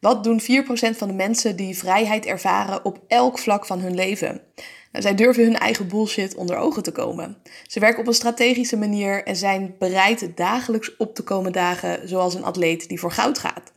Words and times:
Wat 0.00 0.24
doen 0.24 0.40
4% 0.40 0.44
van 0.96 1.08
de 1.08 1.14
mensen 1.14 1.56
die 1.56 1.76
vrijheid 1.76 2.26
ervaren 2.26 2.84
op 2.84 3.00
elk 3.08 3.38
vlak 3.38 3.66
van 3.66 3.80
hun 3.80 3.94
leven? 3.94 4.40
Nou, 4.92 5.04
zij 5.04 5.14
durven 5.14 5.44
hun 5.44 5.58
eigen 5.58 5.88
bullshit 5.88 6.34
onder 6.34 6.56
ogen 6.56 6.82
te 6.82 6.92
komen. 6.92 7.36
Ze 7.66 7.80
werken 7.80 8.00
op 8.00 8.06
een 8.06 8.14
strategische 8.14 8.76
manier 8.76 9.24
en 9.24 9.36
zijn 9.36 9.74
bereid 9.78 10.36
dagelijks 10.36 10.96
op 10.96 11.14
te 11.14 11.22
komen 11.22 11.52
dagen 11.52 12.08
zoals 12.08 12.34
een 12.34 12.44
atleet 12.44 12.88
die 12.88 13.00
voor 13.00 13.12
goud 13.12 13.38
gaat. 13.38 13.72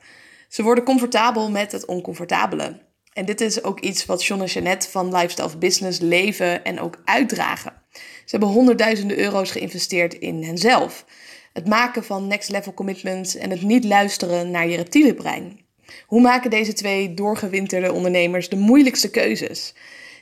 Ze 0.50 0.64
worden 0.64 0.84
comfortabel 0.84 1.52
met 1.52 1.72
het 1.72 1.86
oncomfortabele. 1.86 2.82
En 3.14 3.26
dit 3.26 3.42
is 3.42 3.64
ook 3.64 3.80
iets 3.80 4.06
wat 4.06 4.26
John 4.26 4.42
en 4.42 4.48
Jeanette 4.48 4.90
van 4.90 5.16
Lifestyle 5.16 5.58
Business 5.58 6.00
leven 6.00 6.64
en 6.64 6.80
ook 6.80 7.02
uitdragen. 7.06 7.74
Ze 7.92 8.02
hebben 8.26 8.50
honderdduizenden 8.50 9.20
euro's 9.20 9.52
geïnvesteerd 9.52 10.14
in 10.14 10.44
henzelf. 10.44 11.06
Het 11.54 11.68
maken 11.68 12.04
van 12.04 12.28
next 12.28 12.50
level 12.50 12.74
commitments 12.74 13.36
en 13.36 13.50
het 13.50 13.62
niet 13.62 13.84
luisteren 13.84 14.52
naar 14.52 14.68
je 14.68 14.76
reptiele 14.76 15.14
brein. 15.14 15.63
Hoe 16.06 16.22
maken 16.22 16.50
deze 16.50 16.74
twee 16.74 17.14
doorgewinterde 17.14 17.92
ondernemers 17.92 18.50
de 18.50 18.56
moeilijkste 18.56 19.10
keuzes? 19.10 19.74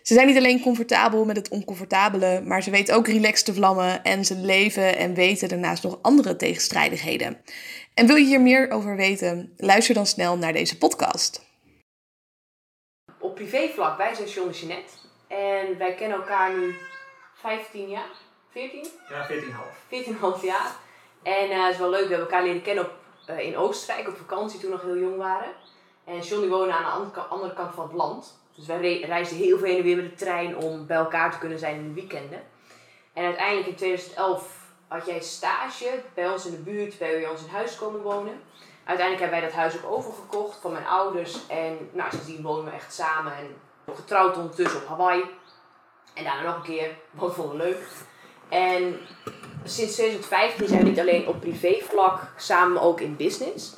Ze 0.02 0.14
zijn 0.14 0.28
niet 0.28 0.38
alleen 0.38 0.62
comfortabel 0.62 1.26
met 1.26 1.36
het 1.36 1.50
oncomfortabele, 1.50 2.42
maar 2.46 2.64
ze 2.64 2.72
weten 2.72 2.96
ook 2.96 3.08
relaxed 3.08 3.46
te 3.46 3.54
vlammen 3.54 4.04
en 4.04 4.26
ze 4.26 4.36
leven 4.36 4.98
en 4.98 5.14
weten 5.14 5.50
daarnaast 5.50 5.84
nog 5.84 6.00
andere 6.02 6.36
tegenstrijdigheden. 6.36 7.42
En 7.94 8.08
wil 8.08 8.16
je 8.16 8.26
hier 8.26 8.42
meer 8.42 8.72
over 8.72 8.96
weten? 8.96 9.54
Luister 9.58 9.96
dan 9.96 10.06
snel 10.06 10.38
naar 10.38 10.54
deze 10.54 10.78
podcast. 10.78 11.50
Op 13.20 13.36
privévlak, 13.36 13.98
wij 13.98 14.14
zijn 14.16 14.28
John 14.28 14.48
en 14.48 14.54
Jeanette. 14.54 14.94
En 15.28 15.78
wij 15.78 15.96
kennen 15.96 16.18
elkaar 16.18 16.58
nu 16.58 16.76
15 17.34 17.90
jaar, 17.90 18.12
14? 18.52 18.88
Ja, 19.10 19.28
14,5. 19.30 20.40
14,5 20.40 20.44
jaar. 20.44 20.76
En 21.24 21.50
uh, 21.50 21.64
het 21.64 21.74
is 21.74 21.80
wel 21.80 21.90
leuk, 21.90 22.08
we 22.08 22.10
hebben 22.10 22.28
elkaar 22.28 22.44
leren 22.44 22.62
kennen 22.62 22.84
op, 22.84 22.92
uh, 23.32 23.40
in 23.40 23.58
Oostenrijk 23.58 24.08
op 24.08 24.18
vakantie 24.18 24.60
toen 24.60 24.70
we 24.70 24.76
nog 24.76 24.86
heel 24.86 24.98
jong 24.98 25.18
waren. 25.18 25.50
En 26.04 26.20
John 26.20 26.42
die 26.42 26.50
woonde 26.50 26.74
aan 26.74 26.84
de 26.84 26.90
andere, 26.90 27.22
andere 27.22 27.54
kant 27.54 27.74
van 27.74 27.84
het 27.84 27.94
land. 27.94 28.40
Dus 28.56 28.66
wij 28.66 29.00
reisden 29.00 29.38
heel 29.38 29.58
veel 29.58 29.68
heen 29.68 29.78
en 29.78 29.84
weer 29.84 29.96
met 29.96 30.10
de 30.10 30.26
trein 30.26 30.58
om 30.58 30.86
bij 30.86 30.98
elkaar 30.98 31.32
te 31.32 31.38
kunnen 31.38 31.60
zijn 31.60 31.76
in 31.76 31.88
de 31.88 31.94
weekenden. 31.94 32.44
En 33.14 33.26
uiteindelijk 33.26 33.68
in 33.68 33.76
2011 33.76 34.60
had 34.88 35.06
jij 35.06 35.22
stage 35.22 36.04
bij 36.14 36.30
ons 36.30 36.46
in 36.46 36.52
de 36.52 36.58
buurt, 36.58 36.98
bij 36.98 37.28
ons 37.28 37.44
in 37.44 37.50
huis 37.50 37.76
komen 37.76 38.02
wonen. 38.02 38.42
Uiteindelijk 38.84 39.20
hebben 39.20 39.40
wij 39.40 39.50
dat 39.50 39.58
huis 39.58 39.78
ook 39.78 39.92
overgekocht 39.92 40.58
van 40.62 40.72
mijn 40.72 40.88
ouders. 40.88 41.48
En 41.48 41.90
nou, 41.92 42.10
sindsdien 42.10 42.42
wonen 42.42 42.66
we 42.66 42.72
echt 42.72 42.94
samen. 42.94 43.34
En 43.36 43.56
getrouwd 43.96 44.38
ondertussen 44.38 44.82
op 44.82 44.88
Hawaii. 44.88 45.24
En 46.14 46.24
daarna 46.24 46.42
nog 46.42 46.56
een 46.56 46.62
keer, 46.62 46.96
wat 47.12 47.34
vonden 47.34 47.58
we 47.58 47.64
leuk. 47.64 47.88
En 48.52 49.00
sinds 49.64 49.94
2015 49.94 50.68
zijn 50.68 50.84
we 50.84 50.90
niet 50.90 51.00
alleen 51.00 51.28
op 51.28 51.40
privévlak, 51.40 52.20
samen 52.38 52.82
ook 52.82 53.02
in 53.02 53.16
business. 53.16 53.74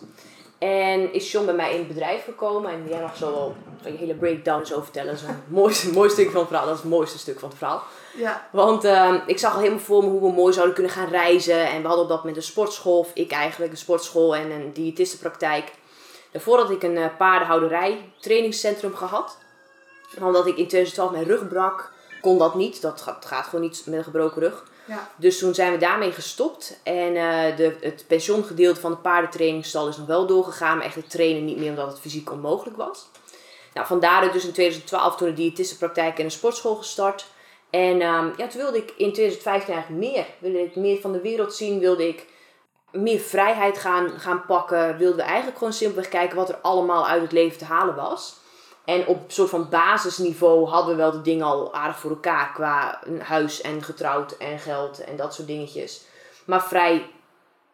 En 0.57 1.13
is 1.13 1.31
John 1.31 1.45
bij 1.45 1.55
mij 1.55 1.71
in 1.71 1.77
het 1.77 1.87
bedrijf 1.87 2.23
gekomen. 2.23 2.71
En 2.71 2.87
jij 2.89 3.01
mag 3.01 3.17
zo 3.17 3.31
wel 3.31 3.55
een 3.83 3.97
hele 3.97 4.13
breakdown 4.13 4.65
zo 4.65 4.81
vertellen. 4.81 5.13
Dat 5.13 5.21
is 5.21 5.27
een 5.27 5.43
mooi, 5.59 5.75
mooi 5.93 6.09
stuk 6.09 6.29
van 6.29 6.39
het 6.39 6.47
verhaal. 6.47 6.65
Dat 6.65 6.75
is 6.75 6.81
het 6.81 6.91
mooiste 6.91 7.17
stuk 7.17 7.39
van 7.39 7.49
het 7.49 7.57
verhaal. 7.57 7.83
Ja. 8.17 8.47
Want 8.51 8.85
uh, 8.85 9.13
ik 9.25 9.39
zag 9.39 9.53
al 9.53 9.59
helemaal 9.59 9.79
voor 9.79 10.03
me 10.03 10.09
hoe 10.09 10.21
we 10.21 10.35
mooi 10.35 10.53
zouden 10.53 10.73
kunnen 10.75 10.93
gaan 10.93 11.09
reizen. 11.09 11.67
En 11.67 11.81
we 11.81 11.87
hadden 11.87 12.03
op 12.03 12.09
dat 12.09 12.17
moment 12.17 12.37
een 12.37 12.43
sportschool. 12.43 12.97
Of 12.97 13.11
ik 13.13 13.31
eigenlijk 13.31 13.71
een 13.71 13.77
sportschool 13.77 14.35
en 14.35 14.51
een 14.51 14.73
diëtistenpraktijk. 14.73 15.71
Daarvoor 16.31 16.57
had 16.57 16.69
ik 16.69 16.83
een 16.83 16.97
uh, 16.97 17.05
paardenhouderij 17.17 18.11
trainingscentrum 18.19 18.95
gehad. 18.95 19.37
Omdat 20.21 20.47
ik 20.47 20.57
in 20.57 20.67
2012 20.67 21.11
mijn 21.11 21.23
rug 21.23 21.47
brak. 21.47 21.91
Kon 22.23 22.37
dat 22.37 22.55
niet. 22.55 22.81
Dat 22.81 23.01
gaat, 23.01 23.25
gaat 23.25 23.45
gewoon 23.45 23.61
niet 23.61 23.83
met 23.85 23.97
een 23.97 24.03
gebroken 24.03 24.41
rug. 24.41 24.63
Ja. 24.85 25.09
Dus 25.15 25.37
toen 25.37 25.53
zijn 25.53 25.71
we 25.71 25.77
daarmee 25.77 26.11
gestopt. 26.11 26.79
En 26.83 27.15
uh, 27.15 27.57
de, 27.57 27.75
het 27.81 28.05
pensioengedeelte 28.07 28.79
van 28.79 28.91
de 28.91 28.97
paardentrainingsstal 28.97 29.87
is 29.87 29.97
nog 29.97 30.07
wel 30.07 30.27
doorgegaan. 30.27 30.77
Maar 30.77 30.85
echt 30.85 30.95
het 30.95 31.09
trainen 31.09 31.45
niet 31.45 31.57
meer 31.57 31.69
omdat 31.69 31.87
het 31.87 31.99
fysiek 31.99 32.31
onmogelijk 32.31 32.77
was. 32.77 33.07
Nou, 33.73 33.87
vandaar 33.87 34.31
dus 34.31 34.45
in 34.45 34.51
2012 34.51 35.15
toen 35.15 35.27
de 35.27 35.33
diëtistenpraktijk 35.33 36.17
en 36.17 36.25
een 36.25 36.31
sportschool 36.31 36.75
gestart. 36.75 37.25
En 37.69 38.01
um, 38.01 38.33
ja, 38.37 38.47
toen 38.47 38.61
wilde 38.61 38.77
ik 38.77 38.93
in 38.97 39.13
2015 39.13 39.73
eigenlijk 39.73 40.03
meer. 40.03 40.25
Wilde 40.39 40.63
ik 40.63 40.75
meer 40.75 41.01
van 41.01 41.11
de 41.11 41.21
wereld 41.21 41.53
zien. 41.53 41.79
Wilde 41.79 42.07
ik 42.07 42.25
meer 42.91 43.19
vrijheid 43.19 43.77
gaan, 43.77 44.09
gaan 44.09 44.45
pakken. 44.45 44.97
Wilden 44.97 45.17
we 45.17 45.23
eigenlijk 45.23 45.57
gewoon 45.57 45.73
simpelweg 45.73 46.09
kijken 46.09 46.37
wat 46.37 46.49
er 46.49 46.57
allemaal 46.61 47.07
uit 47.07 47.21
het 47.21 47.31
leven 47.31 47.57
te 47.57 47.65
halen 47.65 47.95
was. 47.95 48.41
En 48.85 49.07
op 49.07 49.15
een 49.25 49.31
soort 49.31 49.49
van 49.49 49.69
basisniveau 49.69 50.67
hadden 50.67 50.95
we 50.95 51.01
wel 51.01 51.11
de 51.11 51.21
dingen 51.21 51.45
al 51.45 51.73
aardig 51.73 51.99
voor 51.99 52.09
elkaar. 52.09 52.51
Qua 52.53 52.99
een 53.03 53.21
huis 53.21 53.61
en 53.61 53.83
getrouwd 53.83 54.31
en 54.31 54.59
geld 54.59 55.03
en 55.03 55.15
dat 55.15 55.33
soort 55.33 55.47
dingetjes. 55.47 56.05
Maar 56.45 56.63
vrij 56.63 57.09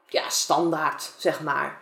ja, 0.06 0.30
standaard, 0.30 1.12
zeg 1.18 1.42
maar. 1.42 1.78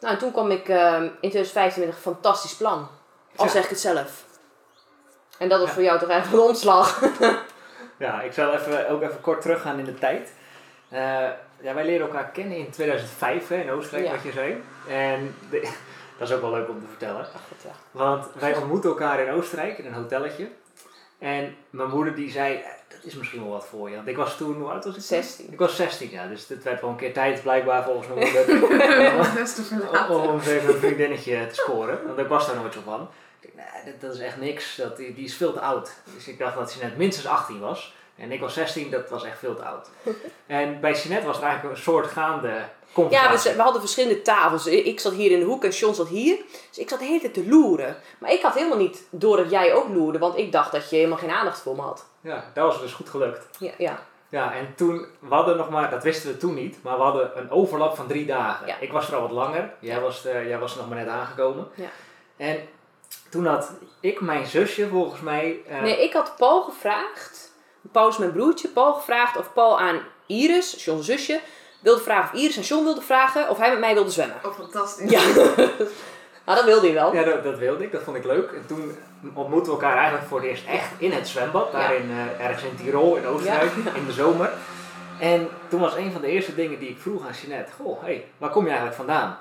Nou, 0.00 0.12
en 0.14 0.18
toen 0.20 0.32
kwam 0.32 0.50
ik 0.50 0.68
uh, 0.68 0.94
in 1.02 1.30
2015 1.30 1.80
met 1.84 1.94
een 1.94 2.00
fantastisch 2.00 2.54
plan. 2.56 2.88
Al 3.36 3.44
Ja. 3.44 3.50
zeg 3.50 3.64
ik 3.64 3.70
het 3.70 3.80
zelf. 3.80 4.24
En 5.38 5.48
dat 5.48 5.58
was 5.58 5.68
Ja. 5.68 5.74
voor 5.74 5.82
jou 5.82 5.98
toch 5.98 6.08
eigenlijk 6.08 6.42
een 6.42 6.48
omslag. 6.48 7.00
Ja, 7.98 8.20
ik 8.20 8.32
zal 8.32 8.52
even, 8.52 8.88
ook 8.88 9.02
even 9.02 9.20
kort 9.20 9.40
teruggaan 9.40 9.78
in 9.78 9.84
de 9.84 9.94
tijd. 9.98 10.32
Eh, 10.88 11.00
ja, 11.60 11.74
wij 11.74 11.84
leren 11.84 12.06
elkaar 12.06 12.30
kennen 12.30 12.56
in 12.56 12.70
2005 12.70 13.48
hè, 13.48 13.56
in 13.56 13.70
Oostenrijk, 13.70 14.06
Ja. 14.06 14.12
wat 14.14 14.22
je 14.22 14.32
zei. 14.32 14.62
En 14.88 15.36
de- 15.50 15.72
dat 16.22 16.30
is 16.30 16.36
ook 16.36 16.50
wel 16.50 16.58
leuk 16.60 16.68
om 16.68 16.80
te 16.80 16.86
vertellen. 16.86 17.20
Ach, 17.20 17.40
goed, 17.48 17.62
ja. 17.62 17.74
Want 17.90 18.26
wij 18.38 18.56
ontmoeten 18.56 18.90
elkaar 18.90 19.20
in 19.20 19.32
Oostenrijk 19.32 19.78
in 19.78 19.86
een 19.86 19.94
hotelletje. 19.94 20.48
En 21.18 21.56
mijn 21.70 21.88
moeder 21.90 22.14
die 22.14 22.30
zei, 22.30 22.56
"Eh, 22.56 22.62
dat 22.88 23.04
is 23.04 23.14
misschien 23.14 23.42
wel 23.42 23.50
wat 23.50 23.66
voor 23.66 23.88
je. 23.88 23.96
Want 23.96 24.08
ik 24.08 24.16
was 24.16 24.36
toen, 24.36 24.54
hoe 24.54 24.70
oud 24.70 24.84
was 24.84 24.94
ik? 24.94 25.00
toen? 25.00 25.08
16. 25.08 25.52
Ik 25.52 25.58
was 25.58 25.76
16, 25.76 26.10
ja. 26.10 26.26
Dus 26.26 26.48
het 26.48 26.62
werd 26.62 26.80
wel 26.80 26.90
een 26.90 26.96
keer 26.96 27.12
tijd 27.12 27.42
blijkbaar 27.42 27.84
volgens 27.84 28.08
mijn 28.08 28.20
moeder. 28.20 28.44
Om, 30.10 30.40
even 30.40 30.74
een 30.74 30.80
vriendinnetje 30.80 31.46
te 31.46 31.54
scoren. 31.54 32.06
Want 32.06 32.18
ik 32.18 32.26
was 32.26 32.46
daar 32.46 32.56
nooit 32.56 32.74
zo 32.74 32.80
van. 32.84 33.08
Ik 33.40 33.50
dacht, 33.56 33.68
nee, 33.74 33.92
dat, 33.92 34.00
dat 34.00 34.14
is 34.14 34.20
echt 34.20 34.36
niks. 34.36 34.76
Dat, 34.76 34.96
die, 34.96 35.14
die 35.14 35.24
is 35.24 35.34
veel 35.34 35.52
te 35.52 35.60
oud. 35.60 35.92
Dus 36.14 36.28
ik 36.28 36.38
dacht 36.38 36.56
dat 36.56 36.70
ze 36.70 36.82
net 36.82 36.96
minstens 36.96 37.26
18 37.26 37.60
was. 37.60 37.94
En 38.22 38.32
ik 38.32 38.40
was 38.40 38.54
16, 38.54 38.90
dat 38.90 39.10
was 39.10 39.24
echt 39.24 39.38
veel 39.38 39.54
te 39.56 39.62
oud. 39.64 39.88
En 40.46 40.80
bij 40.80 40.92
Jeanette 40.92 41.26
was 41.26 41.36
er 41.38 41.42
eigenlijk 41.42 41.76
een 41.76 41.82
soort 41.82 42.06
gaande 42.06 42.62
Ja, 43.10 43.30
we, 43.32 43.52
we 43.56 43.62
hadden 43.62 43.80
verschillende 43.80 44.22
tafels. 44.22 44.66
Ik 44.66 45.00
zat 45.00 45.12
hier 45.12 45.30
in 45.30 45.38
de 45.38 45.44
hoek 45.44 45.64
en 45.64 45.70
John 45.70 45.94
zat 45.94 46.08
hier. 46.08 46.36
Dus 46.68 46.78
ik 46.78 46.88
zat 46.88 46.98
de 46.98 47.04
hele 47.04 47.20
tijd 47.20 47.34
te 47.34 47.48
loeren. 47.48 47.96
Maar 48.18 48.32
ik 48.32 48.42
had 48.42 48.54
helemaal 48.54 48.78
niet 48.78 49.02
door 49.10 49.36
dat 49.36 49.50
jij 49.50 49.74
ook 49.74 49.88
loerde. 49.88 50.18
Want 50.18 50.38
ik 50.38 50.52
dacht 50.52 50.72
dat 50.72 50.90
je 50.90 50.96
helemaal 50.96 51.18
geen 51.18 51.30
aandacht 51.30 51.60
voor 51.60 51.76
me 51.76 51.82
had. 51.82 52.06
Ja, 52.20 52.44
dat 52.54 52.64
was 52.66 52.80
dus 52.80 52.92
goed 52.92 53.08
gelukt. 53.08 53.46
Ja, 53.58 53.72
ja. 53.78 54.02
Ja, 54.28 54.54
en 54.54 54.74
toen, 54.76 55.06
we 55.18 55.34
hadden 55.34 55.56
nog 55.56 55.70
maar, 55.70 55.90
dat 55.90 56.02
wisten 56.02 56.30
we 56.30 56.36
toen 56.36 56.54
niet, 56.54 56.78
maar 56.82 56.96
we 56.96 57.02
hadden 57.02 57.38
een 57.38 57.50
overlap 57.50 57.96
van 57.96 58.06
drie 58.06 58.26
dagen. 58.26 58.66
Ja. 58.66 58.76
Ik 58.80 58.92
was 58.92 59.08
er 59.08 59.14
al 59.14 59.20
wat 59.20 59.30
langer, 59.30 59.72
jij 59.78 60.00
was, 60.00 60.24
eh, 60.26 60.48
jij 60.48 60.58
was 60.58 60.72
er 60.72 60.78
nog 60.78 60.88
maar 60.88 60.98
net 60.98 61.08
aangekomen. 61.08 61.68
Ja. 61.74 61.88
En 62.36 62.58
toen 63.30 63.46
had 63.46 63.70
ik 64.00 64.20
mijn 64.20 64.46
zusje 64.46 64.88
volgens 64.88 65.20
mij... 65.20 65.56
eh, 65.68 65.80
Nee, 65.82 66.02
ik 66.02 66.12
had 66.12 66.34
Paul 66.36 66.62
gevraagd. 66.62 67.51
Paul 67.92 68.08
is 68.08 68.16
mijn 68.18 68.32
broertje. 68.32 68.68
Paul 68.68 68.94
gevraagd 68.94 69.36
of 69.36 69.52
Paul 69.52 69.80
aan 69.80 70.00
Iris, 70.26 70.84
John's 70.84 71.06
zusje, 71.06 71.40
wilde 71.80 72.00
vragen 72.00 72.34
of 72.34 72.40
Iris 72.40 72.56
aan 72.56 72.62
John 72.62 72.84
wilde 72.84 73.00
vragen 73.02 73.48
of 73.50 73.58
hij 73.58 73.70
met 73.70 73.78
mij 73.78 73.94
wilde 73.94 74.10
zwemmen. 74.10 74.36
Oh, 74.44 74.54
fantastisch. 74.54 75.10
Ja. 75.10 75.20
nou, 76.46 76.56
dat 76.58 76.64
wilde 76.64 76.86
hij 76.86 76.94
wel. 76.94 77.14
Ja, 77.14 77.22
dat, 77.22 77.44
dat 77.44 77.58
wilde 77.58 77.84
ik, 77.84 77.92
dat 77.92 78.02
vond 78.02 78.16
ik 78.16 78.24
leuk. 78.24 78.50
En 78.52 78.66
toen 78.66 78.96
ontmoetten 79.34 79.72
we 79.72 79.78
elkaar 79.78 79.96
eigenlijk 79.96 80.26
voor 80.28 80.38
het 80.40 80.48
eerst 80.48 80.66
echt 80.66 80.90
in 80.98 81.12
het 81.12 81.28
zwembad, 81.28 81.72
daar 81.72 81.92
Ja. 81.92 81.98
in, 81.98 82.10
eh, 82.10 82.44
ergens 82.46 82.62
in 82.64 82.76
Tirol, 82.76 83.16
in 83.16 83.26
Oostenrijk, 83.26 83.72
in 83.94 84.06
de 84.06 84.12
zomer. 84.12 84.52
En 85.20 85.48
toen 85.68 85.80
was 85.80 85.94
een 85.96 86.12
van 86.12 86.20
de 86.20 86.26
eerste 86.26 86.54
dingen 86.54 86.78
die 86.78 86.88
ik 86.88 86.98
vroeg 87.00 87.26
aan 87.26 87.32
Jeanette, 87.42 87.72
goh, 87.72 88.02
hey, 88.02 88.28
waar 88.38 88.50
kom 88.50 88.62
je 88.62 88.68
eigenlijk 88.68 88.96
vandaan? 88.98 89.38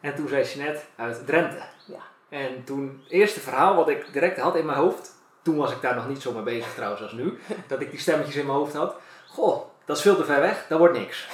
En 0.00 0.14
toen 0.14 0.28
zei 0.28 0.44
Jeanette 0.44 0.80
uit 0.96 1.26
Drenthe. 1.26 1.56
Ja. 1.84 1.98
En 2.28 2.64
toen, 2.64 3.00
het 3.02 3.12
eerste 3.12 3.40
verhaal 3.40 3.74
wat 3.74 3.88
ik 3.88 4.12
direct 4.12 4.38
had 4.40 4.56
in 4.56 4.66
mijn 4.66 4.78
hoofd, 4.78 5.14
toen 5.42 5.56
was 5.56 5.72
ik 5.72 5.80
daar 5.80 5.94
nog 5.94 6.08
niet 6.08 6.22
zo 6.22 6.32
mee 6.32 6.42
bezig 6.42 6.74
trouwens 6.74 7.02
als 7.02 7.12
nu, 7.12 7.38
dat 7.66 7.80
ik 7.80 7.90
die 7.90 8.00
stemmetjes 8.00 8.36
in 8.36 8.46
mijn 8.46 8.58
hoofd 8.58 8.74
had. 8.74 8.94
Goh, 9.26 9.62
dat 9.84 9.96
is 9.96 10.02
veel 10.02 10.16
te 10.16 10.24
ver 10.24 10.40
weg, 10.40 10.64
dat 10.68 10.78
wordt 10.78 10.98
niks. 10.98 11.28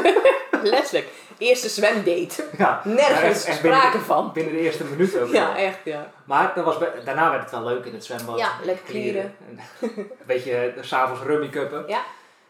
Letterlijk. 0.62 1.08
Eerste 1.38 1.68
zwemdate. 1.68 2.44
Ja, 2.58 2.80
Nergens 2.84 3.44
echt- 3.44 3.62
binnen 3.62 3.80
sprake 3.80 4.04
van. 4.04 4.32
Binnen 4.32 4.52
de 4.54 4.60
eerste 4.60 4.84
minuut 4.84 5.18
ook 5.18 5.32
Ja, 5.32 5.46
wel. 5.46 5.54
echt, 5.64 5.78
ja. 5.84 6.10
Maar 6.24 6.52
dat 6.54 6.64
was 6.64 6.76
daarna 7.04 7.30
werd 7.30 7.42
het 7.42 7.50
wel 7.50 7.64
leuk 7.64 7.84
in 7.84 7.92
het 7.94 8.04
zwembad. 8.04 8.38
Ja, 8.38 8.50
lekker 8.64 8.84
klieren. 8.84 9.34
En 9.48 9.60
Een 9.80 10.10
beetje 10.26 10.56
eh, 10.56 10.82
s'avonds 10.82 11.22
rummy 11.22 11.48
cuppen. 11.48 11.84
Ja. 11.86 12.02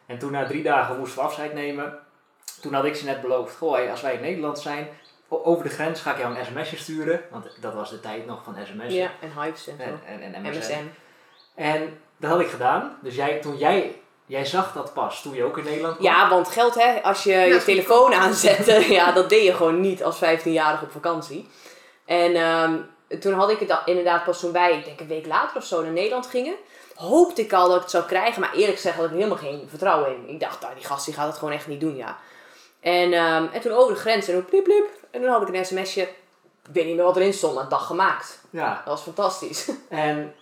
En 0.06 0.19
toen 0.19 0.32
na 0.32 0.47
drie 0.47 0.62
dagen 0.62 0.99
moesten 0.99 1.19
we 1.19 1.25
afscheid 1.25 1.55
nemen. 1.55 1.99
Toen 2.61 2.75
had 2.75 2.85
ik 2.85 2.97
ze 2.97 3.05
net 3.05 3.21
beloofd, 3.21 3.56
goh, 3.56 3.91
als 3.91 4.00
wij 4.00 4.15
in 4.15 4.21
Nederland 4.21 4.59
zijn, 4.59 4.88
over 5.44 5.64
de 5.64 5.70
grens 5.70 6.00
ga 6.00 6.12
ik 6.12 6.19
jou 6.19 6.38
een 6.38 6.44
sms'je 6.44 6.76
sturen. 6.76 7.20
Want 7.31 7.46
dat 7.61 7.75
was 7.75 7.90
de 7.90 8.00
tijd 8.00 8.26
nog 8.26 8.43
van 8.44 8.56
sms'en. 8.67 8.93
Ja, 8.93 9.11
en 9.20 9.32
hypes 9.34 9.69
en. 9.69 9.81
En, 9.81 10.23
en, 10.23 10.34
en 10.34 10.43
MSN. 10.43 10.58
MSN. 10.58 10.90
En 11.55 12.00
dat 12.17 12.31
had 12.31 12.40
ik 12.40 12.49
gedaan. 12.49 12.99
Dus 13.02 13.14
jij, 13.14 13.38
toen 13.38 13.56
jij, 13.56 14.00
jij 14.26 14.44
zag 14.44 14.73
dat 14.73 14.93
pas 14.94 15.23
toen 15.23 15.34
je 15.34 15.44
ook 15.44 15.58
in 15.58 15.64
Nederland 15.64 15.96
kwam. 15.96 16.06
Ja, 16.12 16.29
want 16.29 16.49
geld 16.49 16.75
hè, 16.75 17.02
als 17.02 17.23
je 17.23 17.32
je 17.32 17.55
is 17.55 17.64
telefoon 17.64 18.14
aanzette, 18.14 18.87
ja, 18.93 19.12
dat 19.12 19.29
deed 19.29 19.44
je 19.44 19.55
gewoon 19.55 19.81
niet 19.81 20.05
als 20.05 20.17
15-jarige 20.17 20.84
op 20.84 20.90
vakantie. 20.90 21.49
En 22.05 22.34
ehm, 22.34 22.76
toen 23.20 23.32
had 23.32 23.50
ik 23.50 23.58
het 23.58 23.79
inderdaad 23.84 24.25
pas 24.25 24.40
toen 24.40 24.52
wij, 24.52 24.79
ik 24.79 24.84
denk 24.84 25.00
een 25.00 25.08
week 25.08 25.26
later 25.26 25.56
of 25.56 25.64
zo, 25.64 25.82
naar 25.82 25.93
Nederland 25.93 26.26
gingen. 26.26 26.55
Hoopte 26.94 27.43
ik 27.43 27.52
al 27.52 27.67
dat 27.67 27.76
ik 27.76 27.82
het 27.82 27.90
zou 27.90 28.05
krijgen, 28.05 28.40
maar 28.40 28.52
eerlijk 28.52 28.76
gezegd 28.76 28.96
had 28.96 29.05
ik 29.05 29.11
er 29.11 29.17
helemaal 29.17 29.38
geen 29.38 29.67
vertrouwen 29.69 30.17
in. 30.17 30.29
Ik 30.29 30.40
dacht, 30.40 30.61
nou, 30.61 30.75
die 30.75 30.84
gast 30.84 31.05
die 31.05 31.14
gaat 31.14 31.26
het 31.26 31.38
gewoon 31.38 31.55
echt 31.55 31.67
niet 31.67 31.81
doen, 31.81 31.96
ja. 31.96 32.19
En, 32.81 33.12
ehm, 33.12 33.46
en 33.52 33.61
toen 33.61 33.73
over 33.73 33.94
de 33.94 34.00
grens 34.00 34.29
en 34.29 34.34
toen 34.34 34.44
pliep 34.44 34.64
pliep. 34.64 34.88
En 35.12 35.20
toen 35.20 35.31
had 35.31 35.49
ik 35.49 35.55
een 35.55 35.64
sms'je. 35.67 36.03
Ik 36.67 36.73
weet 36.73 36.87
niet 36.87 36.97
meer 36.97 37.05
wat 37.05 37.17
erin 37.17 37.32
stond, 37.32 37.55
maar 37.55 37.62
een 37.62 37.69
dag 37.69 37.87
gemaakt. 37.87 38.41
Ja, 38.50 38.75
Dat 38.75 38.85
was 38.85 39.03
fantastisch. 39.03 39.70
en 39.88 40.35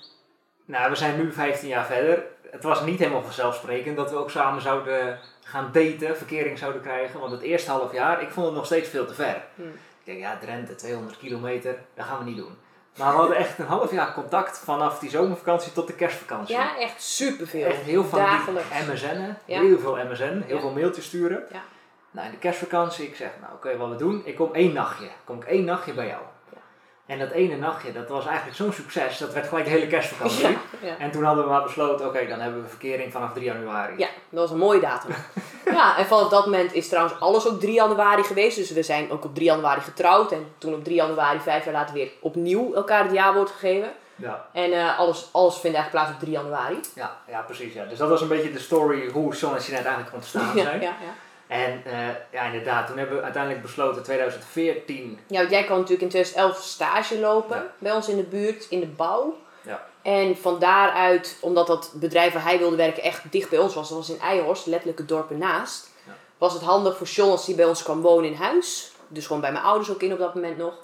nou, 0.65 0.91
we 0.91 0.97
zijn 0.97 1.17
nu 1.17 1.33
15 1.33 1.69
jaar 1.69 1.87
verder. 1.87 2.25
Het 2.51 2.63
was 2.63 2.81
niet 2.83 2.99
helemaal 2.99 3.23
vanzelfsprekend 3.23 3.97
dat 3.97 4.11
we 4.11 4.17
ook 4.17 4.31
samen 4.31 4.63
zouden 4.63 5.19
gaan 5.43 5.71
daten, 5.73 6.17
verkering 6.17 6.59
zouden 6.59 6.83
krijgen. 6.83 7.21
Want 7.21 7.33
het 7.33 7.41
eerste 7.43 7.71
half 7.71 7.93
jaar, 7.93 8.23
ik 8.23 8.31
vond 8.31 8.47
het 8.47 8.55
nog 8.55 8.67
steeds 8.67 8.89
veel 8.89 9.07
te 9.07 9.15
ver. 9.15 9.43
Hm. 9.55 9.63
Ik 9.63 10.05
denk, 10.05 10.19
ja, 10.19 10.39
Drenthe, 10.41 10.75
200 10.75 11.19
kilometer, 11.19 11.79
dat 11.95 12.07
gaan 12.07 12.19
we 12.19 12.25
niet 12.25 12.37
doen. 12.37 12.59
Maar 12.99 13.13
we 13.13 13.19
hadden 13.19 13.37
echt 13.37 13.59
een 13.59 13.67
half 13.67 13.93
jaar 13.93 14.15
contact 14.15 14.59
vanaf 14.59 14.99
die 14.99 15.11
zomervakantie 15.11 15.73
tot 15.73 15.87
de 15.87 15.93
kerstvakantie. 15.95 16.55
Ja, 16.57 16.79
echt 16.79 17.03
superveel. 17.03 17.67
Echt 17.67 17.83
heel 17.83 18.05
van 18.05 18.19
Dagelijks. 18.19 18.69
MSN'en, 18.93 19.39
Ja. 19.45 19.61
heel 19.61 19.79
veel 19.79 19.97
MSN, 19.97 20.43
heel 20.47 20.55
Ja. 20.57 20.61
veel 20.61 20.73
mailtjes 20.73 21.05
sturen. 21.05 21.45
Ja. 21.53 21.63
Nou, 22.11 22.27
in 22.27 22.33
de 22.33 22.39
kerstvakantie, 22.39 23.07
ik 23.07 23.17
zeg, 23.17 23.31
nou 23.41 23.53
oké, 23.55 23.77
wat 23.77 23.89
we 23.89 23.97
doen, 23.97 24.23
ik 24.25 24.37
kom 24.37 24.55
één 24.55 24.73
nachtje. 24.73 25.07
Kom 25.25 25.37
ik 25.37 25.45
één 25.45 25.65
nachtje 25.65 25.93
bij 25.93 26.07
jou. 26.07 26.21
Ja. 26.53 26.59
En 27.07 27.19
dat 27.19 27.31
ene 27.31 27.57
nachtje, 27.57 27.93
dat 27.93 28.09
was 28.09 28.27
eigenlijk 28.27 28.57
zo'n 28.57 28.73
succes, 28.73 29.19
dat 29.19 29.33
werd 29.33 29.47
gelijk 29.49 29.65
de 29.65 29.71
hele 29.71 29.87
kerstvakantie. 29.87 30.49
Ja, 30.49 30.59
ja. 30.83 30.97
En 30.99 31.11
toen 31.11 31.23
hadden 31.25 31.45
we 31.45 31.51
maar 31.51 31.63
besloten, 31.63 32.07
oké, 32.07 32.27
dan 32.27 32.41
hebben 32.41 32.63
we 32.63 32.69
verkering 32.69 33.13
vanaf 33.13 33.33
3 33.33 33.45
januari. 33.45 33.95
Ja, 33.99 34.09
dat 34.29 34.41
was 34.41 34.51
een 34.51 34.59
mooie 34.59 34.81
datum. 34.81 35.15
ja, 35.65 35.99
en 35.99 36.07
vanaf 36.07 36.29
dat 36.29 36.45
moment 36.45 36.73
is 36.75 36.89
trouwens 36.89 37.21
alles 37.21 37.49
ook 37.49 37.61
3 37.61 37.73
januari 37.73 38.23
geweest. 38.23 38.57
Dus 38.57 38.71
we 38.71 38.83
zijn 38.83 39.11
ook 39.11 39.25
op 39.25 39.35
3 39.35 39.47
januari 39.47 39.81
getrouwd. 39.81 40.33
En 40.33 40.47
toen 40.59 40.75
op 40.75 40.85
3 40.85 40.97
januari, 40.97 41.39
vijf 41.41 41.65
jaar 41.65 41.75
later, 41.75 41.95
weer 41.95 42.11
opnieuw 42.21 42.75
elkaar 42.75 43.03
het 43.03 43.13
jaarwoord 43.13 43.51
gegeven. 43.51 43.93
Ja, 44.17 44.47
En 44.53 44.73
eh, 44.73 44.99
alles, 44.99 45.29
alles 45.33 45.57
vindt 45.57 45.77
eigenlijk 45.77 45.91
plaats 45.91 46.11
op 46.11 46.19
3 46.19 46.33
januari. 46.33 46.81
ja, 46.95 47.17
ja, 47.29 47.41
precies. 47.41 47.73
Ja. 47.73 47.85
Dus 47.85 47.99
dat 47.99 48.09
was 48.09 48.21
een 48.21 48.29
beetje 48.29 48.53
de 48.53 48.59
story 48.59 49.09
hoe 49.11 49.33
en 49.33 49.39
Jeanette 49.39 49.69
eigenlijk 49.89 50.15
ontstaan 50.15 50.53
zijn. 50.59 50.81
ja, 50.81 50.97
ja. 51.01 51.15
En 51.51 51.83
eh, 51.85 52.09
ja, 52.31 52.43
inderdaad, 52.45 52.87
toen 52.87 52.99
hebben 52.99 53.17
we 53.17 53.23
uiteindelijk 53.23 53.63
besloten 53.63 54.03
2014. 54.03 55.19
ja, 55.27 55.39
want 55.39 55.51
jij 55.51 55.65
kwam 55.65 55.77
natuurlijk 55.77 56.03
in 56.03 56.09
2011 56.09 56.63
stage 56.63 57.19
lopen 57.19 57.71
bij 57.79 57.93
ons 57.93 58.09
in 58.09 58.17
de 58.17 58.23
buurt, 58.23 58.67
in 58.69 58.81
de 58.81 58.87
bouw. 58.87 59.37
Ja. 59.63 59.87
En 60.03 60.37
van 60.37 60.59
daaruit, 60.59 61.37
omdat 61.41 61.67
dat 61.67 61.91
bedrijf 61.95 62.33
waar 62.33 62.43
hij 62.45 62.59
wilde 62.59 62.77
werken 62.77 63.03
echt 63.03 63.23
dicht 63.33 63.51
bij 63.51 63.59
ons 63.59 63.75
was, 63.75 63.89
dat 63.89 63.99
was 63.99 64.11
in 64.11 64.21
Eijhorst, 64.21 64.67
letterlijk 64.67 64.99
het 64.99 65.09
dorp 65.09 65.31
ernaast, 65.31 65.91
Ja. 66.07 66.13
was 66.39 66.53
het 66.53 66.63
handig 66.63 66.97
voor 66.97 67.07
John 67.07 67.31
als 67.31 67.47
hij 67.47 67.55
bij 67.55 67.65
ons 67.65 67.83
kwam 67.83 68.01
wonen 68.01 68.31
in 68.31 68.37
huis. 68.37 68.93
Dus 69.09 69.27
gewoon 69.27 69.41
bij 69.43 69.53
mijn 69.53 69.65
ouders 69.65 69.91
ook 69.91 70.03
in 70.03 70.13
op 70.13 70.19
dat 70.19 70.35
moment 70.35 70.57
nog. 70.59 70.75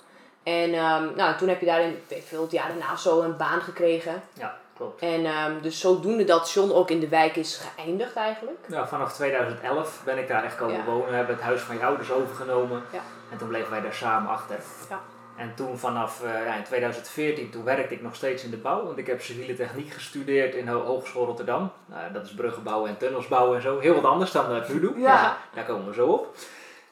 En 0.43 0.75
ehm, 0.75 1.09
nou, 1.17 1.37
toen 1.37 1.49
heb 1.49 1.61
je 1.61 1.67
daar 1.67 1.81
in, 1.81 2.03
weet 2.09 2.25
veel, 2.25 2.43
het 2.43 2.51
jaar 2.53 2.69
daarna 2.69 2.97
zo 2.97 3.21
een 3.21 3.37
baan 3.37 3.61
gekregen. 3.61 4.23
Ja, 4.33 4.59
klopt. 4.77 5.03
En 5.03 5.25
ehm, 5.27 5.53
dus 5.63 5.81
zodoende 5.81 6.25
dat 6.25 6.51
John 6.51 6.71
ook 6.73 6.91
in 6.91 7.01
de 7.01 7.09
wijk 7.09 7.37
is 7.37 7.57
geëindigd 7.77 8.17
eigenlijk. 8.17 8.59
Ja, 8.69 8.87
vanaf 8.89 9.13
2011 9.13 10.03
ben 10.05 10.19
ik 10.19 10.29
daar 10.29 10.45
echt 10.45 10.57
komen 10.57 10.77
Ja. 10.77 10.85
wonen, 10.85 11.15
hebben 11.15 11.35
het 11.35 11.45
huis 11.45 11.61
van 11.61 11.77
je 11.79 11.85
ouders 11.85 12.11
overgenomen. 12.13 12.83
Ja. 12.93 13.01
En 13.31 13.39
toen 13.39 13.49
bleven 13.49 13.71
wij 13.71 13.81
daar 13.81 13.95
samen 13.95 14.31
achter. 14.31 14.59
Ja. 14.91 15.01
En 15.37 15.53
toen 15.55 15.79
vanaf 15.79 16.23
ja, 16.47 16.55
in 16.55 16.65
2014, 16.65 17.51
toen 17.51 17.65
werkte 17.65 17.95
ik 17.95 18.03
nog 18.03 18.15
steeds 18.15 18.45
in 18.45 18.51
de 18.51 18.57
bouw. 18.57 18.85
Want 18.85 18.99
ik 18.99 19.07
heb 19.07 19.21
civiele 19.23 19.55
techniek 19.57 19.93
gestudeerd 19.93 20.55
in 20.55 20.65
de 20.65 20.71
Ho- 20.71 20.85
Hogeschool 20.85 21.25
Rotterdam. 21.27 21.71
Nou, 21.87 22.13
dat 22.13 22.25
is 22.27 22.35
bruggen 22.35 22.63
bouwen 22.63 22.91
en 22.91 22.97
tunnels 22.97 23.29
bouwen 23.29 23.57
en 23.57 23.63
zo. 23.63 23.79
Heel 23.79 23.95
wat 23.95 24.05
anders 24.05 24.31
dan 24.33 24.49
dat 24.49 24.63
ik 24.63 24.75
nu 24.75 24.81
doe. 24.81 24.99
Ja. 24.99 25.37
Daar 25.55 25.65
komen 25.65 25.87
we 25.87 25.95
zo 25.95 26.07
op. 26.07 26.35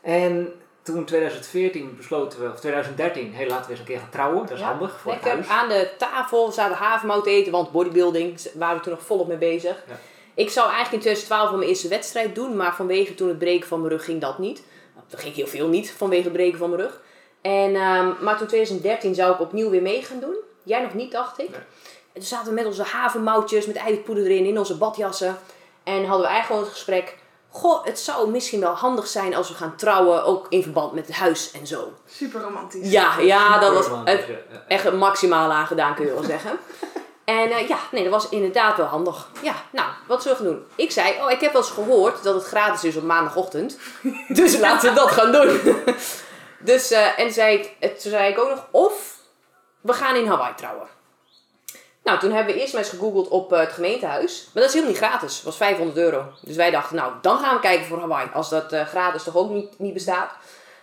En 0.00 0.52
toen 0.84 1.04
2014 1.04 1.94
besloten 1.96 2.40
we, 2.40 2.50
of 2.52 2.60
2013, 2.60 3.32
heel 3.32 3.48
laten 3.48 3.64
we 3.64 3.70
eens 3.70 3.78
een 3.80 3.86
keer 3.86 3.98
gaan 3.98 4.10
trouwen. 4.10 4.40
Dat 4.46 4.50
is 4.50 4.58
Ja, 4.60 4.66
handig 4.66 5.00
voor 5.00 5.12
het 5.12 5.22
huis. 5.22 5.48
aan 5.48 5.68
de 5.68 5.90
tafel, 5.98 6.52
zaten 6.52 6.76
havermout 6.76 7.24
te 7.24 7.30
eten, 7.30 7.52
want 7.52 7.70
bodybuilding 7.72 8.40
waren 8.54 8.76
we 8.76 8.82
toen 8.82 8.92
nog 8.92 9.02
volop 9.02 9.28
mee 9.28 9.36
bezig. 9.36 9.84
Ja. 9.88 9.98
Ik 10.34 10.50
zou 10.50 10.66
eigenlijk 10.70 10.94
in 10.94 11.00
2012 11.00 11.48
wel 11.48 11.58
mijn 11.58 11.70
eerste 11.70 11.88
wedstrijd 11.88 12.34
doen, 12.34 12.56
maar 12.56 12.74
vanwege 12.74 13.14
toen 13.14 13.28
het 13.28 13.38
breken 13.38 13.68
van 13.68 13.78
mijn 13.80 13.92
rug 13.92 14.04
ging 14.04 14.20
dat 14.20 14.38
niet. 14.38 14.62
Nou, 14.94 15.06
Dat 15.08 15.20
ging 15.20 15.34
heel 15.34 15.46
veel 15.46 15.68
niet, 15.68 15.90
vanwege 15.90 16.22
het 16.22 16.32
breken 16.32 16.58
van 16.58 16.70
mijn 16.70 16.82
rug. 16.82 17.00
En, 17.40 17.74
ehm, 17.74 18.10
maar 18.20 18.36
toen 18.38 18.46
2013 18.46 19.14
zou 19.14 19.32
ik 19.34 19.40
opnieuw 19.40 19.70
weer 19.70 19.82
mee 19.82 20.02
gaan 20.02 20.20
doen. 20.20 20.36
Jij 20.62 20.82
nog 20.82 20.94
niet, 20.94 21.12
dacht 21.12 21.38
ik. 21.40 21.50
Nee. 21.50 21.58
En 22.12 22.20
toen 22.20 22.22
zaten 22.22 22.48
we 22.48 22.54
met 22.54 22.66
onze 22.66 22.82
havermoutjes, 22.82 23.66
met 23.66 23.76
eiwitpoeder 23.76 24.24
erin, 24.24 24.44
in 24.46 24.58
onze 24.58 24.76
badjassen. 24.76 25.38
En 25.84 26.04
hadden 26.04 26.20
we 26.20 26.32
eigenlijk 26.32 26.46
gewoon 26.46 26.62
het 26.62 26.72
gesprek... 26.72 27.16
Goh, 27.56 27.84
het 27.84 27.98
zou 27.98 28.30
misschien 28.30 28.60
wel 28.60 28.74
handig 28.74 29.06
zijn 29.06 29.34
als 29.34 29.48
we 29.48 29.54
gaan 29.54 29.76
trouwen, 29.76 30.24
ook 30.24 30.46
in 30.48 30.62
verband 30.62 30.92
met 30.92 31.06
het 31.06 31.16
huis 31.16 31.50
en 31.50 31.66
zo. 31.66 31.92
Super 32.06 32.40
romantisch. 32.40 32.90
Ja, 32.90 33.18
ja 33.18 33.58
dat 33.58 33.72
was 33.72 33.86
het 34.04 34.26
echt 34.68 34.84
het 34.84 34.96
maximaal 34.96 35.52
aangedaan, 35.52 35.94
kun 35.94 36.06
je 36.06 36.14
wel 36.14 36.22
zeggen. 36.22 36.58
En 37.24 37.50
eh, 37.50 37.68
ja, 37.68 37.78
nee, 37.90 38.02
dat 38.02 38.12
was 38.12 38.28
inderdaad 38.28 38.76
wel 38.76 38.86
handig. 38.86 39.28
Ja, 39.42 39.54
nou, 39.70 39.88
wat 40.06 40.22
zullen 40.22 40.38
we 40.38 40.44
gaan 40.44 40.52
doen? 40.52 40.64
Ik 40.74 40.90
zei, 40.90 41.14
oh, 41.22 41.30
ik 41.30 41.40
heb 41.40 41.52
wel 41.52 41.62
eens 41.62 41.70
gehoord 41.70 42.22
dat 42.22 42.34
het 42.34 42.44
gratis 42.44 42.84
is 42.84 42.96
op 42.96 43.02
maandagochtend. 43.02 43.78
Dus 44.28 44.58
laten 44.58 44.88
we 44.88 44.94
dat 44.94 45.10
gaan 45.10 45.32
doen. 45.32 45.60
dus, 46.58 46.90
eh, 46.90 47.18
en 47.18 47.32
zei 47.32 47.58
ik, 47.58 47.76
eh, 47.80 47.90
toen 47.90 48.10
zei 48.10 48.30
ik 48.30 48.38
ook 48.38 48.48
nog, 48.48 48.66
of 48.70 49.16
we 49.80 49.92
gaan 49.92 50.16
in 50.16 50.26
Hawaii 50.26 50.54
trouwen. 50.54 50.86
Nou, 52.04 52.18
toen 52.18 52.32
hebben 52.32 52.54
we 52.54 52.60
eerst 52.60 52.72
maar 52.72 52.82
eens 52.82 52.90
gegoogeld 52.90 53.28
op 53.28 53.52
eh, 53.52 53.60
het 53.60 53.72
gemeentehuis. 53.72 54.50
Maar 54.52 54.62
dat 54.62 54.72
is 54.72 54.78
helemaal 54.78 55.00
niet 55.00 55.10
gratis. 55.10 55.34
Dat 55.34 55.44
was 55.44 55.56
500 55.56 55.98
euro. 55.98 56.24
Dus 56.40 56.56
wij 56.56 56.70
dachten, 56.70 56.96
nou, 56.96 57.12
dan 57.20 57.38
gaan 57.38 57.54
we 57.54 57.60
kijken 57.60 57.86
voor 57.86 58.00
Hawaii. 58.00 58.28
Als 58.32 58.50
dat 58.50 58.72
eh, 58.72 58.86
gratis 58.86 59.22
toch 59.22 59.36
ook 59.36 59.50
niet, 59.50 59.78
niet 59.78 59.94
bestaat. 59.94 60.30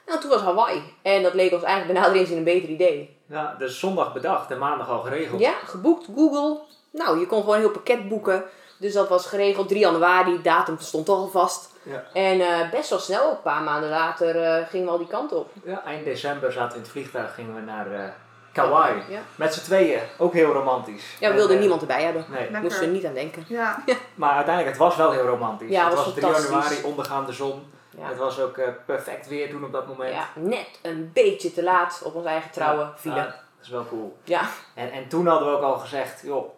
Nou, 0.05 0.19
toen 0.19 0.29
was 0.29 0.41
Hawaii. 0.41 0.83
En 1.01 1.23
dat 1.23 1.33
leek 1.33 1.53
ons 1.53 1.63
eigenlijk 1.63 1.99
bijna 1.99 2.15
erin 2.19 2.37
een 2.37 2.43
beter 2.43 2.69
idee. 2.69 3.17
Ja, 3.25 3.55
dus 3.57 3.79
zondag 3.79 4.13
bedacht 4.13 4.51
en 4.51 4.57
maandag 4.57 4.89
al 4.89 5.01
geregeld. 5.01 5.39
Ja, 5.39 5.53
geboekt, 5.65 6.07
Google. 6.15 6.59
Nou, 6.91 7.19
je 7.19 7.25
kon 7.25 7.39
gewoon 7.39 7.55
een 7.55 7.61
heel 7.61 7.71
pakket 7.71 8.09
boeken. 8.09 8.43
Dus 8.79 8.93
dat 8.93 9.09
was 9.09 9.25
geregeld 9.25 9.67
3 9.67 9.79
januari, 9.79 10.41
datum 10.41 10.79
stond 10.79 11.05
toch 11.05 11.17
al 11.17 11.27
vast. 11.27 11.69
Ja. 11.83 12.03
En 12.13 12.41
eh, 12.41 12.71
best 12.71 12.89
wel 12.89 12.99
snel, 12.99 13.29
een 13.29 13.41
paar 13.41 13.61
maanden 13.61 13.89
later, 13.89 14.43
eh, 14.43 14.67
gingen 14.67 14.85
we 14.85 14.91
al 14.91 14.97
die 14.97 15.07
kant 15.07 15.33
op. 15.33 15.51
Ja, 15.63 15.83
eind 15.83 16.05
december 16.05 16.51
zaten 16.51 16.69
we 16.69 16.75
in 16.75 16.81
het 16.81 16.91
vliegtuig, 16.91 17.33
gingen 17.33 17.55
we 17.55 17.61
naar 17.61 18.15
Ja, 18.53 19.21
Met 19.35 19.53
z'n 19.53 19.61
tweeën, 19.63 19.99
ook 20.17 20.33
heel 20.33 20.51
romantisch. 20.53 21.03
ja 21.11 21.17
we 21.19 21.25
En, 21.25 21.35
wilden 21.35 21.55
eh, 21.55 21.59
niemand 21.61 21.81
erbij 21.81 22.03
hebben. 22.03 22.25
Nee, 22.29 22.41
Lekker. 22.41 22.61
Moesten 22.61 22.81
we 22.87 22.93
niet 22.93 23.05
aan 23.05 23.13
denken. 23.13 23.45
Ja. 23.47 23.83
maar 24.15 24.31
uiteindelijk, 24.33 24.75
het 24.77 24.83
was 24.87 24.95
wel 24.95 25.11
heel 25.11 25.25
romantisch. 25.25 25.69
Ja, 25.69 25.85
het 25.85 25.93
was 25.93 26.03
was 26.05 26.13
3 26.13 26.23
fantastisch. 26.25 26.49
januari, 26.51 26.83
ondergaande 26.83 27.31
zon. 27.31 27.71
Ja. 27.97 28.07
Het 28.07 28.17
was 28.17 28.39
ook 28.39 28.57
eh, 28.57 28.67
perfect 28.85 29.27
weer 29.27 29.49
toen 29.49 29.63
op 29.63 29.71
dat 29.71 29.87
moment. 29.87 30.13
ja, 30.13 30.27
net 30.33 30.79
een 30.81 31.09
beetje 31.13 31.53
te 31.53 31.63
laat 31.63 32.01
op 32.05 32.15
ons 32.15 32.25
eigen 32.25 32.51
trouwen 32.51 32.91
vielen. 32.95 33.19
Ja, 33.23 33.25
dat 33.25 33.35
is 33.65 33.69
wel 33.69 33.85
cool. 33.87 34.17
ja. 34.23 34.41
En, 34.75 34.91
en 34.91 35.07
toen 35.07 35.27
hadden 35.27 35.47
we 35.49 35.55
ook 35.57 35.63
al 35.63 35.77
gezegd, 35.77 36.21
joh, 36.23 36.49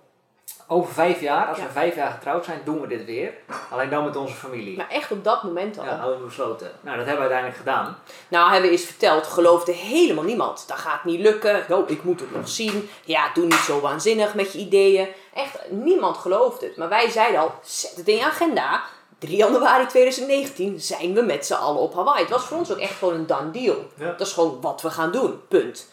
over 0.73 0.93
vijf 0.93 1.21
jaar, 1.21 1.47
als 1.47 1.57
Ja. 1.57 1.63
we 1.63 1.71
vijf 1.71 1.95
jaar 1.95 2.11
getrouwd 2.11 2.45
zijn, 2.45 2.61
doen 2.65 2.81
we 2.81 2.87
dit 2.87 3.05
weer. 3.05 3.33
Alleen 3.69 3.89
dan 3.89 4.03
met 4.03 4.15
onze 4.15 4.33
familie. 4.33 4.77
maar 4.77 4.89
echt 4.89 5.11
op 5.11 5.23
dat 5.23 5.43
moment 5.43 5.77
al. 5.77 5.85
Ja, 5.85 5.95
hadden 5.97 6.17
we 6.19 6.25
besloten. 6.25 6.71
Nou, 6.81 6.97
dat 6.97 7.05
hebben 7.05 7.27
we 7.27 7.33
uiteindelijk 7.33 7.57
gedaan. 7.57 7.97
Nou, 8.27 8.51
hebben 8.51 8.69
we 8.69 8.75
eens 8.75 8.85
verteld, 8.85 9.27
geloofde 9.27 9.71
helemaal 9.71 10.23
niemand. 10.23 10.63
Dat 10.67 10.77
gaat 10.77 11.03
niet 11.03 11.19
lukken. 11.19 11.65
Oh, 11.69 11.89
ik 11.89 12.03
moet 12.03 12.19
het 12.19 12.35
nog 12.35 12.49
zien. 12.49 12.89
Ja, 13.05 13.29
doe 13.33 13.45
niet 13.45 13.53
zo 13.53 13.79
waanzinnig 13.79 14.33
met 14.33 14.53
je 14.53 14.59
ideeën. 14.59 15.07
Echt, 15.33 15.57
niemand 15.69 16.17
geloofde 16.17 16.65
het. 16.65 16.77
Maar 16.77 16.89
wij 16.89 17.09
zeiden 17.09 17.39
al, 17.39 17.51
zet 17.61 17.95
het 17.95 18.07
in 18.07 18.15
je 18.15 18.23
agenda. 18.25 18.81
3 19.19 19.37
januari 19.37 19.85
2019 19.85 20.79
zijn 20.79 21.13
we 21.13 21.21
met 21.21 21.45
z'n 21.45 21.53
allen 21.53 21.81
op 21.81 21.93
Hawaii. 21.95 22.19
Het 22.21 22.29
was 22.29 22.43
voor 22.43 22.57
ons 22.57 22.71
ook 22.71 22.77
echt 22.77 22.97
gewoon 22.97 23.13
een 23.13 23.27
done 23.27 23.51
deal. 23.51 23.75
Ja. 23.97 24.05
Dat 24.11 24.27
is 24.27 24.33
gewoon 24.33 24.61
wat 24.61 24.81
we 24.81 24.89
gaan 24.89 25.11
doen, 25.11 25.41
punt. 25.47 25.87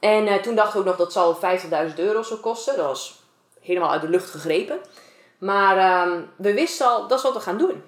En 0.00 0.26
eh, 0.26 0.34
toen 0.34 0.54
dachten 0.54 0.72
we 0.72 0.78
ook 0.78 0.84
nog 0.86 0.96
dat 0.96 1.12
zal 1.12 1.38
50.000 1.88 1.94
euro 1.96 2.22
zou 2.22 2.40
kosten. 2.40 2.76
Dat 2.76 2.86
was 2.86 3.19
helemaal 3.60 3.90
uit 3.90 4.00
de 4.00 4.08
lucht 4.08 4.30
gegrepen. 4.30 4.78
Maar 5.38 5.76
ehm, 5.76 6.20
we 6.36 6.54
wisten 6.54 6.86
al, 6.86 7.06
dat 7.08 7.18
is 7.18 7.24
wat 7.24 7.34
we 7.34 7.40
gaan 7.40 7.58
doen. 7.58 7.82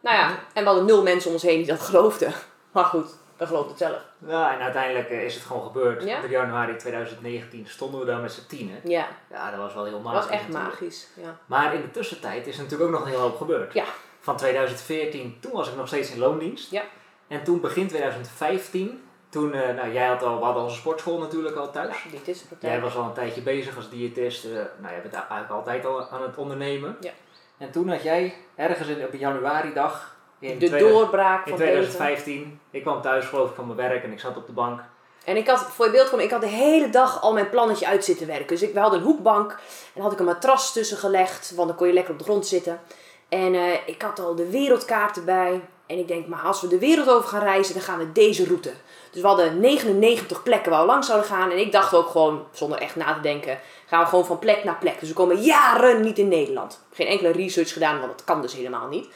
Nou 0.00 0.16
ja, 0.16 0.28
en 0.52 0.62
we 0.62 0.68
hadden 0.68 0.84
nul 0.84 1.02
mensen 1.02 1.28
om 1.28 1.34
ons 1.34 1.42
heen 1.44 1.56
die 1.56 1.66
dat 1.66 1.80
geloofden. 1.90 2.32
Maar 2.72 2.84
goed, 2.84 3.06
we 3.36 3.46
geloofden 3.46 3.70
het 3.70 3.78
zelf. 3.78 4.04
Ja, 4.26 4.54
en 4.54 4.60
uiteindelijk 4.60 5.08
eh, 5.10 5.24
is 5.24 5.34
het 5.34 5.44
gewoon 5.44 5.62
gebeurd. 5.62 6.02
Ja. 6.04 6.18
3 6.20 6.30
januari 6.32 6.76
2019 6.76 7.66
stonden 7.68 8.00
we 8.00 8.06
daar 8.06 8.20
met 8.20 8.32
z'n 8.32 8.46
tienen. 8.48 8.80
Ja, 8.84 9.08
Ja, 9.30 9.50
dat 9.50 9.58
was 9.60 9.74
wel 9.74 9.84
heel 9.84 9.92
dat 9.92 10.02
magisch. 10.02 10.20
was 10.24 10.30
echt 10.38 10.48
natuurlijk. 10.48 10.80
magisch. 10.80 11.06
Ja. 11.14 11.36
Maar 11.46 11.74
in 11.74 11.80
de 11.82 11.90
tussentijd 11.90 12.46
is 12.46 12.56
er 12.56 12.62
natuurlijk 12.62 12.90
ook 12.90 12.96
nog 12.96 13.06
een 13.06 13.10
hele 13.12 13.22
hoop 13.22 13.36
gebeurd. 13.36 13.72
Ja. 13.72 13.84
Van 14.20 14.36
2014, 14.36 15.36
toen 15.40 15.52
was 15.52 15.68
ik 15.68 15.76
nog 15.76 15.86
steeds 15.86 16.10
in 16.10 16.18
loondienst. 16.18 16.70
Ja. 16.70 16.82
En 17.28 17.44
toen 17.44 17.60
begin 17.60 17.88
2015, 17.88 19.02
toen, 19.32 19.54
eh, 19.54 19.74
nou 19.74 19.92
jij 19.92 20.06
had 20.06 20.22
al, 20.22 20.38
we 20.38 20.44
hadden 20.44 20.62
onze 20.62 20.76
sportschool 20.76 21.18
natuurlijk 21.18 21.56
al 21.56 21.70
thuis. 21.70 21.96
Dit 22.10 22.28
is 22.28 22.40
het. 22.40 22.48
Jij 22.60 22.80
was 22.80 22.96
al 22.96 23.04
een 23.04 23.12
tijdje 23.12 23.40
bezig 23.42 23.76
als 23.76 23.90
diëtist. 23.90 24.44
eh, 24.44 24.50
nou, 24.52 24.92
jij 24.92 25.02
bent 25.02 25.14
eigenlijk 25.14 25.50
altijd 25.50 25.86
al 25.86 26.08
aan 26.08 26.22
het 26.22 26.36
ondernemen. 26.36 26.96
Ja. 27.00 27.10
En 27.58 27.70
toen 27.70 27.88
had 27.88 28.02
jij 28.02 28.34
ergens 28.54 28.88
in, 28.88 29.04
op 29.04 29.12
een 29.12 29.18
januari 29.18 29.72
dag 29.72 30.16
in, 30.38 30.58
De 30.58 30.66
2000 30.66 30.92
doorbraak 30.92 31.46
in 31.46 31.52
van 31.52 31.60
eten. 31.60 31.72
2015, 31.72 32.60
ik 32.70 32.82
kwam 32.82 33.00
thuis 33.02 33.26
geloof 33.26 33.48
ik 33.48 33.54
van 33.54 33.66
mijn 33.66 33.88
werk 33.88 34.04
en 34.04 34.12
ik 34.12 34.20
zat 34.20 34.36
op 34.36 34.46
de 34.46 34.52
bank. 34.52 34.80
En 35.24 35.36
ik 35.36 35.48
had, 35.48 35.60
voor 35.60 35.84
je 35.86 35.90
beeld 35.92 36.08
van, 36.08 36.20
ik 36.20 36.30
had 36.30 36.40
de 36.40 36.46
hele 36.46 36.90
dag 36.90 37.22
al 37.22 37.32
mijn 37.32 37.50
plannetje 37.50 37.86
uit 37.86 38.04
zitten 38.04 38.26
werken. 38.26 38.46
Dus 38.46 38.62
ik, 38.62 38.72
we 38.72 38.80
hadden 38.80 38.98
een 38.98 39.04
hoekbank 39.06 39.58
en 39.94 40.02
had 40.02 40.12
ik 40.12 40.18
een 40.18 40.24
matras 40.24 40.72
tussen 40.72 40.96
gelegd, 40.96 41.52
want 41.54 41.68
dan 41.68 41.76
kon 41.76 41.86
je 41.86 41.92
lekker 41.92 42.12
op 42.12 42.18
de 42.18 42.24
grond 42.24 42.46
zitten. 42.46 42.80
En 43.28 43.54
eh, 43.54 43.72
ik 43.86 44.02
had 44.02 44.20
al 44.20 44.34
de 44.34 44.50
wereldkaart 44.50 45.16
erbij. 45.16 45.60
En 45.86 45.98
ik 45.98 46.08
denk, 46.08 46.26
maar 46.26 46.40
als 46.40 46.60
we 46.60 46.68
de 46.68 46.78
wereld 46.78 47.08
over 47.08 47.28
gaan 47.28 47.42
reizen, 47.42 47.74
dan 47.74 47.82
gaan 47.82 47.98
we 47.98 48.12
deze 48.12 48.44
route. 48.44 48.72
Dus 49.12 49.20
we 49.20 49.26
hadden 49.26 49.60
99 49.60 50.42
plekken 50.42 50.70
waar 50.70 50.80
we 50.80 50.86
langs 50.86 51.06
zouden 51.06 51.28
gaan. 51.28 51.50
En 51.50 51.58
ik 51.58 51.72
dacht 51.72 51.94
ook 51.94 52.08
gewoon, 52.08 52.46
zonder 52.52 52.78
echt 52.78 52.96
na 52.96 53.14
te 53.14 53.20
denken, 53.20 53.58
gaan 53.86 54.02
we 54.02 54.08
gewoon 54.08 54.26
van 54.26 54.38
plek 54.38 54.64
naar 54.64 54.78
plek. 54.78 55.00
Dus 55.00 55.08
we 55.08 55.14
komen 55.14 55.40
jaren 55.40 56.00
niet 56.00 56.18
in 56.18 56.28
Nederland. 56.28 56.80
Geen 56.92 57.06
enkele 57.06 57.30
research 57.30 57.72
gedaan, 57.72 57.98
want 57.98 58.12
dat 58.12 58.24
kan 58.24 58.42
dus 58.42 58.54
helemaal 58.54 58.88
niet. 58.88 59.08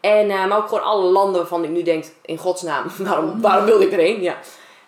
En, 0.00 0.30
eh, 0.30 0.46
maar 0.46 0.58
ook 0.58 0.68
gewoon 0.68 0.84
alle 0.84 1.04
landen 1.04 1.40
waarvan 1.40 1.64
ik 1.64 1.70
nu 1.70 1.82
denk, 1.82 2.04
in 2.22 2.38
godsnaam, 2.38 2.84
waarom, 2.98 3.40
waarom 3.40 3.64
wilde 3.64 3.84
ik 3.84 3.92
erheen? 3.92 4.22
Ja. 4.22 4.36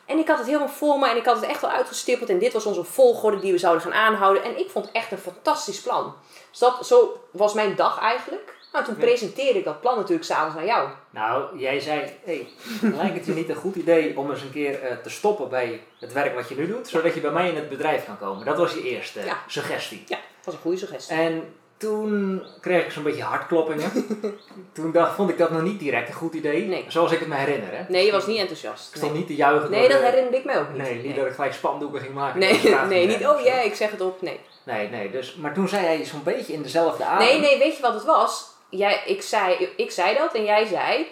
En 0.07 0.19
ik 0.19 0.29
had 0.29 0.39
het 0.39 0.47
helemaal 0.47 0.69
voor 0.69 0.99
me 0.99 1.09
en 1.09 1.17
ik 1.17 1.25
had 1.25 1.37
het 1.37 1.45
echt 1.45 1.61
wel 1.61 1.71
uitgestippeld. 1.71 2.31
En 2.31 2.39
dit 2.39 2.53
was 2.53 2.67
onze 2.67 2.85
volgorde 2.85 3.41
die 3.41 3.53
we 3.53 3.59
zouden 3.59 3.83
gaan 3.83 3.95
aanhouden. 3.95 4.45
En 4.45 4.59
ik 4.59 4.71
vond 4.71 4.85
het 4.85 4.95
echt 4.95 5.13
een 5.13 5.19
fantastisch 5.19 5.81
plan. 5.81 6.15
Dus 6.51 6.59
dat, 6.59 6.87
zo 6.87 7.21
was 7.31 7.55
mijn 7.55 7.77
dag 7.77 8.01
eigenlijk. 8.01 8.56
Nou, 8.73 8.85
toen 8.85 8.97
presenteerde 8.97 9.59
ik 9.59 9.65
dat 9.65 9.81
plan 9.81 9.97
natuurlijk 9.97 10.25
s'avonds 10.25 10.55
naar 10.55 10.65
jou. 10.65 10.89
Nou, 11.11 11.59
jij 11.59 11.81
zei, 11.81 12.03
hey, 12.25 12.49
lijkt 12.81 13.17
het 13.17 13.27
je 13.27 13.33
niet 13.33 13.49
een 13.49 13.55
goed 13.57 13.75
idee 13.77 14.19
om 14.19 14.31
eens 14.31 14.43
een 14.43 14.53
keer 14.53 14.83
eh, 14.83 14.97
te 14.97 15.11
stoppen 15.11 15.49
bij 15.49 15.81
het 16.01 16.13
werk 16.13 16.35
wat 16.35 16.49
je 16.49 16.55
nu 16.57 16.67
doet, 16.67 16.89
zodat 16.89 17.15
je 17.15 17.21
bij 17.21 17.31
mij 17.31 17.49
in 17.49 17.57
het 17.57 17.69
bedrijf 17.69 18.05
kan 18.05 18.19
komen? 18.19 18.45
Dat 18.45 18.57
was 18.59 18.73
je 18.75 18.83
eerste 18.83 19.21
Ja. 19.25 19.39
suggestie. 19.47 20.05
Ja, 20.07 20.17
dat 20.17 20.45
was 20.45 20.55
een 20.55 20.61
goede 20.61 20.77
suggestie. 20.79 21.17
En 21.17 21.55
toen 21.77 22.43
kreeg 22.61 22.85
ik 22.85 22.91
zo'n 22.93 23.03
beetje 23.03 23.23
hartkloppingen. 23.23 23.91
toen 24.73 24.93
dacht, 24.93 25.15
vond 25.15 25.31
ik 25.31 25.39
dat 25.39 25.51
nog 25.51 25.63
niet 25.63 25.79
direct 25.79 26.09
een 26.09 26.15
goed 26.15 26.35
idee, 26.35 26.65
Nee. 26.67 26.85
zoals 26.89 27.13
ik 27.13 27.19
het 27.19 27.29
me 27.29 27.35
herinner. 27.35 27.69
Hè? 27.73 27.85
Nee, 27.89 28.05
je 28.07 28.13
was 28.13 28.27
niet 28.27 28.39
enthousiast. 28.39 28.89
Ik 28.91 28.97
stond 28.97 29.11
Nee, 29.13 29.21
niet 29.21 29.29
te 29.31 29.37
juichen. 29.37 29.71
nee 29.71 29.89
dat 29.89 30.01
herinnerde 30.01 30.37
ik 30.39 30.45
mij 30.45 30.59
ook 30.61 30.69
niet. 30.73 30.83
Nee, 30.83 30.95
niet 30.95 31.05
nee. 31.05 31.15
dat 31.15 31.27
ik 31.27 31.33
gelijk 31.33 31.53
spandoeken 31.55 32.01
ging 32.01 32.15
maken. 32.15 32.39
Nee, 32.41 32.61
nee, 32.89 33.07
niet, 33.07 33.27
oh 33.27 33.41
ja, 33.41 33.61
ik 33.61 33.75
zeg 33.75 33.91
het 33.91 34.01
op. 34.01 34.23
Nee. 34.23 34.41
Nee, 34.63 34.89
nee, 34.89 35.11
dus, 35.11 35.35
maar 35.35 35.55
toen 35.55 35.69
zei 35.69 35.87
hij 35.87 36.05
zo'n 36.05 36.23
beetje 36.23 36.53
in 36.53 36.63
dezelfde 36.63 37.05
adem. 37.05 37.27
Nee, 37.27 37.41
nee, 37.41 37.59
weet 37.59 37.77
je 37.77 37.83
wat 37.83 37.95
het 37.95 38.05
was? 38.05 38.55
Jij, 38.69 39.03
ik, 39.07 39.23
zei, 39.23 39.71
ik 39.77 39.91
zei 39.91 40.17
dat 40.17 40.35
en 40.35 40.45
jij 40.45 40.67
zei, 40.67 41.07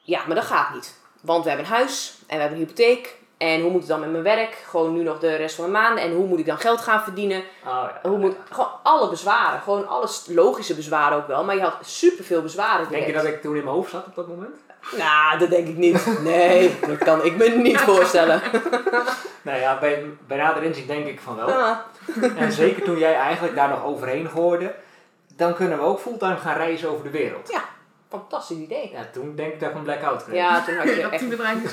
ja, 0.00 0.20
maar 0.26 0.36
dat 0.36 0.44
gaat 0.44 0.74
niet. 0.74 0.94
Want 1.20 1.42
we 1.44 1.48
hebben 1.50 1.66
een 1.66 1.72
huis 1.72 2.18
en 2.26 2.36
we 2.36 2.42
hebben 2.42 2.58
een 2.58 2.64
hypotheek. 2.64 3.16
En 3.38 3.60
hoe 3.60 3.70
moet 3.70 3.80
het 3.80 3.88
dan 3.88 4.00
met 4.00 4.10
mijn 4.10 4.22
werk? 4.22 4.64
Gewoon 4.68 4.92
nu 4.92 5.02
nog 5.02 5.18
de 5.18 5.34
rest 5.36 5.54
van 5.54 5.64
de 5.64 5.70
maanden. 5.70 6.04
En 6.04 6.12
hoe 6.12 6.26
moet 6.26 6.38
ik 6.38 6.46
dan 6.46 6.58
geld 6.58 6.80
gaan 6.80 7.02
verdienen? 7.02 7.38
Oh, 7.38 7.88
ja. 8.02 8.08
Hoe 8.08 8.18
moet, 8.18 8.34
gewoon 8.50 8.70
alle 8.82 9.10
bezwaren. 9.10 9.60
Gewoon 9.60 9.88
alle 9.88 10.08
logische 10.26 10.74
bezwaren 10.74 11.16
ook 11.16 11.26
wel. 11.26 11.44
Maar 11.44 11.54
je 11.54 11.60
had 11.60 11.76
superveel 11.80 12.42
bezwaren 12.42 12.88
Denk 12.90 13.06
je 13.06 13.12
dat 13.12 13.24
ik 13.24 13.42
toen 13.42 13.56
in 13.56 13.64
mijn 13.64 13.74
hoofd 13.74 13.90
zat 13.90 14.06
op 14.06 14.14
dat 14.14 14.28
moment? 14.28 14.54
Nou, 14.96 15.38
dat 15.38 15.50
denk 15.50 15.68
ik 15.68 15.76
niet. 15.76 16.22
Nee, 16.22 16.76
dat 16.86 16.98
kan 16.98 17.24
ik 17.24 17.36
me 17.36 17.48
niet 17.48 17.80
voorstellen. 17.80 18.40
Nou 19.42 19.60
ja, 19.60 19.78
bij, 19.78 20.04
bij 20.26 20.36
nader 20.36 20.62
inzien 20.62 20.86
denk 20.86 21.06
ik 21.06 21.20
van 21.20 21.36
wel. 21.36 21.48
Ah, 21.48 21.76
En 22.36 22.52
zeker 22.52 22.82
toen 22.82 22.98
jij 22.98 23.14
eigenlijk 23.14 23.54
daar 23.54 23.68
nog 23.68 23.84
overheen 23.84 24.28
gooide, 24.28 24.74
dan 25.38 25.54
kunnen 25.54 25.78
we 25.78 25.84
ook 25.84 26.00
fulltime 26.00 26.36
gaan 26.36 26.56
reizen 26.56 26.90
over 26.90 27.04
de 27.04 27.10
wereld. 27.10 27.48
ja, 27.52 27.64
fantastisch 28.08 28.56
idee. 28.56 28.90
Ja, 28.92 29.06
toen 29.12 29.34
denk 29.36 29.52
ik 29.52 29.60
dat 29.60 29.68
ik 29.70 29.74
een 29.74 29.82
blackout 29.82 30.24
kreeg. 30.24 30.36
Ja, 30.36 30.64
toen 30.64 30.76
had 30.76 30.86
je 30.86 31.08
echt 31.10 31.22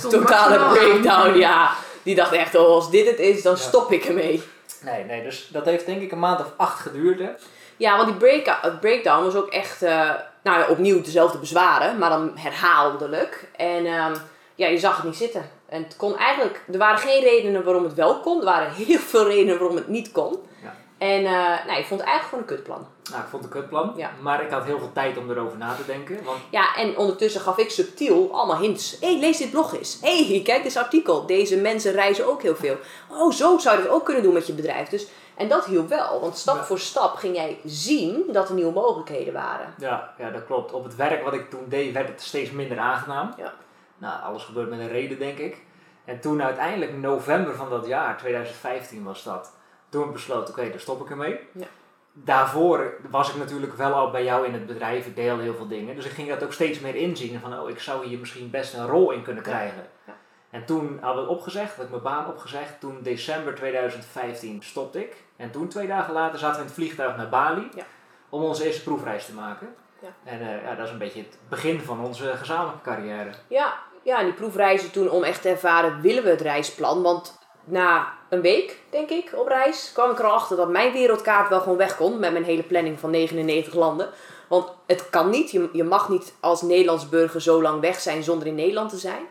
een 0.04 0.10
totale 0.10 0.58
breakdown. 0.74 1.38
Ja, 1.48 1.72
die 2.04 2.16
dacht 2.16 2.32
echt, 2.32 2.56
oh, 2.56 2.68
als 2.68 2.90
dit 2.90 3.08
het 3.08 3.20
is, 3.20 3.42
dan 3.42 3.54
Ja. 3.54 3.60
stop 3.60 3.92
ik 3.92 4.06
ermee. 4.06 4.44
Nee, 4.82 5.04
nee, 5.04 5.24
dus 5.24 5.48
dat 5.52 5.66
heeft 5.66 5.86
denk 5.86 6.02
ik 6.02 6.12
een 6.12 6.20
maand 6.20 6.40
of 6.40 6.52
acht 6.58 6.80
geduurd. 6.80 7.20
Hè? 7.20 7.30
Ja, 7.78 7.98
want 7.98 8.08
die 8.08 8.18
break 8.18 8.80
breakdown 8.80 9.24
was 9.24 9.36
ook 9.36 9.50
echt, 9.50 9.82
eh, 9.82 10.10
nou 10.44 10.60
ja, 10.60 10.68
opnieuw 10.68 11.02
dezelfde 11.02 11.38
bezwaren, 11.38 11.98
maar 11.98 12.10
dan 12.10 12.32
herhaaldelijk. 12.38 13.48
En 13.56 13.86
ehm, 13.86 14.16
ja, 14.56 14.68
je 14.68 14.78
zag 14.80 14.96
het 14.96 15.06
niet 15.06 15.16
zitten. 15.16 15.50
En 15.70 15.84
het 15.84 15.96
kon 15.96 16.18
eigenlijk, 16.18 16.62
er 16.72 16.78
waren 16.78 16.98
geen 17.00 17.24
redenen 17.24 17.64
waarom 17.64 17.84
het 17.84 17.94
wel 17.94 18.20
kon, 18.20 18.40
er 18.40 18.46
waren 18.46 18.72
heel 18.72 19.00
veel 19.00 19.28
redenen 19.28 19.58
waarom 19.60 19.76
het 19.76 19.88
niet 19.88 20.12
kon. 20.12 20.38
Ja. 20.64 20.74
En 20.98 21.26
eh 21.26 21.66
nou, 21.66 21.80
ik 21.80 21.86
vond 21.86 22.00
het 22.00 22.10
eigenlijk 22.10 22.24
gewoon 22.24 22.40
een 22.44 22.46
kutplan. 22.56 22.88
Nou, 23.12 23.24
ik 23.24 23.30
vond 23.30 23.44
het 23.44 23.54
een 23.54 23.60
kutplan, 23.60 23.94
Ja. 23.96 24.12
maar 24.22 24.44
ik 24.44 24.50
had 24.52 24.64
heel 24.64 24.80
veel 24.80 24.92
tijd 24.94 25.18
om 25.18 25.30
erover 25.32 25.58
na 25.58 25.76
te 25.76 25.86
denken. 25.86 26.24
Want 26.24 26.38
Ja, 26.50 26.76
en 26.76 26.98
ondertussen 26.98 27.42
gaf 27.42 27.58
ik 27.58 27.70
subtiel 27.70 28.30
allemaal 28.34 28.58
hints. 28.60 28.98
Hé, 29.00 29.08
hey, 29.12 29.20
lees 29.20 29.38
dit 29.38 29.52
blog 29.52 29.76
eens. 29.78 29.98
Hé, 30.02 30.26
hey, 30.28 30.42
kijk 30.44 30.64
dit 30.64 30.78
artikel. 30.78 31.26
Deze 31.26 31.58
mensen 31.58 31.92
reizen 31.92 32.28
ook 32.28 32.42
heel 32.42 32.56
veel. 32.56 32.78
Oh, 33.10 33.32
zo 33.32 33.58
zou 33.58 33.78
je 33.78 33.84
dat 33.84 33.92
ook 33.92 34.06
kunnen 34.06 34.24
doen 34.24 34.34
met 34.34 34.48
je 34.48 34.54
bedrijf. 34.54 34.90
Dus, 34.90 35.08
en 35.36 35.48
dat 35.48 35.66
hielp 35.66 35.90
wel, 35.90 36.20
want 36.22 36.38
stap 36.38 36.56
Ja. 36.56 36.64
voor 36.64 36.80
stap 36.80 37.16
ging 37.16 37.36
jij 37.36 37.60
zien 37.66 38.24
dat 38.32 38.50
er 38.50 38.56
nieuwe 38.56 38.74
mogelijkheden 38.74 39.34
waren. 39.34 39.74
ja, 39.78 40.14
ja, 40.18 40.30
dat 40.30 40.46
klopt. 40.46 40.72
Op 40.72 40.84
het 40.84 40.96
werk 40.96 41.24
wat 41.24 41.34
ik 41.34 41.50
toen 41.50 41.66
deed, 41.70 41.94
werd 41.94 42.08
het 42.08 42.22
steeds 42.22 42.52
minder 42.52 42.80
aangenaam. 42.80 43.34
Ja. 43.38 43.54
Nou, 43.98 44.22
alles 44.24 44.44
gebeurt 44.44 44.70
met 44.70 44.80
een 44.80 44.88
reden, 44.88 45.20
denk 45.20 45.38
ik. 45.38 45.58
En 46.06 46.20
toen 46.20 46.44
uiteindelijk, 46.44 46.98
november 46.98 47.56
van 47.56 47.70
dat 47.70 47.86
jaar, 47.88 48.18
2015 48.18 49.04
was 49.04 49.24
dat, 49.24 49.52
toen 49.96 50.04
heb 50.04 50.16
ik 50.16 50.26
besloten, 50.26 50.54
oké, 50.54 50.70
daar 50.70 50.80
stop 50.80 51.02
ik 51.02 51.10
ermee. 51.10 51.40
Ja. 51.52 51.66
Daarvoor 52.14 52.94
was 53.10 53.30
ik 53.30 53.36
natuurlijk 53.36 53.74
wel 53.74 53.94
al 53.94 54.12
bij 54.12 54.24
jou 54.24 54.46
in 54.46 54.54
het 54.54 54.66
bedrijf, 54.66 55.06
ik 55.06 55.16
deel 55.16 55.40
heel 55.40 55.54
veel 55.56 55.68
dingen. 55.68 55.96
Dus 55.96 56.06
ik 56.06 56.12
ging 56.12 56.30
dat 56.30 56.44
ook 56.44 56.54
steeds 56.54 56.80
meer 56.80 56.96
inzien 56.96 57.40
van, 57.40 57.60
oh, 57.60 57.70
ik 57.70 57.80
zou 57.80 58.06
hier 58.06 58.20
misschien 58.20 58.50
best 58.50 58.74
een 58.74 58.88
rol 58.88 59.12
in 59.12 59.24
kunnen 59.24 59.44
krijgen. 59.44 59.88
Ja. 60.06 60.14
En 60.50 60.66
toen 60.66 61.00
we 61.02 61.08
het 61.08 61.28
opgezegd, 61.28 61.76
had 61.76 61.86
ik 61.86 61.92
mijn 61.92 62.04
baan 62.04 62.28
opgezegd. 62.28 62.80
Toen 62.80 63.00
december 63.02 63.56
2015 63.56 64.64
stopte 64.64 65.00
ik. 65.00 65.16
En 65.36 65.52
toen, 65.52 65.68
twee 65.68 65.88
dagen 65.88 66.14
later, 66.14 66.40
zaten 66.40 66.56
we 66.56 66.62
in 66.62 66.66
het 66.68 66.76
vliegtuig 66.76 67.18
naar 67.18 67.30
Bali 67.30 67.70
Ja. 67.76 67.84
om 68.30 68.44
onze 68.44 68.66
eerste 68.66 68.84
proefreis 68.84 69.26
te 69.26 69.34
maken. 69.34 69.76
Ja. 70.02 70.08
En 70.24 70.42
eh, 70.42 70.64
ja, 70.64 70.76
dat 70.76 70.86
is 70.86 70.92
een 70.92 70.98
beetje 70.98 71.22
het 71.22 71.38
begin 71.50 71.80
van 71.82 72.06
onze 72.06 72.36
gezamenlijke 72.38 72.82
carrière. 72.82 73.32
Ja, 73.48 73.74
ja, 74.04 74.20
en 74.20 74.26
die 74.26 74.34
proefreizen 74.34 74.92
toen 74.92 75.10
om 75.10 75.24
echt 75.24 75.42
te 75.42 75.50
ervaren, 75.50 76.02
willen 76.02 76.24
we 76.24 76.30
het 76.30 76.42
reisplan? 76.42 77.02
Want 77.02 77.40
na 77.66 78.14
een 78.30 78.42
week, 78.42 78.80
denk 78.90 79.10
ik, 79.10 79.32
op 79.34 79.48
reis, 79.48 79.92
kwam 79.94 80.12
ik 80.12 80.20
erachter 80.20 80.58
dat 80.58 80.70
mijn 80.70 80.94
wereldkaart 80.94 81.50
wel 81.50 81.60
gewoon 81.60 81.78
weg 81.78 81.98
kon 81.98 82.20
met 82.20 82.32
mijn 82.32 82.44
hele 82.44 82.64
planning 82.64 83.00
van 83.00 83.10
99 83.10 83.74
landen. 83.74 84.10
Want 84.48 84.68
het 84.86 85.10
kan 85.10 85.30
niet, 85.30 85.52
je, 85.52 85.70
je 85.74 85.84
mag 85.84 86.10
niet 86.10 86.34
als 86.40 86.62
Nederlands 86.62 87.10
burger 87.10 87.42
zo 87.42 87.62
lang 87.62 87.82
weg 87.82 88.00
zijn 88.00 88.24
zonder 88.24 88.48
in 88.48 88.56
Nederland 88.56 88.90
te 88.90 88.98
zijn. 88.98 89.28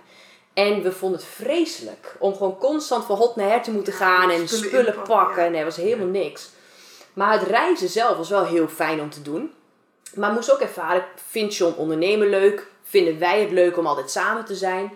En 0.55 0.83
we 0.83 0.93
vonden 0.93 1.19
het 1.19 1.29
vreselijk 1.29 2.17
om 2.19 2.33
gewoon 2.33 2.59
constant 2.59 3.05
van 3.05 3.17
hot 3.17 3.37
naar 3.37 3.49
her 3.49 3.63
te 3.63 3.71
moeten 3.71 3.93
gaan 3.93 4.31
en 4.31 4.49
Spullen 4.49 4.95
pakken. 5.07 5.45
ja. 5.45 5.51
Nee, 5.51 5.65
was 5.65 5.77
helemaal 5.77 6.07
niks. 6.07 6.51
Maar 7.13 7.33
het 7.33 7.49
reizen 7.49 7.89
zelf 7.89 8.17
was 8.17 8.29
wel 8.29 8.45
heel 8.45 8.69
fijn 8.69 9.01
om 9.01 9.11
te 9.11 9.23
doen. 9.23 9.53
Maar 10.15 10.33
moest 10.33 10.53
ook 10.53 10.61
ervaren, 10.61 11.05
vindt 11.29 11.57
John 11.57 11.79
ondernemen 11.79 12.29
leuk? 12.29 12.67
Vinden 12.83 13.19
wij 13.19 13.41
het 13.41 13.51
leuk 13.51 13.79
om 13.79 13.87
altijd 13.87 14.11
samen 14.11 14.45
te 14.45 14.55
zijn? 14.55 14.93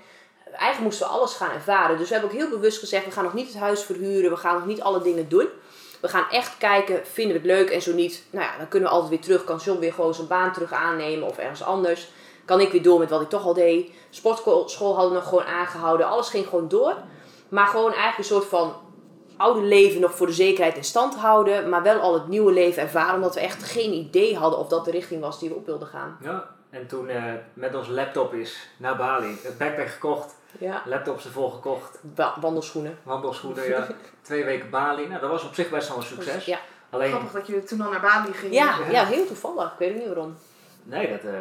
Eigenlijk 0.50 0.80
moesten 0.80 1.06
we 1.06 1.12
alles 1.12 1.34
gaan 1.34 1.50
ervaren. 1.50 1.98
Dus 1.98 2.08
we 2.08 2.14
hebben 2.14 2.32
ook 2.32 2.38
heel 2.38 2.48
bewust 2.48 2.78
gezegd, 2.78 3.04
we 3.04 3.10
gaan 3.10 3.24
nog 3.24 3.34
niet 3.34 3.46
het 3.46 3.56
huis 3.56 3.82
verhuren. 3.82 4.30
We 4.30 4.36
gaan 4.36 4.54
nog 4.54 4.66
niet 4.66 4.80
alle 4.80 5.02
dingen 5.02 5.28
doen. 5.28 5.48
We 6.00 6.08
gaan 6.08 6.30
echt 6.30 6.56
kijken, 6.58 7.06
vinden 7.06 7.42
we 7.42 7.48
het 7.48 7.58
leuk? 7.58 7.70
En 7.70 7.82
zo 7.82 7.92
niet, 7.92 8.24
nou 8.30 8.44
ja, 8.44 8.56
dan 8.58 8.68
kunnen 8.68 8.88
we 8.88 8.94
altijd 8.94 9.10
weer 9.10 9.20
terug. 9.20 9.44
Kan 9.44 9.56
John 9.56 9.80
weer 9.80 9.92
gewoon 9.92 10.14
zijn 10.14 10.26
baan 10.26 10.52
terug 10.52 10.72
aannemen 10.72 11.28
of 11.28 11.38
ergens 11.38 11.62
anders. 11.62 12.08
Kan 12.44 12.60
ik 12.60 12.72
weer 12.72 12.82
door 12.82 12.98
met 12.98 13.10
wat 13.10 13.20
ik 13.20 13.28
toch 13.28 13.44
al 13.44 13.54
deed. 13.54 13.92
Sportschool 14.10 14.94
hadden 14.94 15.12
we 15.12 15.18
nog 15.18 15.28
gewoon 15.28 15.44
aangehouden. 15.44 16.06
Alles 16.06 16.28
ging 16.28 16.46
gewoon 16.46 16.68
door. 16.68 16.96
Maar 17.48 17.66
gewoon 17.66 17.92
eigenlijk 17.92 18.18
een 18.18 18.24
soort 18.24 18.44
van 18.44 18.74
oude 19.36 19.60
leven 19.60 20.00
nog 20.00 20.14
voor 20.14 20.26
de 20.26 20.32
zekerheid 20.32 20.76
in 20.76 20.84
stand 20.84 21.14
houden. 21.14 21.68
Maar 21.68 21.82
wel 21.82 22.00
al 22.00 22.14
het 22.14 22.28
nieuwe 22.28 22.52
leven 22.52 22.82
ervaren. 22.82 23.14
Omdat 23.14 23.34
we 23.34 23.40
echt 23.40 23.62
geen 23.62 23.92
idee 23.92 24.36
hadden 24.36 24.58
of 24.58 24.68
dat 24.68 24.84
de 24.84 24.90
richting 24.90 25.20
was 25.20 25.38
die 25.38 25.48
we 25.48 25.54
op 25.54 25.66
wilden 25.66 25.88
gaan. 25.88 26.18
Ja. 26.20 26.56
En 26.70 26.86
toen 26.86 27.08
eh, 27.08 27.32
met 27.54 27.74
onze 27.74 27.92
laptop 27.92 28.34
is 28.34 28.68
naar 28.76 28.96
Bali, 28.96 29.38
het 29.42 29.58
backpack 29.58 29.88
gekocht, 29.88 30.36
Ja. 30.58 30.82
laptops 30.84 31.24
ervoor 31.24 31.50
gekocht, 31.52 31.98
Wa- 32.14 32.34
wandelschoenen. 32.40 32.98
wandelschoenen, 33.02 33.68
ja. 33.68 33.86
Twee 34.22 34.44
weken 34.44 34.70
Bali. 34.70 35.06
Nou, 35.08 35.20
dat 35.20 35.30
was 35.30 35.44
op 35.44 35.54
zich 35.54 35.70
best 35.70 35.88
wel 35.88 35.96
een 35.96 36.02
succes. 36.02 36.44
Ja. 36.44 36.58
Alleen, 36.90 37.10
Grappig 37.10 37.32
dat 37.32 37.46
je 37.46 37.62
toen 37.64 37.80
al 37.80 37.90
naar 37.90 38.00
Bali 38.00 38.32
ging. 38.32 38.52
Ja, 38.54 38.74
ja, 38.90 39.04
heel 39.04 39.26
toevallig. 39.26 39.72
Ik 39.72 39.78
weet 39.78 39.90
ook 39.90 39.96
niet 39.98 40.06
waarom. 40.06 40.36
nee, 40.82 41.10
dat, 41.10 41.20
eh, 41.20 41.40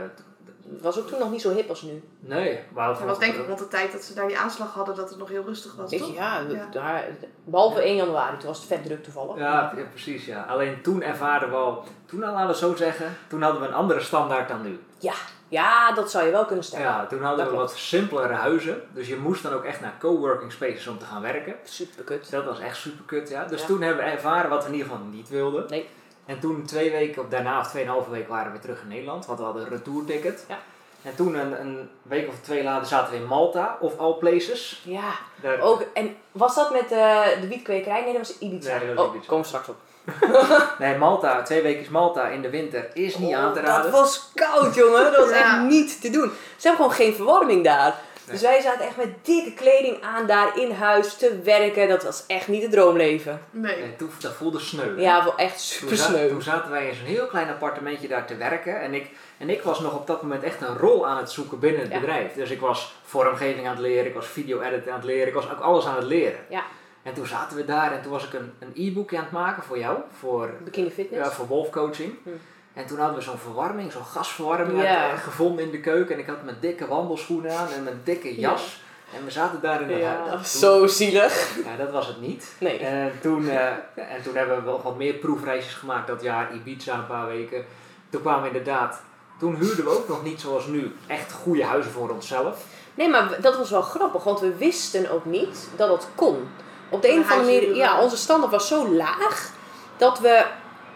Het 0.72 0.82
was 0.82 1.00
ook 1.00 1.08
toen 1.08 1.20
nog 1.20 1.32
niet 1.32 1.42
zo 1.42 1.54
hip 1.54 1.70
als 1.70 1.82
nu. 1.82 2.04
nee. 2.20 2.60
Maar 2.74 2.90
Het 2.90 3.04
was 3.04 3.20
denk 3.20 3.36
ik 3.36 3.46
rond 3.48 3.60
de 3.60 3.68
tijd 3.68 3.92
dat 3.92 4.04
ze 4.04 4.14
daar 4.14 4.28
die 4.28 4.38
aanslag 4.38 4.74
hadden 4.74 4.96
dat 4.96 5.10
het 5.10 5.18
nog 5.20 5.30
heel 5.30 5.44
rustig 5.44 5.76
was, 5.76 5.90
Weet 5.92 6.00
je, 6.00 6.06
toch? 6.06 6.16
ja, 6.16 6.40
Ja. 6.50 6.68
Daar, 6.72 7.04
behalve 7.44 7.82
1 7.82 7.96
januari, 7.96 8.38
toen 8.38 8.48
was 8.48 8.58
het 8.58 8.68
vet 8.68 8.84
druk 8.86 9.04
toevallig. 9.04 9.38
Ja, 9.38 9.74
ja, 9.78 9.84
precies, 9.90 10.26
ja. 10.26 10.44
Alleen 10.44 10.82
toen 10.82 11.02
ervaren 11.02 11.50
we 11.50 11.56
al, 11.56 11.84
toen 12.06 12.24
al, 12.24 12.32
laten 12.32 12.46
we 12.46 12.52
het 12.52 12.62
zo 12.62 12.76
zeggen, 12.76 13.18
toen 13.28 13.42
hadden 13.42 13.62
we 13.62 13.68
een 13.68 13.74
andere 13.74 14.02
standaard 14.02 14.48
dan 14.48 14.62
nu. 14.62 14.80
Ja, 15.00 15.14
ja 15.48 15.92
dat 15.92 16.12
zou 16.12 16.26
je 16.26 16.32
wel 16.32 16.46
kunnen 16.46 16.64
stellen. 16.66 16.86
Ja, 16.86 17.06
toen 17.06 17.20
hadden 17.22 17.38
Dat 17.38 17.48
we 17.48 17.54
klopt. 17.56 17.72
wat 17.72 17.80
simpelere 17.80 18.34
huizen. 18.34 18.82
Dus 18.94 19.08
je 19.08 19.18
moest 19.18 19.44
dan 19.44 19.54
ook 19.54 19.64
echt 19.64 19.82
naar 19.82 19.94
coworking 20.00 20.52
spaces 20.52 20.88
om 20.88 20.98
te 20.98 21.06
gaan 21.06 21.22
werken. 21.22 21.56
Super 21.64 22.04
kut. 22.04 22.32
Dat 22.32 22.46
was 22.46 22.60
echt 22.60 22.78
super 22.78 23.06
kut, 23.06 23.30
ja. 23.30 23.46
Dus 23.46 23.62
Ja. 23.62 23.68
toen 23.68 23.82
hebben 23.82 24.06
we 24.06 24.12
ervaren 24.12 24.50
wat 24.50 24.62
we 24.64 24.68
in 24.70 24.76
ieder 24.76 24.90
geval 24.92 25.06
niet 25.06 25.30
wilden. 25.30 25.66
Nee. 25.70 25.90
En 26.26 26.40
toen 26.40 26.66
twee 26.66 26.92
weken, 26.92 27.22
of 27.24 27.30
daarna 27.30 27.60
of 27.60 27.68
tweeënhalve 27.68 28.10
week 28.10 28.28
waren 28.28 28.52
we 28.52 28.60
terug 28.60 28.82
in 28.82 28.88
Nederland. 28.88 29.26
Want 29.26 29.40
we 29.40 29.46
hadden 29.46 29.64
een 29.64 29.70
retourticket. 29.70 30.46
Ja. 30.48 30.58
En 31.02 31.16
toen 31.16 31.36
een, 31.36 31.60
een 31.62 31.90
week 32.02 32.28
of 32.28 32.34
twee 32.42 32.64
later 32.64 32.88
zaten 32.88 33.14
we 33.14 33.20
in 33.20 33.26
Malta, 33.26 33.78
of 33.80 33.98
all 33.98 34.14
places. 34.14 34.82
Ja, 34.86 35.12
Daar, 35.42 35.60
ook. 35.60 35.84
En 35.94 36.16
was 36.32 36.56
dat 36.56 36.72
met 36.72 36.92
eh, 36.92 37.24
de 37.42 37.48
wietkwekerij? 37.48 38.02
Nee, 38.02 38.14
dat 38.14 38.28
was 38.28 38.38
Ibiza. 38.38 38.78
Nee, 38.78 38.88
dat 38.88 38.96
was 38.96 39.06
oh, 39.08 39.14
Ibiza. 39.16 39.30
kom 39.30 39.44
straks 39.44 39.68
op. 39.68 39.76
Nee, 40.80 40.96
Malta, 40.98 41.42
twee 41.42 41.62
weken 41.62 41.82
is 41.82 41.90
Malta 41.90 42.28
in 42.28 42.42
de 42.42 42.50
winter 42.50 42.88
is 42.94 43.18
niet 43.18 43.36
Oh, 43.36 43.42
aan 43.42 43.54
te 43.54 43.60
raden. 43.60 43.92
Dat 43.92 44.00
was 44.02 44.30
koud, 44.34 44.76
jongen. 44.76 45.04
Dat 45.04 45.16
was 45.18 45.30
Ja. 45.30 45.36
echt 45.36 45.62
niet 45.70 46.02
te 46.02 46.10
doen. 46.10 46.32
Ze 46.58 46.68
hebben 46.68 46.86
gewoon 46.86 47.06
geen 47.06 47.14
verwarming 47.16 47.64
daar. 47.64 47.96
Dus 48.32 48.42
wij 48.42 48.62
zaten 48.62 48.86
echt 48.86 48.98
met 48.98 49.08
dikke 49.26 49.54
kleding 49.54 50.04
aan 50.04 50.26
daar 50.28 50.58
in 50.60 50.72
huis 50.72 51.14
te 51.14 51.40
werken. 51.44 51.88
Dat 51.90 52.04
was 52.04 52.24
echt 52.28 52.48
niet 52.48 52.62
het 52.62 52.72
droomleven. 52.72 53.42
Nee. 53.52 53.76
En 53.76 53.96
toen, 53.98 54.10
dat 54.20 54.34
voelde 54.34 54.60
sneu. 54.60 54.96
hè. 54.96 55.02
Ja, 55.02 55.24
wel 55.24 55.36
echt 55.38 55.52
Toen, 55.54 55.60
super 55.80 55.98
za- 55.98 56.04
sneu. 56.06 56.28
toen 56.30 56.42
zaten 56.42 56.72
wij 56.72 56.88
in 56.88 56.96
zo'n 56.96 57.06
heel 57.06 57.26
klein 57.26 57.50
appartementje 57.50 58.08
daar 58.08 58.26
te 58.26 58.36
werken. 58.36 58.82
En 58.82 58.94
ik, 58.94 59.10
en 59.38 59.50
ik 59.50 59.62
was 59.62 59.80
nog 59.80 59.94
op 59.96 60.08
dat 60.08 60.22
moment 60.22 60.44
echt 60.44 60.62
een 60.62 60.78
rol 60.78 61.08
aan 61.08 61.18
het 61.18 61.32
zoeken 61.32 61.60
binnen 61.60 61.82
het 61.82 61.92
Ja. 61.92 62.00
bedrijf. 62.00 62.34
Dus 62.34 62.50
ik 62.50 62.60
was 62.60 62.96
vormgeving 63.06 63.66
aan 63.68 63.72
het 63.76 63.82
leren, 63.82 64.06
ik 64.06 64.14
was 64.14 64.28
video-edit 64.28 64.88
aan 64.88 64.96
het 64.96 65.04
leren, 65.06 65.28
ik 65.28 65.34
was 65.34 65.52
ook 65.52 65.60
alles 65.60 65.86
aan 65.86 65.96
het 65.96 66.04
leren. 66.06 66.40
Ja. 66.50 66.64
En 67.08 67.14
toen 67.14 67.28
zaten 67.28 67.58
we 67.58 67.66
daar 67.66 67.92
en 67.92 68.02
toen 68.02 68.12
was 68.12 68.24
ik 68.26 68.34
een, 68.34 68.54
een 68.60 68.72
e-bookje 68.76 69.18
aan 69.18 69.24
het 69.24 69.32
maken 69.32 69.64
voor 69.64 69.80
jou, 69.80 69.98
voor, 70.20 70.50
Bikini 70.64 70.90
fitness. 70.90 71.28
ja, 71.28 71.32
voor 71.32 71.48
wolfcoaching. 71.48 72.14
Hm. 72.24 72.30
En 72.74 72.86
toen 72.86 72.98
hadden 72.98 73.18
we 73.18 73.24
zo'n 73.24 73.38
verwarming, 73.38 73.92
zo'n 73.92 74.06
gasverwarming 74.06 74.84
gevonden 75.24 75.66
in 75.66 75.72
de 75.72 75.80
keuken. 75.80 76.14
En 76.16 76.22
ik 76.22 76.28
had 76.28 76.44
mijn 76.44 76.58
dikke 76.60 76.88
wandelschoenen 76.88 77.58
aan 77.58 77.72
en 77.72 77.84
mijn 77.84 78.02
dikke 78.04 78.40
jas. 78.40 78.82
En 79.18 79.26
we 79.26 79.32
zaten 79.32 79.62
daar 79.62 79.82
in 79.82 79.90
huis. 79.90 80.02
Ja, 80.02 80.32
Toen- 80.32 80.46
zo 80.46 80.88
zielig. 80.88 81.56
Ja, 81.66 81.76
dat 81.84 81.92
was 81.92 82.08
het 82.08 82.22
niet. 82.22 82.56
Nee. 82.60 82.78
En 82.78 83.12
toen, 83.22 83.50
eh, 83.50 83.68
en 83.96 84.22
toen 84.24 84.36
hebben 84.36 84.58
we 84.58 84.64
wel 84.64 84.82
wat 84.82 84.98
meer 84.98 85.14
proefreisjes 85.14 85.74
gemaakt 85.74 86.08
dat 86.08 86.22
jaar. 86.22 86.54
Ibiza 86.56 86.94
een 86.94 87.08
paar 87.08 87.28
weken. 87.28 87.66
Toen 88.10 88.22
kwamen 88.22 88.42
we 88.42 88.48
inderdaad... 88.48 89.02
Toen 89.40 89.56
huurden 89.56 89.86
we 89.86 89.98
ook 89.98 90.08
nog 90.08 90.24
niet 90.24 90.42
zoals 90.42 90.66
nu 90.68 90.96
echt 91.08 91.32
goede 91.32 91.64
huizen 91.64 91.92
voor 91.92 92.10
onszelf. 92.10 92.66
Nee, 92.94 93.10
maar 93.10 93.42
dat 93.42 93.58
was 93.58 93.70
wel 93.70 93.82
grappig, 93.82 94.24
want 94.24 94.40
we 94.40 94.56
wisten 94.56 95.12
ook 95.12 95.26
niet 95.26 95.70
dat 95.76 95.90
het 95.90 96.08
kon. 96.16 96.48
Op 96.90 97.02
de 97.02 97.12
een 97.12 97.20
of 97.20 97.32
andere 97.32 97.52
manier, 97.52 97.76
ja, 97.76 98.02
onze 98.02 98.18
standaard 98.18 98.52
was 98.52 98.68
zo 98.68 98.88
laag 98.88 99.52
dat 99.98 100.20
we 100.20 100.46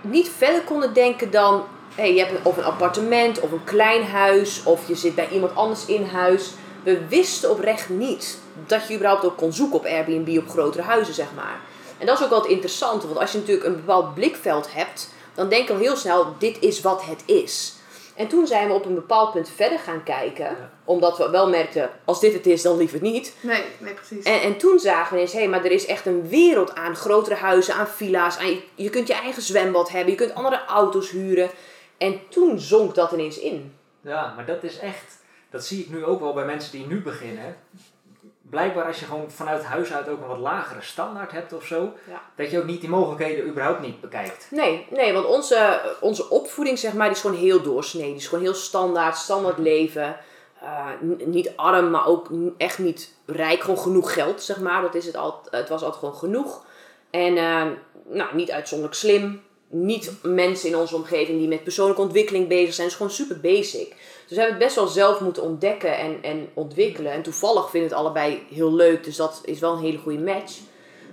niet 0.02 0.32
verder 0.38 0.62
konden 0.62 0.94
denken 0.94 1.32
dan, 1.32 1.64
hey, 1.96 2.14
je 2.14 2.20
hebt 2.20 2.32
een, 2.32 2.46
of 2.46 2.58
een 2.58 2.64
appartement 2.64 3.40
of 3.40 3.52
een 3.52 3.64
klein 3.64 4.06
huis 4.06 4.64
of 4.64 4.88
je 4.88 4.96
zit 4.96 5.16
bij 5.16 5.30
iemand 5.30 5.56
anders 5.56 5.86
in 5.86 6.06
huis. 6.06 6.52
We 6.84 7.08
wisten 7.08 7.50
oprecht 7.50 7.90
niet 7.90 8.40
dat 8.66 8.88
je 8.88 8.96
überhaupt 8.96 9.26
ook 9.26 9.38
kon 9.38 9.54
zoeken 9.54 9.80
op 9.80 9.86
Airbnb 9.86 10.38
op 10.38 10.50
grotere 10.50 10.84
huizen, 10.84 11.14
zeg 11.14 11.28
maar. 11.36 11.60
En 11.98 12.06
dat 12.06 12.18
is 12.18 12.24
ook 12.24 12.30
wel 12.30 12.42
het 12.42 12.52
interessante, 12.52 13.08
want 13.08 13.20
als 13.20 13.32
je 13.32 13.38
natuurlijk 13.38 13.68
een 13.68 13.76
bepaald 13.76 14.14
blikveld 14.14 14.74
hebt, 14.74 15.14
dan 15.34 15.50
denk 15.50 15.68
je 15.68 15.74
al 15.74 15.80
heel 15.80 15.96
snel, 15.96 16.36
dit 16.38 16.58
is 16.60 16.82
wat 16.82 17.06
het 17.06 17.24
is. 17.26 17.74
En 18.16 18.28
toen 18.28 18.48
zijn 18.48 18.68
we 18.68 18.74
op 18.74 18.86
een 18.86 18.96
bepaald 18.96 19.32
punt 19.32 19.50
verder 19.50 19.80
gaan 19.80 20.04
kijken, 20.04 20.46
Ja. 20.46 20.70
omdat 20.86 21.18
we 21.18 21.30
wel 21.30 21.50
merkten, 21.50 21.90
als 22.06 22.20
dit 22.20 22.34
het 22.34 22.46
is, 22.46 22.62
dan 22.62 22.78
liever 22.78 23.02
niet. 23.02 23.36
Nee, 23.42 23.64
nee, 23.78 23.94
precies. 23.94 24.24
En, 24.26 24.42
en 24.42 24.58
toen 24.58 24.80
zagen 24.80 25.10
we 25.14 25.16
ineens, 25.22 25.34
hé, 25.34 25.48
maar 25.48 25.66
er 25.66 25.72
is 25.72 25.86
echt 25.86 26.06
een 26.06 26.28
wereld 26.30 26.76
aan 26.76 26.96
grotere 26.96 27.36
huizen, 27.36 27.74
aan 27.74 27.88
villa's. 27.88 28.38
Aan, 28.38 28.48
je, 28.50 28.62
je 28.76 28.90
kunt 28.90 29.08
je 29.08 29.14
eigen 29.14 29.42
zwembad 29.42 29.90
hebben, 29.90 30.12
je 30.12 30.18
kunt 30.18 30.34
andere 30.34 30.66
auto's 30.66 31.10
huren. 31.10 31.50
En 31.98 32.20
toen 32.30 32.60
zonk 32.60 32.96
dat 32.96 33.12
ineens 33.12 33.40
in. 33.40 33.74
Ja, 34.02 34.34
maar 34.36 34.46
dat 34.46 34.64
is 34.64 34.80
echt... 34.80 35.20
Dat 35.50 35.66
zie 35.66 35.80
ik 35.84 35.90
nu 35.90 36.06
ook 36.06 36.20
wel 36.20 36.34
bij 36.34 36.46
mensen 36.46 36.72
die 36.72 36.88
nu 36.88 37.02
beginnen. 37.02 37.56
Blijkbaar 38.52 38.86
als 38.86 39.00
je 39.00 39.06
gewoon 39.06 39.32
vanuit 39.32 39.64
huis 39.64 39.94
uit 39.94 40.10
ook 40.10 40.22
een 40.22 40.28
wat 40.28 40.38
lagere 40.38 40.82
standaard 40.82 41.32
hebt 41.32 41.54
of 41.54 41.66
zo. 41.66 41.94
Ja. 42.08 42.22
Dat 42.36 42.52
je 42.52 42.60
ook 42.60 42.66
niet 42.66 42.82
die 42.82 42.90
mogelijkheden 42.90 43.48
überhaupt 43.48 43.82
niet 43.82 44.02
bekijkt. 44.02 44.48
Nee, 44.50 44.88
nee, 44.90 45.14
want 45.14 45.26
onze, 45.26 45.82
onze 46.00 46.30
opvoeding, 46.30 46.80
zeg 46.80 46.94
maar, 46.94 47.08
die 47.08 47.16
is 47.16 47.22
gewoon 47.22 47.38
heel 47.38 47.62
doorsneden. 47.62 48.10
Die 48.10 48.20
is 48.20 48.28
gewoon 48.28 48.44
heel 48.44 48.54
standaard, 48.54 49.18
standaard 49.18 49.58
leven. 49.58 50.16
Eh, 50.62 50.88
niet 51.26 51.52
arm, 51.56 51.90
maar 51.90 52.08
ook 52.08 52.30
echt 52.58 52.80
niet 52.80 53.14
rijk. 53.26 53.62
Gewoon 53.62 53.80
genoeg 53.80 54.14
geld, 54.14 54.42
zeg 54.42 54.60
maar. 54.60 54.82
Dat 54.82 54.96
is 54.96 55.06
het, 55.06 55.18
al, 55.18 55.42
het 55.50 55.70
was 55.70 55.84
altijd 55.84 56.00
gewoon 56.00 56.16
genoeg. 56.16 56.66
En 57.10 57.38
eh, 57.38 57.66
nou, 58.06 58.36
niet 58.36 58.52
uitzonderlijk 58.52 59.00
slim. 59.00 59.42
Niet 59.74 60.12
mensen 60.24 60.70
in 60.70 60.76
onze 60.76 60.96
omgeving 60.96 61.40
die 61.40 61.48
met 61.48 61.64
persoonlijke 61.64 62.02
ontwikkeling 62.02 62.48
bezig 62.48 62.74
zijn. 62.74 62.88
Het 62.88 62.98
is 62.98 63.02
gewoon 63.02 63.12
super 63.12 63.40
basic. 63.40 63.90
Dus 63.90 64.30
we 64.30 64.36
hebben 64.36 64.56
het 64.56 64.64
best 64.64 64.76
wel 64.76 64.88
zelf 64.88 65.20
moeten 65.20 65.44
ontdekken 65.44 65.98
en, 65.98 66.18
en 66.22 66.50
ontwikkelen. 66.54 67.12
En 67.12 67.22
toevallig 67.22 67.70
vinden 67.70 67.90
we 67.90 67.96
het 67.96 68.04
allebei 68.06 68.44
heel 68.50 68.74
leuk. 68.74 69.04
Dus 69.04 69.16
dat 69.16 69.42
is 69.44 69.60
wel 69.60 69.74
een 69.74 69.84
hele 69.84 69.98
goede 69.98 70.20
match. 70.20 70.60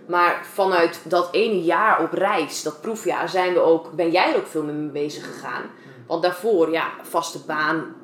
Maar 0.06 0.46
vanuit 0.52 1.00
dat 1.04 1.28
ene 1.32 1.62
jaar 1.62 2.02
op 2.02 2.12
reis, 2.12 2.62
dat 2.62 2.80
proefjaar, 2.80 3.28
zijn 3.28 3.52
we 3.52 3.60
ook, 3.60 3.92
ben 3.92 4.10
jij 4.10 4.32
er 4.32 4.36
ook 4.36 4.46
veel 4.46 4.62
meer 4.62 4.74
mee 4.74 5.04
bezig 5.04 5.24
gegaan. 5.26 5.70
Want 6.06 6.22
daarvoor, 6.22 6.70
ja, 6.70 6.90
vaste 7.02 7.38
baan, 7.46 7.96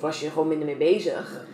was 0.00 0.20
je 0.20 0.30
gewoon 0.30 0.48
minder 0.48 0.66
mee 0.66 0.76
bezig. 0.76 1.44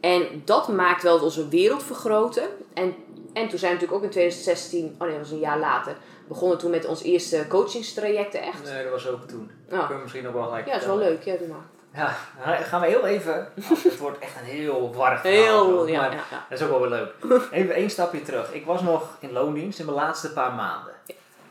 En 0.00 0.42
dat 0.44 0.68
maakt 0.68 1.02
wel 1.02 1.14
dat 1.14 1.22
onze 1.22 1.48
wereld 1.48 1.82
vergroten. 1.82 2.42
En, 2.74 2.94
en 3.36 3.48
toen 3.48 3.58
zijn 3.58 3.72
we 3.72 3.80
natuurlijk 3.80 3.92
ook 3.92 4.02
in 4.02 4.10
2016, 4.10 4.94
oh 4.98 5.00
nee, 5.00 5.10
dat 5.10 5.18
was 5.18 5.30
een 5.30 5.38
jaar 5.38 5.58
later, 5.58 5.96
begonnen 6.28 6.58
toen 6.58 6.70
met 6.70 6.86
ons 6.86 7.02
eerste 7.02 7.44
coachingstrajecten 7.48 8.42
echt. 8.42 8.64
Nee, 8.64 8.82
dat 8.82 8.92
was 8.92 9.08
ook 9.08 9.28
toen. 9.28 9.50
Ja. 9.68 9.70
Dat 9.70 9.78
kunnen 9.78 9.96
we 9.96 10.02
misschien 10.02 10.22
nog 10.22 10.32
wel 10.32 10.42
gelijk 10.42 10.66
Ja, 10.66 10.72
dat 10.72 10.80
is 10.80 10.86
wel 10.86 10.98
leuk. 10.98 11.22
Ja, 11.22 11.36
doe 11.36 11.48
maar. 11.48 11.64
Ja, 11.94 12.16
dan 12.44 12.64
gaan 12.64 12.80
we 12.80 12.86
heel 12.86 13.06
even... 13.06 13.48
Oh, 13.70 13.82
het 13.82 13.98
wordt 13.98 14.18
echt 14.18 14.36
een 14.40 14.44
heel 14.44 14.92
verhaal. 14.92 15.18
Heel, 15.22 15.86
ja, 15.86 16.00
maar 16.00 16.10
ja, 16.10 16.24
ja. 16.30 16.46
Dat 16.48 16.58
is 16.58 16.64
ook 16.64 16.70
wel 16.70 16.80
weer 16.80 16.88
leuk. 16.88 17.12
Even 17.50 17.74
één 17.74 17.90
stapje 17.90 18.22
terug. 18.22 18.52
Ik 18.52 18.66
was 18.66 18.82
nog 18.82 19.16
in 19.20 19.32
loondienst 19.32 19.78
in 19.78 19.84
mijn 19.84 19.96
laatste 19.96 20.32
paar 20.32 20.52
maanden. 20.52 20.92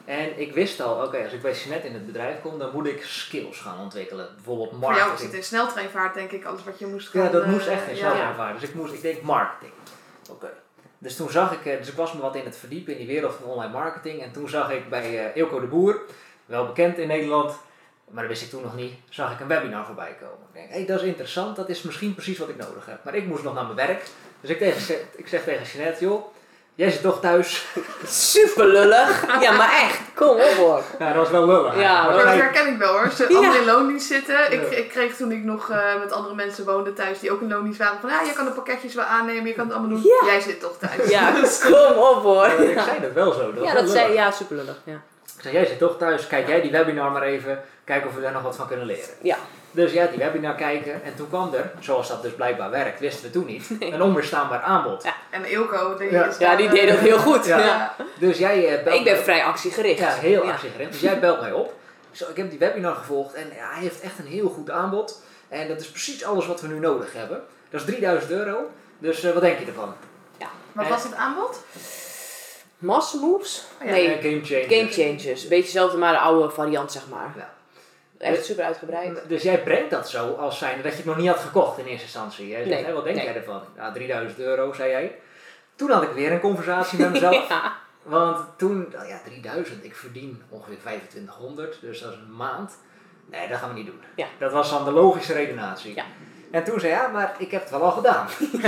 En 0.06 0.40
ik 0.40 0.54
wist 0.54 0.82
al, 0.82 1.04
oké, 1.04 1.24
als 1.24 1.34
ik 1.34 1.42
bij 1.42 1.54
Jeanette 1.54 1.88
in 1.88 1.94
het 1.94 2.06
bedrijf 2.06 2.42
kom, 2.42 2.60
dan 2.60 2.70
moet 2.74 2.88
ik 2.88 3.04
skills 3.04 3.60
gaan 3.60 3.80
ontwikkelen. 3.80 4.30
Bijvoorbeeld 4.36 4.70
Voor 4.70 4.80
jou 4.80 4.92
was 4.92 5.00
marketing. 5.00 5.30
het 5.30 5.40
in 5.40 5.44
sneltreinvaart, 5.44 6.14
denk 6.14 6.32
ik, 6.32 6.46
alles 6.46 6.64
wat 6.64 6.80
je 6.80 6.86
moest 6.86 7.10
gaan... 7.10 7.24
Ja, 7.24 7.30
dat 7.30 7.44
eh, 7.44 7.50
moest 7.50 7.68
echt 7.68 7.88
in 7.88 7.96
ja. 7.96 8.12
snel 8.12 8.22
ervaren. 8.22 8.60
Dus 8.60 8.70
ik 8.70 8.76
moest, 8.76 8.94
ik 8.94 9.02
denk 9.02 9.22
marketing. 9.22 9.74
Oké. 10.30 10.50
Dus 10.98 11.16
toen 11.16 11.30
zag 11.30 11.54
ik, 11.54 11.66
eh, 11.66 11.78
dus 11.78 11.88
ik 11.88 11.96
was 11.96 12.14
me 12.14 12.22
wat 12.22 12.36
in 12.36 12.46
het 12.46 12.58
verdiepen 12.58 12.94
in 12.94 13.00
die 13.00 13.08
wereld 13.08 13.34
van 13.34 13.50
online 13.50 13.72
marketing. 13.72 14.22
En 14.22 14.32
toen 14.32 14.50
zag 14.50 14.72
ik 14.72 14.90
bij 14.90 15.26
eh 15.26 15.36
Ilko 15.36 15.60
de 15.60 15.68
Boer, 15.68 16.02
wel 16.46 16.66
bekend 16.66 16.98
in 16.98 17.08
Nederland, 17.08 17.58
maar 18.10 18.24
dat 18.24 18.32
wist 18.32 18.44
ik 18.44 18.50
toen 18.50 18.62
nog 18.62 18.76
niet, 18.76 18.94
zag 19.10 19.34
ik 19.34 19.40
een 19.40 19.48
webinar 19.48 19.86
voorbij 19.86 20.16
komen. 20.20 20.48
Ik 20.48 20.54
denk, 20.54 20.70
hé, 20.70 20.86
dat 20.86 21.02
is 21.02 21.08
interessant, 21.08 21.56
dat 21.56 21.70
is 21.70 21.82
misschien 21.82 22.14
precies 22.14 22.38
wat 22.38 22.50
ik 22.50 22.58
nodig 22.58 22.86
heb. 22.86 23.04
Maar 23.04 23.16
ik 23.16 23.26
moest 23.26 23.44
nog 23.44 23.54
naar 23.54 23.64
mijn 23.64 23.88
werk. 23.88 24.06
Dus 24.42 24.50
ik, 24.50 24.58
tegen, 24.58 24.96
ik 25.16 25.28
zeg 25.28 25.44
tegen 25.44 25.66
Jeanette, 25.66 26.04
joh, 26.04 26.35
jij 26.76 26.92
zit 26.92 27.02
toch 27.02 27.20
thuis? 27.20 27.66
Super 28.34 28.66
lullig. 28.66 29.26
Ja, 29.42 29.52
maar 29.52 29.72
echt. 29.74 30.00
Kom 30.14 30.30
op 30.30 30.54
hoor. 30.58 30.82
Ja, 31.00 31.08
dat 31.08 31.16
was 31.16 31.30
wel 31.30 31.46
lullig. 31.46 31.80
Ja, 31.80 32.04
Maar 32.04 32.18
dat 32.18 32.26
herken 32.26 32.68
ik 32.68 32.78
wel 32.78 32.92
hoor. 32.92 33.12
Ze 33.16 33.26
Ja. 33.30 33.36
allemaal 33.38 33.56
in 33.56 33.66
loondienst 33.66 34.08
zitten. 34.08 34.52
Ik, 34.52 34.70
ik 34.72 34.90
kreeg 34.90 35.16
toen 35.16 35.32
ik 35.32 35.44
nog 35.44 35.70
eh, 35.70 35.78
met 36.00 36.12
andere 36.12 36.36
mensen 36.36 36.66
woonde 36.66 36.94
thuis 36.94 37.20
die 37.20 37.32
ook 37.32 37.42
in 37.42 37.50
loondienst 37.50 37.80
waren. 37.80 37.98
Van 38.02 38.10
ja, 38.10 38.22
je 38.22 38.34
kan 38.34 38.46
de 38.46 38.52
pakketjes 38.52 38.94
wel 38.94 39.06
aannemen, 39.06 39.46
je 39.48 39.54
kan 39.54 39.66
het 39.66 39.74
allemaal 39.76 39.92
doen. 39.98 40.02
Ja. 40.22 40.26
Jij 40.32 40.42
zit 40.42 40.60
toch 40.60 40.78
thuis. 40.80 41.10
Ja, 41.10 41.32
kom 41.72 41.98
op 41.98 42.24
hoor. 42.24 42.46
Ja, 42.48 42.54
ik 42.58 42.80
zei 42.80 43.00
dat 43.02 43.12
wel 43.14 43.32
zo. 43.32 43.54
Dat 43.54 43.64
was 43.64 43.68
Ja, 43.68 43.74
dat 43.74 43.90
zei, 43.90 44.14
ja, 44.14 44.32
super 44.32 44.56
lullig. 44.56 44.76
Ja. 44.84 44.94
Ik 45.36 45.42
zei, 45.42 45.54
jij 45.54 45.66
zit 45.66 45.78
toch 45.80 45.98
thuis, 45.98 46.28
kijk 46.28 46.48
jij 46.48 46.62
die 46.62 46.72
webinar 46.72 47.12
maar 47.12 47.22
even, 47.24 47.62
kijk 47.84 48.06
of 48.06 48.16
we 48.16 48.22
daar 48.22 48.32
nog 48.32 48.42
wat 48.42 48.56
van 48.56 48.68
kunnen 48.68 48.86
leren. 48.86 49.10
Ja. 49.22 49.38
Dus 49.76 49.92
ja, 49.94 50.06
die 50.06 50.18
webinar 50.18 50.56
kijken 50.56 51.04
en 51.04 51.16
toen 51.16 51.28
kwam 51.28 51.54
er, 51.54 51.72
zoals 51.80 52.08
dat 52.08 52.22
dus 52.22 52.32
blijkbaar 52.34 52.70
werkt, 52.70 53.00
wisten 53.00 53.24
we 53.24 53.30
toen 53.30 53.46
niet, 53.46 53.68
een 53.80 54.02
onweerstaanbaar 54.02 54.62
aanbod. 54.62 55.04
Ja. 55.04 55.14
En 55.30 55.46
Ilko, 55.52 55.98
die 55.98 56.12
Ja. 56.12 56.26
is 56.26 56.38
ja, 56.38 56.56
die 56.56 56.70
deed 56.70 56.80
eh, 56.82 56.88
dat 56.90 56.98
heel 57.00 57.18
goed. 57.18 57.46
Ja. 57.46 57.60
Ja. 57.60 57.96
Dus 58.20 58.38
jij 58.38 58.78
eh, 58.78 58.84
belt 58.84 58.98
Ik 58.98 59.04
ben 59.04 59.14
mij- 59.14 59.24
vrij 59.24 59.44
actiegericht. 59.44 60.00
Ja, 60.00 60.10
heel 60.14 60.44
Ja. 60.46 60.52
actiegericht. 60.52 60.92
Dus 60.92 61.02
jij 61.02 61.20
belt 61.20 61.42
mij 61.42 61.52
op. 61.52 61.74
Ik 62.12 62.18
zo, 62.18 62.30
ik 62.30 62.38
heb 62.38 62.50
die 62.50 62.60
webinar 62.60 62.96
gevolgd 62.96 63.34
en 63.34 63.48
ja, 63.56 63.70
hij 63.74 63.82
heeft 63.82 64.02
echt 64.02 64.20
een 64.20 64.26
heel 64.28 64.50
goed 64.50 64.70
aanbod. 64.70 65.22
En 65.50 65.68
dat 65.68 65.80
is 65.80 65.90
precies 65.90 66.24
alles 66.26 66.48
wat 66.48 66.62
we 66.62 66.68
nu 66.68 66.80
nodig 66.80 67.14
hebben. 67.14 67.42
Dat 67.70 67.80
is 67.80 67.86
3000 67.86 68.32
euro. 68.32 68.58
Dus 69.00 69.24
eh, 69.24 69.32
wat 69.32 69.42
denk 69.42 69.60
je 69.60 69.66
ervan? 69.66 69.94
Wat 70.72 70.88
was 70.88 71.04
het 71.04 71.14
aanbod? 71.16 71.60
Mass 72.78 73.14
moves? 73.14 73.64
Oh 73.82 73.88
ja. 73.88 73.94
Nee, 73.94 74.08
Eh, 74.08 74.22
game 74.24 74.42
changer. 74.44 74.64
game 74.70 74.92
changers. 74.92 75.48
Beetje 75.48 75.64
hetzelfde, 75.64 75.98
maar 75.98 76.12
de 76.14 76.20
oude 76.20 76.50
variant, 76.54 76.92
zeg 76.92 77.04
maar. 77.10 77.34
Ja. 77.38 77.54
Echt 78.18 78.46
super 78.46 78.64
uitgebreid. 78.64 79.22
Dus 79.28 79.44
jij 79.44 79.64
brengt 79.64 79.90
dat 79.90 80.10
zo 80.10 80.34
als 80.34 80.58
zijnde 80.58 80.84
dat 80.84 80.92
je 80.92 80.98
het 80.98 81.06
nog 81.06 81.18
niet 81.18 81.28
had 81.28 81.40
gekocht 81.40 81.78
in 81.78 81.86
eerste 81.86 82.04
instantie. 82.04 82.48
Jij 82.48 82.64
zegt, 82.64 82.82
Nee, 82.82 82.94
wat 82.94 83.04
denk 83.04 83.16
nee. 83.16 83.26
jij 83.26 83.36
ervan? 83.36 83.62
Ja, 83.76 83.92
3000 83.92 84.40
euro, 84.40 84.74
zei 84.74 84.90
jij. 84.90 85.16
Toen 85.76 85.92
had 85.92 86.04
ik 86.04 86.12
weer 86.12 86.32
een 86.32 86.40
conversatie 86.40 87.00
met 87.00 87.12
mezelf. 87.12 87.48
Ja. 87.50 87.74
Want 88.12 88.46
toen, 88.58 88.88
nou 88.92 89.08
ja, 89.08 89.20
3000, 89.26 89.84
ik 89.84 89.96
verdien 89.96 90.42
ongeveer 90.50 90.80
2500, 90.80 91.78
dus 91.82 92.02
dat 92.02 92.12
is 92.12 92.18
een 92.18 92.36
maand. 92.36 92.78
Nee, 93.32 93.48
dat 93.48 93.58
gaan 93.58 93.70
we 93.70 93.76
niet 93.76 93.86
doen. 93.86 94.02
Ja. 94.16 94.26
Dat 94.40 94.52
was 94.52 94.70
dan 94.70 94.86
de 94.86 94.92
logische 94.92 95.34
redenatie. 95.34 95.96
Ja. 95.96 96.04
En 96.52 96.64
toen 96.64 96.80
zei 96.80 96.92
ja, 96.92 97.08
maar 97.08 97.36
ik 97.38 97.52
heb 97.52 97.62
het 97.62 97.70
wel 97.70 97.84
al 97.84 97.92
gedaan. 97.92 98.28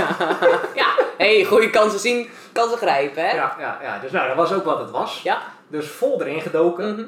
ja. 0.74 0.96
hey, 1.18 1.44
goede 1.44 1.70
kansen 1.70 2.00
zien, 2.00 2.28
kansen 2.52 2.78
grijpen, 2.78 3.28
hè? 3.28 3.34
Ja, 3.36 3.56
ja, 3.58 3.78
ja. 3.82 3.98
Dus 3.98 4.10
nou, 4.10 4.26
dat 4.28 4.36
was 4.36 4.52
ook 4.52 4.64
wat 4.64 4.78
het 4.78 4.90
was. 4.90 5.22
Ja. 5.22 5.42
Dus 5.68 5.88
vol 5.88 6.20
erin 6.22 6.40
gedoken. 6.40 6.92
Mhm. 6.92 7.06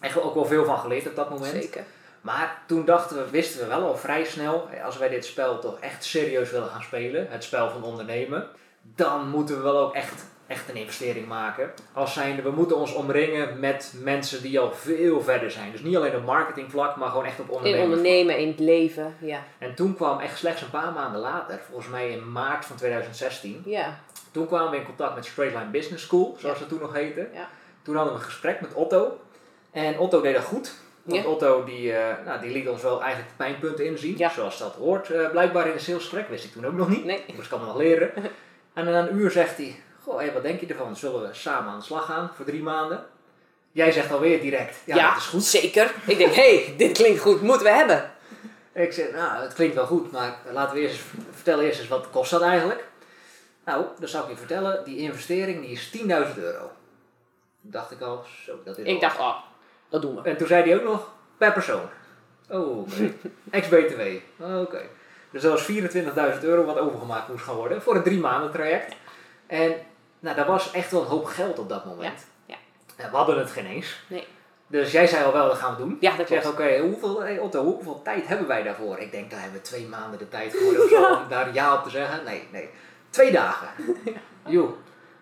Echt 0.00 0.20
ook 0.20 0.34
wel 0.34 0.44
veel 0.44 0.64
van 0.64 0.78
geleerd 0.78 1.06
op 1.06 1.16
dat 1.16 1.30
moment. 1.30 1.52
Zeker. 1.62 1.84
Maar 2.20 2.62
toen 2.66 2.84
dachten 2.84 3.16
we, 3.16 3.30
wisten 3.30 3.60
we 3.60 3.66
wel 3.66 3.82
al 3.82 3.96
vrij 3.96 4.24
snel, 4.24 4.68
als 4.84 4.98
wij 4.98 5.08
dit 5.08 5.24
spel 5.24 5.58
toch 5.58 5.78
echt 5.80 6.04
serieus 6.04 6.50
willen 6.50 6.68
gaan 6.68 6.82
spelen, 6.82 7.26
het 7.30 7.44
spel 7.44 7.70
van 7.70 7.82
ondernemen, 7.82 8.46
dan 8.82 9.28
moeten 9.28 9.56
we 9.56 9.62
wel 9.62 9.78
ook 9.78 9.94
echt, 9.94 10.24
echt 10.46 10.68
een 10.68 10.76
investering 10.76 11.26
maken. 11.26 11.70
Als 11.92 12.12
zijnde, 12.12 12.42
we 12.42 12.50
moeten 12.50 12.76
ons 12.76 12.92
omringen 12.94 13.60
met 13.60 13.94
mensen 14.02 14.42
die 14.42 14.60
al 14.60 14.72
veel 14.72 15.20
verder 15.22 15.50
zijn. 15.50 15.72
Dus 15.72 15.80
niet 15.82 15.96
alleen 15.96 16.16
op 16.16 16.24
marketingvlak, 16.24 16.96
maar 16.96 17.08
gewoon 17.08 17.24
echt 17.24 17.40
op 17.40 17.48
In 17.48 17.52
ondernemen. 17.54 17.84
ondernemen, 17.86 18.38
in 18.38 18.48
het 18.48 18.58
leven, 18.60 19.16
ja. 19.20 19.42
En 19.58 19.74
toen 19.74 19.94
kwam 19.94 20.18
echt 20.20 20.38
slechts 20.38 20.62
een 20.62 20.70
paar 20.70 20.92
maanden 20.92 21.20
later, 21.20 21.60
volgens 21.68 21.88
mij 21.88 22.10
in 22.10 22.32
maart 22.32 22.64
van 22.64 22.76
2016, 22.76 23.62
Ja. 23.64 24.00
toen 24.32 24.46
kwamen 24.46 24.70
we 24.70 24.76
in 24.76 24.84
contact 24.84 25.14
met 25.14 25.24
Straightline 25.26 25.70
Business 25.70 26.04
School, 26.04 26.36
zoals 26.38 26.58
het 26.58 26.68
toen 26.68 26.80
nog 26.80 26.92
heette. 26.92 27.28
Ja. 27.34 27.48
Toen 27.82 27.96
hadden 27.96 28.14
we 28.14 28.18
een 28.20 28.24
gesprek 28.26 28.60
met 28.60 28.74
Otto. 28.74 29.20
En 29.70 29.98
Otto 29.98 30.20
deed 30.20 30.34
dat 30.34 30.44
goed. 30.44 30.72
Want 31.02 31.22
Ja. 31.22 31.28
Otto 31.28 31.64
die, 31.64 31.92
eh, 31.92 32.24
nou, 32.26 32.40
die 32.40 32.50
liet 32.50 32.68
ons 32.68 32.82
wel 32.82 33.00
eigenlijk 33.02 33.30
de 33.30 33.36
pijnpunten 33.44 33.84
inzien. 33.86 34.14
Ja. 34.18 34.30
Zoals 34.30 34.58
dat 34.58 34.74
hoort. 34.74 35.10
eh, 35.10 35.30
blijkbaar 35.30 35.66
in 35.66 35.72
een 35.72 35.80
salesgesprek. 35.80 36.28
Wist 36.28 36.44
ik 36.44 36.52
toen 36.52 36.66
ook 36.66 36.72
nog 36.72 36.88
niet. 36.88 37.04
Nee. 37.04 37.24
Dus 37.26 37.44
ik 37.44 37.50
kan 37.50 37.58
het 37.58 37.68
nog 37.68 37.76
leren. 37.76 38.12
en 38.74 38.84
na 38.84 38.98
een 39.08 39.14
uur 39.16 39.30
zegt 39.30 39.56
hij. 39.56 39.80
Goh, 40.02 40.20
hé, 40.20 40.32
wat 40.32 40.42
denk 40.42 40.60
je 40.60 40.66
ervan? 40.66 40.96
Zullen 40.96 41.22
we 41.22 41.34
samen 41.34 41.72
aan 41.72 41.78
de 41.78 41.84
slag 41.84 42.04
gaan 42.04 42.30
voor 42.36 42.44
drie 42.44 42.62
maanden? 42.62 43.04
Jij 43.72 43.92
zegt 43.92 44.12
alweer 44.12 44.40
direct. 44.40 44.76
Ja, 44.84 44.96
Ja, 44.96 45.08
dat 45.08 45.18
is 45.18 45.26
goed. 45.26 45.44
zeker. 45.44 45.94
Ik 46.06 46.18
denk, 46.18 46.34
hé, 46.34 46.54
hey, 46.64 46.74
dit 46.78 46.92
klinkt 46.96 47.20
goed, 47.20 47.42
moeten 47.42 47.66
we 47.66 47.72
hebben. 47.72 48.10
Ik 48.72 48.92
zeg, 48.92 49.12
nou, 49.12 49.42
het 49.42 49.52
klinkt 49.54 49.74
wel 49.74 49.86
goed. 49.86 50.10
Maar 50.12 50.38
laten 50.52 50.74
we 50.74 50.80
eerst 50.80 50.94
eens 50.94 51.24
vertellen 51.34 51.64
eerst 51.64 51.78
eens 51.80 51.88
wat 51.88 52.10
kost 52.10 52.30
dat 52.30 52.42
eigenlijk. 52.42 52.86
Nou, 53.64 53.84
dan 53.98 54.08
zou 54.08 54.24
ik 54.24 54.30
je 54.30 54.36
vertellen. 54.36 54.84
Die 54.84 54.98
investering 54.98 55.60
die 55.60 55.70
is 55.70 55.96
10.000 55.98 56.06
euro. 56.42 56.70
Dacht 57.60 57.90
ik 57.90 58.00
al, 58.00 58.24
zo, 58.44 58.58
dat 58.64 58.78
is 58.78 58.86
Ik 58.86 59.00
dacht, 59.00 59.18
oh, 59.18 59.36
dat 59.88 60.02
doen 60.02 60.14
we. 60.14 60.22
En 60.22 60.36
toen 60.36 60.46
zei 60.46 60.62
hij 60.62 60.76
ook 60.78 60.84
nog 60.84 61.10
per 61.36 61.52
persoon. 61.52 61.88
Oh, 62.50 62.78
oké. 62.78 63.12
Ex-BTW. 63.50 64.00
Oké. 64.42 64.80
Dus 65.30 65.42
dat 65.42 65.52
was 65.52 65.70
24.000 66.36 66.40
euro 66.40 66.64
wat 66.64 66.78
overgemaakt 66.78 67.28
moest 67.28 67.44
gaan 67.44 67.54
worden 67.54 67.82
voor 67.82 67.96
een 67.96 68.02
drie 68.02 68.20
maanden 68.20 68.50
traject. 68.50 68.94
En 69.46 69.74
nou, 70.20 70.36
dat 70.36 70.46
was 70.46 70.70
echt 70.70 70.90
wel 70.90 71.00
een 71.00 71.06
hoop 71.06 71.24
geld 71.24 71.58
op 71.58 71.68
dat 71.68 71.84
moment. 71.84 72.26
Ja, 72.46 72.56
we 72.96 73.16
hadden 73.16 73.38
het 73.38 73.50
geen 73.50 73.66
eens. 73.66 74.02
Nee. 74.08 74.26
Dus 74.66 74.92
jij 74.92 75.06
zei 75.06 75.24
al 75.24 75.32
wel, 75.32 75.46
dat 75.46 75.56
gaan 75.56 75.76
we 75.76 75.82
doen. 75.82 75.96
Ja, 76.00 76.10
dat 76.10 76.20
Ik 76.20 76.26
zeg, 76.26 76.46
oké, 76.46 76.78
hoeveel, 76.78 77.22
hey, 77.22 77.38
Otto, 77.38 77.64
hoeveel 77.64 78.02
tijd 78.02 78.26
hebben 78.26 78.46
wij 78.46 78.62
daarvoor? 78.62 78.98
Ik 78.98 79.10
denk, 79.10 79.30
daar 79.30 79.40
hebben 79.40 79.60
we 79.60 79.66
twee 79.66 79.86
maanden 79.86 80.18
de 80.18 80.28
tijd 80.28 80.56
voor 80.56 80.98
om 81.22 81.28
daar 81.28 81.54
ja 81.54 81.74
op 81.74 81.82
te 81.82 81.90
zeggen. 81.90 82.24
Nee, 82.24 82.48
nee. 82.52 82.70
Twee 83.10 83.32
dagen. 83.32 83.68
Joe. 84.46 84.68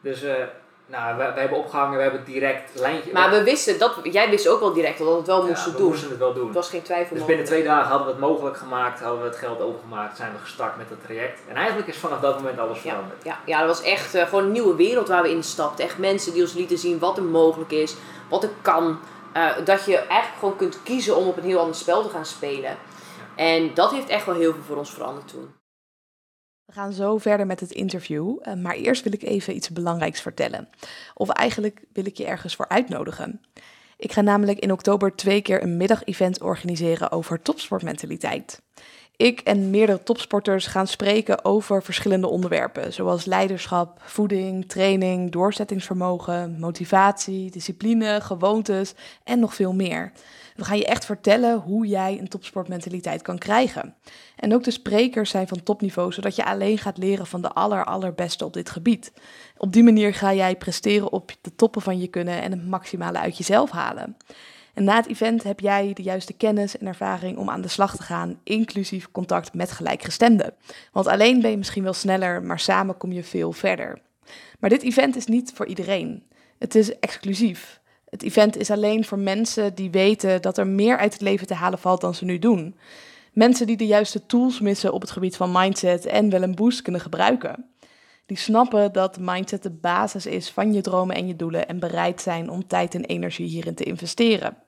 Dus, 0.00 0.22
eh, 0.22 0.44
nou, 0.86 1.16
we, 1.16 1.32
we 1.34 1.40
hebben 1.40 1.58
opgehangen, 1.58 1.96
we 1.96 2.02
hebben 2.02 2.24
direct 2.24 2.70
lijntje... 2.74 3.12
Maar 3.12 3.30
we 3.30 3.42
wisten, 3.42 3.78
dat, 3.78 3.94
jij 4.02 4.30
wist 4.30 4.48
ook 4.48 4.60
wel 4.60 4.72
direct 4.72 4.98
dat 4.98 5.08
we 5.08 5.14
het 5.16 5.26
wel 5.26 5.42
ja, 5.42 5.46
moesten 5.48 5.72
we 5.72 5.78
doen. 5.78 5.88
moesten 5.88 6.08
het 6.10 6.18
wel 6.18 6.34
doen. 6.34 6.46
Het 6.46 6.54
was 6.54 6.68
geen 6.68 6.82
twijfel 6.82 7.16
Dus 7.16 7.24
binnen 7.24 7.44
twee 7.44 7.62
dagen 7.64 7.88
hadden 7.88 8.06
we 8.06 8.12
het 8.12 8.20
mogelijk 8.22 8.56
gemaakt, 8.56 9.00
hadden 9.00 9.20
we 9.22 9.28
het 9.28 9.36
geld 9.36 9.60
overgemaakt, 9.60 10.16
zijn 10.16 10.32
we 10.32 10.38
gestart 10.38 10.76
met 10.76 10.90
het 10.90 11.04
traject. 11.04 11.40
En 11.48 11.54
eigenlijk 11.56 11.88
is 11.88 11.96
vanaf 11.96 12.20
dat 12.20 12.36
moment 12.36 12.58
alles 12.58 12.82
Ja, 12.82 12.90
veranderd. 12.90 13.24
ja, 13.24 13.38
ja, 13.44 13.58
dat 13.58 13.68
was 13.68 13.82
echt 13.82 14.14
eh, 14.14 14.24
gewoon 14.24 14.44
een 14.44 14.52
nieuwe 14.52 14.74
wereld 14.74 15.08
waar 15.08 15.22
we 15.22 15.30
instapten. 15.30 15.84
Echt 15.84 15.98
mensen 15.98 16.32
die 16.32 16.42
ons 16.42 16.52
lieten 16.52 16.78
zien 16.78 16.98
wat 16.98 17.16
er 17.16 17.22
mogelijk 17.22 17.70
is, 17.72 17.96
wat 18.28 18.42
er 18.42 18.50
kan. 18.62 18.98
Eh, 19.32 19.50
dat 19.64 19.84
je 19.84 19.96
eigenlijk 19.96 20.38
gewoon 20.38 20.56
kunt 20.56 20.82
kiezen 20.82 21.16
om 21.16 21.26
op 21.28 21.36
een 21.36 21.44
heel 21.44 21.58
ander 21.58 21.74
spel 21.76 22.02
te 22.02 22.08
gaan 22.08 22.26
spelen. 22.26 22.76
En 23.34 23.74
dat 23.74 23.90
heeft 23.90 24.08
echt 24.08 24.26
wel 24.26 24.34
heel 24.34 24.52
veel 24.52 24.62
voor 24.66 24.76
ons 24.76 24.90
veranderd 24.90 25.28
toen. 25.28 25.54
We 26.66 26.72
gaan 26.72 26.92
zo 26.92 27.18
verder 27.18 27.46
met 27.46 27.60
het 27.60 27.70
interview, 27.70 28.38
eh, 28.42 28.54
maar 28.54 28.74
eerst 28.74 29.02
wil 29.02 29.12
ik 29.12 29.22
even 29.22 29.56
iets 29.56 29.70
belangrijks 29.70 30.20
vertellen. 30.20 30.68
Of 31.14 31.28
eigenlijk 31.28 31.84
wil 31.92 32.06
ik 32.06 32.16
je 32.16 32.26
ergens 32.26 32.56
voor 32.56 32.68
uitnodigen. 32.68 33.40
Ik 33.96 34.12
ga 34.12 34.20
namelijk 34.20 34.58
in 34.58 34.72
oktober 34.72 35.16
twee 35.16 35.42
keer 35.42 35.62
een 35.62 35.76
middagevent 35.76 36.40
organiseren 36.42 37.12
over 37.12 37.42
topsportmentaliteit. 37.42 38.62
Ik 39.16 39.40
en 39.40 39.70
meerdere 39.70 40.02
topsporters 40.02 40.66
gaan 40.66 40.86
spreken 40.86 41.44
over 41.44 41.82
verschillende 41.82 42.28
onderwerpen, 42.28 42.92
zoals 42.92 43.24
leiderschap, 43.24 44.00
voeding, 44.04 44.68
training, 44.68 45.32
doorzettingsvermogen, 45.32 46.58
motivatie, 46.58 47.50
discipline, 47.50 48.20
gewoontes 48.20 48.94
en 49.24 49.38
nog 49.38 49.54
veel 49.54 49.74
meer. 49.74 50.12
We 50.56 50.64
gaan 50.64 50.76
je 50.76 50.86
echt 50.86 51.04
vertellen 51.04 51.58
hoe 51.58 51.86
jij 51.86 52.18
een 52.18 52.28
topsportmentaliteit 52.28 53.22
kan 53.22 53.38
krijgen. 53.38 53.94
En 54.36 54.54
ook 54.54 54.64
de 54.64 54.70
sprekers 54.70 55.30
zijn 55.30 55.48
van 55.48 55.62
topniveau, 55.62 56.12
zodat 56.12 56.36
je 56.36 56.44
alleen 56.44 56.78
gaat 56.78 56.98
leren 56.98 57.26
van 57.26 57.42
de 57.42 57.52
aller, 57.52 57.84
allerbeste 57.84 58.44
op 58.44 58.52
dit 58.52 58.70
gebied. 58.70 59.12
Op 59.56 59.72
die 59.72 59.82
manier 59.82 60.14
ga 60.14 60.34
jij 60.34 60.56
presteren 60.56 61.12
op 61.12 61.32
de 61.40 61.54
toppen 61.54 61.82
van 61.82 61.98
je 61.98 62.06
kunnen 62.06 62.42
en 62.42 62.50
het 62.50 62.66
maximale 62.66 63.18
uit 63.18 63.36
jezelf 63.36 63.70
halen. 63.70 64.16
En 64.76 64.84
na 64.84 64.96
het 64.96 65.06
event 65.06 65.42
heb 65.42 65.60
jij 65.60 65.92
de 65.92 66.02
juiste 66.02 66.32
kennis 66.32 66.78
en 66.78 66.86
ervaring 66.86 67.38
om 67.38 67.50
aan 67.50 67.60
de 67.60 67.68
slag 67.68 67.96
te 67.96 68.02
gaan, 68.02 68.40
inclusief 68.42 69.10
contact 69.10 69.54
met 69.54 69.72
gelijkgestemden. 69.72 70.54
Want 70.92 71.06
alleen 71.06 71.40
ben 71.40 71.50
je 71.50 71.56
misschien 71.56 71.82
wel 71.82 71.92
sneller, 71.92 72.42
maar 72.42 72.58
samen 72.58 72.96
kom 72.96 73.12
je 73.12 73.24
veel 73.24 73.52
verder. 73.52 73.98
Maar 74.58 74.70
dit 74.70 74.82
event 74.82 75.16
is 75.16 75.26
niet 75.26 75.52
voor 75.54 75.66
iedereen. 75.66 76.22
Het 76.58 76.74
is 76.74 76.98
exclusief. 76.98 77.80
Het 78.08 78.22
event 78.22 78.56
is 78.56 78.70
alleen 78.70 79.04
voor 79.04 79.18
mensen 79.18 79.74
die 79.74 79.90
weten 79.90 80.42
dat 80.42 80.58
er 80.58 80.66
meer 80.66 80.98
uit 80.98 81.12
het 81.12 81.22
leven 81.22 81.46
te 81.46 81.54
halen 81.54 81.78
valt 81.78 82.00
dan 82.00 82.14
ze 82.14 82.24
nu 82.24 82.38
doen. 82.38 82.76
Mensen 83.32 83.66
die 83.66 83.76
de 83.76 83.86
juiste 83.86 84.26
tools 84.26 84.60
missen 84.60 84.92
op 84.92 85.00
het 85.00 85.10
gebied 85.10 85.36
van 85.36 85.52
mindset 85.52 86.06
en 86.06 86.30
wel 86.30 86.42
een 86.42 86.54
boost 86.54 86.82
kunnen 86.82 87.00
gebruiken. 87.00 87.64
Die 88.26 88.38
snappen 88.38 88.92
dat 88.92 89.18
mindset 89.20 89.62
de 89.62 89.70
basis 89.70 90.26
is 90.26 90.50
van 90.50 90.72
je 90.72 90.80
dromen 90.80 91.16
en 91.16 91.26
je 91.26 91.36
doelen 91.36 91.68
en 91.68 91.78
bereid 91.78 92.20
zijn 92.20 92.50
om 92.50 92.66
tijd 92.66 92.94
en 92.94 93.04
energie 93.04 93.48
hierin 93.48 93.74
te 93.74 93.84
investeren. 93.84 94.64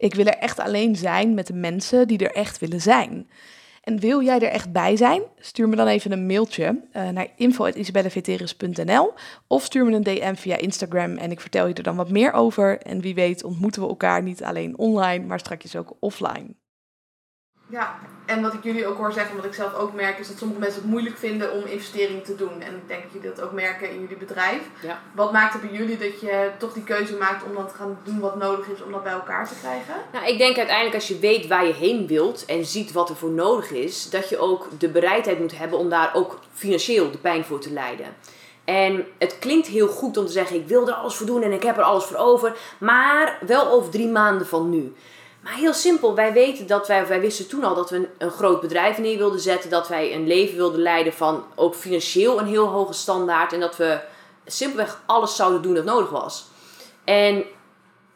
Ik 0.00 0.14
wil 0.14 0.26
er 0.26 0.38
echt 0.38 0.58
alleen 0.58 0.96
zijn 0.96 1.34
met 1.34 1.46
de 1.46 1.52
mensen 1.52 2.08
die 2.08 2.18
er 2.18 2.34
echt 2.34 2.58
willen 2.58 2.80
zijn. 2.80 3.28
En 3.82 3.98
wil 3.98 4.22
jij 4.22 4.40
er 4.40 4.50
echt 4.50 4.72
bij 4.72 4.96
zijn? 4.96 5.22
Stuur 5.38 5.68
me 5.68 5.76
dan 5.76 5.86
even 5.86 6.12
een 6.12 6.26
mailtje 6.26 6.80
uh, 6.92 7.08
naar 7.08 7.26
info.isabelleveteris.nl 7.36 9.12
of 9.46 9.64
stuur 9.64 9.84
me 9.84 9.92
een 9.92 10.02
DM 10.02 10.34
via 10.34 10.56
Instagram 10.56 11.16
en 11.16 11.30
ik 11.30 11.40
vertel 11.40 11.66
je 11.66 11.74
er 11.74 11.82
dan 11.82 11.96
wat 11.96 12.10
meer 12.10 12.32
over. 12.32 12.78
En 12.78 13.00
wie 13.00 13.14
weet 13.14 13.44
ontmoeten 13.44 13.82
we 13.82 13.88
elkaar 13.88 14.22
niet 14.22 14.42
alleen 14.42 14.78
online, 14.78 15.26
maar 15.26 15.38
straks 15.38 15.76
ook 15.76 15.96
offline. 16.00 16.54
Ja, 17.70 17.98
en 18.26 18.42
wat 18.42 18.54
ik 18.54 18.62
jullie 18.62 18.86
ook 18.86 18.96
hoor 18.96 19.12
zeggen, 19.12 19.36
wat 19.36 19.44
ik 19.44 19.54
zelf 19.54 19.74
ook 19.74 19.92
merk, 19.94 20.18
is 20.18 20.28
dat 20.28 20.38
sommige 20.38 20.60
mensen 20.60 20.80
het 20.80 20.90
moeilijk 20.90 21.16
vinden 21.16 21.52
om 21.52 21.64
investeringen 21.66 22.22
te 22.22 22.34
doen. 22.34 22.60
En 22.60 22.74
ik 22.74 22.88
denk 22.88 23.02
dat 23.02 23.12
jullie 23.12 23.28
dat 23.34 23.44
ook 23.44 23.52
merken 23.52 23.90
in 23.90 24.00
jullie 24.00 24.16
bedrijf. 24.16 24.60
Ja. 24.82 24.98
Wat 25.14 25.32
maakt 25.32 25.54
er 25.54 25.60
bij 25.60 25.78
jullie 25.78 25.98
dat 25.98 26.20
je 26.20 26.50
toch 26.58 26.72
die 26.72 26.84
keuze 26.84 27.16
maakt 27.16 27.44
om 27.44 27.54
dan 27.54 27.68
te 27.68 27.74
gaan 27.74 27.98
doen 28.04 28.20
wat 28.20 28.36
nodig 28.36 28.68
is 28.68 28.82
om 28.82 28.92
dat 28.92 29.02
bij 29.02 29.12
elkaar 29.12 29.48
te 29.48 29.54
krijgen? 29.60 29.94
Nou, 30.12 30.26
ik 30.26 30.38
denk 30.38 30.56
uiteindelijk 30.56 30.94
als 30.94 31.08
je 31.08 31.18
weet 31.18 31.46
waar 31.46 31.66
je 31.66 31.72
heen 31.72 32.06
wilt 32.06 32.44
en 32.44 32.64
ziet 32.64 32.92
wat 32.92 33.08
er 33.08 33.16
voor 33.16 33.30
nodig 33.30 33.70
is, 33.70 34.10
dat 34.10 34.28
je 34.28 34.38
ook 34.38 34.68
de 34.78 34.88
bereidheid 34.88 35.38
moet 35.38 35.58
hebben 35.58 35.78
om 35.78 35.88
daar 35.88 36.10
ook 36.14 36.38
financieel 36.52 37.10
de 37.10 37.18
pijn 37.18 37.44
voor 37.44 37.60
te 37.60 37.72
leiden. 37.72 38.06
En 38.64 39.06
het 39.18 39.38
klinkt 39.38 39.66
heel 39.66 39.88
goed 39.88 40.16
om 40.16 40.26
te 40.26 40.32
zeggen, 40.32 40.56
ik 40.56 40.66
wil 40.66 40.88
er 40.88 40.94
alles 40.94 41.14
voor 41.14 41.26
doen 41.26 41.42
en 41.42 41.52
ik 41.52 41.62
heb 41.62 41.76
er 41.76 41.82
alles 41.82 42.04
voor 42.04 42.16
over, 42.16 42.56
maar 42.78 43.38
wel 43.46 43.70
over 43.70 43.90
drie 43.90 44.08
maanden 44.08 44.46
van 44.46 44.70
nu. 44.70 44.92
Maar 45.42 45.52
heel 45.54 45.72
simpel, 45.72 46.14
wij 46.14 46.32
weten 46.32 46.66
dat 46.66 46.86
wij, 46.86 47.06
wij 47.06 47.20
wisten 47.20 47.48
toen 47.48 47.64
al 47.64 47.74
dat 47.74 47.90
we 47.90 47.96
een, 47.96 48.08
een 48.18 48.30
groot 48.30 48.60
bedrijf 48.60 48.98
neer 48.98 49.18
wilden 49.18 49.40
zetten, 49.40 49.70
dat 49.70 49.88
wij 49.88 50.14
een 50.14 50.26
leven 50.26 50.56
wilden 50.56 50.80
leiden 50.80 51.12
van 51.12 51.44
ook 51.54 51.74
financieel 51.74 52.38
een 52.38 52.46
heel 52.46 52.66
hoge 52.66 52.92
standaard 52.92 53.52
en 53.52 53.60
dat 53.60 53.76
we 53.76 53.98
simpelweg 54.46 55.00
alles 55.06 55.36
zouden 55.36 55.62
doen 55.62 55.74
dat 55.74 55.84
nodig 55.84 56.10
was. 56.10 56.44
En 57.04 57.44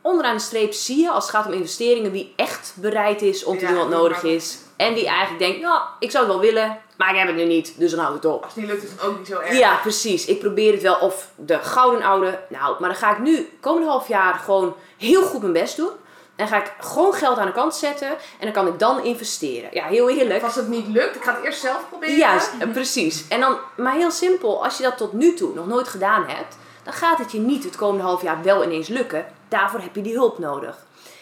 onderaan 0.02 0.36
de 0.36 0.42
streep 0.42 0.72
zie 0.72 1.00
je, 1.00 1.10
als 1.10 1.26
het 1.26 1.34
gaat 1.34 1.46
om 1.46 1.52
investeringen, 1.52 2.10
wie 2.10 2.32
echt 2.36 2.72
bereid 2.80 3.22
is 3.22 3.44
om 3.44 3.58
te 3.58 3.64
Ja, 3.64 3.70
doen 3.70 3.78
wat 3.78 3.88
nodig 3.88 4.22
maar- 4.22 4.32
is. 4.32 4.58
En 4.76 4.94
die 4.94 5.06
eigenlijk 5.06 5.38
denkt, 5.38 5.60
nou, 5.60 5.80
ik 5.98 6.10
zou 6.10 6.24
het 6.24 6.32
wel 6.32 6.42
willen, 6.42 6.78
maar 6.96 7.10
ik 7.10 7.18
heb 7.18 7.26
het 7.26 7.36
nu 7.36 7.44
niet, 7.44 7.74
dus 7.78 7.90
dan 7.90 8.00
houd 8.00 8.14
het 8.14 8.24
op. 8.24 8.44
Als 8.44 8.54
het 8.54 8.62
niet 8.62 8.72
lukt 8.72 8.84
is 8.84 8.90
het 8.90 9.02
ook 9.02 9.18
niet 9.18 9.26
zo 9.26 9.38
erg. 9.38 9.58
Ja, 9.58 9.76
precies. 9.76 10.24
Ik 10.26 10.38
probeer 10.40 10.72
het 10.72 10.82
wel. 10.82 10.94
Of 10.96 11.28
de 11.36 11.58
gouden 11.58 12.02
oude. 12.02 12.38
Nou, 12.48 12.76
maar 12.80 12.88
dan 12.88 12.98
ga 12.98 13.12
ik 13.12 13.18
nu 13.18 13.48
komende 13.60 13.88
half 13.88 14.08
jaar 14.08 14.34
gewoon 14.34 14.74
heel 14.98 15.22
goed 15.22 15.40
mijn 15.40 15.52
best 15.52 15.76
doen. 15.76 15.90
En 16.36 16.48
ga 16.48 16.56
ik 16.56 16.72
gewoon 16.78 17.14
geld 17.14 17.38
aan 17.38 17.46
de 17.46 17.52
kant 17.52 17.74
zetten. 17.74 18.08
En 18.08 18.16
dan 18.40 18.52
kan 18.52 18.66
ik 18.66 18.78
dan 18.78 19.04
investeren. 19.04 19.70
Ja, 19.72 19.86
heel 19.86 20.10
eerlijk. 20.10 20.36
Of 20.36 20.44
als 20.44 20.54
het 20.54 20.68
niet 20.68 20.86
lukt, 20.86 21.16
ik 21.16 21.22
ga 21.22 21.34
het 21.34 21.44
eerst 21.44 21.60
zelf 21.60 21.88
proberen. 21.88 22.16
Juist, 22.16 22.50
eh, 22.58 22.70
precies. 22.70 23.28
En 23.28 23.40
dan, 23.40 23.58
maar 23.76 23.94
heel 23.94 24.10
simpel, 24.10 24.64
als 24.64 24.76
je 24.76 24.82
dat 24.82 24.96
tot 24.96 25.12
nu 25.12 25.34
toe 25.34 25.54
nog 25.54 25.66
nooit 25.66 25.88
gedaan 25.88 26.24
hebt, 26.26 26.56
dan 26.82 26.92
gaat 26.92 27.18
het 27.18 27.32
je 27.32 27.38
niet 27.38 27.64
het 27.64 27.76
komende 27.76 28.02
half 28.02 28.22
jaar 28.22 28.42
wel 28.42 28.64
ineens 28.64 28.88
lukken. 28.88 29.26
Daarvoor 29.48 29.80
heb 29.80 29.94
je 29.94 30.02
die 30.02 30.14
hulp 30.14 30.38
nodig. 30.38 30.78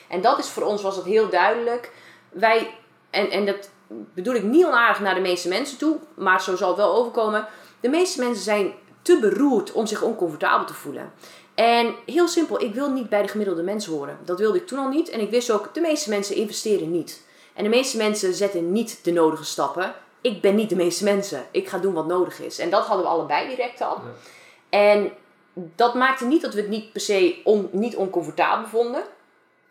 En 0.09 0.21
dat 0.21 0.39
is 0.39 0.49
voor 0.49 0.63
ons 0.63 0.83
was 0.83 0.95
dat 0.95 1.05
heel 1.05 1.29
duidelijk. 1.29 1.93
Wij, 2.31 2.75
en, 3.11 3.31
en 3.31 3.47
dat 3.47 3.71
bedoel 4.15 4.35
ik 4.35 4.43
niet 4.43 4.65
onaardig 4.65 5.01
naar 5.01 5.15
de 5.15 5.21
meeste 5.21 5.49
mensen 5.49 5.79
toe, 5.79 5.99
maar 6.15 6.43
zo 6.43 6.57
zal 6.57 6.69
het 6.69 6.77
wel 6.77 6.95
overkomen. 6.95 7.47
De 7.81 7.89
meeste 7.89 8.21
mensen 8.21 8.45
zijn 8.45 8.73
te 9.03 9.19
beroerd 9.19 9.73
om 9.73 9.87
zich 9.87 10.03
oncomfortabel 10.03 10.67
te 10.67 10.75
voelen. 10.75 11.13
En 11.55 11.95
heel 12.07 12.29
simpel, 12.29 12.63
ik 12.63 12.75
wil 12.75 12.91
niet 12.91 13.09
bij 13.09 13.23
de 13.23 13.29
gemiddelde 13.29 13.63
mens 13.63 13.87
horen. 13.87 14.19
Dat 14.25 14.39
wilde 14.39 14.59
ik 14.59 14.67
toen 14.67 14.79
al 14.79 14.89
niet. 14.89 15.09
En 15.09 15.21
ik 15.21 15.31
wist 15.31 15.51
ook, 15.51 15.75
de 15.75 15.81
meeste 15.81 16.09
mensen 16.09 16.37
investeren 16.37 16.91
niet. 16.91 17.23
En 17.55 17.65
de 17.65 17.71
meeste 17.71 17.97
mensen 17.97 18.35
zetten 18.35 18.73
niet 18.73 19.05
de 19.05 19.13
nodige 19.13 19.45
stappen. 19.45 19.95
Ik 20.21 20.41
ben 20.41 20.55
niet 20.55 20.69
de 20.69 20.77
meeste 20.77 21.05
mensen. 21.05 21.45
Ik 21.51 21.69
ga 21.69 21.79
doen 21.79 21.93
wat 21.93 22.07
nodig 22.07 22.41
is. 22.41 22.59
En 22.59 22.71
dat 22.71 22.85
hadden 22.85 23.05
we 23.05 23.11
allebei 23.11 23.49
direct 23.49 23.81
al. 23.81 23.95
Ja. 23.95 24.79
En 24.79 25.13
dat 25.55 25.95
maakte 25.95 26.25
niet 26.25 26.43
dat 26.43 26.55
we 26.55 26.61
het 26.61 26.71
niet 26.71 26.93
per 26.93 27.01
se 27.01 27.41
on, 27.45 27.69
niet 27.73 27.97
oncomfortabel 27.97 28.69
vonden. 28.69 29.03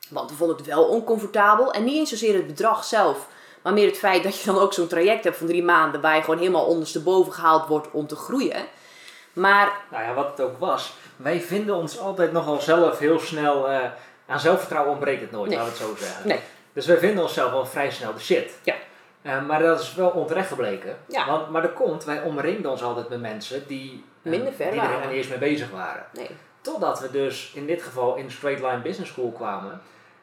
Want 0.10 0.30
we 0.30 0.36
vonden 0.36 0.58
het 0.58 0.66
wel 0.66 0.84
oncomfortabel. 0.84 1.74
En 1.74 1.84
niet 1.84 1.96
eens 1.96 2.10
zozeer 2.10 2.34
het 2.34 2.48
bedrag 2.48 2.84
zelf. 2.84 3.28
Maar 3.62 3.74
meer 3.74 3.88
het 3.88 3.98
feit 3.98 4.24
dat 4.24 4.40
je 4.40 4.46
dan 4.46 4.62
ook 4.62 4.74
zo'n 4.74 4.88
traject 4.88 5.24
hebt 5.24 5.38
van 5.38 5.48
drie 5.48 5.64
maanden. 5.64 6.02
Waar 6.02 6.16
je 6.16 6.22
gewoon 6.22 6.40
helemaal 6.40 6.66
ondersteboven 6.66 7.34
gehaald 7.34 7.68
wordt 7.68 7.92
om 7.92 8.08
te 8.08 8.16
groeien. 8.16 8.66
Maar 9.34 9.72
Nou 9.92 10.04
ja, 10.04 10.14
wat 10.14 10.28
het 10.28 10.42
ook 10.42 10.58
was, 10.60 10.94
wij 11.16 11.42
vinden 11.42 11.76
ons 11.76 12.00
altijd 12.00 12.32
nogal 12.32 12.62
zelf 12.62 13.00
heel 13.00 13.20
snel, 13.20 13.70
eh, 13.70 13.80
aan 14.28 14.40
zelfvertrouwen 14.40 14.92
ontbreekt 14.92 15.22
het 15.22 15.32
nooit, 15.32 15.50
Nee. 15.50 15.58
laten 15.58 15.74
we 15.74 15.80
het 15.80 15.90
zo 16.00 16.06
zeggen. 16.06 16.28
Nee. 16.28 16.40
Dus 16.74 16.86
wij 16.86 16.98
vinden 16.98 17.24
onszelf 17.24 17.52
wel 17.52 17.66
vrij 17.66 17.92
snel 17.92 18.14
de 18.14 18.20
shit. 18.20 18.52
Ja. 18.64 18.74
Eh, 19.22 19.42
maar 19.46 19.60
dat 19.62 19.80
is 19.80 19.96
wel 19.96 20.10
onterecht 20.10 20.48
gebleken. 20.48 20.98
Ja. 21.08 21.26
Want, 21.26 21.50
maar 21.50 21.62
dat 21.62 21.74
komt, 21.74 22.04
wij 22.04 22.22
omringden 22.22 22.72
ons 22.72 22.84
altijd 22.84 23.10
met 23.10 23.22
mensen 23.22 23.68
die, 23.68 24.06
eh, 24.24 24.32
Minder 24.32 24.54
ver 24.54 24.72
die 24.72 24.80
er 24.80 24.88
helemaal 24.88 25.08
niet 25.08 25.18
eens 25.18 25.28
mee 25.28 25.38
bezig 25.38 25.70
waren. 25.72 26.06
nee. 26.14 26.30
Totdat 26.62 27.00
we 27.00 27.12
dus 27.12 27.52
in 27.56 27.66
dit 27.66 27.82
geval 27.84 28.16
in 28.16 28.26
de 28.26 28.32
Straight 28.32 28.62
Line 28.64 28.80
Business 28.82 29.12
School 29.12 29.32
kwamen. 29.32 29.82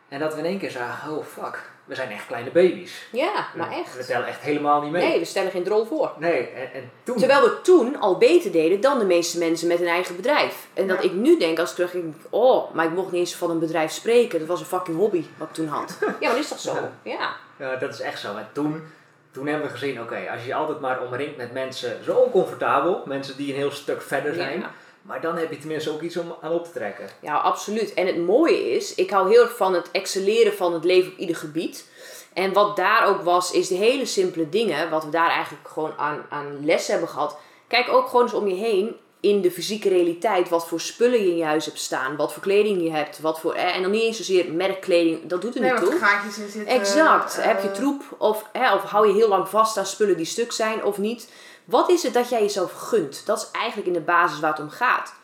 En 0.09 0.19
dat 0.19 0.33
we 0.33 0.39
in 0.39 0.45
één 0.45 0.59
keer 0.59 0.71
zagen, 0.71 1.17
oh 1.17 1.25
fuck, 1.25 1.71
we 1.89 1.95
zijn 1.95 2.11
echt 2.11 2.27
kleine 2.27 2.51
baby's. 2.51 3.07
Ja, 3.13 3.47
maar 3.55 3.69
We 3.69 3.75
echt. 3.75 4.07
tellen 4.07 4.27
echt 4.27 4.41
helemaal 4.41 4.83
niet 4.83 4.93
mee. 4.93 5.09
Nee, 5.09 5.19
we 5.19 5.25
stellen 5.25 5.51
geen 5.51 5.63
drol 5.63 5.85
voor. 5.85 6.13
Nee, 6.19 6.49
en, 6.49 6.73
en 6.73 6.91
toen... 7.03 7.17
Terwijl 7.17 7.43
we 7.43 7.61
toen 7.63 8.01
al 8.01 8.19
beter 8.19 8.53
deden 8.53 8.81
dan 8.81 8.99
de 8.99 9.05
meeste 9.05 9.39
mensen 9.39 9.69
met 9.69 9.81
een 9.81 9.87
eigen 9.87 10.17
bedrijf. 10.17 10.67
En 10.75 10.89
dat 10.89 11.05
ik 11.05 11.13
nu 11.13 11.39
denk, 11.39 11.59
als 11.59 11.69
ik 11.71 11.75
terug 11.75 11.91
denk, 11.91 12.15
oh, 12.31 12.75
maar 12.75 12.85
ik 12.85 12.91
mocht 12.93 13.11
niet 13.13 13.21
eens 13.21 13.35
van 13.35 13.51
een 13.51 13.59
bedrijf 13.59 13.91
spreken. 13.93 14.39
Dat 14.39 14.49
was 14.49 14.61
een 14.61 14.67
fucking 14.67 14.97
hobby 14.97 15.25
wat 15.37 15.49
ik 15.49 15.55
toen 15.55 15.69
had. 15.69 15.99
Ja, 16.01 16.07
maar 16.21 16.31
dat 16.31 16.39
is 16.39 16.49
toch 16.49 16.61
zo? 16.61 16.75
Ja. 16.75 17.13
Ja. 17.13 17.37
Ja, 17.59 17.77
dat 17.77 17.93
is 17.93 18.01
echt 18.01 18.21
zo. 18.21 18.37
En 18.37 18.49
toen, 18.53 18.83
toen 19.31 19.47
hebben 19.47 19.67
we 19.67 19.73
gezien, 19.73 20.01
oké, 20.01 20.29
als 20.33 20.41
je 20.41 20.47
je 20.47 20.55
altijd 20.55 20.81
maar 20.81 21.03
omringt 21.03 21.37
met 21.37 21.53
mensen 21.53 22.05
zo 22.05 22.15
oncomfortabel, 22.17 23.03
mensen 23.07 23.37
die 23.37 23.51
een 23.53 23.59
heel 23.59 23.71
stuk 23.71 24.03
verder 24.03 24.35
zijn, 24.35 24.61
Ja. 24.61 24.71
Maar 25.09 25.21
dan 25.21 25.37
heb 25.37 25.51
je 25.51 25.59
tenminste 25.59 25.91
ook 25.91 26.01
iets 26.03 26.17
om 26.17 26.35
aan 26.41 26.53
op 26.53 26.65
te 26.65 26.71
trekken. 26.73 27.09
Ja, 27.21 27.37
absoluut. 27.37 27.95
En 27.95 28.07
het 28.07 28.19
mooie 28.19 28.71
is, 28.71 28.95
ik 28.95 29.11
hou 29.11 29.29
heel 29.31 29.43
erg 29.43 29.57
van 29.57 29.75
het 29.75 29.91
excelleren 29.91 30.53
van 30.55 30.73
het 30.73 30.85
leven 30.85 31.13
op 31.13 31.19
ieder 31.19 31.37
gebied. 31.37 31.87
En 32.33 32.53
wat 32.53 32.77
daar 32.77 33.07
ook 33.07 33.23
was, 33.23 33.51
is 33.53 33.69
de 33.69 33.75
hele 33.75 34.07
simpele 34.07 34.49
dingen, 34.49 34.91
wat 34.91 35.05
we 35.05 35.11
daar 35.11 35.31
eigenlijk 35.31 35.69
gewoon 35.69 35.93
aan, 35.97 36.27
aan 36.29 36.65
les 36.65 36.87
hebben 36.87 37.09
gehad. 37.09 37.37
Kijk 37.69 37.89
ook 37.89 38.07
gewoon 38.09 38.23
eens 38.23 38.35
om 38.35 38.49
je 38.49 38.55
heen 38.55 38.97
in 39.21 39.41
de 39.41 39.51
fysieke 39.51 39.89
realiteit 39.89 40.49
wat 40.49 40.69
voor 40.69 40.81
spullen 40.81 41.21
je 41.23 41.31
in 41.31 41.37
je 41.37 41.45
huis 41.45 41.65
hebt 41.65 41.79
staan, 41.79 42.17
wat 42.17 42.33
voor 42.33 42.43
kleding 42.43 42.83
je 42.83 42.91
hebt, 42.91 43.21
wat 43.21 43.41
voor, 43.41 43.55
eh, 43.55 43.77
en 43.77 43.83
dan 43.83 43.91
niet 43.91 44.03
eens 44.03 44.17
zozeer 44.17 44.53
merkkleding, 44.53 45.27
dat 45.27 45.41
doet 45.43 45.55
er 45.55 45.61
Nee, 45.61 45.73
niet 45.73 45.81
toe. 45.81 45.99
gaatjes 45.99 46.39
in 46.39 46.49
zitten. 46.51 46.75
Exact. 46.75 47.39
eh, 47.39 47.45
Heb 47.45 47.63
je 47.63 47.71
troep 47.71 48.03
of, 48.19 48.45
hè, 48.53 48.75
of 48.75 48.83
hou 48.83 49.07
je 49.07 49.13
heel 49.15 49.29
lang 49.29 49.49
vast 49.49 49.77
aan 49.77 49.87
spullen 49.87 50.17
die 50.17 50.27
stuk 50.27 50.53
zijn 50.53 50.85
of 50.85 50.99
niet? 50.99 51.29
Wat 51.69 51.91
is 51.91 52.03
het 52.03 52.15
dat 52.15 52.29
jij 52.29 52.41
jezelf 52.41 52.73
gunt? 52.73 53.23
Dat 53.27 53.39
is 53.39 53.51
eigenlijk 53.51 53.87
in 53.87 53.93
de 53.93 54.01
basis 54.01 54.41
waar 54.41 54.51
het 54.51 54.61
om 54.61 54.71
gaat. 54.71 55.15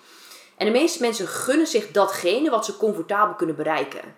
En 0.56 0.66
de 0.66 0.72
meeste 0.72 1.00
mensen 1.00 1.28
gunnen 1.28 1.66
zich 1.66 1.90
datgene 1.90 2.50
wat 2.50 2.64
ze 2.64 2.76
comfortabel 2.76 3.34
kunnen 3.34 3.56
bereiken. 3.56 4.14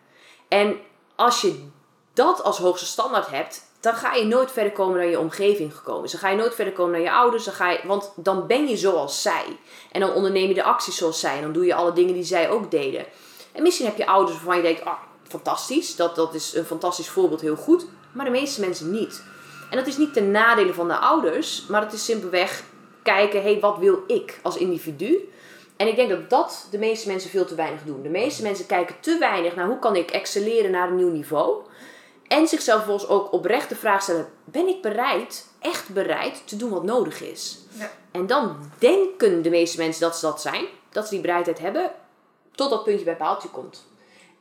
En 0.48 0.76
als 1.16 1.40
je 1.40 1.68
dat 2.12 2.42
als 2.42 2.58
hoogste 2.58 2.86
standaard 2.86 3.30
hebt, 3.30 3.62
dan 3.80 3.94
ga 3.94 4.14
je 4.14 4.24
nooit 4.24 4.52
verder 4.52 4.72
komen 4.72 4.98
dan 4.98 5.10
je 5.10 5.18
omgeving 5.18 5.76
gekomen 5.76 6.04
is. 6.04 6.10
Dan 6.10 6.20
ga 6.20 6.28
je 6.28 6.36
nooit 6.36 6.54
verder 6.54 6.74
komen 6.74 6.92
dan 6.92 7.02
je 7.02 7.12
ouders. 7.12 7.44
Dan 7.44 7.54
ga 7.54 7.70
je, 7.70 7.80
want 7.84 8.12
dan 8.16 8.46
ben 8.46 8.68
je 8.68 8.76
zoals 8.76 9.22
zij. 9.22 9.58
En 9.92 10.00
dan 10.00 10.12
onderneem 10.12 10.48
je 10.48 10.54
de 10.54 10.62
acties 10.62 10.96
zoals 10.96 11.20
zij. 11.20 11.36
En 11.36 11.42
dan 11.42 11.52
doe 11.52 11.64
je 11.64 11.74
alle 11.74 11.92
dingen 11.92 12.14
die 12.14 12.24
zij 12.24 12.50
ook 12.50 12.70
deden. 12.70 13.06
En 13.52 13.62
misschien 13.62 13.86
heb 13.86 13.96
je 13.96 14.06
ouders 14.06 14.36
waarvan 14.36 14.56
je 14.56 14.62
denkt, 14.62 14.84
ah, 14.84 14.98
fantastisch. 15.28 15.96
Dat, 15.96 16.16
dat 16.16 16.34
is 16.34 16.54
een 16.54 16.64
fantastisch 16.64 17.08
voorbeeld, 17.08 17.40
heel 17.40 17.56
goed. 17.56 17.86
Maar 18.12 18.24
de 18.24 18.30
meeste 18.30 18.60
mensen 18.60 18.90
niet. 18.90 19.22
En 19.70 19.76
dat 19.76 19.87
is 19.87 19.96
niet 19.96 20.12
ten 20.12 20.31
nadele 20.31 20.74
van 20.74 20.88
de 20.88 20.96
ouders. 20.96 21.66
Maar 21.66 21.81
het 21.81 21.92
is 21.92 22.05
simpelweg 22.05 22.62
kijken, 23.02 23.42
hé, 23.42 23.50
hey, 23.50 23.61
wat 23.61 23.79
wil 23.79 24.02
ik 24.07 24.38
als 24.42 24.57
individu? 24.57 25.29
En 25.76 25.87
ik 25.87 25.96
denk 25.96 26.09
dat 26.11 26.31
dat 26.31 26.68
de 26.70 26.79
meeste 26.79 27.09
mensen 27.09 27.31
veel 27.31 27.44
te 27.44 27.55
weinig 27.55 27.83
doen. 27.85 28.02
De 28.02 28.09
meeste 28.09 28.42
mensen 28.42 28.66
kijken 28.66 29.00
te 29.00 29.18
weinig 29.18 29.55
naar 29.55 29.66
hoe 29.66 29.79
kan 29.79 29.96
ik 29.96 30.11
excelleren 30.11 30.70
naar 30.70 30.88
een 30.88 30.96
nieuw 30.96 31.11
niveau. 31.11 31.62
En 32.29 32.48
zichzelf 32.48 32.85
volgens 32.85 33.09
ook 33.09 33.33
oprecht 33.33 33.68
de 33.68 33.76
vraag 33.76 34.02
stellen: 34.02 34.29
ben 34.44 34.68
ik 34.68 34.83
bereid, 34.83 35.46
echt 35.61 35.88
bereid, 35.88 36.42
te 36.48 36.57
doen 36.57 36.70
wat 36.70 36.85
nodig 36.85 37.22
is? 37.22 37.59
Ja. 37.79 37.90
En 38.11 38.26
dan 38.26 38.57
denken 38.79 39.42
de 39.42 39.50
meeste 39.50 39.79
mensen 39.79 40.00
dat 40.00 40.16
ze 40.16 40.26
dat 40.26 40.40
zijn, 40.40 40.64
dat 40.90 41.05
ze 41.05 41.11
die 41.11 41.20
bereidheid 41.20 41.59
hebben, 41.59 41.90
tot 42.55 42.70
dat 42.70 42.85
puntje 42.85 43.05
bij 43.05 43.16
paaltje 43.16 43.48
komt. 43.48 43.87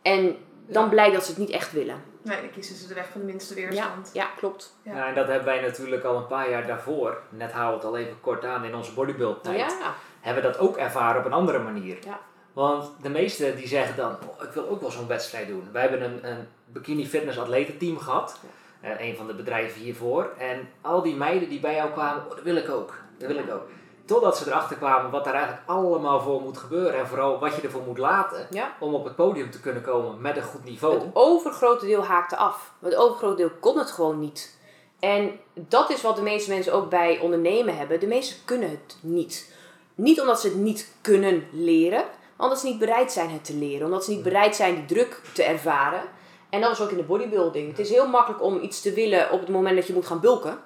En 0.02 0.38
dan 0.68 0.90
blijkt 0.90 1.14
dat 1.14 1.24
ze 1.24 1.30
het 1.30 1.40
niet 1.40 1.50
echt 1.50 1.72
willen. 1.72 2.04
Nee, 2.26 2.42
dan 2.42 2.50
kiezen 2.52 2.76
ze 2.76 2.88
de 2.88 2.94
weg 2.94 3.08
van 3.12 3.22
de 3.22 3.28
minste 3.28 3.60
Ja, 3.62 3.68
weerstand. 3.70 4.10
ja 4.14 4.26
klopt. 4.38 4.76
Ja. 4.82 4.96
Ja, 4.96 5.08
en 5.08 5.16
dat 5.16 5.28
hebben 5.28 5.46
wij 5.46 5.62
natuurlijk 5.62 6.04
al 6.04 6.18
een 6.18 6.28
paar 6.28 6.50
jaar 6.50 6.68
daarvoor, 6.68 7.18
net 7.30 7.52
houden 7.52 7.80
we 7.80 7.86
het 7.86 7.96
al 7.96 8.02
even 8.02 8.20
kort 8.22 8.46
aan 8.46 8.64
in 8.64 8.76
onze 8.76 8.94
bodybuild 8.94 9.44
tijd, 9.44 9.58
Ja, 9.60 9.94
hebben 10.22 10.44
we 10.44 10.50
dat 10.50 10.60
ook 10.60 10.78
ervaren 10.78 11.20
op 11.20 11.26
een 11.26 11.34
andere 11.34 11.60
manier. 11.60 11.98
Ja. 12.06 12.20
Want 12.54 12.92
de 13.02 13.10
meesten 13.10 13.56
die 13.56 13.68
zeggen 13.68 13.96
dan, 13.96 14.12
oh, 14.28 14.44
ik 14.44 14.50
wil 14.54 14.70
ook 14.70 14.82
wel 14.82 14.92
zo'n 14.92 15.08
wedstrijd 15.08 15.48
doen. 15.48 15.68
Wij 15.72 15.82
hebben 15.82 16.04
een, 16.04 16.30
een 16.32 16.48
bikini 16.66 17.08
fitness 17.08 17.38
atletenteam 17.40 17.98
gehad, 18.00 18.40
Eh, 18.82 19.00
een 19.08 19.16
van 19.16 19.28
de 19.28 19.34
bedrijven 19.34 19.82
hiervoor. 19.82 20.30
En 20.38 20.70
al 20.82 21.02
die 21.02 21.16
meiden 21.16 21.50
die 21.50 21.60
bij 21.60 21.76
jou 21.76 21.92
kwamen, 21.92 22.24
oh, 22.24 22.30
dat 22.30 22.42
wil 22.42 22.56
ik 22.56 22.70
ook, 22.70 22.94
dat 23.18 23.28
wil 23.28 23.38
ik 23.38 23.52
ook. 23.54 23.68
Totdat 24.06 24.38
ze 24.38 24.48
erachter 24.48 24.78
kwamen 24.78 25.12
wat 25.12 25.24
daar 25.24 25.34
eigenlijk 25.34 25.64
allemaal 25.66 26.22
voor 26.22 26.42
moet 26.42 26.58
gebeuren. 26.58 27.00
En 27.00 27.08
vooral 27.08 27.40
wat 27.40 27.56
je 27.56 27.62
ervoor 27.62 27.82
moet 27.82 27.98
laten 27.98 28.48
ja. 28.50 28.76
om 28.80 28.94
op 28.94 29.04
het 29.04 29.16
podium 29.16 29.52
te 29.52 29.60
kunnen 29.60 29.82
komen 29.82 30.22
met 30.22 30.38
een 30.38 30.44
goed 30.44 30.64
niveau. 30.64 30.94
Het 31.00 31.10
overgrote 31.14 31.86
deel 31.86 32.04
haakte 32.04 32.36
af. 32.36 32.74
Maar 32.80 32.92
het 32.92 33.00
overgrote 33.00 33.36
deel 33.36 33.52
kon 33.60 33.78
het 33.78 33.92
gewoon 33.92 34.20
niet. 34.20 34.58
En 35.00 35.40
dat 35.54 35.90
is 35.90 36.02
wat 36.02 36.16
de 36.16 36.22
meeste 36.22 36.50
mensen 36.50 36.74
ook 36.74 36.90
bij 36.90 37.20
ondernemen 37.20 37.78
hebben. 37.78 38.00
De 38.00 38.08
meesten 38.08 38.38
kunnen 38.46 38.70
het 38.70 38.98
niet. 39.02 39.54
Niet 39.96 40.22
omdat 40.22 40.40
ze 40.42 40.48
het 40.48 40.58
niet 40.58 40.94
kunnen 41.02 41.48
leren, 41.52 42.04
maar 42.36 42.48
omdat 42.48 42.60
ze 42.60 42.68
niet 42.68 42.80
bereid 42.80 43.12
zijn 43.12 43.30
het 43.30 43.46
te 43.46 43.56
leren. 43.56 43.86
Omdat 43.86 44.06
ze 44.06 44.12
niet 44.12 44.24
bereid 44.24 44.56
zijn 44.56 44.76
die 44.76 44.86
druk 44.86 45.22
te 45.34 45.44
ervaren. 45.44 46.02
En 46.50 46.62
dat 46.62 46.72
is 46.72 46.82
ook 46.82 46.92
in 46.92 46.98
de 46.98 47.04
bodybuilding. 47.04 47.70
Het 47.70 47.80
is 47.80 47.90
heel 47.90 48.08
makkelijk 48.08 48.44
om 48.44 48.62
iets 48.62 48.82
te 48.82 48.94
willen 48.94 49.32
op 49.32 49.40
het 49.40 49.50
moment 49.50 49.76
dat 49.76 49.88
je 49.88 49.94
moet 49.94 50.06
gaan 50.06 50.20
bulken. 50.20 50.60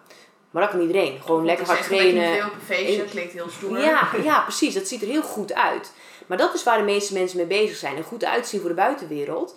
Maar 0.52 0.62
dat 0.62 0.72
kan 0.72 0.82
iedereen. 0.82 1.22
Gewoon 1.22 1.46
lekker 1.46 1.66
hard 1.66 1.84
trainen. 1.84 2.34
Veel 2.36 2.46
op 2.46 2.54
een 2.54 2.62
feestje, 2.76 3.04
In- 3.04 3.10
klinkt 3.10 3.34
heel 3.34 3.50
stoer. 3.50 3.80
Ja, 3.80 4.10
ja, 4.24 4.42
precies. 4.42 4.74
Dat 4.74 4.88
ziet 4.88 5.02
er 5.02 5.08
heel 5.08 5.22
goed 5.22 5.54
uit. 5.54 5.92
Maar 6.28 6.38
dat 6.38 6.54
is 6.54 6.64
waar 6.64 6.78
de 6.78 6.84
meeste 6.84 7.14
mensen 7.14 7.38
mee 7.38 7.46
bezig 7.46 7.78
zijn. 7.78 7.96
En 7.96 8.04
goed 8.04 8.24
uitzien 8.26 8.60
voor 8.60 8.70
de 8.70 8.76
buitenwereld. 8.76 9.56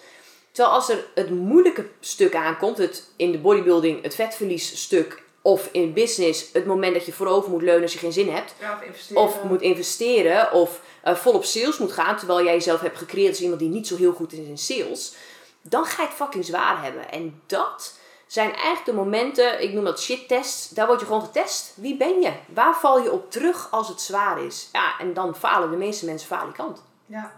Terwijl 0.52 0.74
als 0.74 0.88
er 0.88 1.04
het 1.14 1.30
moeilijke 1.30 1.86
stuk 2.00 2.34
aankomt, 2.34 2.78
het 2.78 3.08
in 3.16 3.32
de 3.32 3.38
bodybuilding 3.38 4.02
het 4.02 4.14
vetverliesstuk, 4.14 5.22
of 5.42 5.68
in 5.72 5.92
business 5.92 6.48
het 6.52 6.66
moment 6.66 6.94
dat 6.94 7.06
je 7.06 7.12
voorover 7.12 7.50
moet 7.50 7.62
leunen 7.62 7.82
als 7.82 7.92
je 7.92 7.98
geen 7.98 8.12
zin 8.12 8.28
hebt, 8.28 8.54
Ja, 8.60 8.80
of 9.14 9.42
moet 9.42 9.60
investeren, 9.60 10.52
of 10.52 10.80
eh, 11.02 11.14
vol 11.14 11.32
op 11.32 11.44
sales 11.44 11.78
moet 11.78 11.92
gaan, 11.92 12.16
terwijl 12.16 12.44
jij 12.44 12.52
jezelf 12.52 12.80
hebt 12.80 12.98
gecreëerd 12.98 13.28
als 13.30 13.40
iemand 13.40 13.60
die 13.60 13.68
niet 13.68 13.86
zo 13.86 13.96
heel 13.96 14.12
goed 14.12 14.32
is 14.32 14.38
in 14.38 14.58
sales, 14.58 15.14
dan 15.62 15.84
ga 15.84 16.02
je 16.02 16.08
het 16.08 16.16
fucking 16.16 16.44
zwaar 16.44 16.82
hebben. 16.82 17.10
En 17.10 17.40
dat 17.46 17.98
zijn 18.32 18.54
eigenlijk 18.54 18.84
de 18.84 18.92
momenten, 18.92 19.62
ik 19.62 19.72
noem 19.72 19.84
dat 19.84 20.00
shit 20.00 20.28
tests, 20.28 20.68
daar 20.68 20.86
word 20.86 21.00
je 21.00 21.06
gewoon 21.06 21.22
getest. 21.22 21.72
Wie 21.76 21.96
ben 21.96 22.20
je? 22.20 22.32
Waar 22.54 22.74
val 22.74 23.02
je 23.02 23.12
op 23.12 23.30
terug 23.30 23.70
als 23.70 23.88
het 23.88 24.00
zwaar 24.00 24.44
is? 24.44 24.68
Ja, 24.72 24.98
en 24.98 25.14
dan 25.14 25.34
falen 25.34 25.70
de 25.70 25.76
meeste 25.76 26.04
mensen 26.04 26.26
falikant. 26.26 26.82
Ja. 27.06 27.32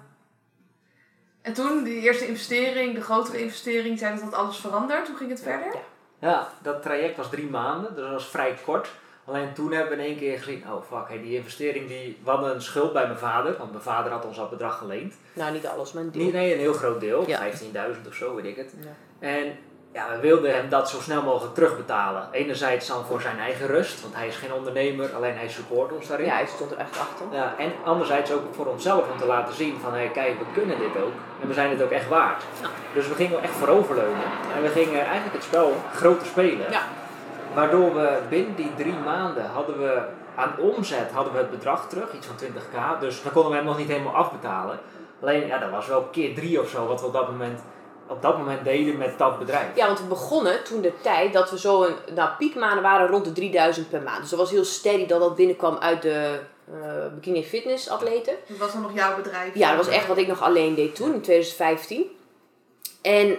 En 1.42 1.52
toen, 1.52 1.84
die 1.84 2.00
eerste 2.00 2.26
investering, 2.26 2.94
de 2.94 3.00
grotere 3.00 3.42
investering, 3.42 3.98
zei 3.98 4.14
dat 4.14 4.24
dat 4.24 4.34
alles 4.34 4.56
veranderd. 4.56 5.08
Hoe 5.08 5.16
ging 5.16 5.30
het 5.30 5.40
verder? 5.42 5.72
Ja. 5.72 5.80
Ja, 6.28 6.48
dat 6.62 6.82
traject 6.82 7.16
was 7.16 7.30
drie 7.30 7.46
maanden, 7.46 7.94
dus 7.94 8.04
dat 8.04 8.12
was 8.12 8.28
vrij 8.28 8.58
kort. 8.64 8.88
Alleen 9.24 9.52
toen 9.54 9.72
hebben 9.72 9.96
we 9.96 10.02
in 10.02 10.08
één 10.08 10.18
keer 10.18 10.38
gezien, 10.38 10.64
oh 10.72 10.82
fuck, 10.82 11.08
hey, 11.08 11.22
die 11.22 11.36
investering, 11.36 11.88
die, 11.88 12.18
we 12.24 12.30
hadden 12.30 12.54
een 12.54 12.62
schuld 12.62 12.92
bij 12.92 13.06
mijn 13.06 13.18
vader, 13.18 13.56
want 13.58 13.70
mijn 13.70 13.82
vader 13.82 14.12
had 14.12 14.24
ons 14.24 14.36
dat 14.36 14.50
bedrag 14.50 14.78
geleend. 14.78 15.14
Nou, 15.32 15.52
niet 15.52 15.66
alles, 15.66 15.92
maar 15.92 16.02
een 16.02 16.10
deel. 16.10 16.22
Nee, 16.22 16.32
nee, 16.32 16.52
een 16.52 16.58
heel 16.58 16.72
groot 16.72 17.00
deel, 17.00 17.28
Ja. 17.28 17.50
15.000 17.50 18.08
of 18.08 18.14
zo, 18.14 18.34
weet 18.34 18.44
ik 18.44 18.56
het. 18.56 18.72
Ja. 18.80 19.28
En 19.28 19.56
ja, 19.94 20.08
we 20.10 20.20
wilden 20.20 20.54
hem 20.54 20.68
dat 20.68 20.90
zo 20.90 21.00
snel 21.00 21.22
mogelijk 21.22 21.54
terugbetalen. 21.54 22.28
Enerzijds 22.30 22.86
dan 22.86 23.04
voor 23.04 23.20
zijn 23.20 23.38
eigen 23.38 23.66
rust, 23.66 24.00
want 24.00 24.14
hij 24.14 24.26
is 24.26 24.36
geen 24.36 24.52
ondernemer, 24.52 25.14
alleen 25.14 25.36
hij 25.36 25.48
support 25.48 25.92
ons 25.92 26.06
daarin. 26.06 26.26
Ja, 26.26 26.34
hij 26.34 26.46
stond 26.46 26.70
er 26.70 26.78
echt 26.78 26.98
achter. 26.98 27.26
Ja, 27.30 27.54
en 27.58 27.72
anderzijds 27.84 28.32
ook 28.32 28.42
voor 28.54 28.66
onszelf 28.66 29.10
om 29.10 29.18
te 29.18 29.26
laten 29.26 29.54
zien 29.54 29.78
van 29.80 29.92
hey, 29.92 30.08
kijk, 30.08 30.38
we 30.38 30.44
kunnen 30.54 30.78
dit 30.78 31.02
ook 31.02 31.12
en 31.42 31.48
we 31.48 31.54
zijn 31.54 31.70
het 31.70 31.82
ook 31.82 31.90
echt 31.90 32.08
waard. 32.08 32.42
Ja. 32.62 32.68
Dus 32.94 33.08
we 33.08 33.14
gingen 33.14 33.42
echt 33.42 33.52
vooroverleunen 33.52 34.24
en 34.56 34.62
we 34.62 34.68
gingen 34.68 35.04
eigenlijk 35.04 35.34
het 35.34 35.42
spel 35.42 35.72
groter 35.94 36.26
spelen. 36.26 36.70
Ja. 36.70 36.82
Waardoor 37.54 37.94
we 37.94 38.18
binnen 38.28 38.54
die 38.54 38.74
drie 38.76 38.98
maanden 39.04 39.46
hadden 39.46 39.78
we 39.78 40.02
aan 40.34 40.58
omzet 40.58 41.10
hadden 41.12 41.32
we 41.32 41.38
het 41.38 41.50
bedrag 41.50 41.88
terug, 41.88 42.12
iets 42.12 42.26
van 42.26 42.36
20k. 42.36 43.00
Dus 43.00 43.22
dan 43.22 43.32
konden 43.32 43.50
we 43.50 43.56
hem 43.56 43.66
nog 43.66 43.78
niet 43.78 43.88
helemaal 43.88 44.14
afbetalen. 44.14 44.78
Alleen 45.20 45.46
ja, 45.46 45.58
dat 45.58 45.70
was 45.70 45.86
wel 45.86 46.02
keer 46.02 46.34
drie 46.34 46.60
of 46.60 46.68
zo 46.68 46.86
wat 46.86 47.00
we 47.00 47.06
op 47.06 47.12
dat 47.12 47.30
moment, 47.30 47.60
op 48.08 48.22
dat 48.22 48.38
moment 48.38 48.64
deden 48.64 48.96
met 48.96 49.18
dat 49.18 49.38
bedrijf. 49.38 49.76
Ja, 49.76 49.86
want 49.86 49.98
we 49.98 50.06
begonnen 50.06 50.64
toen 50.64 50.80
de 50.80 50.92
tijd 51.00 51.32
dat 51.32 51.50
we 51.50 51.58
zo 51.58 51.82
een, 51.82 51.94
nou 52.14 52.30
piekmaanden 52.38 52.82
waren 52.82 53.08
rond 53.08 53.24
de 53.24 53.32
3000 53.32 53.90
per 53.90 54.02
maand. 54.02 54.20
Dus 54.20 54.30
dat 54.30 54.38
was 54.38 54.50
heel 54.50 54.64
steady 54.64 55.06
dat 55.06 55.20
dat 55.20 55.36
binnenkwam 55.36 55.76
uit 55.76 56.02
de 56.02 56.38
eh, 56.72 57.06
bikini 57.14 57.44
fitness 57.44 57.88
atleten. 57.88 58.34
Dat 58.48 58.58
was 58.58 58.72
dan 58.72 58.82
nog 58.82 58.94
jouw 58.94 59.16
bedrijf? 59.16 59.54
Ja, 59.54 59.76
dat 59.76 59.86
was 59.86 59.94
echt 59.94 60.06
wat 60.06 60.16
ik 60.16 60.26
nog 60.26 60.42
alleen 60.42 60.74
deed 60.74 60.94
toen, 60.94 61.14
in 61.14 61.20
2015. 61.20 62.06
En, 63.02 63.36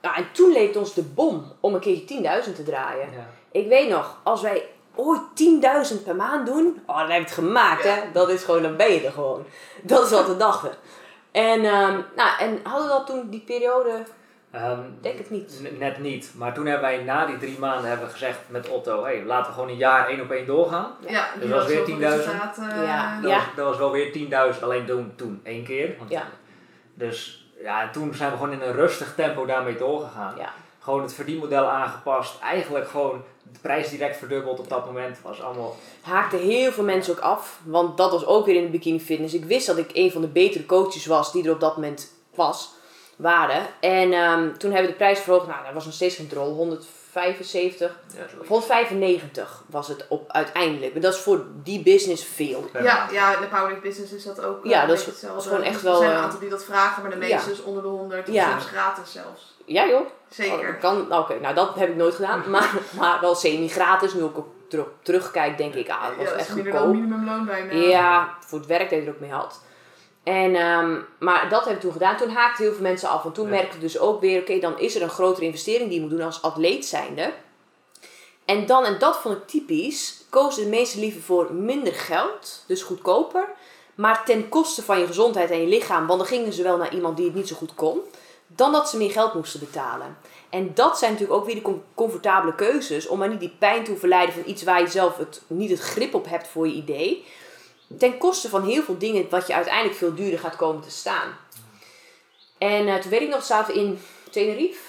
ja, 0.00 0.16
en 0.16 0.26
toen 0.32 0.52
leek 0.52 0.66
het 0.66 0.76
ons 0.76 0.94
de 0.94 1.02
bom 1.02 1.52
om 1.60 1.74
een 1.74 1.80
keertje 1.80 2.42
10.000 2.44 2.54
te 2.54 2.62
draaien. 2.62 3.10
Ja. 3.12 3.26
Ik 3.52 3.68
weet 3.68 3.88
nog, 3.88 4.20
als 4.22 4.40
wij 4.42 4.68
ooit 4.94 5.20
10.000 5.92 6.04
per 6.04 6.16
maand 6.16 6.46
doen, 6.46 6.82
oh, 6.86 6.98
dan 6.98 7.10
heb 7.10 7.18
je 7.18 7.24
het 7.24 7.34
gemaakt, 7.34 7.84
hè. 7.84 8.02
Dat 8.12 8.28
is 8.28 8.42
gewoon, 8.42 8.62
dan 8.62 8.76
ben 8.76 8.92
je 8.92 9.00
er 9.00 9.12
gewoon. 9.12 9.44
Dat 9.82 10.04
is 10.04 10.10
wat 10.10 10.26
we 10.26 10.36
dachten. 10.36 10.70
En, 11.32 11.64
ehm, 11.64 11.98
nou, 12.16 12.30
en 12.38 12.60
hadden 12.62 12.82
we 12.86 12.92
dat 12.92 13.06
toen, 13.06 13.30
die 13.30 13.40
periode, 13.46 14.02
Ehm, 14.50 14.80
denk 15.00 15.18
het 15.18 15.30
niet. 15.30 15.78
Net 15.78 15.98
niet. 15.98 16.32
Maar 16.36 16.54
toen 16.54 16.66
hebben 16.66 16.88
wij 16.90 17.02
na 17.02 17.26
die 17.26 17.38
drie 17.38 17.58
maanden 17.58 17.88
hebben 17.88 18.06
we 18.06 18.12
gezegd 18.12 18.38
met 18.46 18.68
Otto, 18.68 19.04
hey, 19.04 19.24
laten 19.24 19.46
we 19.46 19.52
gewoon 19.52 19.68
een 19.68 19.76
jaar 19.76 20.08
één 20.08 20.20
op 20.20 20.30
één 20.30 20.46
doorgaan. 20.46 20.90
Ja, 21.08 21.26
Dat 21.32 21.42
die 21.42 21.50
was 21.50 21.66
weer 21.66 21.76
zoveel 21.78 21.94
10.000. 21.94 22.24
resultaten, 22.32 22.82
Ja. 22.82 23.16
eh, 23.16 23.22
Dat, 23.22 23.32
was, 23.32 23.42
dat 23.56 23.66
was 23.68 23.78
wel 23.78 23.90
weer 23.90 24.12
10.000, 24.12 24.62
alleen 24.62 24.86
toen, 24.86 25.12
toen 25.16 25.40
één 25.42 25.64
keer. 25.64 25.94
Want- 25.98 26.10
Ja. 26.10 26.22
Dus 26.94 27.46
ja, 27.62 27.82
en 27.82 27.90
toen 27.92 28.14
zijn 28.14 28.30
we 28.30 28.36
gewoon 28.36 28.52
in 28.52 28.60
een 28.62 28.72
rustig 28.72 29.14
tempo 29.14 29.46
daarmee 29.46 29.76
doorgegaan. 29.76 30.34
Ja. 30.38 30.52
Gewoon 30.82 31.02
het 31.02 31.14
verdienmodel 31.14 31.64
aangepast. 31.64 32.40
Eigenlijk 32.40 32.88
gewoon 32.88 33.22
de 33.52 33.58
prijs 33.60 33.88
direct 33.90 34.16
verdubbeld 34.16 34.58
op 34.58 34.68
dat 34.68 34.86
moment. 34.86 35.18
Was 35.22 35.42
allemaal... 35.42 35.76
haakten 36.00 36.38
heel 36.38 36.72
veel 36.72 36.84
mensen 36.84 37.12
ook 37.12 37.20
af. 37.20 37.58
Want 37.64 37.96
dat 37.96 38.10
was 38.10 38.26
ook 38.26 38.46
weer 38.46 38.54
in 38.56 38.62
de 38.64 38.70
bikini 38.70 39.00
fitness. 39.00 39.34
Ik 39.34 39.44
wist 39.44 39.66
dat 39.66 39.76
ik 39.76 39.90
een 39.92 40.12
van 40.12 40.20
de 40.20 40.26
betere 40.28 40.66
coaches 40.66 41.06
was 41.06 41.32
die 41.32 41.44
er 41.44 41.52
op 41.52 41.60
dat 41.60 41.74
moment 41.76 42.12
was, 42.34 42.70
waren. 43.16 43.66
En 43.80 44.12
ehm, 44.12 44.52
toen 44.56 44.70
hebben 44.70 44.82
we 44.90 44.96
de 44.96 45.02
prijs 45.04 45.18
verhoogd. 45.20 45.46
Nou, 45.46 45.64
dat 45.64 45.72
was 45.74 45.84
nog 45.84 45.94
steeds 45.94 46.16
geen 46.16 46.28
drol. 46.28 46.52
175 46.54 47.98
Ja, 48.16 48.22
of 48.40 48.48
195 48.48 49.64
was 49.66 49.88
het 49.88 50.06
op 50.08 50.30
uiteindelijk. 50.32 50.92
Maar 50.92 51.02
dat 51.02 51.14
is 51.14 51.20
voor 51.20 51.44
die 51.62 51.82
business 51.82 52.24
veel. 52.24 52.64
Ja, 52.72 53.08
ja, 53.12 53.34
in 53.34 53.40
de 53.40 53.46
powerlift 53.46 53.82
business 53.82 54.12
is 54.12 54.24
dat 54.24 54.40
ook. 54.44 54.64
eh, 54.64 54.70
Ja, 54.70 54.82
een 54.82 54.88
dat 54.88 54.98
is- 54.98 55.20
dat 55.20 55.42
gewoon 55.42 55.62
echt 55.62 55.76
Er 55.78 55.84
wel, 55.84 55.96
zijn 55.98 56.10
een 56.10 56.16
eh, 56.16 56.22
aantal 56.22 56.38
die 56.40 56.48
dat 56.48 56.64
vragen, 56.64 57.02
maar 57.02 57.10
de 57.10 57.16
meeste 57.16 57.50
is 57.50 57.62
onder 57.62 57.82
de 57.82 57.88
100 57.88 58.28
of 58.28 58.34
Ja. 58.34 58.50
soms 58.50 58.64
gratis 58.64 59.12
zelfs. 59.12 59.51
Ja 59.66 59.86
joh. 59.88 60.00
Oh, 60.00 60.06
Zeker. 60.28 60.66
dat 60.66 60.78
kan, 60.80 61.06
nou, 61.08 61.22
Oké, 61.22 61.40
nou 61.40 61.54
dat 61.54 61.74
heb 61.74 61.88
ik 61.88 61.96
nooit 61.96 62.14
gedaan. 62.14 62.42
Maar, 62.50 62.74
maar 62.98 63.20
wel 63.20 63.34
semi-gratis. 63.34 64.14
Nu 64.14 64.24
ik 64.24 64.38
ook 64.38 64.48
terug, 64.68 64.86
terugkijk 65.02 65.56
denk 65.58 65.74
ik, 65.74 65.88
ah, 65.88 66.02
dat 66.06 66.16
was 66.16 66.28
ja, 66.28 66.34
echt 66.34 66.50
goedkoop. 66.50 66.86
minimumloon 66.94 67.44
bijna. 67.44 67.72
Ja, 67.72 68.34
voor 68.40 68.58
het 68.58 68.68
werk 68.68 68.90
dat 68.90 68.98
je 68.98 69.04
er 69.06 69.12
ook 69.12 69.20
mee 69.20 69.30
had. 69.30 69.60
En, 70.22 70.54
ehm, 70.54 70.96
maar 71.18 71.48
dat 71.48 71.64
heb 71.64 71.74
ik 71.74 71.80
toen 71.80 71.92
gedaan. 71.92 72.16
Toen 72.16 72.30
haakten 72.30 72.64
heel 72.64 72.72
veel 72.72 72.82
mensen 72.82 73.08
af. 73.08 73.22
Want 73.22 73.34
toen 73.34 73.44
Ja. 73.44 73.50
merkte 73.50 73.74
ik 73.76 73.80
dus 73.80 73.98
ook 73.98 74.20
weer, 74.20 74.40
oké, 74.40 74.58
dan 74.58 74.78
is 74.78 74.94
er 74.96 75.02
een 75.02 75.08
grotere 75.10 75.46
investering 75.46 75.88
die 75.88 75.94
je 75.94 76.00
moet 76.00 76.10
doen 76.16 76.26
als 76.26 76.42
atleet 76.42 76.84
zijnde. 76.86 77.32
En 78.44 78.66
dan, 78.66 78.84
en 78.84 78.98
dat 78.98 79.16
vond 79.16 79.36
ik 79.36 79.46
typisch, 79.46 80.24
kozen 80.30 80.62
de 80.62 80.68
meesten 80.68 81.00
liever 81.00 81.20
voor 81.22 81.54
minder 81.54 81.92
geld, 81.94 82.64
dus 82.66 82.82
goedkoper, 82.82 83.48
maar 83.94 84.24
ten 84.24 84.48
koste 84.48 84.82
van 84.82 84.98
je 85.00 85.06
gezondheid 85.06 85.50
en 85.50 85.60
je 85.60 85.66
lichaam, 85.66 86.06
want 86.06 86.18
dan 86.18 86.28
gingen 86.28 86.52
ze 86.52 86.62
wel 86.62 86.76
naar 86.76 86.94
iemand 86.94 87.16
die 87.16 87.26
het 87.26 87.34
niet 87.34 87.48
zo 87.48 87.56
goed 87.56 87.74
kon, 87.74 88.00
dan 88.56 88.72
dat 88.72 88.88
ze 88.88 88.96
meer 88.96 89.10
geld 89.10 89.34
moesten 89.34 89.60
betalen. 89.60 90.16
En 90.50 90.70
dat 90.74 90.98
zijn 90.98 91.12
natuurlijk 91.12 91.38
ook 91.40 91.46
weer 91.46 91.54
de 91.54 91.62
com- 91.62 91.82
comfortabele 91.94 92.54
keuzes, 92.54 93.06
om 93.06 93.18
maar 93.18 93.28
niet 93.28 93.40
die 93.40 93.54
pijn 93.58 93.84
te 93.84 93.90
hoeven 93.90 94.08
lijden 94.08 94.34
van 94.34 94.42
iets 94.46 94.62
waar 94.62 94.80
je 94.80 94.86
zelf 94.88 95.16
het, 95.16 95.42
niet 95.46 95.70
het 95.70 95.80
grip 95.80 96.14
op 96.14 96.28
hebt 96.28 96.48
voor 96.48 96.66
je 96.66 96.72
idee, 96.74 97.24
ten 97.98 98.18
koste 98.18 98.48
van 98.48 98.64
heel 98.64 98.82
veel 98.82 98.98
dingen 98.98 99.26
wat 99.30 99.46
je 99.46 99.54
uiteindelijk 99.54 99.96
veel 99.96 100.14
duurder 100.14 100.38
gaat 100.38 100.56
komen 100.56 100.82
te 100.82 100.90
staan. 100.90 101.36
En 102.58 102.88
eh, 102.88 102.94
toen 102.94 103.10
weet 103.10 103.20
ik 103.22 103.28
nog, 103.28 103.44
zaten 103.44 103.74
we 103.74 103.80
in 103.80 104.00
Tenerife 104.30 104.80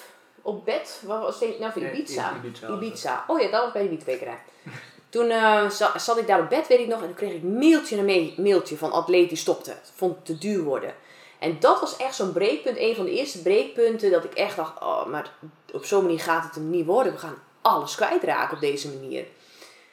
op 0.41 0.65
bed. 0.65 1.01
Wat 1.05 1.19
was 1.21 1.39
het? 1.39 1.59
Nou, 1.59 1.71
voor 1.71 1.81
Nee, 1.81 1.91
Ibiza. 1.91 2.33
Ibiza. 2.69 3.23
Oh 3.27 3.39
ja, 3.41 3.49
dat 3.51 3.63
was 3.63 3.71
bij 3.73 3.83
de 3.83 3.89
wietwekerij. 3.89 4.37
Toen 5.09 5.29
eh, 5.29 5.69
za- 5.69 5.97
zat 5.99 6.17
ik 6.17 6.27
daar 6.27 6.39
op 6.39 6.49
bed, 6.49 6.67
weet 6.67 6.79
ik 6.79 6.87
nog, 6.87 6.99
en 6.99 7.05
toen 7.05 7.15
kreeg 7.15 7.33
ik 7.33 7.43
mailtje 7.43 8.01
me- 8.01 8.33
mailtje 8.37 8.77
van 8.77 8.91
atleet 8.91 9.29
die 9.29 9.37
stopte. 9.37 9.75
Vond 9.95 10.15
het 10.15 10.25
te 10.25 10.37
duur 10.37 10.63
worden. 10.63 10.95
En 11.43 11.57
dat 11.59 11.79
was 11.79 11.97
echt 11.97 12.15
zo'n 12.15 12.31
breekpunt, 12.31 12.77
een 12.77 12.95
van 12.95 13.05
de 13.05 13.11
eerste 13.11 13.41
breekpunten, 13.41 14.11
dat 14.11 14.23
ik 14.23 14.33
echt 14.33 14.55
dacht, 14.55 14.81
oh, 14.81 15.05
maar 15.05 15.31
op 15.73 15.85
zo'n 15.85 16.01
manier 16.01 16.19
gaat 16.19 16.43
het 16.43 16.55
hem 16.55 16.69
niet 16.69 16.85
worden. 16.85 17.13
We 17.13 17.19
gaan 17.19 17.35
alles 17.61 17.95
kwijtraken 17.95 18.55
op 18.55 18.61
deze 18.61 18.87
manier. 18.87 19.23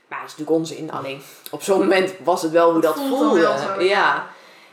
Maar 0.08 0.18
dat 0.20 0.28
is 0.28 0.36
natuurlijk 0.36 0.58
onzin. 0.58 0.90
Alleen 0.92 1.22
op 1.50 1.62
zo'n 1.62 1.78
moment 1.78 2.12
was 2.24 2.42
het 2.42 2.52
wel 2.52 2.72
hoe 2.72 2.80
dat 2.80 2.94
Het 2.94 3.02
voelde. 3.08 3.40
wel 3.40 3.58
zo, 3.58 3.72
ja. 3.72 3.80
ja. 3.80 4.26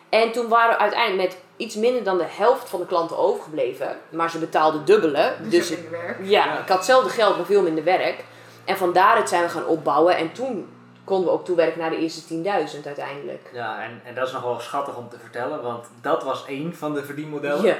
En 0.10 0.32
toen 0.32 0.48
waren 0.48 0.70
we 0.76 0.82
uiteindelijk 0.82 1.28
met 1.30 1.38
iets 1.58 1.76
minder 1.76 2.04
dan 2.04 2.18
de 2.18 2.26
helft 2.28 2.70
van 2.70 2.80
de 2.80 2.86
klanten 2.86 3.18
overgebleven. 3.18 3.98
Maar 4.10 4.30
ze 4.32 4.38
betaalden 4.40 4.86
dubbele. 4.86 5.34
Dus, 5.42 5.68
Dus 5.68 5.80
werk. 5.90 6.18
ja, 6.22 6.46
Ja. 6.46 6.60
ik 6.62 6.68
had 6.68 6.78
hetzelfde 6.78 7.10
geld, 7.10 7.38
maar 7.38 7.46
veel 7.46 7.62
minder 7.62 7.84
werk. 7.84 8.24
En 8.66 8.78
van 8.78 8.94
daaruit 8.94 9.30
zijn 9.30 9.44
we 9.44 9.50
gaan 9.50 9.66
opbouwen. 9.66 10.18
En 10.18 10.32
toen 10.32 10.68
konden 11.08 11.26
we 11.28 11.34
ook 11.34 11.46
toewerken 11.46 11.80
naar 11.80 11.90
de 11.90 11.98
eerste 11.98 12.36
10.000 12.36 12.86
uiteindelijk. 12.86 13.50
Ja, 13.54 13.84
en, 13.84 14.02
en 14.06 14.16
dat 14.16 14.28
is 14.28 14.34
nog 14.34 14.44
wel 14.44 14.60
schattig 14.60 14.98
om 14.98 15.10
te 15.10 15.20
vertellen, 15.20 15.62
want 15.62 15.86
dat 16.02 16.24
was 16.24 16.46
één 16.46 16.76
van 16.76 16.94
de 16.94 17.04
verdienmodellen. 17.04 17.66
Ja. 17.66 17.78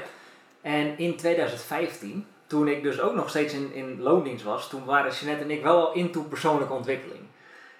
En 0.62 0.98
in 0.98 1.18
2015, 1.18 2.28
toen 2.48 2.68
ik 2.68 2.84
dus 2.84 3.00
ook 3.00 3.16
nog 3.16 3.30
steeds 3.30 3.54
in, 3.54 3.74
in 3.74 4.02
loondienst 4.02 4.44
was, 4.44 4.70
toen 4.70 4.86
waren 4.86 5.12
Jeanette 5.12 5.44
en 5.44 5.52
ik 5.52 5.64
wel 5.64 5.88
al 5.88 5.94
into 5.94 6.22
persoonlijke 6.22 6.74
ontwikkeling. 6.74 7.22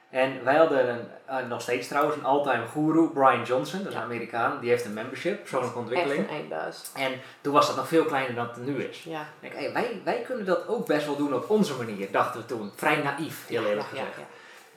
En 0.10 0.44
wij 0.44 0.56
hadden 0.56 0.90
een, 0.90 1.08
eh, 1.26 1.48
nog 1.48 1.62
steeds 1.62 1.88
trouwens 1.88 2.16
een 2.16 2.26
all-time 2.26 2.68
guru, 2.68 3.10
Brian 3.10 3.44
Johnson, 3.44 3.80
dat 3.80 3.88
is 3.88 3.98
een 3.98 4.04
Amerikaan, 4.04 4.60
die 4.60 4.70
heeft 4.70 4.86
een 4.86 4.94
membership, 4.94 5.40
persoonlijke 5.40 5.78
Echt 5.78 5.88
ontwikkeling. 5.88 6.30
een 6.30 6.36
eindbaas. 6.36 6.92
En 6.94 7.12
toen 7.42 7.54
was 7.54 7.68
dat 7.68 7.76
nog 7.76 7.88
veel 7.88 8.06
kleiner 8.06 8.36
dan 8.36 8.48
het 8.48 8.66
nu 8.66 8.84
is. 8.84 9.04
Ja. 9.04 9.26
Ik 9.40 9.54
hey, 9.54 9.74
wij, 9.74 10.02
wij 10.04 10.22
kunnen 10.22 10.46
dat 10.46 10.68
ook 10.68 10.86
best 10.86 11.06
wel 11.06 11.16
doen 11.16 11.34
op 11.34 11.50
onze 11.50 11.74
manier, 11.76 12.12
dachten 12.12 12.40
we 12.40 12.46
toen. 12.46 12.72
Vrij 12.76 13.02
naïef, 13.02 13.48
heel 13.48 13.66
eerlijk 13.66 13.88
ja, 13.94 14.00
gezegd. 14.00 14.18
ja. 14.18 14.24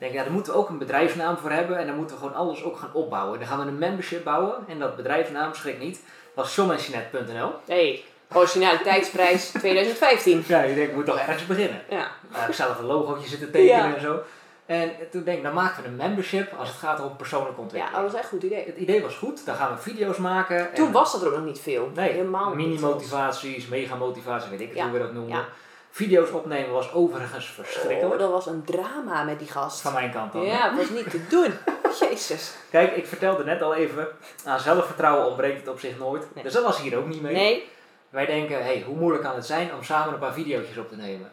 Ik 0.00 0.06
denk, 0.06 0.18
ja, 0.18 0.22
daar 0.24 0.32
moeten 0.32 0.52
we 0.52 0.58
ook 0.58 0.68
een 0.68 0.78
bedrijfsnaam 0.78 1.36
voor 1.36 1.50
hebben 1.50 1.78
en 1.78 1.86
dan 1.86 1.96
moeten 1.96 2.16
we 2.16 2.22
gewoon 2.22 2.36
alles 2.38 2.62
ook 2.64 2.76
gaan 2.78 2.90
opbouwen. 2.92 3.38
Dan 3.38 3.48
gaan 3.48 3.58
we 3.60 3.66
een 3.66 3.78
membership 3.78 4.24
bouwen 4.24 4.54
en 4.68 4.78
dat 4.78 4.96
bedrijfsnaam, 4.96 5.54
schrik 5.54 5.78
niet, 5.78 6.00
was 6.34 6.54
johnenjeanette.nl. 6.54 7.52
Hey, 7.66 8.02
originaliteitsprijs 8.32 9.50
2015. 9.58 10.44
Ja, 10.46 10.62
je 10.62 10.74
denkt, 10.74 10.90
ik 10.90 10.96
moet 10.96 11.06
toch 11.06 11.18
ergens 11.18 11.46
beginnen. 11.46 11.82
Ja. 11.90 12.06
Nou, 12.32 12.48
ik 12.48 12.54
zelf 12.54 12.78
een 12.78 12.84
logootje 12.84 13.28
zitten 13.28 13.50
tekenen 13.50 13.88
Ja. 13.88 13.94
en 13.94 14.00
zo. 14.00 14.20
En 14.66 14.92
toen 15.10 15.22
denk 15.22 15.36
ik, 15.38 15.42
dan 15.44 15.54
maken 15.54 15.82
we 15.82 15.88
een 15.88 15.96
membership 15.96 16.52
als 16.58 16.68
het 16.68 16.76
gaat 16.78 17.00
om 17.02 17.16
persoonlijke 17.16 17.56
ja, 17.56 17.62
ontwikkeling. 17.62 18.02
dat 18.02 18.10
was 18.12 18.20
echt 18.20 18.32
een 18.32 18.38
goed 18.38 18.50
idee. 18.50 18.64
Het 18.66 18.76
idee 18.76 19.02
was 19.02 19.14
goed, 19.16 19.46
dan 19.46 19.54
gaan 19.54 19.74
we 19.74 19.80
video's 19.82 20.16
maken. 20.16 20.68
Toen 20.74 20.86
en- 20.86 20.92
was 20.92 21.12
dat 21.12 21.20
er 21.22 21.28
ook 21.28 21.34
nog 21.36 21.44
niet 21.44 21.60
veel. 21.60 21.90
Nee, 21.94 22.10
Helemaal 22.12 22.54
niet. 22.54 22.56
mini-motivaties, 22.66 23.66
mega-motivatie, 23.68 24.50
weet 24.50 24.60
ik 24.60 24.68
het 24.68 24.76
Ja, 24.76 24.82
hoe 24.84 24.92
we 24.92 24.98
dat 24.98 25.12
noemen. 25.12 25.36
ja. 25.36 25.44
Video's 25.90 26.30
opnemen 26.30 26.72
was 26.72 26.92
overigens 26.92 27.48
Oh, 27.48 27.64
verschrikkelijk. 27.64 28.18
dat 28.18 28.30
was 28.30 28.46
een 28.46 28.64
drama 28.64 29.22
met 29.22 29.38
die 29.38 29.48
gast. 29.48 29.80
Van 29.80 29.92
mijn 29.92 30.12
kant 30.12 30.32
dan. 30.32 30.42
Ja, 30.42 30.68
het 30.68 30.76
was 30.78 30.90
niet 30.90 31.10
te 31.10 31.26
doen. 31.28 31.52
Jezus. 32.00 32.54
Kijk, 32.70 32.96
ik 32.96 33.06
vertelde 33.06 33.44
net 33.44 33.62
al 33.62 33.74
even, 33.74 34.08
aan 34.44 34.60
zelfvertrouwen 34.60 35.26
ontbreekt 35.26 35.58
het 35.60 35.68
op 35.68 35.80
zich 35.80 35.98
nooit. 35.98 36.34
Nee. 36.34 36.44
Dus 36.44 36.52
dat 36.52 36.62
was 36.64 36.80
hier 36.80 36.98
ook 36.98 37.06
niet 37.06 37.22
mee. 37.22 37.34
Nee. 37.34 37.68
Wij 38.10 38.26
denken, 38.26 38.62
hey, 38.64 38.82
hoe 38.86 38.96
moeilijk 38.96 39.24
kan 39.24 39.34
het 39.34 39.46
zijn 39.46 39.74
om 39.74 39.82
samen 39.82 40.12
een 40.12 40.20
paar 40.20 40.32
video's 40.32 40.76
op 40.78 40.88
te 40.88 40.96
nemen? 40.96 41.32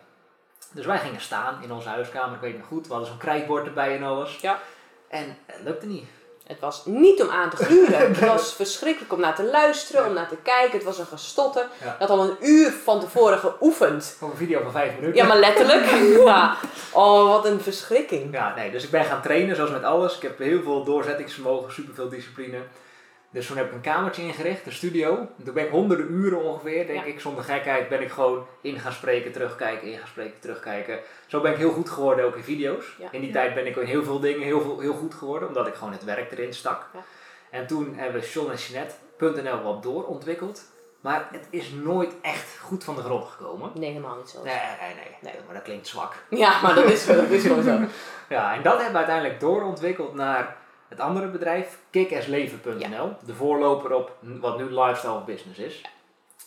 Dus 0.72 0.86
wij 0.86 0.98
gingen 0.98 1.22
staan 1.22 1.64
in 1.64 1.72
onze 1.72 1.90
huiskamer, 1.90 2.36
ik 2.36 2.42
weet 2.42 2.52
het 2.52 2.60
nog 2.60 2.68
goed. 2.70 2.84
We 2.88 2.92
hadden 2.92 3.10
zo'n 3.10 3.18
krijtbord 3.20 3.66
erbij 3.66 3.96
en 3.96 4.04
alles. 4.04 4.38
Ja. 4.42 4.60
En 5.08 5.38
het 5.46 5.62
lukte 5.64 5.86
niet. 5.86 6.06
Het 6.48 6.60
was 6.60 6.86
niet 6.86 7.22
om 7.22 7.30
aan 7.30 7.50
te 7.50 7.56
gluren. 7.56 8.00
Het 8.08 8.20
was 8.20 8.54
verschrikkelijk 8.54 9.14
om 9.14 9.20
naar 9.20 9.36
te 9.36 9.44
luisteren, 9.44 10.06
om 10.06 10.14
naar 10.14 10.28
te 10.28 10.38
kijken. 10.44 10.72
Het 10.72 10.84
was 10.84 11.00
een 11.00 11.06
gestotter. 11.06 11.68
Ja. 11.84 11.96
Dat 12.00 12.10
al 12.10 12.24
een 12.24 12.38
uur 12.40 12.72
van 12.84 13.00
tevoren 13.00 13.40
geoefend. 13.40 14.16
Voor 14.18 14.30
een 14.30 14.38
video 14.38 14.62
van 14.62 14.72
vijf 14.72 14.96
minuten. 14.96 15.16
Ja, 15.16 15.28
maar 15.28 15.40
letterlijk. 15.40 15.86
Ja. 16.28 16.58
Oh, 16.92 17.30
wat 17.30 17.46
een 17.46 17.62
verschrikking. 17.62 18.34
Ja, 18.34 18.54
nee, 18.56 18.72
dus 18.72 18.84
ik 18.84 18.90
ben 18.90 19.06
gaan 19.06 19.22
trainen, 19.22 19.56
zoals 19.56 19.72
met 19.72 19.84
alles. 19.84 20.16
Ik 20.16 20.22
heb 20.22 20.38
heel 20.38 20.62
veel 20.64 20.84
doorzettingsvermogen, 20.84 21.74
superveel 21.74 22.10
discipline. 22.10 22.58
Dus 23.32 23.48
toen 23.48 23.58
heb 23.58 23.66
ik 23.68 23.74
een 23.74 23.82
kamertje 23.82 24.22
ingericht, 24.22 24.66
een 24.66 24.72
studio. 24.72 25.16
En 25.38 25.44
toen 25.46 25.54
ben 25.54 25.64
ik 25.66 25.72
honderden 25.72 26.12
uren 26.12 26.44
ongeveer, 26.44 26.88
denk 26.88 27.00
Ja. 27.06 27.12
ik, 27.12 27.20
zonder 27.20 27.44
gekheid, 27.44 27.90
ben 27.90 28.02
ik 28.02 28.12
gewoon 28.12 28.46
in 28.62 28.80
gaan 28.80 28.92
spreken, 28.92 29.32
terugkijken, 29.32 29.92
in 29.92 29.98
gaan 29.98 30.08
spreken, 30.08 30.40
terugkijken. 30.40 31.00
Zo 31.28 31.42
ben 31.42 31.52
ik 31.52 31.58
heel 31.58 31.72
goed 31.72 31.90
geworden, 31.90 32.26
ook 32.26 32.36
in 32.36 32.44
video's. 32.44 32.96
Ja. 33.00 33.08
In 33.12 33.20
die 33.20 33.30
Ja. 33.30 33.36
tijd 33.36 33.54
ben 33.54 33.66
ik 33.68 33.76
in 33.76 33.86
heel 33.86 34.04
veel 34.04 34.20
dingen 34.20 34.42
heel, 34.42 34.62
veel, 34.62 34.80
heel 34.80 34.94
goed 34.94 35.14
geworden, 35.14 35.48
omdat 35.48 35.68
ik 35.68 35.74
gewoon 35.74 35.94
het 35.94 36.04
werk 36.04 36.32
erin 36.32 36.54
stak. 36.54 36.86
Ja. 36.94 37.00
En 37.50 37.68
toen 37.68 37.94
hebben 37.96 38.22
we 38.22 38.28
John 38.28 38.52
en 38.52 38.58
Jeanette.nl 38.58 39.62
wat 39.64 39.84
doorontwikkeld. 39.84 40.62
Maar 41.02 41.28
het 41.32 41.48
is 41.50 41.72
nooit 41.72 42.14
echt 42.22 42.58
goed 42.60 42.84
van 42.84 42.96
de 42.96 43.02
grond 43.02 43.26
gekomen. 43.26 43.72
Nee, 43.74 43.90
helemaal 43.90 44.16
niet 44.18 44.30
zo. 44.30 44.44
Nee, 44.44 44.54
nee, 44.82 44.94
nee, 44.96 45.18
Nee. 45.22 45.34
Maar 45.46 45.54
dat 45.56 45.64
klinkt 45.64 45.88
zwak. 45.88 46.14
Ja, 46.30 46.54
maar 46.62 46.76
dat 46.76 46.84
is, 46.92 47.06
dat 47.06 47.30
is 47.30 47.42
gewoon 47.42 47.64
zo. 47.64 47.80
Ja, 48.36 48.54
en 48.54 48.62
dat 48.62 48.74
hebben 48.74 48.92
we 48.92 48.98
uiteindelijk 48.98 49.40
doorontwikkeld 49.40 50.14
naar 50.14 50.58
het 50.88 51.00
andere 51.00 51.28
bedrijf, 51.28 51.80
kickassleven.nl. 51.90 53.14
De 53.26 53.34
voorloper 53.34 53.94
op 53.94 54.12
wat 54.22 54.58
nu 54.58 54.64
lifestyle 54.64 55.14
of 55.14 55.26
business 55.26 55.60
is. 55.60 55.82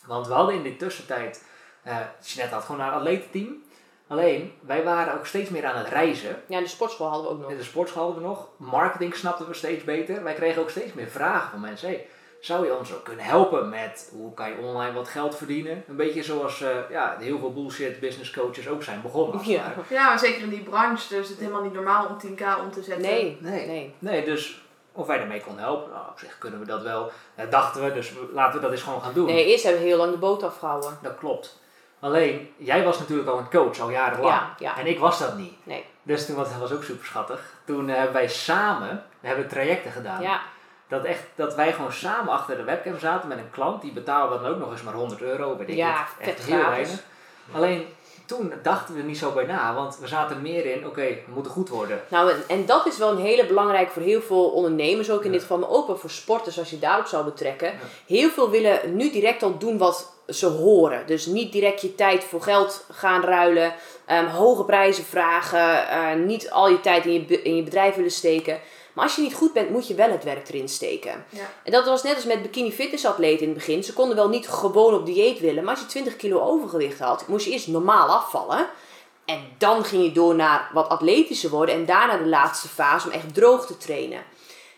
Want 0.05 0.27
we 0.27 0.33
hadden 0.33 0.55
in 0.55 0.63
die 0.63 0.75
tussentijd, 0.75 1.45
eh 1.83 1.97
Jeanette 2.21 2.55
had 2.55 2.63
gewoon 2.63 2.81
haar 2.81 2.91
atletenteam. 2.91 3.63
Alleen, 4.07 4.53
wij 4.59 4.83
waren 4.83 5.13
ook 5.13 5.25
steeds 5.25 5.49
meer 5.49 5.65
aan 5.65 5.77
het 5.77 5.87
reizen. 5.87 6.41
Ja, 6.47 6.59
de 6.59 6.67
sportschool 6.67 7.07
hadden 7.07 7.27
we 7.27 7.33
ook 7.33 7.41
nog. 7.41 7.51
In 7.51 7.57
de 7.57 7.63
sportschool 7.63 8.03
hadden 8.03 8.21
we 8.21 8.27
nog. 8.27 8.47
Marketing 8.57 9.15
snapten 9.15 9.47
we 9.47 9.53
steeds 9.53 9.83
beter. 9.83 10.23
Wij 10.23 10.33
kregen 10.33 10.61
ook 10.61 10.69
steeds 10.69 10.93
meer 10.93 11.07
vragen 11.07 11.49
van 11.49 11.59
mensen. 11.59 11.87
Hey, 11.87 12.07
zou 12.41 12.65
je 12.65 12.77
ons 12.77 12.93
ook 12.93 13.03
kunnen 13.03 13.25
helpen 13.25 13.69
met 13.69 14.11
hoe 14.13 14.33
kan 14.33 14.49
je 14.49 14.57
online 14.57 14.93
wat 14.93 15.07
geld 15.07 15.35
verdienen? 15.35 15.83
Een 15.87 15.95
beetje 15.95 16.23
zoals 16.23 16.61
eh, 16.61 16.69
ja, 16.89 17.15
heel 17.19 17.39
veel 17.39 17.53
bullshit 17.53 17.99
business 17.99 18.31
coaches 18.31 18.67
ook 18.67 18.83
zijn 18.83 19.01
begonnen. 19.01 19.37
als 19.37 19.45
Ja. 19.47 19.73
Ja, 19.89 20.07
maar 20.07 20.19
zeker 20.19 20.41
in 20.41 20.49
die 20.49 20.63
branche 20.63 21.15
dus 21.15 21.29
het 21.29 21.39
helemaal 21.39 21.61
niet 21.61 21.73
normaal 21.73 22.05
om 22.05 22.17
10k 22.27 22.59
om 22.59 22.71
te 22.71 22.83
zetten. 22.83 23.01
Nee, 23.01 23.37
Nee. 23.39 23.67
nee. 23.67 23.95
Nee, 23.99 24.25
dus 24.25 24.61
of 24.91 25.07
wij 25.07 25.19
ermee 25.19 25.41
konden 25.41 25.63
helpen, 25.63 25.91
nou, 25.91 26.09
op 26.09 26.19
zich 26.19 26.37
kunnen 26.37 26.59
we 26.59 26.65
dat 26.65 26.81
wel. 26.81 27.11
Eh, 27.35 27.49
dachten 27.49 27.83
we, 27.83 27.93
dus 27.93 28.13
laten 28.33 28.55
we 28.55 28.61
dat 28.61 28.71
eens 28.71 28.81
gewoon 28.81 29.01
gaan 29.01 29.13
doen. 29.13 29.25
Nee, 29.25 29.45
eerst 29.45 29.63
hebben 29.63 29.81
we 29.81 29.87
heel 29.87 29.97
lang 29.97 30.11
de 30.11 30.17
boot 30.17 30.43
afgehouden. 30.43 30.97
Dat 31.01 31.17
klopt. 31.17 31.59
Alleen, 31.99 32.49
jij 32.57 32.83
was 32.83 32.99
natuurlijk 32.99 33.29
al 33.29 33.37
een 33.37 33.49
coach, 33.49 33.79
al 33.79 33.89
jarenlang. 33.89 34.33
Ja, 34.33 34.55
ja. 34.59 34.77
En 34.77 34.87
ik 34.87 34.99
was 34.99 35.19
dat 35.19 35.37
niet. 35.37 35.53
Nee. 35.63 35.85
Dus 36.03 36.25
toen 36.25 36.35
was 36.35 36.49
dat 36.49 36.59
was 36.59 36.71
ook 36.71 36.83
super 36.83 37.05
schattig. 37.05 37.53
Toen 37.65 37.89
eh, 37.89 37.95
hebben 37.95 38.13
wij 38.13 38.27
samen 38.27 39.03
we 39.19 39.27
hebben 39.27 39.47
trajecten 39.47 39.91
gedaan. 39.91 40.21
Ja, 40.21 40.41
Dat, 40.91 41.03
echt, 41.03 41.23
dat 41.35 41.55
wij 41.55 41.73
gewoon 41.73 41.91
samen 41.93 42.33
achter 42.33 42.57
de 42.57 42.63
webcam 42.63 42.99
zaten 42.99 43.27
met 43.29 43.37
een 43.37 43.51
klant. 43.51 43.81
Die 43.81 43.91
betaalde 43.93 44.39
dan 44.41 44.51
ook 44.51 44.57
nog 44.59 44.71
eens 44.71 44.81
maar 44.81 44.93
100 44.93 45.21
euro. 45.21 45.57
Weet 45.57 45.69
ik 45.69 45.75
Ja, 45.75 46.07
het. 46.19 46.27
Echt 46.29 46.45
heel 46.45 46.69
weinig. 46.69 47.03
Alleen, 47.51 47.85
toen 48.25 48.53
dachten 48.63 48.93
we 48.93 48.99
er 48.99 49.05
niet 49.05 49.17
zo 49.17 49.31
bij 49.31 49.45
na. 49.45 49.73
Want 49.73 49.97
we 49.99 50.07
zaten 50.07 50.41
meer 50.41 50.65
in, 50.65 50.85
oké, 50.87 51.01
we 51.01 51.21
moeten 51.33 51.51
goed 51.51 51.69
worden. 51.69 52.01
nou 52.07 52.31
en, 52.31 52.37
en 52.47 52.65
dat 52.65 52.85
is 52.87 52.97
wel 52.97 53.11
een 53.11 53.17
hele 53.21 53.45
belangrijke 53.45 53.91
voor 53.91 54.01
heel 54.01 54.21
veel 54.21 54.49
ondernemers, 54.49 55.11
ook 55.11 55.19
in 55.19 55.25
Ja. 55.25 55.31
dit 55.31 55.41
geval, 55.41 55.57
maar 55.57 55.69
ook 55.69 55.87
wel 55.87 55.97
voor 55.97 56.09
sporters 56.09 56.59
als 56.59 56.69
je 56.69 56.79
daarop 56.79 57.05
zou 57.05 57.23
betrekken. 57.25 57.67
Ja. 57.67 57.77
Heel 58.07 58.29
veel 58.29 58.49
willen 58.49 58.95
nu 58.95 59.11
direct 59.11 59.43
al 59.43 59.57
doen 59.57 59.77
wat 59.77 60.13
ze 60.27 60.47
horen. 60.47 61.07
Dus 61.07 61.25
niet 61.25 61.51
direct 61.51 61.81
je 61.81 61.95
tijd 61.95 62.23
voor 62.23 62.41
geld 62.41 62.85
gaan 62.91 63.23
ruilen, 63.23 63.73
ehm, 64.05 64.25
hoge 64.25 64.63
prijzen 64.63 65.03
vragen, 65.03 65.87
eh, 65.89 66.13
niet 66.15 66.51
al 66.51 66.69
je 66.69 66.79
tijd 66.81 67.05
in 67.05 67.11
je, 67.13 67.41
in 67.41 67.55
je 67.55 67.63
bedrijf 67.63 67.95
willen 67.95 68.11
steken. 68.11 68.59
Maar 68.93 69.03
als 69.03 69.15
je 69.15 69.21
niet 69.21 69.33
goed 69.33 69.53
bent, 69.53 69.69
moet 69.69 69.87
je 69.87 69.95
wel 69.95 70.11
het 70.11 70.23
werk 70.23 70.49
erin 70.49 70.69
steken. 70.69 71.25
Ja. 71.29 71.49
En 71.63 71.71
dat 71.71 71.85
was 71.85 72.03
net 72.03 72.15
als 72.15 72.25
met 72.25 72.41
bikini 72.41 72.71
fitnessatleten 72.71 73.41
in 73.41 73.49
het 73.49 73.57
begin. 73.57 73.83
Ze 73.83 73.93
konden 73.93 74.15
wel 74.15 74.29
niet 74.29 74.47
gewoon 74.47 74.93
op 74.93 75.05
dieet 75.05 75.39
willen, 75.39 75.63
maar 75.63 75.73
als 75.73 75.83
je 75.83 75.89
20 75.89 76.15
kilo 76.15 76.39
overgewicht 76.39 76.99
had, 76.99 77.27
moest 77.27 77.45
je 77.45 77.51
eerst 77.51 77.67
normaal 77.67 78.07
afvallen. 78.07 78.67
En 79.25 79.39
dan 79.57 79.83
ging 79.83 80.03
je 80.03 80.11
door 80.11 80.35
naar 80.35 80.69
wat 80.73 80.89
atletischer 80.89 81.49
worden 81.49 81.75
en 81.75 81.85
daarna 81.85 82.17
de 82.17 82.27
laatste 82.27 82.67
fase 82.67 83.07
om 83.07 83.13
echt 83.13 83.33
droog 83.33 83.65
te 83.65 83.77
trainen. 83.77 84.23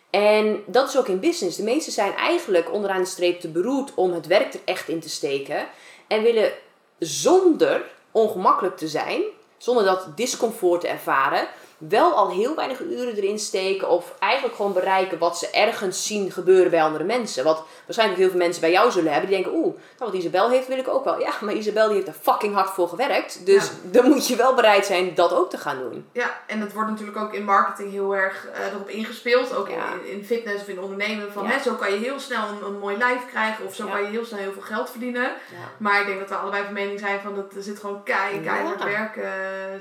En 0.09 0.63
dat 0.65 0.89
is 0.89 0.97
ook 0.97 1.07
in 1.07 1.19
business. 1.19 1.57
De 1.57 1.63
meesten 1.63 1.93
zijn 1.93 2.15
eigenlijk 2.15 2.71
onderaan 2.73 3.01
de 3.01 3.07
streep 3.07 3.39
te 3.39 3.47
beroerd 3.47 3.93
om 3.95 4.13
het 4.13 4.27
werk 4.27 4.53
er 4.53 4.59
echt 4.65 4.87
in 4.87 4.99
te 4.99 5.09
steken. 5.09 5.67
En 6.07 6.23
willen 6.23 6.51
zonder 6.99 7.85
ongemakkelijk 8.11 8.77
te 8.77 8.87
zijn, 8.87 9.21
zonder 9.57 9.83
dat 9.83 10.17
discomfort 10.17 10.81
te 10.81 10.87
ervaren, 10.87 11.47
wel 11.89 12.13
al 12.13 12.29
heel 12.29 12.55
weinig 12.55 12.79
uren 12.81 13.15
erin 13.15 13.39
steken 13.39 13.89
of 13.89 14.13
eigenlijk 14.19 14.55
gewoon 14.55 14.73
bereiken 14.73 15.17
wat 15.17 15.37
ze 15.37 15.49
ergens 15.49 16.05
zien 16.07 16.31
gebeuren 16.31 16.71
bij 16.71 16.83
andere 16.83 17.03
mensen. 17.03 17.43
Wat 17.43 17.63
waarschijnlijk 17.85 18.19
heel 18.19 18.29
veel 18.29 18.39
mensen 18.39 18.61
bij 18.61 18.71
jou 18.71 18.91
zullen 18.91 19.11
hebben 19.11 19.29
die 19.29 19.41
denken, 19.43 19.59
oeh, 19.59 19.73
nou 19.99 20.11
wat 20.11 20.13
Isabel 20.13 20.49
heeft 20.49 20.67
wil 20.67 20.77
ik 20.77 20.87
ook 20.87 21.03
wel. 21.03 21.19
Ja, 21.19 21.31
maar 21.41 21.53
Isabel 21.53 21.85
die 21.87 21.95
heeft 21.95 22.07
er 22.07 22.13
fucking 22.21 22.53
hard 22.53 22.69
voor 22.69 22.87
gewerkt. 22.87 23.45
Dus 23.45 23.71
dan 23.83 24.09
moet 24.09 24.27
je 24.27 24.35
wel 24.35 24.53
bereid 24.53 24.85
zijn 24.85 25.15
dat 25.15 25.33
ook 25.33 25.49
te 25.49 25.57
gaan 25.57 25.77
doen. 25.77 26.05
Ja, 26.11 26.41
en 26.47 26.59
het 26.61 26.73
wordt 26.73 26.89
natuurlijk 26.89 27.17
ook 27.17 27.33
in 27.33 27.43
marketing 27.43 27.91
heel 27.91 28.15
erg 28.15 28.47
eh, 28.53 28.65
erop 28.73 28.89
ingespeeld. 28.89 29.55
Ook 29.55 29.69
Ja. 29.69 29.75
in, 30.03 30.11
in 30.17 30.25
fitness 30.25 30.61
of 30.61 30.67
in 30.67 30.79
ondernemen. 30.81 31.31
Van, 31.31 31.43
Ja. 31.43 31.49
hè, 31.49 31.59
zo 31.61 31.73
kan 31.73 31.91
je 31.91 31.97
heel 31.97 32.19
snel 32.19 32.47
een, 32.47 32.65
een 32.65 32.79
mooi 32.79 32.97
lijf 32.97 33.25
krijgen. 33.29 33.65
Of 33.65 33.75
zo 33.75 33.87
kan 33.87 34.01
je 34.01 34.07
heel 34.07 34.25
snel 34.25 34.39
heel 34.39 34.51
veel 34.53 34.61
geld 34.61 34.89
verdienen. 34.89 35.31
Maar 35.77 35.99
ik 36.01 36.05
denk 36.07 36.19
dat 36.19 36.29
we 36.29 36.35
allebei 36.35 36.63
van 36.63 36.73
mening 36.73 36.99
zijn 36.99 37.19
van 37.19 37.35
dat 37.35 37.53
er 37.55 37.63
zit 37.63 37.79
gewoon 37.79 38.03
kei, 38.03 38.41
keihard 38.41 38.79
Ja. 38.79 38.85
werk 38.85 39.15
eh, 39.17 39.31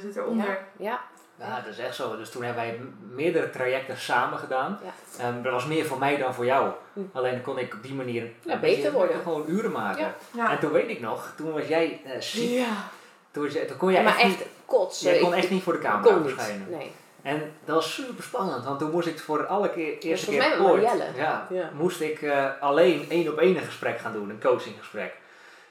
zit 0.01 0.17
eronder. 0.17 0.59
Ja, 0.77 1.01
Ja, 1.39 1.61
dat 1.61 1.73
is 1.73 1.79
echt 1.79 1.95
zo. 1.95 2.17
Dus 2.17 2.31
toen 2.31 2.43
hebben 2.43 2.63
wij 2.63 2.81
meerdere 3.11 3.51
trajecten 3.51 3.99
samen 3.99 4.39
gedaan. 4.39 4.79
Ja. 4.83 5.25
Ehm, 5.25 5.43
dat 5.43 5.53
was 5.53 5.67
meer 5.67 5.85
voor 5.85 5.99
mij 5.99 6.17
dan 6.17 6.35
voor 6.35 6.45
jou. 6.45 6.71
Hm. 6.93 7.01
Alleen 7.13 7.43
kon 7.43 7.59
ik 7.59 7.75
op 7.75 7.83
die 7.83 7.95
manier 7.95 8.31
Ja, 8.43 8.59
beter 8.59 8.93
worden. 8.93 9.21
Gewoon 9.23 9.45
uren 9.49 9.73
maken. 9.73 10.15
Ja. 10.31 10.51
En 10.51 10.59
toen 10.59 10.73
weet 10.73 10.89
ik 10.89 11.01
nog, 11.01 11.33
toen 11.37 11.53
was 11.53 11.67
jij 11.67 12.01
eh, 12.05 12.21
ziek. 12.21 12.51
ja. 12.51 12.89
Toen, 13.31 13.49
toen 13.49 13.77
kon 13.77 13.93
jij 13.93 14.03
maar 14.03 14.13
echt, 14.13 14.23
echt 14.23 14.39
niet, 14.39 14.47
kotsen. 14.65 15.11
jij 15.11 15.21
kon 15.21 15.35
echt 15.35 15.51
niet 15.51 15.63
voor 15.63 15.73
de 15.73 15.79
camera 15.79 16.23
verschijnen. 16.23 16.67
Nee. 16.71 16.93
En 17.23 17.53
dat 17.65 17.75
was 17.75 17.95
super 17.95 18.25
spannend, 18.25 18.65
want 18.65 18.79
toen 18.79 18.91
moest 18.91 19.07
ik 19.07 19.19
voor 19.19 19.39
de 19.39 19.47
alle 19.47 19.71
keer, 19.71 19.99
eerste 19.99 20.31
keer 20.31 20.65
ooit, 20.65 20.89
ja, 21.17 21.49
moest 21.75 22.01
ik 22.01 22.23
eh, 22.23 22.47
alleen 22.61 23.07
één 23.11 23.33
op 23.33 23.39
één 23.39 23.57
een 23.57 23.63
gesprek 23.63 23.99
gaan 23.99 24.13
doen, 24.13 24.31
een 24.31 24.41
coachinggesprek. 24.41 25.15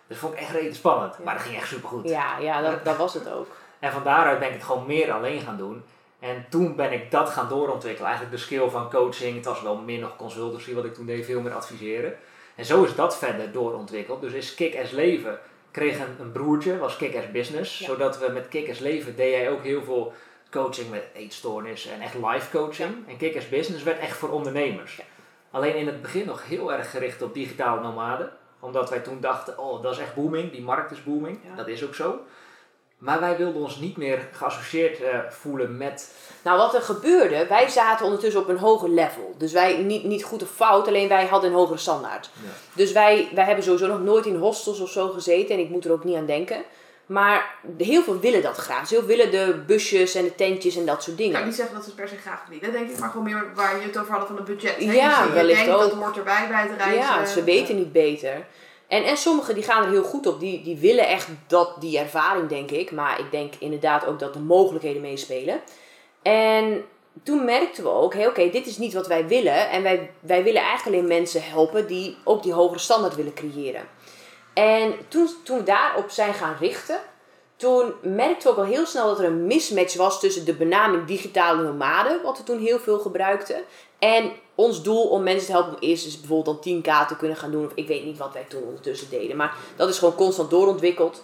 Dus 0.07 0.18
vond 0.18 0.34
ik 0.34 0.39
echt 0.39 0.51
redelijk 0.51 0.76
spannend, 0.76 1.24
maar 1.24 1.34
dat 1.34 1.43
ging 1.43 1.55
echt 1.55 1.68
super 1.68 1.89
goed. 1.89 2.09
Ja, 2.09 2.38
ja 2.38 2.62
dat, 2.62 2.86
dat 2.86 2.97
was 2.97 3.14
het 3.14 3.30
ook. 3.30 3.47
En 3.82 3.91
van 3.91 4.03
daaruit 4.03 4.39
ben 4.39 4.47
ik 4.47 4.53
het 4.53 4.63
gewoon 4.63 4.86
meer 4.86 5.11
alleen 5.11 5.41
gaan 5.41 5.57
doen. 5.57 5.84
En 6.19 6.45
toen 6.49 6.75
ben 6.75 6.91
ik 6.91 7.11
dat 7.11 7.29
gaan 7.29 7.49
doorontwikkelen. 7.49 8.09
Eigenlijk 8.09 8.38
de 8.38 8.43
skill 8.43 8.69
van 8.69 8.89
coaching. 8.89 9.36
Het 9.36 9.45
was 9.45 9.61
wel 9.61 9.77
meer 9.77 9.99
nog 9.99 10.15
consultancy 10.15 10.73
wat 10.73 10.86
ik 10.86 10.93
toen 10.93 11.05
deed, 11.05 11.25
veel 11.25 11.41
meer 11.41 11.53
adviseren. 11.53 12.17
En 12.55 12.65
zo 12.65 12.84
is 12.84 12.95
dat 12.95 13.17
verder 13.17 13.51
doorontwikkeld. 13.51 14.21
Dus 14.21 14.34
is 14.34 14.55
Kick 14.55 14.77
as 14.77 14.91
Leven 14.91 15.39
kreeg 15.71 15.99
een, 15.99 16.15
een 16.19 16.32
broertje, 16.32 16.77
was 16.77 16.97
Kick 16.97 17.15
as 17.15 17.32
Business. 17.32 17.79
Ja. 17.79 17.86
Zodat 17.86 18.19
we 18.19 18.32
met 18.32 18.47
Kick 18.47 18.69
as 18.69 18.79
Leven 18.79 19.15
deed 19.15 19.32
jij 19.32 19.49
ook 19.49 19.63
heel 19.63 19.84
veel 19.84 20.13
coaching 20.51 20.89
met 20.89 21.07
eetstoornis 21.13 21.88
en 21.88 22.01
echt 22.01 22.13
live 22.13 22.49
coaching. 22.57 23.07
En 23.07 23.17
Kick 23.17 23.38
as 23.38 23.49
Business 23.49 23.84
werd 23.84 23.99
echt 23.99 24.17
voor 24.17 24.29
ondernemers. 24.29 24.95
Ja. 24.95 25.03
Alleen 25.51 25.75
in 25.75 25.88
het 25.88 26.01
begin 26.01 26.25
nog 26.25 26.45
heel 26.45 26.73
erg 26.73 26.91
gericht 26.91 27.21
op 27.21 27.34
digitale 27.34 27.82
nomaden. 27.82 28.32
Omdat 28.59 28.89
wij 28.89 28.99
toen 28.99 29.21
dachten, 29.21 29.57
oh 29.57 29.84
dat 29.84 29.93
is 29.93 29.99
echt 29.99 30.15
booming, 30.15 30.51
die 30.51 30.61
markt 30.61 30.91
is 30.91 31.03
booming. 31.03 31.39
Dat 31.55 31.67
is 31.67 31.84
ook 31.84 31.95
zo. 31.95 32.19
Maar 33.01 33.19
wij 33.19 33.37
wilden 33.37 33.61
ons 33.61 33.77
niet 33.79 33.97
meer 33.97 34.27
geassocieerd 34.31 35.01
eh, 35.01 35.19
voelen 35.29 35.77
met. 35.77 36.11
Nou, 36.41 36.57
wat 36.57 36.73
er 36.75 36.81
gebeurde, 36.81 37.45
wij 37.49 37.67
zaten 37.69 38.05
ondertussen 38.05 38.41
op 38.41 38.47
een 38.47 38.57
hoger 38.57 38.89
level. 38.89 39.35
Dus 39.37 39.51
wij, 39.53 39.77
niet, 39.77 40.03
niet 40.03 40.23
goed 40.23 40.43
of 40.43 40.49
fout, 40.49 40.87
alleen 40.87 41.07
wij 41.07 41.25
hadden 41.25 41.49
een 41.49 41.55
hogere 41.55 41.77
standaard. 41.77 42.29
Ja. 42.43 42.49
Dus 42.73 42.91
wij, 42.91 43.29
wij 43.35 43.45
hebben 43.45 43.63
sowieso 43.63 43.87
nog 43.87 44.01
nooit 44.01 44.25
in 44.25 44.35
hostels 44.35 44.79
of 44.79 44.89
zo 44.89 45.09
gezeten. 45.09 45.55
En 45.55 45.61
ik 45.61 45.69
moet 45.69 45.85
er 45.85 45.91
ook 45.91 46.03
niet 46.03 46.15
aan 46.15 46.25
denken. 46.25 46.63
Maar 47.05 47.55
heel 47.77 48.03
veel 48.03 48.19
willen 48.19 48.41
dat 48.41 48.57
graag. 48.57 48.87
Veel 48.87 49.03
willen 49.03 49.31
de 49.31 49.63
busjes 49.67 50.15
en 50.15 50.23
de 50.23 50.35
tentjes 50.35 50.75
en 50.75 50.85
dat 50.85 51.03
soort 51.03 51.17
Ik 51.19 51.23
dingen. 51.23 51.37
kan 51.37 51.45
niet 51.47 51.55
zeggen 51.55 51.73
dat 51.75 51.83
ze 51.83 51.89
het 51.89 51.99
per 51.99 52.07
se 52.09 52.15
graag 52.17 52.43
willen, 52.49 52.71
denk 52.71 52.89
ik. 52.89 52.99
Maar 52.99 53.09
gewoon 53.09 53.25
meer 53.25 53.45
waar 53.55 53.79
je 53.79 53.85
het 53.87 53.97
over 53.97 54.09
hadden 54.11 54.27
van 54.27 54.37
het 54.37 54.45
budget. 54.45 54.75
hè. 54.75 54.91
Ja, 54.93 55.17
Dus 55.17 55.27
je 55.27 55.33
wellicht 55.33 55.65
denkt, 55.65 55.79
dat 55.79 55.91
ook. 55.91 55.99
hoort 56.03 56.17
erbij 56.17 56.47
bij 56.49 56.61
het 56.61 56.77
reizen. 56.77 56.99
Ja, 56.99 57.25
ze 57.25 57.43
weten 57.43 57.75
niet 57.75 57.91
beter. 57.91 58.45
En, 58.91 59.03
en 59.03 59.17
sommigen 59.17 59.55
die 59.55 59.63
gaan 59.63 59.83
er 59.83 59.89
heel 59.89 60.03
goed 60.03 60.27
op. 60.27 60.39
Die, 60.39 60.61
die 60.63 60.77
willen 60.77 61.07
echt 61.07 61.27
dat, 61.47 61.75
die 61.79 61.97
ervaring, 61.97 62.49
denk 62.49 62.71
ik. 62.71 62.91
Maar 62.91 63.19
ik 63.19 63.31
denk 63.31 63.53
inderdaad 63.59 64.05
ook 64.05 64.19
dat 64.19 64.33
de 64.33 64.39
mogelijkheden 64.39 65.01
meespelen. 65.01 65.61
En 66.21 66.85
toen 67.23 67.45
merkten 67.45 67.83
we 67.83 67.89
ook, 67.89 68.13
hey, 68.13 68.27
oké, 68.27 68.49
dit 68.49 68.67
is 68.67 68.77
niet 68.77 68.93
wat 68.93 69.07
wij 69.07 69.27
willen. 69.27 69.69
En 69.69 69.83
wij, 69.83 70.11
wij 70.19 70.43
willen 70.43 70.61
eigenlijk 70.61 70.97
alleen 70.97 71.07
mensen 71.07 71.43
helpen 71.43 71.87
die 71.87 72.17
ook 72.23 72.43
die 72.43 72.53
hogere 72.53 72.79
standaard 72.79 73.15
willen 73.15 73.33
creëren. 73.33 73.87
En 74.53 74.93
toen, 75.07 75.29
toen 75.43 75.57
we 75.57 75.63
daarop 75.63 76.09
zijn 76.09 76.33
gaan 76.33 76.55
richten, 76.59 76.99
toen 77.55 77.93
merkten 78.01 78.43
we 78.43 78.49
ook 78.49 78.65
al 78.65 78.71
heel 78.71 78.85
snel 78.85 79.07
dat 79.07 79.19
er 79.19 79.25
een 79.25 79.47
mismatch 79.47 79.95
was 79.95 80.19
tussen 80.19 80.45
de 80.45 80.53
benaming 80.53 81.05
digitale 81.05 81.63
nomade, 81.63 82.19
wat 82.23 82.37
we 82.37 82.43
toen 82.43 82.59
heel 82.59 82.79
veel 82.79 82.99
gebruikten, 82.99 83.63
en 83.99 84.31
ons 84.55 84.83
doel 84.83 85.07
om 85.07 85.23
mensen 85.23 85.45
te 85.45 85.51
helpen 85.51 85.79
eerst 85.79 86.03
dus 86.03 86.19
bijvoorbeeld 86.19 86.63
dan 86.63 86.81
10k 86.81 87.07
te 87.07 87.15
kunnen 87.17 87.37
gaan 87.37 87.51
doen. 87.51 87.65
Of 87.65 87.71
ik 87.75 87.87
weet 87.87 88.05
niet 88.05 88.17
wat 88.17 88.33
wij 88.33 88.45
toen 88.49 88.63
ondertussen 88.63 89.09
deden. 89.09 89.37
Maar 89.37 89.55
dat 89.75 89.89
is 89.89 89.97
gewoon 89.99 90.15
constant 90.15 90.49
doorontwikkeld. 90.49 91.23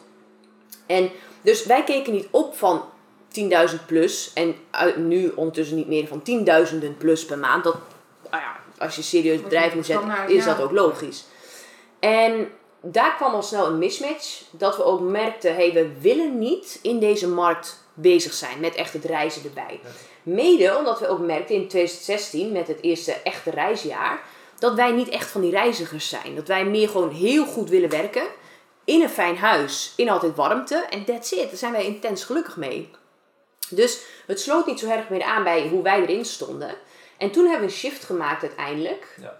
En 0.85 1.11
dus 1.41 1.65
wij 1.65 1.83
keken 1.83 2.13
niet 2.13 2.27
op 2.31 2.55
van 2.57 2.83
10.000 3.27 3.85
plus. 3.85 4.31
En 4.33 4.55
uit- 4.71 4.97
nu 4.97 5.31
ondertussen 5.35 5.75
niet 5.75 5.87
meer 5.87 6.07
van 6.07 6.21
tienduizenden 6.21 6.97
plus 6.97 7.25
per 7.25 7.37
maand. 7.37 7.63
Dat, 7.63 7.75
nou 8.31 8.43
ja, 8.43 8.55
als 8.77 8.93
je 8.93 8.97
een 9.01 9.07
serieus 9.07 9.41
bedrijf 9.41 9.75
moet 9.75 9.85
zetten, 9.85 10.05
standaard, 10.05 10.31
is 10.31 10.45
dat 10.45 10.61
ook 10.61 10.71
logisch. 10.71 11.25
En 11.99 12.47
daar 12.81 13.15
kwam 13.15 13.33
al 13.33 13.43
snel 13.43 13.65
een 13.65 13.77
mismatch. 13.77 14.41
Dat 14.51 14.77
we 14.77 14.83
ook 14.83 14.99
merkten, 15.01 15.55
hey, 15.55 15.73
we 15.73 15.91
willen 15.99 16.39
niet 16.39 16.79
in 16.81 16.99
deze 16.99 17.27
markt 17.27 17.85
bezig 17.99 18.33
zijn 18.33 18.59
met 18.59 18.75
echt 18.75 18.93
het 18.93 19.05
reizen 19.05 19.43
erbij. 19.43 19.79
Mede 20.23 20.77
omdat 20.77 20.99
we 20.99 21.07
ook 21.07 21.19
merkten 21.19 21.55
in 21.55 21.67
2016, 21.67 22.51
met 22.51 22.67
het 22.67 22.81
eerste 22.81 23.13
echte 23.13 23.49
reisjaar, 23.49 24.21
dat 24.59 24.73
wij 24.73 24.91
niet 24.91 25.09
echt 25.09 25.29
van 25.29 25.41
die 25.41 25.51
reizigers 25.51 26.09
zijn. 26.09 26.35
Dat 26.35 26.47
wij 26.47 26.65
meer 26.65 26.89
gewoon 26.89 27.11
heel 27.11 27.45
goed 27.45 27.69
willen 27.69 27.89
werken. 27.89 28.23
In 28.83 29.01
een 29.01 29.09
fijn 29.09 29.37
huis, 29.37 29.93
in 29.95 30.09
altijd 30.09 30.35
warmte. 30.35 30.85
En 30.89 31.05
that's 31.05 31.31
it. 31.31 31.47
Daar 31.47 31.57
zijn 31.57 31.71
wij 31.71 31.85
intens 31.85 32.23
gelukkig 32.23 32.57
mee. 32.57 32.89
Dus 33.69 34.01
het 34.25 34.39
sloot 34.39 34.65
niet 34.65 34.79
zo 34.79 34.89
erg 34.89 35.09
meer 35.09 35.23
aan 35.23 35.43
bij 35.43 35.67
hoe 35.67 35.83
wij 35.83 36.01
erin 36.01 36.25
stonden. 36.25 36.75
En 37.17 37.31
toen 37.31 37.43
hebben 37.43 37.67
we 37.67 37.73
een 37.73 37.79
shift 37.79 38.03
gemaakt 38.03 38.41
uiteindelijk. 38.41 39.15
Ja. 39.21 39.37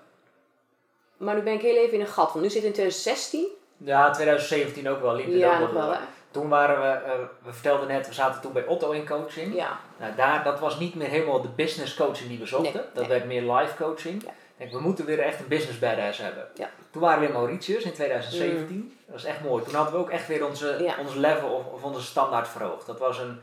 Maar 1.18 1.36
nu 1.36 1.42
ben 1.42 1.54
ik 1.54 1.62
heel 1.62 1.76
even 1.76 1.94
in 1.94 2.00
een 2.00 2.08
gat. 2.08 2.32
Want 2.32 2.42
nu 2.42 2.50
zit 2.50 2.64
het 2.64 2.66
in 2.66 2.74
2016. 2.74 3.48
Ja, 3.78 4.12
2017 4.12 4.90
ook 4.90 5.02
wel. 5.02 5.16
Liep 5.16 5.28
Ja, 5.28 5.54
ook 5.54 5.60
nog 5.60 5.72
wel 5.72 5.92
hè. 5.92 6.00
Toen 6.38 6.50
waren 6.50 6.82
we, 6.82 7.12
eh, 7.12 7.20
we 7.44 7.54
vertelden 7.54 7.88
net, 7.88 8.08
we 8.08 8.14
zaten 8.14 8.42
toen 8.42 8.54
bij 8.54 8.66
Otto 8.66 8.92
in 8.92 9.08
coaching. 9.08 9.56
Ja. 9.56 9.80
Nou, 9.98 10.16
daar, 10.16 10.44
dat 10.44 10.60
was 10.60 10.80
niet 10.80 10.96
meer 10.96 11.08
helemaal 11.08 11.42
de 11.42 11.50
business 11.56 11.96
coaching 11.96 12.30
die 12.30 12.40
we 12.40 12.46
zochten. 12.46 12.74
Nee, 12.74 12.84
dat 12.94 13.08
nee. 13.08 13.08
werd 13.08 13.26
meer 13.26 13.54
live 13.54 13.76
coaching. 13.76 14.24
Ja. 14.24 14.32
Denk, 14.58 14.72
we 14.72 14.80
moeten 14.80 15.06
weer 15.06 15.20
echt 15.20 15.40
een 15.40 15.48
business 15.48 15.80
badass 15.80 16.20
hebben. 16.20 16.48
Ja. 16.56 16.70
Toen 16.92 17.02
waren 17.02 17.20
we 17.20 17.26
in 17.26 17.34
Mauritius 17.34 17.84
in 17.84 17.94
2017. 17.94 18.98
Dat 19.06 19.14
was 19.16 19.24
echt 19.24 19.44
mooi. 19.44 19.64
Toen 19.64 19.74
hadden 19.74 19.94
we 19.94 20.00
ook 20.00 20.10
echt 20.10 20.28
weer 20.28 20.46
onze, 20.46 20.78
Ja. 20.80 20.96
ons 21.00 21.14
level 21.14 21.50
of, 21.50 21.66
of 21.66 21.84
onze 21.84 22.02
standaard 22.02 22.48
verhoogd. 22.48 22.86
Dat 22.86 23.00
was, 23.00 23.20
een, 23.20 23.40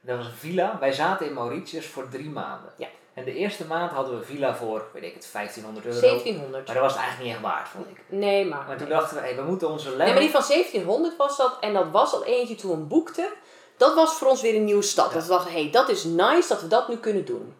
dat 0.00 0.16
was 0.16 0.26
een 0.26 0.32
villa. 0.32 0.76
Wij 0.80 0.92
zaten 0.92 1.26
in 1.26 1.32
Mauritius 1.34 1.86
voor 1.86 2.08
drie 2.08 2.30
maanden. 2.30 2.72
Ja. 2.76 2.88
En 3.18 3.24
de 3.24 3.34
eerste 3.34 3.64
maand 3.66 3.92
hadden 3.92 4.18
we 4.18 4.24
villa 4.24 4.54
voor, 4.54 4.84
weet 4.92 5.02
ik 5.02 5.14
het, 5.14 5.28
1500 5.32 5.86
euro. 5.86 6.00
1700. 6.00 6.66
Maar 6.66 6.74
dat 6.74 6.84
was 6.84 6.92
het 6.92 7.02
eigenlijk 7.02 7.30
niet 7.30 7.44
echt 7.44 7.54
waard, 7.54 7.68
vond 7.68 7.86
ik. 7.88 8.02
Nee, 8.06 8.44
maar. 8.44 8.64
Maar 8.66 8.76
toen 8.76 8.88
nee. 8.88 8.98
dachten 8.98 9.16
we, 9.16 9.22
hey, 9.22 9.36
we 9.36 9.42
moeten 9.42 9.70
onze 9.70 9.90
level... 9.90 10.04
Nee, 10.04 10.12
maar 10.12 10.22
die 10.22 10.30
van 10.30 10.44
1700 10.48 11.16
was 11.16 11.36
dat. 11.36 11.56
En 11.60 11.72
dat 11.72 11.90
was 11.90 12.12
al 12.12 12.24
eentje 12.24 12.54
toen 12.54 12.70
we 12.70 12.76
hem 12.76 12.88
boekten. 12.88 13.28
Dat 13.76 13.94
was 13.94 14.14
voor 14.14 14.28
ons 14.28 14.42
weer 14.42 14.54
een 14.54 14.64
nieuwe 14.64 14.82
stap. 14.82 15.08
Ja. 15.08 15.14
Dat 15.14 15.22
we 15.22 15.28
dachten, 15.28 15.52
hé, 15.52 15.62
hey, 15.62 15.70
dat 15.70 15.88
is 15.88 16.04
nice 16.04 16.48
dat 16.48 16.60
we 16.60 16.68
dat 16.68 16.88
nu 16.88 16.96
kunnen 16.96 17.24
doen. 17.24 17.54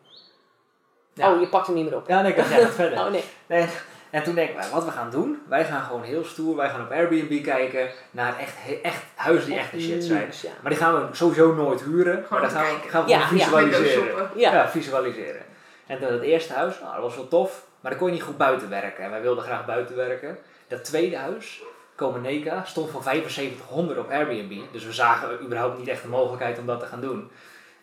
Ja. 1.12 1.32
Oh, 1.32 1.40
je 1.40 1.48
pakt 1.48 1.66
hem 1.66 1.76
niet 1.76 1.84
meer 1.84 1.96
op. 1.96 2.08
Ja, 2.08 2.22
nee, 2.22 2.32
ik 2.32 2.36
ja, 2.36 2.68
verder. 2.68 2.98
Oh 3.04 3.10
nee. 3.10 3.24
Nee, 3.46 3.66
en 4.10 4.22
toen 4.22 4.34
denk 4.34 4.50
ik, 4.50 4.56
wat 4.72 4.84
we 4.84 4.90
gaan 4.90 5.10
doen, 5.10 5.42
wij 5.48 5.64
gaan 5.64 5.82
gewoon 5.82 6.02
heel 6.02 6.24
stoer, 6.24 6.56
wij 6.56 6.68
gaan 6.68 6.80
op 6.80 6.90
Airbnb 6.90 7.42
kijken 7.42 7.88
naar 8.10 8.38
echt, 8.38 8.54
echt 8.82 9.02
huizen 9.14 9.48
die 9.48 9.58
echt 9.58 9.72
de 9.72 9.80
shit 9.80 10.04
zijn. 10.04 10.32
Ja. 10.42 10.50
Maar 10.62 10.70
die 10.70 10.80
gaan 10.80 10.94
we 10.94 11.16
sowieso 11.16 11.54
nooit 11.54 11.82
huren, 11.82 12.26
maar 12.30 12.40
dan 12.40 12.48
te 12.48 12.54
gaan 12.54 12.64
we, 12.64 12.88
gaan 12.88 13.04
we 13.04 13.10
Ja, 13.10 13.28
visualiseren. 13.28 14.30
Ja. 14.34 14.68
visualiseren. 14.68 15.42
En 15.88 16.00
dan 16.00 16.12
het 16.12 16.22
eerste 16.22 16.52
huis, 16.52 16.80
nou, 16.80 16.92
dat 16.92 17.02
was 17.02 17.14
wel 17.14 17.28
tof, 17.28 17.62
maar 17.80 17.90
dan 17.90 18.00
kon 18.00 18.08
je 18.08 18.14
niet 18.14 18.22
goed 18.22 18.36
buiten 18.36 18.68
werken. 18.68 19.04
En 19.04 19.10
wij 19.10 19.20
wilden 19.22 19.44
graag 19.44 19.66
buiten 19.66 19.96
werken. 19.96 20.38
Dat 20.68 20.84
tweede 20.84 21.16
huis, 21.16 21.62
Komeneka, 21.94 22.64
stond 22.64 22.90
van 22.90 23.02
7500 23.02 23.98
op 23.98 24.10
Airbnb. 24.10 24.72
Dus 24.72 24.84
we 24.84 24.92
zagen 24.92 25.40
überhaupt 25.42 25.78
niet 25.78 25.88
echt 25.88 26.02
de 26.02 26.08
mogelijkheid 26.08 26.58
om 26.58 26.66
dat 26.66 26.80
te 26.80 26.86
gaan 26.86 27.00
doen. 27.00 27.30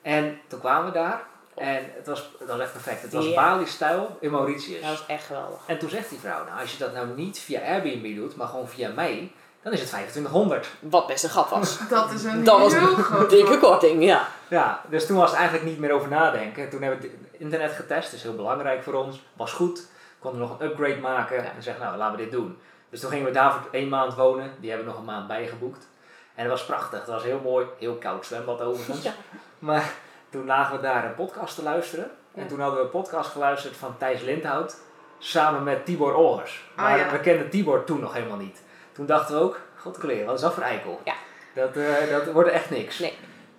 En 0.02 0.40
toen 0.48 0.60
kwamen 0.60 0.86
we 0.86 0.92
daar 0.92 1.22
en 1.56 1.84
het 1.96 2.08
was, 2.08 2.30
het 2.40 2.48
was 2.48 2.60
echt 2.60 2.72
perfect. 2.72 3.02
Het 3.02 3.14
was 3.14 3.26
Ja. 3.26 3.34
Bali-stijl 3.36 4.18
in 4.20 4.32
Mauritius. 4.32 4.82
Dat 4.82 4.90
was 4.90 5.06
echt 5.08 5.26
geweldig. 5.26 5.60
En 5.66 5.80
toen 5.80 5.90
zegt 5.90 6.10
die 6.10 6.20
vrouw, 6.20 6.46
nou 6.46 6.60
als 6.62 6.72
je 6.72 6.78
dat 6.78 6.94
nou 6.94 7.08
niet 7.16 7.40
via 7.40 7.62
Airbnb 7.62 8.16
doet, 8.16 8.36
maar 8.36 8.48
gewoon 8.48 8.68
via 8.68 8.90
mij, 8.96 9.32
dan 9.62 9.74
is 9.74 9.80
het 9.80 9.90
2500. 9.90 10.68
Wat 10.80 11.08
best 11.08 11.24
een 11.24 11.30
gat 11.30 11.50
was. 11.50 11.78
Dat 11.90 12.12
is 12.12 12.24
een 12.24 12.44
Dat 12.44 12.60
was 12.60 12.74
heel 12.74 12.98
een 12.98 13.04
groot 13.04 13.30
dikke 13.30 13.58
korting, 13.58 14.04
ja. 14.04 14.28
Ja, 14.48 14.82
dus 14.90 15.06
toen 15.06 15.18
was 15.18 15.30
het 15.30 15.40
eigenlijk 15.40 15.70
niet 15.70 15.80
meer 15.80 15.92
over 15.92 16.10
nadenken. 16.10 16.70
Toen 16.70 16.82
hebben 16.82 17.02
we 17.02 17.12
internet 17.40 17.72
getest, 17.72 18.04
dat 18.06 18.14
is 18.14 18.24
heel 18.24 18.36
belangrijk 18.36 18.84
voor 18.84 18.94
ons. 18.94 19.22
Was 19.34 19.52
goed, 19.52 19.88
konden 20.20 20.40
nog 20.42 20.60
een 20.60 20.66
upgrade 20.66 21.00
maken 21.00 21.44
Ja. 21.44 21.52
en 21.56 21.64
zeggen, 21.64 21.84
nou 21.86 21.98
laten 21.98 22.18
we 22.18 22.24
dit 22.24 22.32
doen. 22.32 22.58
Dus 22.90 23.00
toen 23.00 23.10
gingen 23.10 23.26
we 23.26 23.32
daar 23.32 23.52
voor 23.54 23.68
één 23.72 23.90
maand 23.90 24.14
wonen, 24.16 24.52
die 24.60 24.70
hebben 24.70 24.88
we 24.88 24.94
nog 24.94 25.02
een 25.02 25.08
maand 25.08 25.28
bijgeboekt. 25.28 25.88
En 26.36 26.42
het 26.42 26.52
was 26.52 26.66
prachtig, 26.66 27.00
het 27.00 27.08
was 27.10 27.24
heel 27.24 27.40
mooi, 27.44 27.66
heel 27.80 27.96
koud 27.96 28.26
zwembad 28.26 28.62
overigens. 28.62 29.02
Ja. 29.10 29.14
Maar 29.60 29.92
toen 30.30 30.46
lagen 30.46 30.76
we 30.76 30.82
daar 30.82 31.06
een 31.06 31.16
podcast 31.16 31.56
te 31.56 31.64
luisteren. 31.64 32.12
En 32.34 32.48
toen 32.48 32.60
hadden 32.60 32.80
we 32.80 32.86
een 32.86 32.92
podcast 32.92 33.30
geluisterd 33.32 33.78
van 33.78 33.98
Thijs 33.98 34.22
Lindhout. 34.22 34.78
Samen 35.20 35.64
met 35.64 35.86
Tibor 35.86 36.14
Olgers. 36.14 36.70
Ah, 36.76 36.84
Maar 36.84 36.98
ja. 36.98 37.12
we 37.12 37.20
kenden 37.20 37.50
Tibor 37.50 37.84
toen 37.84 38.00
nog 38.00 38.14
helemaal 38.14 38.38
niet. 38.38 38.62
Toen 38.92 39.06
dachten 39.06 39.36
we 39.36 39.42
ook, 39.42 39.60
god 39.78 39.98
kleren, 39.98 40.26
wat 40.26 40.36
is 40.36 40.42
dat 40.42 40.54
voor 40.54 40.64
eikel? 40.64 41.02
Ja. 41.04 41.14
Dat, 41.54 41.76
eh, 41.76 42.10
dat 42.10 42.32
wordt 42.32 42.50
echt 42.50 42.70
niks. 42.70 43.00
Nee. 43.00 43.18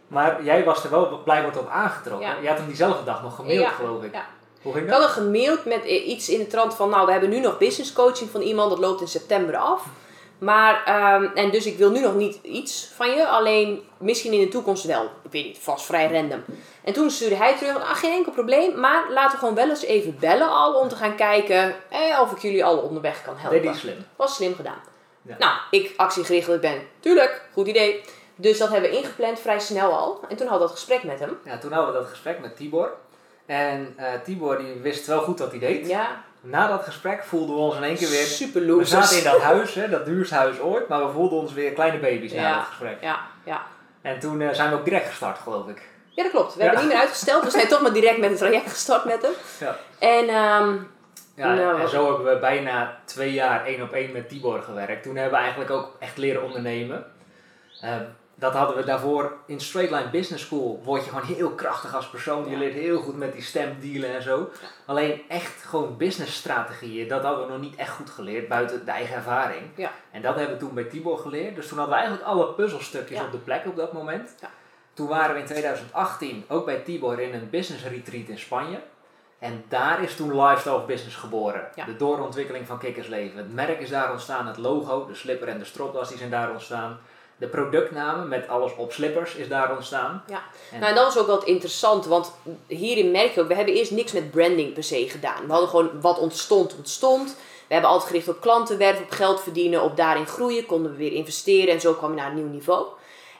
Maar 0.09 0.45
jij 0.45 0.65
was 0.65 0.85
er 0.85 0.91
wel 0.91 1.21
blijkbaar 1.25 1.53
tot 1.53 1.69
aangetrokken. 1.69 2.29
Ja. 2.29 2.37
Je 2.43 2.49
had 2.49 2.57
hem 2.57 2.67
diezelfde 2.67 3.05
dag 3.05 3.23
nog 3.23 3.37
gemaild, 3.37 3.61
Ja, 3.61 3.69
geloof 3.71 4.03
ik. 4.03 4.13
ja. 4.13 4.27
Hoe 4.63 4.73
ging 4.73 4.85
Ik 4.87 4.91
dat? 4.93 5.01
had 5.03 5.15
hem 5.15 5.25
gemaild 5.25 5.65
met 5.65 5.85
iets 5.85 6.29
in 6.29 6.39
de 6.39 6.47
trant 6.47 6.75
van, 6.75 6.91
nou, 6.91 7.07
we 7.07 7.13
hebben 7.13 7.31
nu 7.31 7.41
nog 7.41 7.59
business 7.59 7.93
coaching 7.93 8.31
van 8.31 8.41
iemand, 8.41 8.71
dat 8.71 8.79
loopt 8.79 9.01
in 9.01 9.09
september 9.09 9.57
af. 9.57 9.85
Maar, 10.39 10.83
ehm, 10.85 11.25
en 11.35 11.51
dus 11.51 11.67
ik 11.67 11.77
wil 11.79 11.91
nu 11.91 12.01
nog 12.01 12.15
niet 12.15 12.39
iets 12.43 12.91
van 12.95 13.11
je, 13.11 13.27
alleen 13.29 13.83
misschien 13.99 14.33
in 14.33 14.41
de 14.41 14.49
toekomst 14.49 14.85
wel. 14.85 15.03
Ik 15.05 15.33
weet 15.33 15.45
niet, 15.45 15.59
vast 15.59 15.85
vrij 15.87 16.13
random. 16.13 16.45
En 16.85 16.93
toen 16.93 17.11
stuurde 17.11 17.37
hij 17.37 17.57
terug, 17.57 17.73
van, 17.73 17.83
ah, 17.83 17.95
geen 17.97 18.13
enkel 18.13 18.33
probleem, 18.33 18.81
maar 18.81 19.05
laten 19.11 19.31
we 19.33 19.39
gewoon 19.39 19.55
wel 19.55 19.69
eens 19.69 19.85
even 19.85 20.17
bellen 20.21 20.49
al, 20.51 20.75
om 20.75 20.89
te 20.89 20.97
gaan 20.97 21.17
kijken 21.17 21.75
eh, 21.91 22.21
of 22.21 22.33
ik 22.33 22.39
jullie 22.39 22.65
al 22.65 22.79
onderweg 22.79 23.23
kan 23.23 23.35
helpen. 23.37 23.63
Deed 23.63 23.71
hij 23.71 23.79
slim. 23.79 24.07
Was 24.17 24.35
slim 24.35 24.55
gedaan. 24.55 24.79
Ja. 25.23 25.37
Nou, 25.39 25.53
ik 25.71 25.93
actiegericht 25.97 26.47
dat 26.47 26.55
ik 26.55 26.61
ben. 26.61 26.89
Tuurlijk, 27.01 27.43
goed 27.53 27.67
idee. 27.67 28.05
Dus 28.37 28.59
dat 28.59 28.69
hebben 28.71 28.91
we 28.91 28.97
ingepland 28.97 29.41
vrij 29.41 29.59
snel 29.59 29.93
al. 29.93 30.21
En 30.29 30.37
toen 30.37 30.47
hadden 30.47 30.67
we 30.67 30.73
dat 30.73 30.83
gesprek 30.83 31.03
met 31.05 31.19
hem. 31.21 31.39
Ja, 31.45 31.59
toen 31.59 31.73
hadden 31.73 31.93
we 31.93 31.99
dat 31.99 32.09
gesprek 32.09 32.41
met 32.41 32.57
Tibor. 32.57 32.91
En 33.47 33.95
eh, 33.97 34.07
Tibor 34.25 34.59
die 34.59 34.75
wist 34.75 35.07
wel 35.07 35.21
goed 35.21 35.39
wat 35.39 35.51
hij 35.51 35.59
deed. 35.61 35.87
Ja, 35.89 36.25
Na 36.41 36.67
dat 36.69 36.83
gesprek 36.83 37.25
voelden 37.25 37.55
we 37.55 37.61
ons 37.61 37.77
in 37.77 37.83
één 37.83 37.97
keer 37.97 38.09
weer... 38.09 38.25
super 38.25 38.61
We 38.61 38.67
losers. 38.67 38.91
zaten 38.91 39.19
in 39.19 39.25
dat 39.25 39.41
huis, 39.41 39.75
hè, 39.75 39.89
dat 39.89 40.05
duurste 40.05 40.35
huis 40.35 40.59
ooit, 40.61 40.89
maar 40.89 41.07
we 41.07 41.13
voelden 41.13 41.39
ons 41.39 41.53
weer 41.53 41.73
kleine 41.73 41.99
baby's 41.99 42.33
na 42.33 42.41
Ja. 42.43 42.55
dat 42.57 42.65
gesprek. 42.65 42.97
Ja, 43.03 43.21
ja. 43.45 43.63
En 44.03 44.19
toen 44.19 44.41
eh, 44.41 44.51
zijn 44.53 44.71
we 44.71 44.77
ook 44.77 44.85
direct 44.85 45.09
gestart, 45.09 45.39
geloof 45.39 45.69
ik. 45.69 45.83
Ja, 46.09 46.23
dat 46.23 46.33
klopt. 46.33 46.55
We 46.55 46.59
Ja. 46.61 46.65
hebben 46.67 46.83
niet 46.85 46.93
meer 46.93 47.01
uitgesteld. 47.03 47.45
We 47.45 47.51
zijn 47.51 47.69
toch 47.69 47.81
maar 47.83 47.93
direct 47.93 48.19
met 48.19 48.29
het 48.31 48.39
traject 48.39 48.71
gestart 48.71 49.05
met 49.05 49.23
hem. 49.23 49.33
Ja. 49.61 49.77
En 49.99 50.29
ehm, 50.29 50.77
Ja, 51.35 51.55
Nou, 51.55 51.81
en 51.81 51.89
zo 51.89 52.07
hebben 52.15 52.35
we 52.35 52.41
bijna 52.41 52.99
twee 53.05 53.33
jaar 53.33 53.65
één 53.67 53.83
op 53.83 53.93
één 53.93 54.13
met 54.13 54.29
Tibor 54.29 54.63
gewerkt. 54.63 55.03
Toen 55.03 55.17
hebben 55.17 55.33
we 55.35 55.39
eigenlijk 55.39 55.71
ook 55.71 55.97
echt 55.99 56.17
leren 56.17 56.43
ondernemen. 56.43 57.07
Eh, 57.81 57.91
dat 58.39 58.53
hadden 58.53 58.77
we 58.77 58.85
daarvoor 58.85 59.33
in 59.47 59.61
Straight 59.61 59.93
Line 59.93 60.11
Business 60.11 60.45
School. 60.45 60.81
Word 60.85 61.05
je 61.05 61.11
gewoon 61.11 61.25
heel 61.27 61.51
krachtig 61.51 61.95
als 61.95 62.09
persoon. 62.09 62.45
Je 62.45 62.51
Ja. 62.51 62.59
leert 62.59 62.75
heel 62.75 63.01
goed 63.01 63.17
met 63.17 63.33
die 63.33 63.43
stem 63.43 63.77
dealen 63.81 64.15
en 64.15 64.23
zo. 64.23 64.49
Alleen 64.87 65.23
echt 65.29 65.63
gewoon 65.63 65.97
businessstrategieën, 65.97 67.09
dat 67.09 67.23
hadden 67.23 67.47
we 67.47 67.53
nog 67.53 67.61
niet 67.61 67.75
echt 67.77 67.91
goed 67.91 68.11
geleerd 68.11 68.49
buiten 68.49 68.85
de 68.85 68.91
eigen 68.91 69.15
ervaring. 69.17 69.63
Ja. 69.75 69.91
En 70.11 70.23
dat 70.23 70.35
hebben 70.35 70.55
we 70.55 70.61
toen 70.61 70.75
bij 70.75 70.85
Tibor 70.85 71.19
geleerd. 71.19 71.55
Dus 71.55 71.69
toen 71.69 71.79
hadden 71.79 71.97
we 71.97 72.01
eigenlijk 72.03 72.31
alle 72.31 72.47
puzzelstukjes 72.53 73.21
op 73.21 73.33
de 73.33 73.39
plek 73.39 73.67
op 73.67 73.77
dat 73.77 73.93
moment. 73.93 74.35
Ja. 74.41 74.49
Toen 74.95 75.09
waren 75.09 75.35
we 75.35 75.41
in 75.41 75.47
2018 75.47 76.45
ook 76.49 76.65
bij 76.65 76.77
Tibor 76.81 77.21
in 77.21 77.35
een 77.35 77.51
business 77.51 77.85
retreat 77.85 78.29
in 78.29 78.39
Spanje. 78.39 78.81
En 79.39 79.65
daar 79.69 80.03
is 80.03 80.17
toen 80.17 80.41
Lifestyle 80.43 80.75
of 80.77 80.87
Business 80.87 81.17
geboren. 81.17 81.69
De 81.87 81.97
doorontwikkeling 81.97 82.67
van 82.67 82.79
Kikkersleven. 82.79 83.39
Het 83.39 83.55
merk 83.55 83.81
is 83.81 83.89
daar 83.91 84.11
ontstaan, 84.11 84.47
het 84.47 84.57
logo, 84.57 85.07
de 85.07 85.15
slipper 85.15 85.49
en 85.49 85.59
de 85.59 85.65
stropdas 85.65 86.09
die 86.09 86.19
zijn 86.19 86.31
daar 86.31 86.51
ontstaan. 86.51 86.99
De 87.39 87.47
productnamen 87.47 88.29
met 88.29 88.49
alles 88.49 88.73
op 88.77 88.93
slippers 88.93 89.35
is 89.35 89.49
daar 89.49 89.73
ontstaan. 89.77 90.23
Ja. 90.29 90.43
En- 90.73 90.79
nou, 90.81 90.91
en 90.91 90.95
dat 90.95 91.05
was 91.05 91.19
ook 91.19 91.27
wel 91.27 91.45
interessant, 91.45 92.07
want 92.07 92.33
hierin 92.67 93.11
merk 93.11 93.35
je 93.35 93.41
ook, 93.41 93.49
we 93.49 93.55
hebben 93.55 93.75
eerst 93.75 93.91
niks 93.91 94.13
met 94.13 94.31
branding 94.31 94.73
per 94.73 94.85
se 94.85 95.09
gedaan. 95.09 95.47
We 95.47 95.51
hadden 95.53 95.69
gewoon 95.69 96.01
wat 96.01 96.19
ontstond, 96.19 96.77
ontstond. 96.77 97.37
We 97.67 97.73
hebben 97.73 97.91
altijd 97.91 98.11
gericht 98.11 98.29
op 98.29 98.41
klantenwerven, 98.41 99.03
op 99.05 99.11
geld 99.11 99.41
verdienen, 99.41 99.83
op 99.83 99.97
daarin 99.97 100.27
groeien, 100.27 100.67
konden 100.67 100.91
we 100.93 100.99
weer 100.99 101.13
investeren 101.13 101.75
en 101.75 101.81
zo 101.81 101.93
kwam 101.93 102.11
je 102.11 102.17
naar 102.17 102.29
een 102.29 102.35
nieuw 102.35 102.49
niveau. 102.53 102.87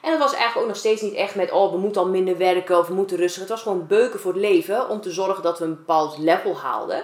En 0.01 0.11
dat 0.11 0.19
was 0.19 0.33
eigenlijk 0.33 0.61
ook 0.61 0.67
nog 0.67 0.77
steeds 0.77 1.01
niet 1.01 1.13
echt 1.13 1.35
met, 1.35 1.51
oh, 1.51 1.71
we 1.71 1.77
moeten 1.77 2.01
al 2.01 2.07
minder 2.07 2.37
werken 2.37 2.77
of 2.77 2.87
we 2.87 2.93
moeten 2.93 3.17
rustig. 3.17 3.39
Het 3.39 3.49
was 3.49 3.61
gewoon 3.61 3.87
beuken 3.87 4.19
voor 4.19 4.31
het 4.33 4.41
leven 4.41 4.89
om 4.89 5.01
te 5.01 5.11
zorgen 5.11 5.43
dat 5.43 5.59
we 5.59 5.65
een 5.65 5.75
bepaald 5.75 6.17
level 6.17 6.57
haalden. 6.57 7.03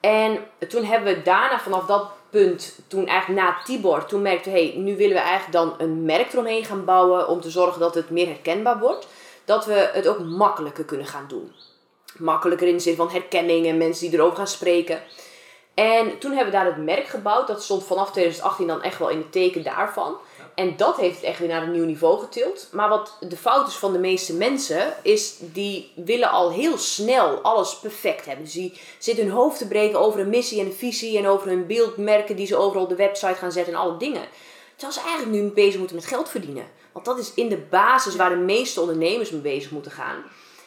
En 0.00 0.38
toen 0.68 0.84
hebben 0.84 1.14
we 1.14 1.22
daarna 1.22 1.60
vanaf 1.60 1.86
dat 1.86 2.10
punt, 2.30 2.78
toen 2.86 3.06
eigenlijk 3.06 3.40
na 3.40 3.62
Tibor, 3.64 4.04
toen 4.04 4.22
merkten 4.22 4.52
we, 4.52 4.58
hey, 4.58 4.74
nu 4.76 4.96
willen 4.96 5.16
we 5.16 5.22
eigenlijk 5.22 5.52
dan 5.52 5.74
een 5.78 6.04
merk 6.04 6.32
eromheen 6.32 6.64
gaan 6.64 6.84
bouwen 6.84 7.28
om 7.28 7.40
te 7.40 7.50
zorgen 7.50 7.80
dat 7.80 7.94
het 7.94 8.10
meer 8.10 8.26
herkenbaar 8.26 8.78
wordt. 8.78 9.06
Dat 9.44 9.64
we 9.66 9.90
het 9.92 10.08
ook 10.08 10.18
makkelijker 10.18 10.84
kunnen 10.84 11.06
gaan 11.06 11.24
doen. 11.28 11.52
Makkelijker 12.16 12.68
in 12.68 12.74
de 12.74 12.80
zin 12.80 12.96
van 12.96 13.10
herkenning 13.10 13.66
en 13.66 13.78
mensen 13.78 14.10
die 14.10 14.18
erover 14.18 14.36
gaan 14.36 14.46
spreken. 14.46 15.02
En 15.74 16.18
toen 16.18 16.32
hebben 16.32 16.52
we 16.52 16.58
daar 16.58 16.66
het 16.66 16.84
merk 16.84 17.06
gebouwd. 17.06 17.46
Dat 17.46 17.62
stond 17.62 17.84
vanaf 17.84 18.10
2018 18.10 18.66
dan 18.66 18.82
echt 18.82 18.98
wel 18.98 19.08
in 19.08 19.18
het 19.18 19.32
teken 19.32 19.62
daarvan. 19.62 20.16
En 20.60 20.76
dat 20.76 20.96
heeft 20.96 21.16
het 21.16 21.24
echt 21.24 21.38
weer 21.38 21.48
naar 21.48 21.62
een 21.62 21.72
nieuw 21.72 21.84
niveau 21.84 22.20
getild. 22.20 22.68
Maar 22.72 22.88
wat 22.88 23.16
de 23.20 23.36
fout 23.36 23.68
is 23.68 23.74
van 23.74 23.92
de 23.92 23.98
meeste 23.98 24.34
mensen, 24.34 24.94
is 25.02 25.34
die 25.38 25.92
willen 25.94 26.30
al 26.30 26.50
heel 26.50 26.78
snel 26.78 27.38
alles 27.38 27.78
perfect 27.78 28.24
hebben. 28.26 28.44
Dus 28.44 28.54
die 28.54 28.80
zitten 28.98 29.24
hun 29.24 29.34
hoofd 29.34 29.58
te 29.58 29.68
breken 29.68 30.00
over 30.00 30.20
een 30.20 30.28
missie 30.28 30.60
en 30.60 30.66
een 30.66 30.72
visie 30.72 31.18
en 31.18 31.26
over 31.26 31.48
hun 31.48 31.66
beeldmerken 31.66 32.36
die 32.36 32.46
ze 32.46 32.56
overal 32.56 32.82
op 32.82 32.88
de 32.88 32.94
website 32.94 33.34
gaan 33.34 33.52
zetten 33.52 33.72
en 33.72 33.78
alle 33.78 33.96
dingen. 33.96 34.22
Terwijl 34.76 34.92
ze 34.92 35.08
eigenlijk 35.08 35.42
nu 35.42 35.50
bezig 35.50 35.78
moeten 35.78 35.96
met 35.96 36.06
geld 36.06 36.28
verdienen. 36.28 36.68
Want 36.92 37.04
dat 37.04 37.18
is 37.18 37.34
in 37.34 37.48
de 37.48 37.58
basis 37.70 38.16
waar 38.16 38.30
de 38.30 38.36
meeste 38.36 38.80
ondernemers 38.80 39.30
mee 39.30 39.40
bezig 39.40 39.70
moeten 39.70 39.92
gaan. 39.92 40.22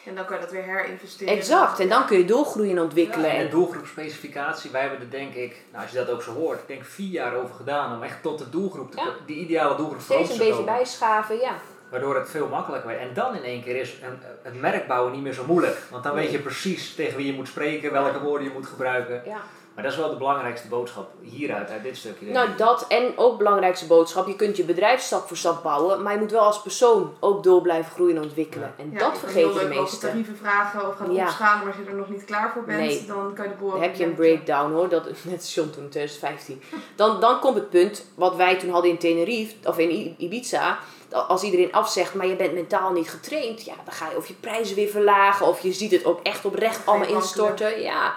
En 0.06 0.14
dan 0.14 0.24
kan 0.24 0.36
je 0.36 0.42
dat 0.42 0.50
weer 0.52 0.62
herinvesteren. 0.62 1.36
Exact. 1.36 1.80
En 1.80 1.88
dan 1.88 2.06
kun 2.06 2.18
je 2.18 2.24
doorgroeien 2.24 2.76
en 2.76 2.82
ontwikkelen. 2.82 3.30
En 3.30 3.36
En 3.36 3.44
de 3.44 3.50
doelgroepspecificatie, 3.50 4.70
wij 4.70 4.80
hebben 4.80 5.00
er 5.00 5.10
denk 5.10 5.34
ik, 5.34 5.56
nou 5.70 5.82
als 5.82 5.92
je 5.92 5.98
dat 5.98 6.10
ook 6.10 6.22
zo 6.22 6.32
hoort, 6.32 6.58
ik 6.60 6.66
denk 6.66 6.84
vier 6.84 7.10
jaar 7.10 7.34
over 7.34 7.54
gedaan 7.54 7.96
om 7.96 8.02
echt 8.02 8.22
tot 8.22 8.38
de 8.38 8.50
doelgroep, 8.50 8.90
te 8.90 8.96
Ja. 9.00 9.12
die 9.26 9.36
ideale 9.36 9.76
doelgroep 9.76 10.00
voor 10.00 10.14
steeds 10.14 10.20
ons 10.20 10.30
een 10.30 10.36
te 10.36 10.44
beetje 10.44 10.58
komen. 10.64 10.74
bijschaven, 10.74 11.36
ja. 11.40 11.54
Waardoor 11.90 12.14
het 12.14 12.30
veel 12.30 12.48
makkelijker 12.48 12.88
werd. 12.88 13.00
En 13.00 13.14
dan 13.14 13.34
in 13.36 13.42
één 13.42 13.62
keer 13.62 13.76
is 13.76 13.94
een, 14.02 14.18
een 14.52 14.60
merk 14.60 14.86
bouwen 14.86 15.12
niet 15.12 15.22
meer 15.22 15.32
zo 15.32 15.44
moeilijk. 15.46 15.76
Want 15.90 16.04
dan 16.04 16.14
weet 16.14 16.30
je 16.30 16.38
precies 16.38 16.94
tegen 16.94 17.16
wie 17.16 17.26
je 17.26 17.32
moet 17.32 17.48
spreken, 17.48 17.92
welke 17.92 18.20
woorden 18.20 18.46
je 18.46 18.52
moet 18.52 18.66
gebruiken. 18.66 19.22
ja. 19.24 19.40
Maar 19.74 19.84
dat 19.84 19.92
is 19.92 19.98
wel 19.98 20.10
de 20.10 20.16
belangrijkste 20.16 20.68
boodschap 20.68 21.08
hieruit, 21.20 21.70
uit 21.70 21.82
dit 21.82 21.96
stukje. 21.96 22.24
denk 22.24 22.36
Nou, 22.36 22.48
dat 22.56 22.86
en 22.88 23.12
ook 23.16 23.38
belangrijkste 23.38 23.86
boodschap. 23.86 24.26
Je 24.26 24.36
kunt 24.36 24.56
je 24.56 24.64
bedrijf 24.64 25.00
stap 25.00 25.26
voor 25.28 25.36
stap 25.36 25.62
bouwen, 25.62 26.02
maar 26.02 26.12
je 26.12 26.18
moet 26.18 26.30
wel 26.30 26.40
als 26.42 26.62
persoon 26.62 27.14
ook 27.20 27.42
door 27.42 27.62
blijven 27.62 27.92
groeien 27.92 28.16
en 28.16 28.22
ontwikkelen. 28.22 28.74
En 28.78 28.90
Ja, 28.92 28.98
dat 28.98 29.12
je 29.12 29.18
vergeten 29.18 29.40
heel 29.40 29.52
de 29.52 29.54
leuk 29.54 29.68
over 29.70 29.80
meesten. 29.82 30.08
tarieven 30.08 30.36
vragen 30.36 30.88
of 30.88 30.96
gaan 30.96 31.12
Ja. 31.14 31.24
opschalen, 31.24 31.58
maar 31.58 31.66
als 31.76 31.84
je 31.84 31.90
er 31.90 31.96
nog 31.96 32.08
niet 32.08 32.24
klaar 32.24 32.50
voor 32.52 32.64
bent, 32.64 32.78
Nee. 32.78 33.04
dan 33.06 33.32
kan 33.34 33.44
je 33.44 33.50
de 33.50 33.56
boel 33.56 33.68
Dan 33.68 33.78
ook 33.78 33.84
heb 33.84 33.94
je 33.94 34.04
een 34.04 34.14
breakdown 34.14 34.72
hoor, 34.72 34.88
dat, 34.88 35.04
net 35.22 35.34
als 35.36 35.54
John 35.54 35.70
toen 35.70 35.82
in 35.82 35.90
2015. 35.90 36.62
Dan, 36.96 37.20
dan 37.20 37.38
komt 37.40 37.54
het 37.54 37.70
punt 37.70 38.04
wat 38.14 38.36
wij 38.36 38.58
toen 38.58 38.70
hadden 38.70 38.90
in 38.90 38.98
Tenerife, 38.98 39.54
of 39.64 39.78
in 39.78 40.14
Ibiza. 40.18 40.78
dat 41.08 41.28
Als 41.28 41.42
iedereen 41.42 41.72
afzegt, 41.72 42.14
maar 42.14 42.26
je 42.26 42.36
bent 42.36 42.54
mentaal 42.54 42.92
niet 42.92 43.10
getraind, 43.10 43.64
ja, 43.64 43.74
dan 43.84 43.94
ga 43.94 44.10
je 44.10 44.16
of 44.16 44.26
je 44.26 44.34
prijzen 44.34 44.76
weer 44.76 44.88
verlagen, 44.88 45.46
of 45.46 45.60
je 45.60 45.72
ziet 45.72 45.90
het 45.90 46.04
ook 46.04 46.20
echt 46.22 46.44
oprecht 46.44 46.76
je 46.76 46.82
allemaal 46.84 47.08
instorten. 47.08 47.80
Ja. 47.82 48.12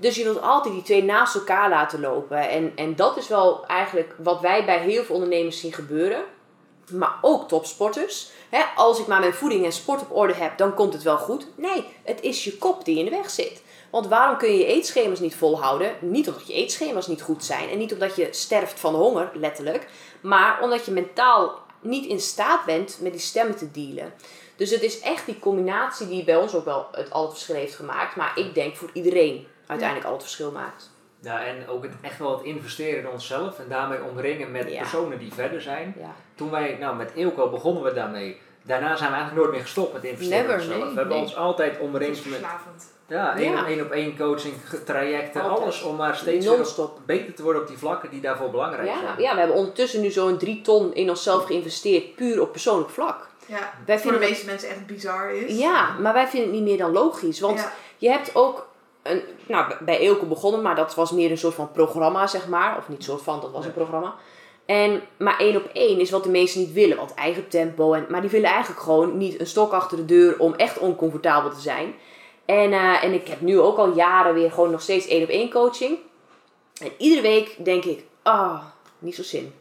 Dus 0.00 0.16
je 0.16 0.24
wilt 0.24 0.42
altijd 0.42 0.74
die 0.74 0.82
twee 0.82 1.04
naast 1.04 1.34
elkaar 1.34 1.68
laten 1.68 2.00
lopen. 2.00 2.48
En, 2.48 2.72
en 2.76 2.96
dat 2.96 3.16
is 3.16 3.28
wel 3.28 3.66
eigenlijk 3.66 4.14
wat 4.18 4.40
wij 4.40 4.64
bij 4.64 4.78
heel 4.78 5.02
veel 5.02 5.14
ondernemers 5.14 5.60
zien 5.60 5.72
gebeuren. 5.72 6.22
Maar 6.92 7.18
ook 7.20 7.48
topsporters. 7.48 8.30
Hè, 8.48 8.62
als 8.76 8.98
ik 8.98 9.06
maar 9.06 9.20
mijn 9.20 9.34
voeding 9.34 9.64
en 9.64 9.72
sport 9.72 10.00
op 10.00 10.16
orde 10.16 10.34
heb, 10.34 10.58
dan 10.58 10.74
komt 10.74 10.92
het 10.92 11.02
wel 11.02 11.16
goed. 11.16 11.46
Nee, 11.54 11.84
het 12.04 12.20
is 12.20 12.44
je 12.44 12.58
kop 12.58 12.84
die 12.84 12.98
in 12.98 13.04
de 13.04 13.10
weg 13.10 13.30
zit. 13.30 13.62
Want 13.90 14.06
waarom 14.06 14.36
kun 14.36 14.52
je 14.52 14.58
je 14.58 14.66
eetschema's 14.66 15.20
niet 15.20 15.34
volhouden? 15.34 15.92
Niet 16.00 16.28
omdat 16.28 16.46
je 16.46 16.52
eetschema's 16.52 17.06
niet 17.06 17.22
goed 17.22 17.44
zijn. 17.44 17.68
En 17.68 17.78
niet 17.78 17.92
omdat 17.92 18.16
je 18.16 18.28
sterft 18.30 18.80
van 18.80 18.94
honger, 18.94 19.30
letterlijk. 19.34 19.88
Maar 20.20 20.62
omdat 20.62 20.84
je 20.84 20.90
mentaal 20.90 21.58
niet 21.80 22.06
in 22.06 22.20
staat 22.20 22.64
bent 22.64 22.98
met 23.00 23.12
die 23.12 23.20
stemmen 23.20 23.56
te 23.56 23.70
dealen. 23.70 24.12
Dus 24.56 24.70
het 24.70 24.82
is 24.82 25.00
echt 25.00 25.26
die 25.26 25.38
combinatie 25.38 26.08
die 26.08 26.24
bij 26.24 26.36
ons 26.36 26.54
ook 26.54 26.64
wel 26.64 26.86
het 26.92 27.10
al 27.10 27.22
het 27.22 27.32
verschil 27.32 27.54
heeft 27.54 27.74
gemaakt. 27.74 28.16
Maar 28.16 28.38
ik 28.38 28.54
denk 28.54 28.76
voor 28.76 28.90
iedereen 28.92 29.46
uiteindelijk 29.70 30.06
al 30.08 30.12
het 30.12 30.22
verschil 30.22 30.50
maakt. 30.50 30.90
Ja, 31.22 31.44
en 31.44 31.68
ook 31.68 31.82
het, 31.82 31.92
echt 32.00 32.18
wel 32.18 32.32
het 32.36 32.42
investeren 32.46 32.98
in 33.00 33.08
onszelf 33.08 33.58
en 33.58 33.64
daarmee 33.68 33.98
omringen 34.10 34.50
met 34.50 34.70
Ja. 34.72 34.78
personen 34.78 35.18
die 35.18 35.32
verder 35.32 35.62
zijn. 35.62 35.94
Ja. 35.98 36.14
Toen 36.34 36.50
wij, 36.50 36.76
nou 36.80 36.96
met 36.96 37.10
Eelco 37.14 37.50
begonnen 37.50 37.82
we 37.82 37.92
daarmee. 37.92 38.40
Daarna 38.62 38.96
zijn 38.96 39.10
we 39.10 39.16
eigenlijk 39.16 39.36
nooit 39.44 39.50
meer 39.56 39.64
gestopt 39.66 39.92
met 39.92 40.04
investeren 40.04 40.46
Never, 40.46 40.54
in 40.54 40.60
onszelf. 40.60 40.78
nee, 40.84 40.88
we 40.92 40.98
hebben 40.98 41.14
nee. 41.16 41.24
ons 41.24 41.36
altijd 41.36 41.78
omringd 41.78 42.28
met 42.30 42.40
ja, 43.06 43.36
één, 43.36 43.52
Ja. 43.52 43.66
één 43.66 43.80
op 43.84 43.90
één 43.90 44.16
coaching, 44.16 44.54
trajecten, 44.84 45.42
Altijd. 45.42 45.60
alles 45.60 45.82
om 45.82 45.96
maar 45.96 46.16
steeds 46.16 46.78
op- 46.78 47.00
beter 47.06 47.34
te 47.34 47.42
worden 47.42 47.62
op 47.62 47.68
die 47.68 47.78
vlakken 47.78 48.10
die 48.10 48.20
daarvoor 48.20 48.50
belangrijk 48.50 48.88
Ja, 48.88 48.98
zijn. 49.00 49.20
ja, 49.20 49.32
we 49.32 49.38
hebben 49.38 49.56
ondertussen 49.56 50.00
nu 50.00 50.10
zo'n 50.10 50.38
drie 50.38 50.60
ton 50.60 50.94
in 50.94 51.08
onszelf 51.10 51.44
geïnvesteerd, 51.44 52.14
puur 52.14 52.40
op 52.40 52.52
persoonlijk 52.52 52.90
vlak. 52.90 53.28
Ja, 53.46 53.72
Wij 53.86 53.98
voor 53.98 54.12
de 54.12 54.18
meeste 54.18 54.46
mensen 54.46 54.68
echt 54.68 54.86
bizar 54.86 55.34
is. 55.34 55.58
Ja, 55.58 55.98
maar 55.98 56.12
wij 56.12 56.26
vinden 56.28 56.48
het 56.48 56.58
niet 56.58 56.68
meer 56.68 56.78
dan 56.78 56.92
logisch. 56.92 57.40
Want 57.40 57.58
Ja. 57.58 57.72
je 57.98 58.08
hebt 58.10 58.34
ook, 58.34 58.66
een, 59.02 59.22
nou, 59.46 59.74
bij 59.84 59.98
Eelco 59.98 60.26
begonnen, 60.26 60.62
maar 60.62 60.74
dat 60.74 60.94
was 60.94 61.10
meer 61.10 61.30
een 61.30 61.38
soort 61.38 61.54
van 61.54 61.72
programma, 61.72 62.26
zeg 62.26 62.48
maar. 62.48 62.76
Of 62.76 62.88
niet 62.88 63.04
soort 63.04 63.22
van, 63.22 63.40
dat 63.40 63.50
was 63.50 63.64
een 63.64 63.72
programma. 63.72 64.14
En, 64.66 65.02
maar 65.16 65.38
één 65.38 65.56
op 65.56 65.70
één 65.72 66.00
is 66.00 66.10
wat 66.10 66.24
de 66.24 66.30
meesten 66.30 66.60
niet 66.60 66.72
willen, 66.72 66.96
want 66.96 67.14
eigen 67.14 67.48
tempo. 67.48 67.92
En, 67.92 68.06
maar 68.08 68.20
die 68.20 68.30
willen 68.30 68.50
eigenlijk 68.50 68.80
gewoon 68.80 69.16
niet 69.16 69.40
een 69.40 69.46
stok 69.46 69.72
achter 69.72 69.96
de 69.96 70.04
deur 70.04 70.38
om 70.38 70.54
echt 70.54 70.78
oncomfortabel 70.78 71.50
te 71.50 71.60
zijn. 71.60 71.94
En, 72.44 72.72
eh, 72.72 73.04
en 73.04 73.12
ik 73.12 73.28
heb 73.28 73.40
nu 73.40 73.60
ook 73.60 73.76
al 73.76 73.94
jaren 73.94 74.34
weer 74.34 74.50
gewoon 74.50 74.70
nog 74.70 74.80
steeds 74.80 75.06
één 75.06 75.22
op 75.22 75.28
één 75.28 75.50
coaching. 75.50 75.98
En 76.82 76.90
iedere 76.98 77.22
week 77.22 77.64
denk 77.64 77.84
ik, 77.84 78.04
ah, 78.22 78.62
niet 79.00 79.14
zo 79.14 79.22
zin. 79.22 79.52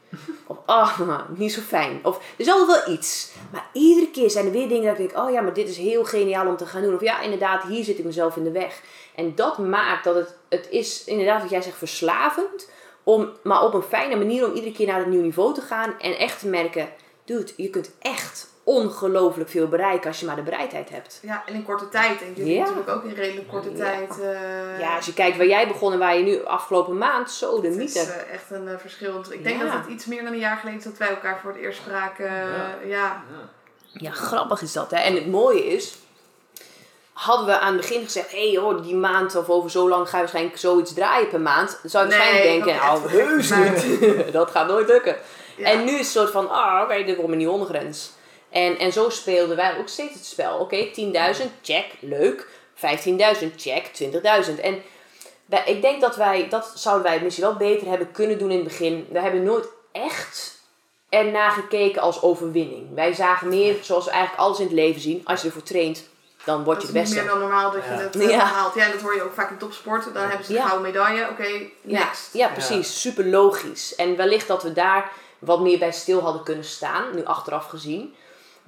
Of, 0.48 0.58
ah, 0.66 1.00
niet 1.36 1.54
zo 1.54 1.62
fijn. 1.62 2.00
Of, 2.04 2.18
er 2.18 2.24
is 2.36 2.50
altijd 2.50 2.86
wel 2.86 2.96
iets. 2.96 3.32
Maar 3.52 3.70
iedere 3.74 4.12
keer 4.12 4.30
zijn 4.30 4.46
er 4.46 4.52
weer 4.52 4.68
dingen 4.68 4.86
dat 4.86 5.00
ik 5.00 5.10
denk, 5.10 5.26
oh 5.26 5.32
ja, 5.32 5.42
maar 5.42 5.54
dit 5.54 5.70
is 5.70 5.78
heel 5.78 6.06
geniaal 6.06 6.48
om 6.48 6.58
te 6.58 6.66
gaan 6.66 6.82
doen. 6.82 6.96
Of 6.96 7.02
ja, 7.02 7.22
inderdaad, 7.22 7.64
hier 7.64 7.84
zit 7.84 7.98
ik 8.00 8.06
mezelf 8.06 8.36
in 8.36 8.44
de 8.44 8.52
weg. 8.52 8.82
En 9.16 9.36
dat 9.36 9.58
maakt 9.58 10.04
dat 10.04 10.16
het, 10.16 10.36
het 10.50 10.68
is 10.70 11.04
inderdaad 11.04 11.42
wat 11.42 11.50
jij 11.50 11.62
zegt, 11.62 11.78
verslavend. 11.78 12.70
Om, 13.04 13.30
maar 13.44 13.64
op 13.64 13.74
een 13.74 13.82
fijne 13.82 14.16
manier 14.16 14.48
om 14.48 14.54
iedere 14.54 14.74
keer 14.74 14.88
naar 14.88 15.02
een 15.02 15.10
nieuw 15.10 15.22
niveau 15.22 15.54
te 15.54 15.62
gaan. 15.62 16.00
En 16.00 16.18
echt 16.18 16.40
te 16.40 16.48
merken, 16.48 16.90
dude, 17.26 17.52
je 17.56 17.70
kunt 17.70 17.92
echt 18.00 18.50
ongelooflijk 18.76 19.50
veel 19.50 19.68
bereiken 19.68 20.08
als 20.08 20.20
je 20.20 20.26
maar 20.26 20.36
de 20.36 20.42
bereidheid 20.42 20.90
hebt. 20.90 21.20
Ja, 21.22 21.44
en 21.46 21.54
in 21.54 21.64
korte 21.66 21.90
tijd. 21.90 22.22
En 22.22 22.34
jullie 22.36 22.54
Ja. 22.54 22.60
natuurlijk 22.60 22.90
ook 22.90 23.04
in 23.04 23.14
redelijk 23.14 23.48
korte 23.48 23.70
Ja. 23.72 23.76
tijd. 23.78 24.20
eh, 24.22 24.80
Ja, 24.80 24.96
als 24.96 25.06
je 25.06 25.14
kijkt 25.14 25.38
waar 25.38 25.46
jij 25.48 25.68
begon 25.68 25.94
en 25.94 26.00
waar 26.00 26.18
je 26.18 26.24
nu 26.24 26.46
afgelopen 26.46 26.98
maand, 26.98 27.32
zo 27.32 27.62
de 27.62 27.68
Het 27.68 27.78
is 27.78 27.94
mythe. 27.96 28.12
eh, 28.12 28.34
echt 28.34 28.52
een 28.52 28.68
eh, 28.68 28.78
verschil. 28.78 29.14
Want 29.14 29.34
Ik 29.34 29.44
denk 29.44 29.58
Ja. 29.62 29.64
dat 29.66 29.74
het 29.74 29.88
iets 29.88 30.06
meer 30.06 30.24
dan 30.24 30.34
een 30.34 30.40
jaar 30.40 30.58
geleden 30.58 30.80
is 30.80 30.86
dat 30.86 30.98
wij 30.98 31.08
elkaar 31.10 31.40
voor 31.42 31.52
het 31.52 31.60
eerst 31.60 31.80
spraken. 31.80 32.26
Ja. 32.26 32.42
ja. 32.42 32.78
ja. 32.86 32.88
Ja. 32.88 33.24
Ja, 33.94 34.12
grappig 34.12 34.62
is 34.62 34.74
dat. 34.74 34.92
Hè? 34.92 34.98
En 34.98 35.14
het 35.16 35.28
mooie 35.28 35.66
is, 35.68 35.96
hadden 37.14 37.46
we 37.46 37.60
aan 37.60 37.74
het 37.74 37.82
begin 37.82 38.04
gezegd, 38.04 38.32
hé 38.32 38.50
hey, 38.52 38.60
hoor, 38.62 38.82
die 38.82 38.96
maand 38.96 39.36
of 39.36 39.50
over 39.50 39.70
zo 39.72 39.90
lang 39.90 40.04
ga 40.10 40.16
je 40.16 40.22
waarschijnlijk 40.22 40.58
zoiets 40.58 40.94
draaien 40.94 41.28
per 41.30 41.42
maand. 41.42 41.80
Dan 41.82 41.90
zou 41.92 42.04
je 42.08 42.10
Nee, 42.10 42.20
waarschijnlijk 42.20 42.66
denken, 42.66 42.88
dat 42.88 43.12
nou 43.12 43.22
heus 43.24 43.50
niet. 43.60 44.34
dat 44.40 44.52
gaat 44.52 44.68
nooit 44.68 44.88
lukken. 44.88 45.16
Ja. 45.58 45.66
En 45.66 45.84
nu 45.84 45.92
is 45.92 45.98
het 46.00 46.08
soort 46.08 46.32
van, 46.32 46.50
ah 46.50 46.82
oké, 46.84 46.96
dit 46.96 47.06
wordt 47.06 47.26
mijn 47.26 47.38
nieuwe 47.38 47.54
ondergrens. 47.54 48.12
En, 48.50 48.78
en 48.78 48.92
zo 48.94 49.10
speelden 49.10 49.56
wij 49.56 49.78
ook 49.78 49.88
steeds 49.88 50.14
het 50.14 50.26
spel. 50.26 50.58
Oké, 50.58 50.86
10.000, 51.36 51.44
check, 51.62 51.86
leuk. 52.00 52.48
15.000, 52.76 53.56
check, 53.56 53.86
20.000. 53.94 54.60
En 54.62 54.82
wij- 55.46 55.64
ik 55.66 55.82
denk 55.82 56.02
dat 56.02 56.16
wij, 56.16 56.50
dat 56.50 56.72
zouden 56.76 57.04
wij 57.04 57.22
misschien 57.22 57.46
wel 57.46 57.56
beter 57.56 57.88
hebben 57.88 58.12
kunnen 58.12 58.38
doen 58.38 58.50
in 58.52 58.58
het 58.60 58.68
begin. 58.68 59.08
We 59.12 59.20
hebben 59.20 59.44
nooit 59.44 59.68
echt 59.92 60.58
ernaar 61.10 61.52
gekeken 61.52 62.02
als 62.02 62.22
overwinning. 62.22 62.94
Wij 62.96 63.14
zagen 63.14 63.50
meer, 63.50 63.76
zoals 63.82 64.06
we 64.06 64.12
eigenlijk 64.12 64.42
alles 64.44 64.60
in 64.60 64.66
het 64.66 64.74
leven 64.74 65.02
zien, 65.02 65.22
als 65.26 65.42
je 65.42 65.48
ervoor 65.48 65.64
traint, 65.64 66.04
dan 66.46 66.64
word 66.64 66.82
Dat 66.82 66.82
je 66.82 66.88
is 66.88 66.94
de 66.94 67.00
niet 67.00 67.08
beste. 67.10 67.22
meer 67.24 67.30
dan 67.32 67.40
normaal 67.40 67.72
dat 67.72 67.84
je 67.84 67.90
Ja. 67.92 67.98
het 67.98 68.16
eh, 68.16 68.30
Ja. 68.30 68.38
haalt. 68.40 68.76
Ja, 68.76 68.92
dat 68.92 69.02
hoor 69.02 69.16
je 69.16 69.24
ook 69.24 69.34
vaak 69.34 69.50
in 69.52 69.58
topsport. 69.58 70.14
Dan 70.14 70.28
hebben 70.28 70.46
ze 70.46 70.52
de 70.52 70.58
Ja. 70.58 70.66
gouden 70.68 70.92
medaille. 70.92 71.30
Oké, 71.30 71.48
Ja, 71.48 71.70
next. 71.82 72.34
ja, 72.34 72.48
precies. 72.48 73.02
Super 73.02 73.26
logisch. 73.26 73.96
En 73.96 74.16
wellicht 74.16 74.48
dat 74.48 74.64
we 74.64 74.74
daar 74.74 75.12
wat 75.40 75.60
meer 75.60 75.80
bij 75.80 75.92
stil 75.92 76.22
hadden 76.22 76.44
kunnen 76.44 76.64
staan, 76.66 77.16
nu 77.16 77.26
achteraf 77.26 77.66
gezien. 77.66 78.16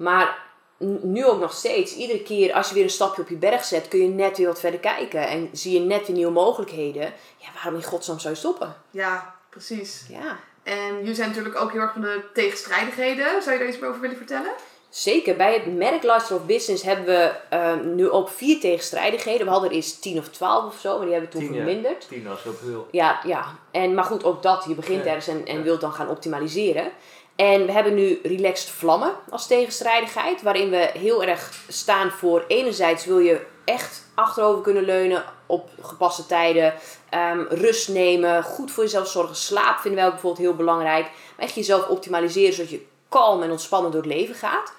Maar 0.02 0.38
nu 0.78 1.24
ook 1.26 1.40
nog 1.40 1.52
steeds, 1.52 1.94
iedere 1.96 2.22
keer 2.22 2.52
als 2.52 2.68
je 2.68 2.74
weer 2.74 2.82
een 2.84 2.90
stapje 2.90 3.22
op 3.22 3.28
je 3.28 3.36
berg 3.36 3.64
zet, 3.64 3.88
kun 3.88 4.00
je 4.00 4.08
net 4.08 4.36
weer 4.38 4.46
wat 4.46 4.60
verder 4.60 4.80
kijken. 4.80 5.28
En 5.28 5.48
zie 5.52 5.72
je 5.80 5.80
net 5.86 6.06
weer 6.06 6.16
nieuwe 6.16 6.32
mogelijkheden. 6.32 7.02
Ja, 7.36 7.48
waarom 7.54 7.74
in 7.74 7.82
godsnaam 7.82 8.18
zou 8.18 8.32
je 8.34 8.38
stoppen? 8.40 8.74
Ja, 8.90 9.34
precies. 9.48 10.04
Ja, 10.08 10.38
En 10.62 10.96
jullie 10.98 11.14
zijn 11.14 11.28
natuurlijk 11.28 11.60
ook 11.60 11.72
heel 11.72 11.80
erg 11.80 11.92
van 11.92 12.00
de 12.02 12.20
tegenstrijdigheden. 12.34 13.42
Zou 13.42 13.52
je 13.52 13.58
daar 13.58 13.68
iets 13.68 13.78
meer 13.78 13.88
over 13.88 14.00
willen 14.00 14.16
vertellen? 14.16 14.50
zeker. 14.90 15.36
Bij 15.36 15.52
het 15.52 15.76
merk 15.76 16.02
Lifestyle 16.02 16.38
of 16.40 16.46
Business 16.46 16.82
hebben 16.82 17.04
we 17.06 17.32
eh, 17.48 17.74
nu 17.80 18.10
ook 18.10 18.28
vier 18.28 18.60
tegenstrijdigheden. 18.60 19.44
We 19.46 19.52
hadden 19.52 19.70
er 19.70 19.76
eerst 19.76 20.02
tien 20.02 20.18
of 20.18 20.28
twaalf 20.28 20.64
of 20.74 20.80
zo, 20.80 20.96
maar 20.96 21.06
die 21.06 21.12
hebben 21.14 21.30
we 21.32 21.36
toen 21.38 21.46
Tien, 21.46 21.56
ja. 21.58 21.64
verminderd. 21.64 22.08
Tien 22.08 22.28
als 22.28 22.42
heel 22.42 22.52
veel. 22.54 22.88
Ja, 22.90 23.20
ja. 23.26 23.44
En, 23.70 23.94
maar 23.94 24.04
goed, 24.04 24.24
ook 24.24 24.42
dat. 24.42 24.64
Je 24.68 24.74
begint 24.74 25.04
Ja. 25.04 25.08
ergens 25.08 25.26
en, 25.28 25.46
en 25.46 25.56
Ja. 25.56 25.62
wilt 25.62 25.80
dan 25.80 25.92
gaan 25.92 26.08
optimaliseren. 26.08 26.92
En 27.42 27.66
we 27.66 27.72
hebben 27.72 27.94
nu 27.94 28.20
Relaxed 28.22 28.70
Vlammen 28.70 29.12
als 29.30 29.46
tegenstrijdigheid. 29.46 30.42
Waarin 30.42 30.70
we 30.70 30.90
heel 30.92 31.24
erg 31.24 31.52
staan 31.68 32.10
voor... 32.10 32.44
Enerzijds 32.46 33.04
wil 33.04 33.18
je 33.18 33.46
echt 33.64 34.02
achterover 34.14 34.62
kunnen 34.62 34.82
leunen 34.82 35.24
op 35.46 35.70
gepaste 35.80 36.26
tijden. 36.26 36.74
ehm, 37.10 37.40
rust 37.48 37.88
nemen. 37.88 38.42
Goed 38.42 38.70
voor 38.70 38.82
jezelf 38.82 39.08
zorgen. 39.08 39.36
Slaap 39.36 39.78
vinden 39.78 39.94
wij 40.00 40.06
ook 40.06 40.12
bijvoorbeeld 40.12 40.46
heel 40.46 40.56
belangrijk. 40.56 41.04
Maar 41.04 41.46
echt 41.46 41.54
jezelf 41.54 41.88
optimaliseren 41.88 42.54
zodat 42.54 42.70
je 42.70 42.86
kalm 43.08 43.42
en 43.42 43.50
ontspannen 43.50 43.90
door 43.90 44.02
het 44.02 44.12
leven 44.12 44.34
gaat. 44.34 44.72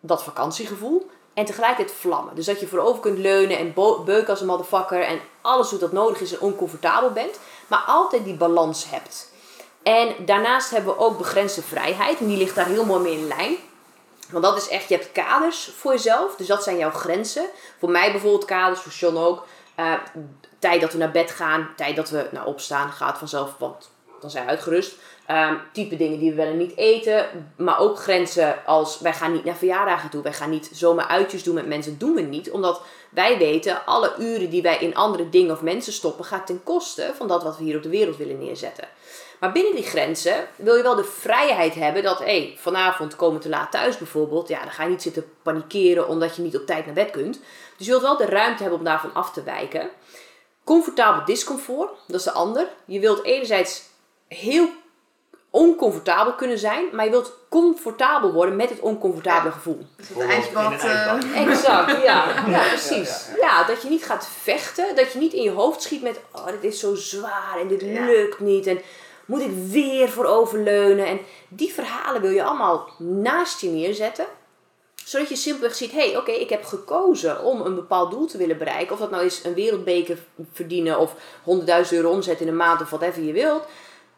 Dat 0.00 0.22
vakantiegevoel. 0.22 1.10
En 1.34 1.44
tegelijkertijd 1.44 1.96
vlammen. 1.98 2.34
Dus 2.34 2.46
dat 2.46 2.60
je 2.60 2.66
voorover 2.66 3.00
kunt 3.00 3.18
leunen 3.18 3.58
en 3.58 3.74
beuken 4.04 4.28
als 4.28 4.40
een 4.40 4.46
motherfucker. 4.46 5.00
En 5.00 5.20
alles 5.40 5.68
doet 5.68 5.80
dat 5.80 5.92
nodig 5.92 6.20
is 6.20 6.32
en 6.32 6.40
oncomfortabel 6.40 7.10
bent. 7.10 7.40
Maar 7.66 7.84
altijd 7.86 8.24
die 8.24 8.36
balans 8.36 8.90
hebt. 8.90 9.25
En 9.86 10.14
daarnaast 10.24 10.70
hebben 10.70 10.94
we 10.94 11.00
ook 11.00 11.18
begrensde 11.18 11.62
vrijheid. 11.62 12.18
En 12.18 12.26
die 12.26 12.36
ligt 12.36 12.54
daar 12.54 12.66
heel 12.66 12.84
mooi 12.84 13.02
mee 13.02 13.18
in 13.18 13.26
lijn. 13.26 13.56
Want 14.30 14.44
dat 14.44 14.56
is 14.56 14.68
echt, 14.68 14.88
je 14.88 14.94
hebt 14.94 15.12
kaders 15.12 15.70
voor 15.76 15.92
jezelf. 15.92 16.36
Dus 16.36 16.46
dat 16.46 16.62
zijn 16.62 16.78
jouw 16.78 16.90
grenzen. 16.90 17.46
Voor 17.78 17.90
mij 17.90 18.10
bijvoorbeeld 18.10 18.44
kaders, 18.44 18.80
voor 18.80 18.92
John 18.92 19.16
ook. 19.16 19.46
Eh, 19.74 19.92
tijd 20.58 20.80
dat 20.80 20.92
we 20.92 20.98
naar 20.98 21.10
bed 21.10 21.30
gaan, 21.30 21.68
tijd 21.76 21.96
dat 21.96 22.10
we 22.10 22.28
nou, 22.30 22.46
opstaan, 22.46 22.90
gaat 22.90 23.18
vanzelf, 23.18 23.54
want 23.58 23.90
dan 24.20 24.30
zijn 24.30 24.44
we 24.44 24.50
uitgerust. 24.50 24.94
Ehm, 25.26 25.54
type 25.72 25.96
dingen 25.96 26.18
die 26.18 26.30
we 26.30 26.36
wel 26.36 26.52
niet 26.52 26.76
eten. 26.76 27.26
Maar 27.56 27.78
ook 27.78 27.98
grenzen 27.98 28.66
als, 28.66 29.00
wij 29.00 29.14
gaan 29.14 29.32
niet 29.32 29.44
naar 29.44 29.56
verjaardagen 29.56 30.10
toe. 30.10 30.22
Wij 30.22 30.32
gaan 30.32 30.50
niet 30.50 30.70
zomaar 30.72 31.06
uitjes 31.06 31.42
doen 31.42 31.54
met 31.54 31.66
mensen. 31.66 31.98
Doen 31.98 32.14
we 32.14 32.20
niet, 32.20 32.50
omdat 32.50 32.82
wij 33.10 33.38
weten, 33.38 33.84
alle 33.84 34.14
uren 34.18 34.50
die 34.50 34.62
wij 34.62 34.78
in 34.78 34.94
andere 34.94 35.28
dingen 35.28 35.54
of 35.54 35.62
mensen 35.62 35.92
stoppen, 35.92 36.24
gaat 36.24 36.46
ten 36.46 36.62
koste 36.62 37.12
van 37.16 37.28
dat 37.28 37.42
wat 37.42 37.58
we 37.58 37.64
hier 37.64 37.76
op 37.76 37.82
de 37.82 37.88
wereld 37.88 38.16
willen 38.16 38.38
neerzetten. 38.38 38.88
Maar 39.40 39.52
binnen 39.52 39.74
die 39.74 39.84
grenzen 39.84 40.48
wil 40.56 40.74
je 40.76 40.82
wel 40.82 40.94
de 40.94 41.04
vrijheid 41.04 41.74
hebben 41.74 42.02
dat, 42.02 42.18
hé, 42.18 42.24
hey, 42.24 42.56
vanavond 42.58 43.16
komen 43.16 43.36
we 43.36 43.42
te 43.42 43.48
laat 43.48 43.70
thuis 43.70 43.98
bijvoorbeeld. 43.98 44.48
Ja, 44.48 44.60
dan 44.60 44.70
ga 44.70 44.82
je 44.82 44.88
niet 44.88 45.02
zitten 45.02 45.32
panikeren 45.42 46.08
omdat 46.08 46.36
je 46.36 46.42
niet 46.42 46.56
op 46.56 46.66
tijd 46.66 46.84
naar 46.84 46.94
bed 46.94 47.10
kunt. 47.10 47.40
Dus 47.76 47.86
je 47.86 47.92
wilt 47.92 48.02
wel 48.02 48.16
de 48.16 48.26
ruimte 48.26 48.60
hebben 48.62 48.78
om 48.78 48.84
daarvan 48.84 49.14
af 49.14 49.32
te 49.32 49.42
wijken. 49.42 49.90
Comfortabel 50.64 51.24
discomfort, 51.24 51.90
dat 52.06 52.16
is 52.18 52.24
de 52.24 52.32
ander. 52.32 52.66
Je 52.84 53.00
wilt 53.00 53.24
enerzijds 53.24 53.82
heel 54.28 54.68
oncomfortabel 55.50 56.34
kunnen 56.34 56.58
zijn, 56.58 56.84
maar 56.92 57.04
je 57.04 57.10
wilt 57.10 57.32
comfortabel 57.48 58.32
worden 58.32 58.56
met 58.56 58.68
het 58.70 58.80
oncomfortabele 58.80 59.52
gevoel. 59.52 59.86
Dus 59.96 60.08
het 60.08 60.18
ijsbad. 60.28 60.72
eh, 60.82 61.46
Exact, 61.46 61.90
ja. 62.02 62.44
ja 62.48 62.68
precies. 62.68 63.26
Ja, 63.28 63.36
Ja, 63.40 63.64
dat 63.64 63.82
je 63.82 63.88
niet 63.88 64.04
gaat 64.04 64.28
vechten, 64.42 64.96
dat 64.96 65.12
je 65.12 65.18
niet 65.18 65.32
in 65.32 65.42
je 65.42 65.50
hoofd 65.50 65.82
schiet 65.82 66.02
met, 66.02 66.20
oh, 66.32 66.46
dit 66.46 66.64
is 66.64 66.80
zo 66.80 66.94
zwaar 66.94 67.56
en 67.60 67.68
dit 67.68 67.80
Ja. 67.80 68.04
lukt 68.04 68.40
niet 68.40 68.66
en 68.66 68.80
moet 69.26 69.40
ik 69.40 69.50
weer 69.70 70.08
vooroverleunen. 70.08 71.06
En 71.06 71.20
die 71.48 71.72
verhalen 71.72 72.20
wil 72.20 72.30
je 72.30 72.44
allemaal 72.44 72.88
naast 72.98 73.60
je 73.60 73.68
neerzetten, 73.68 74.26
zodat 75.04 75.28
je 75.28 75.36
simpelweg 75.36 75.74
ziet, 75.74 75.92
hé, 75.92 76.08
hey, 76.08 76.16
oké, 76.16 76.30
ik 76.30 76.48
heb 76.48 76.64
gekozen 76.64 77.44
om 77.44 77.60
een 77.60 77.74
bepaald 77.74 78.10
doel 78.10 78.26
te 78.26 78.38
willen 78.38 78.58
bereiken. 78.58 78.92
Of 78.92 78.98
dat 78.98 79.10
nou 79.10 79.24
is 79.24 79.44
een 79.44 79.54
wereldbeker 79.54 80.18
verdienen 80.52 80.98
of 80.98 81.14
100.000 81.14 81.90
euro 81.90 82.10
omzet 82.10 82.40
in 82.40 82.48
een 82.48 82.56
maand 82.56 82.80
of 82.80 82.90
whatever 82.90 83.22
je 83.22 83.32
wilt. 83.32 83.64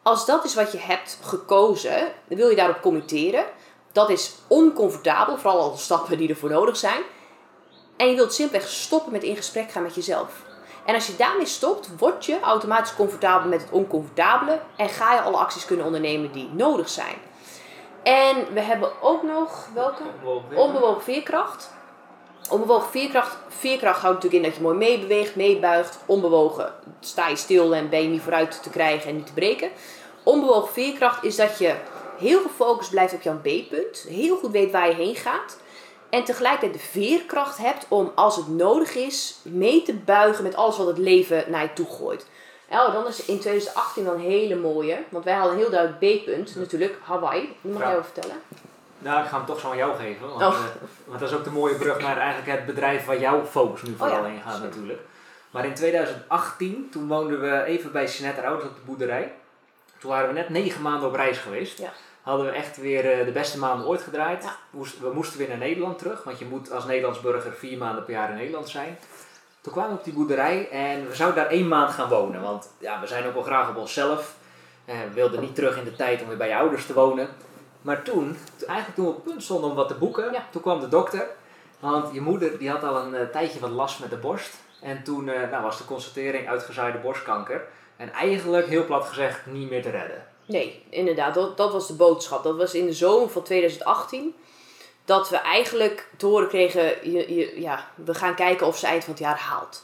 Als 0.03 0.25
dat 0.25 0.45
is 0.45 0.55
wat 0.55 0.71
je 0.71 0.77
hebt 0.77 1.19
gekozen, 1.23 2.11
wil 2.27 2.49
je 2.49 2.55
daarop 2.55 2.81
committeren. 2.81 3.45
Dat 3.91 4.09
is 4.09 4.35
oncomfortabel, 4.47 5.37
vooral 5.37 5.59
al 5.59 5.71
de 5.71 5.77
stappen 5.77 6.17
die 6.17 6.29
ervoor 6.29 6.49
nodig 6.49 6.77
zijn. 6.77 7.01
En 7.97 8.07
je 8.09 8.15
wilt 8.15 8.33
simpelweg 8.33 8.69
stoppen 8.69 9.11
met 9.11 9.23
in 9.23 9.35
gesprek 9.35 9.71
gaan 9.71 9.83
met 9.83 9.95
jezelf. 9.95 10.47
En 10.89 10.95
als 10.95 11.07
je 11.07 11.15
daarmee 11.15 11.45
stopt, 11.45 11.89
word 11.97 12.25
je 12.25 12.39
automatisch 12.39 12.95
comfortabel 12.95 13.49
met 13.49 13.61
het 13.61 13.71
oncomfortabele. 13.71 14.59
En 14.75 14.89
ga 14.89 15.13
je 15.13 15.21
alle 15.21 15.37
acties 15.37 15.65
kunnen 15.65 15.85
ondernemen 15.85 16.31
die 16.31 16.49
nodig 16.53 16.89
zijn. 16.89 17.15
En 18.03 18.53
we 18.53 18.59
hebben 18.59 19.01
ook 19.01 19.23
nog, 19.23 19.67
welke? 19.73 20.03
Onbewogen 20.55 21.01
veerkracht. 21.01 21.71
Onbewogen 22.49 22.89
veerkracht. 22.89 23.37
Veerkracht 23.47 24.01
houdt 24.01 24.15
natuurlijk 24.15 24.43
in 24.43 24.49
dat 24.49 24.57
je 24.57 24.63
mooi 24.63 24.77
meebeweegt, 24.77 25.35
meebuigt. 25.35 25.99
Onbewogen 26.05 26.73
sta 26.99 27.27
je 27.27 27.35
stil 27.35 27.75
en 27.75 27.89
ben 27.89 28.01
je 28.01 28.07
niet 28.07 28.21
vooruit 28.21 28.63
te 28.63 28.69
krijgen 28.69 29.09
en 29.09 29.15
niet 29.15 29.25
te 29.25 29.33
breken. 29.33 29.69
Onbewogen 30.23 30.73
veerkracht 30.73 31.23
is 31.23 31.35
dat 31.35 31.57
je 31.57 31.75
heel 32.17 32.41
gefocust 32.41 32.89
blijft 32.89 33.13
op 33.13 33.21
jouw 33.21 33.37
B-punt. 33.37 34.05
Heel 34.07 34.37
goed 34.37 34.51
weet 34.51 34.71
waar 34.71 34.87
je 34.87 34.95
heen 34.95 35.15
gaat. 35.15 35.57
En 36.09 36.23
tegelijkertijd 36.23 36.73
de 36.73 36.79
veerkracht 36.89 37.57
hebt 37.57 37.85
om 37.87 38.11
als 38.15 38.35
het 38.35 38.47
nodig 38.47 38.95
is 38.95 39.37
mee 39.43 39.83
te 39.83 39.93
buigen 39.93 40.43
met 40.43 40.55
alles 40.55 40.77
wat 40.77 40.87
het 40.87 40.97
leven 40.97 41.43
naar 41.47 41.61
je 41.61 41.73
toe 41.73 41.85
gooit. 41.87 42.25
Nou, 42.69 42.91
dan 42.91 43.07
is 43.07 43.25
in 43.25 43.39
2018 43.39 44.03
wel 44.03 44.13
een 44.13 44.19
hele 44.19 44.55
mooie. 44.55 44.97
Want 45.09 45.23
wij 45.25 45.33
hadden 45.33 45.53
een 45.53 45.59
heel 45.59 45.69
duidelijk 45.69 45.99
B-punt, 46.23 46.55
natuurlijk 46.55 46.97
Hawaii. 47.03 47.55
Dat 47.61 47.71
mag 47.73 47.81
jij 47.81 47.91
over 47.97 48.11
vertellen. 48.13 48.35
Nou, 48.99 49.23
ik 49.23 49.29
ga 49.29 49.37
hem 49.37 49.45
toch 49.45 49.59
zo 49.59 49.69
aan 49.69 49.77
jou 49.77 49.95
geven. 49.97 50.29
Want, 50.29 50.41
Oh. 50.41 50.47
eh, 50.59 50.65
want 51.05 51.19
dat 51.19 51.29
is 51.29 51.35
ook 51.35 51.43
de 51.43 51.49
mooie 51.51 51.75
brug 51.75 51.99
naar 51.99 52.17
eigenlijk 52.17 52.57
het 52.57 52.65
bedrijf 52.65 53.05
waar 53.05 53.19
jouw 53.19 53.45
focus 53.45 53.81
nu 53.81 53.95
vooral 53.97 54.17
Oh 54.17 54.23
ja, 54.23 54.29
heen 54.29 54.41
gaat 54.41 54.53
sorry. 54.53 54.67
natuurlijk. 54.69 54.99
Maar 55.51 55.65
in 55.65 55.73
2018, 55.73 56.87
toen 56.91 57.07
woonden 57.07 57.41
we 57.41 57.63
even 57.63 57.91
bij 57.91 58.07
Sinet 58.07 58.43
Ouders 58.43 58.69
op 58.69 58.75
de 58.75 58.81
boerderij. 58.85 59.33
Toen 59.99 60.09
waren 60.09 60.27
we 60.27 60.33
net 60.33 60.49
negen 60.49 60.81
maanden 60.81 61.07
op 61.09 61.15
reis 61.15 61.37
geweest. 61.37 61.77
Ja. 61.77 61.91
Hadden 62.21 62.45
we 62.45 62.51
echt 62.51 62.77
weer 62.77 63.11
eh, 63.11 63.25
de 63.25 63.31
beste 63.31 63.59
maanden 63.59 63.87
ooit 63.87 64.01
gedraaid. 64.01 64.43
Ja. 64.43 64.55
We 65.01 65.13
moesten 65.13 65.37
weer 65.37 65.47
naar 65.47 65.57
Nederland 65.57 65.97
terug, 65.97 66.23
want 66.23 66.39
je 66.39 66.45
moet 66.45 66.71
als 66.71 66.85
Nederlands 66.85 67.21
burger 67.21 67.51
vier 67.51 67.77
maanden 67.77 68.03
per 68.03 68.13
jaar 68.13 68.29
in 68.29 68.35
Nederland 68.37 68.69
zijn. 68.69 68.97
Toen 69.61 69.73
kwamen 69.73 69.91
we 69.91 69.97
op 69.97 70.03
die 70.03 70.13
boerderij 70.13 70.69
en 70.69 71.07
we 71.07 71.15
zouden 71.15 71.43
daar 71.43 71.51
één 71.51 71.67
maand 71.67 71.91
gaan 71.91 72.09
wonen. 72.09 72.41
Want 72.41 72.69
ja, 72.77 72.99
we 73.01 73.07
zijn 73.07 73.25
ook 73.25 73.33
wel 73.33 73.43
graag 73.43 73.69
op 73.69 73.75
onszelf. 73.75 74.35
Eh, 74.85 74.95
we 75.07 75.13
wilden 75.13 75.41
niet 75.41 75.55
terug 75.55 75.77
in 75.77 75.83
de 75.83 75.95
tijd 75.95 76.21
om 76.21 76.27
weer 76.27 76.37
bij 76.37 76.47
je 76.47 76.55
ouders 76.55 76.85
te 76.85 76.93
wonen. 76.93 77.27
Maar 77.81 78.01
toen, 78.03 78.37
eigenlijk 78.67 78.95
toen 78.95 79.05
we 79.05 79.11
op 79.11 79.15
het 79.17 79.25
punt 79.25 79.43
stonden 79.43 79.69
om 79.69 79.75
wat 79.75 79.87
te 79.87 79.93
boeken, 79.93 80.31
Ja. 80.31 80.45
toen 80.51 80.61
kwam 80.61 80.79
de 80.79 80.87
dokter. 80.87 81.27
Want 81.79 82.13
je 82.13 82.21
moeder 82.21 82.57
die 82.57 82.69
had 82.69 82.83
al 82.83 82.95
een 82.97 83.15
eh, 83.15 83.25
tijdje 83.27 83.59
wat 83.59 83.69
last 83.69 83.99
met 83.99 84.09
de 84.09 84.17
borst. 84.17 84.57
En 84.81 85.03
toen 85.03 85.23
nou, 85.23 85.61
was 85.63 85.77
de 85.77 85.85
constatering 85.85 86.47
uitgezaaide 86.49 86.97
borstkanker. 86.97 87.61
En 87.97 88.13
eigenlijk, 88.13 88.67
heel 88.67 88.85
plat 88.85 89.05
gezegd, 89.05 89.45
niet 89.45 89.69
meer 89.69 89.81
te 89.81 89.89
redden. 89.89 90.27
Nee, 90.49 90.83
inderdaad. 90.89 91.33
Dat, 91.33 91.57
dat 91.57 91.71
was 91.71 91.87
de 91.87 91.93
boodschap. 91.93 92.43
Dat 92.43 92.57
was 92.57 92.73
in 92.73 92.85
de 92.85 92.93
zomer 92.93 93.29
van 93.29 93.43
2018. 93.43 94.35
Dat 95.05 95.29
we 95.29 95.37
eigenlijk 95.37 96.09
te 96.17 96.25
horen 96.25 96.47
kregen, 96.47 97.11
je, 97.11 97.53
ja, 97.61 97.87
we 97.95 98.13
gaan 98.13 98.35
kijken 98.35 98.67
of 98.67 98.77
ze 98.77 98.87
eind 98.87 99.03
van 99.03 99.13
het 99.13 99.21
jaar 99.21 99.37
haalt. 99.37 99.83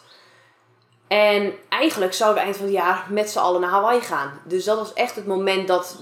En 1.07 1.53
eigenlijk 1.69 2.13
zouden 2.13 2.39
we 2.39 2.45
eind 2.45 2.57
van 2.57 2.65
het 2.65 2.75
jaar 2.75 3.07
met 3.09 3.29
z'n 3.29 3.39
allen 3.39 3.61
naar 3.61 3.69
Hawaii 3.69 4.01
gaan. 4.01 4.41
Dus 4.43 4.63
dat 4.63 4.77
was 4.77 4.93
echt 4.93 5.15
het 5.15 5.27
moment 5.27 5.67
dat 5.67 5.97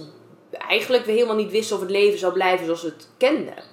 eigenlijk 0.67 1.05
we 1.05 1.11
helemaal 1.11 1.35
niet 1.35 1.51
wisten 1.51 1.75
of 1.75 1.81
het 1.81 1.91
leven 1.91 2.19
zou 2.19 2.33
blijven 2.33 2.65
zoals 2.65 2.81
we 2.81 2.87
het 2.87 3.07
kenden. 3.17 3.63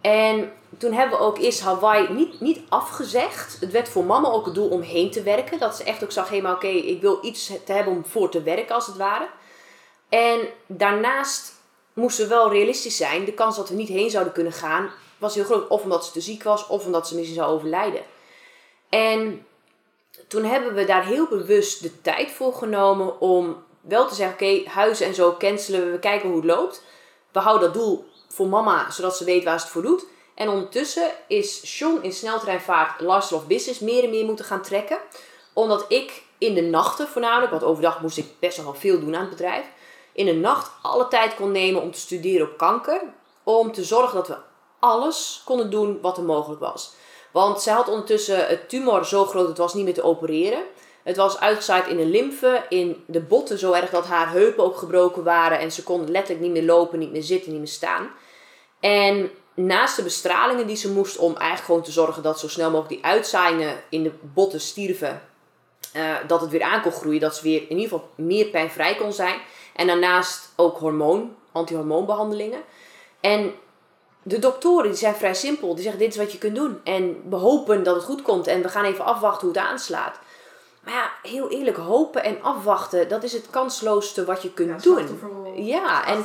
En 0.00 0.52
toen 0.78 0.92
hebben 0.92 1.18
we 1.18 1.24
ook 1.24 1.38
eerst 1.38 1.60
Hawaii 1.60 2.12
niet, 2.12 2.40
niet 2.40 2.60
afgezegd. 2.68 3.56
Het 3.60 3.70
werd 3.70 3.88
voor 3.88 4.04
mama 4.04 4.28
ook 4.28 4.44
het 4.44 4.54
doel 4.54 4.68
om 4.68 4.80
heen 4.80 5.10
te 5.10 5.22
werken. 5.22 5.58
Dat 5.58 5.76
ze 5.76 5.84
echt 5.84 6.04
ook 6.04 6.12
zag, 6.12 6.28
hé, 6.28 6.40
maar 6.40 6.54
oké, 6.54 6.66
ik 6.66 7.00
wil 7.00 7.18
iets 7.22 7.46
te 7.64 7.72
hebben 7.72 7.92
om 7.92 8.06
voor 8.06 8.30
te 8.30 8.42
werken 8.42 8.74
als 8.74 8.86
het 8.86 8.96
ware. 8.96 9.28
En 10.12 10.48
daarnaast 10.66 11.54
moesten 11.92 12.24
we 12.24 12.34
wel 12.34 12.50
realistisch 12.50 12.96
zijn. 12.96 13.24
De 13.24 13.32
kans 13.32 13.56
dat 13.56 13.68
we 13.68 13.74
niet 13.74 13.88
heen 13.88 14.10
zouden 14.10 14.32
kunnen 14.32 14.52
gaan 14.52 14.90
was 15.18 15.34
heel 15.34 15.44
groot. 15.44 15.68
Of 15.68 15.82
omdat 15.82 16.04
ze 16.06 16.12
te 16.12 16.20
ziek 16.20 16.42
was, 16.42 16.66
of 16.66 16.84
omdat 16.84 17.08
ze 17.08 17.14
misschien 17.14 17.36
zou 17.36 17.52
overlijden. 17.52 18.02
En 18.88 19.46
toen 20.28 20.44
hebben 20.44 20.74
we 20.74 20.84
daar 20.84 21.04
heel 21.04 21.26
bewust 21.26 21.82
de 21.82 22.00
tijd 22.00 22.30
voor 22.30 22.54
genomen 22.54 23.20
om 23.20 23.64
wel 23.80 24.08
te 24.08 24.14
zeggen: 24.14 24.34
oké, 24.34 24.70
huizen 24.70 25.06
en 25.06 25.14
zo 25.14 25.36
cancelen 25.38 25.84
we, 25.84 25.90
we 25.90 25.98
kijken 25.98 26.28
hoe 26.28 26.36
het 26.36 26.46
loopt. 26.46 26.82
We 27.32 27.38
houden 27.38 27.72
dat 27.72 27.82
doel 27.82 28.04
voor 28.28 28.46
mama, 28.46 28.90
zodat 28.90 29.16
ze 29.16 29.24
weet 29.24 29.44
waar 29.44 29.58
ze 29.58 29.64
het 29.64 29.72
voor 29.72 29.82
doet. 29.82 30.06
En 30.34 30.48
ondertussen 30.48 31.10
is 31.26 31.76
Sean 31.76 32.02
in 32.02 32.12
sneltreinvaart 32.12 33.00
Lifestyle 33.00 33.40
of 33.40 33.46
Business 33.46 33.80
meer 33.80 34.04
en 34.04 34.10
meer 34.10 34.24
moeten 34.24 34.44
gaan 34.44 34.62
trekken. 34.62 34.98
Omdat 35.52 35.84
ik 35.88 36.22
in 36.38 36.54
de 36.54 36.62
nachten 36.62 37.08
voornamelijk, 37.08 37.50
want 37.50 37.62
overdag 37.62 38.00
moest 38.00 38.18
ik 38.18 38.26
best 38.38 38.62
wel 38.62 38.74
veel 38.74 39.00
doen 39.00 39.14
aan 39.14 39.20
het 39.20 39.30
bedrijf. 39.30 39.66
In 40.12 40.26
de 40.26 40.34
nacht 40.34 40.70
alle 40.82 41.08
tijd 41.08 41.34
kon 41.34 41.52
nemen 41.52 41.82
om 41.82 41.90
te 41.90 41.98
studeren 41.98 42.50
op 42.50 42.58
kanker. 42.58 43.02
Om 43.42 43.72
te 43.72 43.84
zorgen 43.84 44.16
dat 44.16 44.28
we 44.28 44.36
alles 44.78 45.42
konden 45.44 45.70
doen 45.70 45.98
wat 46.00 46.16
er 46.16 46.22
mogelijk 46.22 46.60
was. 46.60 46.94
Want 47.32 47.62
zij 47.62 47.72
had 47.72 47.88
ondertussen 47.88 48.46
het 48.46 48.68
tumor 48.68 49.06
zo 49.06 49.24
groot, 49.24 49.48
het 49.48 49.58
was 49.58 49.74
niet 49.74 49.84
meer 49.84 49.94
te 49.94 50.02
opereren. 50.02 50.62
Het 51.02 51.16
was 51.16 51.40
uitgezaaid 51.40 51.86
in 51.86 51.96
de 51.96 52.06
lymfe, 52.06 52.64
in 52.68 53.04
de 53.06 53.20
botten 53.20 53.58
zo 53.58 53.72
erg 53.72 53.90
dat 53.90 54.06
haar 54.06 54.30
heupen 54.30 54.64
ook 54.64 54.76
gebroken 54.76 55.24
waren. 55.24 55.58
En 55.58 55.72
ze 55.72 55.82
kon 55.82 56.10
letterlijk 56.10 56.40
niet 56.40 56.52
meer 56.52 56.64
lopen, 56.64 56.98
niet 56.98 57.12
meer 57.12 57.22
zitten, 57.22 57.50
niet 57.50 57.60
meer 57.60 57.68
staan. 57.68 58.10
En 58.80 59.30
naast 59.54 59.96
de 59.96 60.02
bestralingen 60.02 60.66
die 60.66 60.76
ze 60.76 60.92
moest 60.92 61.18
om 61.18 61.36
eigenlijk 61.36 61.64
gewoon 61.64 61.82
te 61.82 61.92
zorgen 61.92 62.22
dat 62.22 62.38
zo 62.38 62.48
snel 62.48 62.70
mogelijk 62.70 62.94
die 62.94 63.10
uitzaaiingen 63.10 63.82
in 63.88 64.02
de 64.02 64.12
botten 64.20 64.60
stierven. 64.60 65.22
Uh, 65.96 66.16
dat 66.26 66.40
het 66.40 66.50
weer 66.50 66.62
aan 66.62 66.82
kon 66.82 66.92
groeien, 66.92 67.20
dat 67.20 67.36
ze 67.36 67.42
weer 67.42 67.60
in 67.60 67.78
ieder 67.78 67.82
geval 67.82 68.08
meer 68.14 68.46
pijnvrij 68.46 68.94
kon 68.94 69.12
zijn. 69.12 69.40
En 69.74 69.86
daarnaast 69.86 70.52
ook 70.56 70.78
hormoon, 70.78 71.36
antihormoonbehandelingen. 71.52 72.62
En 73.20 73.54
de 74.22 74.38
doktoren 74.38 74.90
die 74.90 74.98
zijn 74.98 75.14
vrij 75.14 75.34
simpel. 75.34 75.74
Die 75.74 75.82
zeggen 75.82 76.00
dit 76.00 76.10
is 76.10 76.16
wat 76.16 76.32
je 76.32 76.38
kunt 76.38 76.56
doen. 76.56 76.80
En 76.84 77.22
we 77.28 77.36
hopen 77.36 77.82
dat 77.82 77.94
het 77.94 78.04
goed 78.04 78.22
komt. 78.22 78.46
En 78.46 78.62
we 78.62 78.68
gaan 78.68 78.84
even 78.84 79.04
afwachten 79.04 79.48
hoe 79.48 79.56
het 79.56 79.66
aanslaat. 79.66 80.18
Maar 80.84 80.94
ja, 80.94 81.10
heel 81.30 81.50
eerlijk, 81.50 81.76
hopen 81.76 82.24
en 82.24 82.42
afwachten, 82.42 83.08
dat 83.08 83.22
is 83.22 83.32
het 83.32 83.50
kansloosste 83.50 84.24
wat 84.24 84.42
je 84.42 84.52
kunt 84.52 84.82
doen. 84.82 85.20
Ja, 85.56 86.06
en 86.06 86.24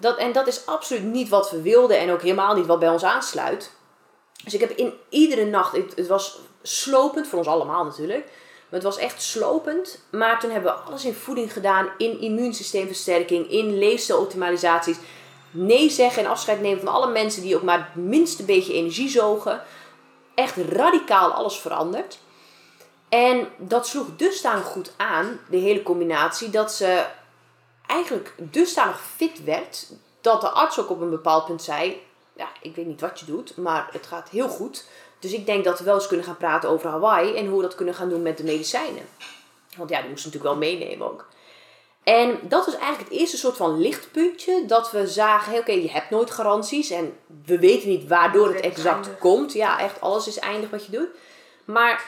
dat, 0.00 0.16
en 0.16 0.32
dat 0.32 0.46
is 0.46 0.66
absoluut 0.66 1.02
niet 1.02 1.28
wat 1.28 1.50
we 1.50 1.62
wilden 1.62 1.98
en 1.98 2.10
ook 2.10 2.22
helemaal 2.22 2.54
niet 2.54 2.66
wat 2.66 2.78
bij 2.78 2.88
ons 2.88 3.04
aansluit. 3.04 3.72
Dus 4.44 4.54
ik 4.54 4.60
heb 4.60 4.70
in 4.70 4.92
iedere 5.08 5.44
nacht, 5.44 5.76
het, 5.76 5.92
het 5.96 6.06
was 6.06 6.38
slopend, 6.62 7.26
voor 7.28 7.38
ons 7.38 7.48
allemaal 7.48 7.84
natuurlijk, 7.84 8.28
maar 8.68 8.80
het 8.80 8.88
was 8.88 8.96
echt 8.96 9.22
slopend. 9.22 10.02
Maar 10.10 10.40
toen 10.40 10.50
hebben 10.50 10.72
we 10.72 10.78
alles 10.78 11.04
in 11.04 11.14
voeding 11.14 11.52
gedaan, 11.52 11.88
in 11.98 12.20
immuunsysteemversterking, 12.20 13.50
in 13.50 13.78
leefstijloptimalisaties. 13.78 14.96
Nee 15.50 15.90
zeggen 15.90 16.24
en 16.24 16.30
afscheid 16.30 16.60
nemen 16.60 16.84
van 16.84 16.94
alle 16.94 17.10
mensen 17.10 17.42
die 17.42 17.56
ook 17.56 17.62
maar 17.62 17.78
het 17.78 18.04
minste 18.04 18.44
beetje 18.44 18.72
energie 18.72 19.08
zogen. 19.08 19.62
Echt 20.34 20.56
radicaal 20.56 21.30
alles 21.30 21.58
veranderd. 21.58 22.18
En 23.08 23.48
dat 23.56 23.86
sloeg 23.86 24.06
dusdanig 24.16 24.64
goed 24.64 24.92
aan, 24.96 25.40
de 25.50 25.56
hele 25.56 25.82
combinatie, 25.82 26.50
dat 26.50 26.72
ze 26.72 27.06
eigenlijk 27.86 28.34
dusdanig 28.36 29.00
fit 29.00 29.44
werd, 29.44 29.86
dat 30.20 30.40
de 30.40 30.48
arts 30.48 30.78
ook 30.78 30.90
op 30.90 31.00
een 31.00 31.10
bepaald 31.10 31.44
punt 31.46 31.62
zei: 31.62 32.02
Ja, 32.36 32.48
ik 32.62 32.76
weet 32.76 32.86
niet 32.86 33.00
wat 33.00 33.20
je 33.20 33.26
doet, 33.26 33.56
maar 33.56 33.88
het 33.92 34.06
gaat 34.06 34.28
heel 34.28 34.48
goed. 34.48 34.86
Dus 35.18 35.32
ik 35.32 35.46
denk 35.46 35.64
dat 35.64 35.78
we 35.78 35.84
wel 35.84 35.94
eens 35.94 36.06
kunnen 36.06 36.26
gaan 36.26 36.36
praten 36.36 36.68
over 36.68 36.90
Hawaii 36.90 37.36
en 37.36 37.46
hoe 37.46 37.56
we 37.56 37.62
dat 37.62 37.74
kunnen 37.74 37.94
gaan 37.94 38.08
doen 38.08 38.22
met 38.22 38.36
de 38.36 38.44
medicijnen. 38.44 39.08
Want 39.76 39.90
ja, 39.90 40.00
die 40.00 40.10
moesten 40.10 40.30
natuurlijk 40.30 40.60
wel 40.60 40.70
meenemen 40.70 41.10
ook. 41.10 41.26
En 42.02 42.38
dat 42.42 42.66
was 42.66 42.76
eigenlijk 42.76 43.10
het 43.10 43.18
eerste 43.18 43.36
soort 43.36 43.56
van 43.56 43.80
lichtpuntje 43.80 44.66
dat 44.66 44.90
we 44.90 45.06
zagen: 45.06 45.58
oké, 45.58 45.72
je 45.72 45.90
hebt 45.90 46.10
nooit 46.10 46.30
garanties 46.30 46.90
en 46.90 47.16
we 47.44 47.58
weten 47.58 47.88
niet 47.88 48.08
waardoor 48.08 48.48
het 48.48 48.60
exact 48.60 49.18
komt. 49.18 49.52
Ja, 49.52 49.80
echt 49.80 50.00
alles 50.00 50.26
is 50.26 50.38
eindig 50.38 50.70
wat 50.70 50.84
je 50.84 50.92
doet. 50.92 51.08
Maar 51.64 52.04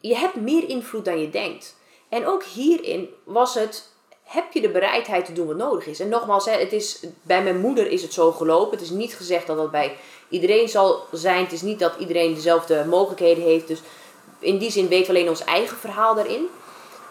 je 0.00 0.16
hebt 0.16 0.34
meer 0.34 0.68
invloed 0.68 1.04
dan 1.04 1.20
je 1.20 1.30
denkt. 1.30 1.76
En 2.08 2.26
ook 2.26 2.44
hierin 2.44 3.08
was 3.24 3.54
het, 3.54 3.92
heb 4.22 4.52
je 4.52 4.60
de 4.60 4.70
bereidheid 4.70 5.24
te 5.24 5.32
doen 5.32 5.46
wat 5.46 5.56
nodig 5.56 5.86
is. 5.86 6.00
En 6.00 6.08
nogmaals, 6.08 6.44
het 6.44 6.72
is, 6.72 7.04
bij 7.22 7.42
mijn 7.42 7.60
moeder 7.60 7.90
is 7.90 8.02
het 8.02 8.12
zo 8.12 8.32
gelopen. 8.32 8.70
Het 8.70 8.86
is 8.86 8.90
niet 8.90 9.14
gezegd 9.14 9.46
dat 9.46 9.56
dat 9.56 9.70
bij 9.70 9.96
iedereen 10.28 10.68
zal 10.68 11.04
zijn. 11.12 11.42
Het 11.42 11.52
is 11.52 11.62
niet 11.62 11.78
dat 11.78 11.92
iedereen 11.98 12.34
dezelfde 12.34 12.84
mogelijkheden 12.84 13.44
heeft. 13.44 13.68
Dus 13.68 13.82
in 14.38 14.58
die 14.58 14.70
zin 14.70 14.88
weten 14.88 15.12
we 15.12 15.18
alleen 15.18 15.30
ons 15.30 15.44
eigen 15.44 15.76
verhaal 15.76 16.14
daarin. 16.14 16.46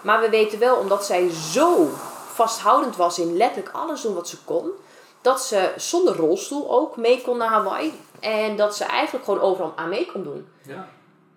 Maar 0.01 0.21
we 0.21 0.29
weten 0.29 0.59
wel, 0.59 0.75
omdat 0.75 1.05
zij 1.05 1.29
zo 1.29 1.89
vasthoudend 2.33 2.95
was 2.95 3.19
in 3.19 3.37
letterlijk 3.37 3.75
alles 3.75 4.01
doen 4.01 4.13
wat 4.13 4.29
ze 4.29 4.37
kon. 4.43 4.69
Dat 5.21 5.41
ze 5.41 5.71
zonder 5.75 6.15
rolstoel 6.15 6.71
ook 6.71 6.97
mee 6.97 7.21
kon 7.21 7.37
naar 7.37 7.49
Hawaii. 7.49 7.93
En 8.19 8.55
dat 8.55 8.75
ze 8.75 8.83
eigenlijk 8.83 9.25
gewoon 9.25 9.41
overal 9.41 9.73
aan 9.75 9.89
mee 9.89 10.05
kon 10.11 10.23
doen. 10.23 10.47
Ja. 10.61 10.87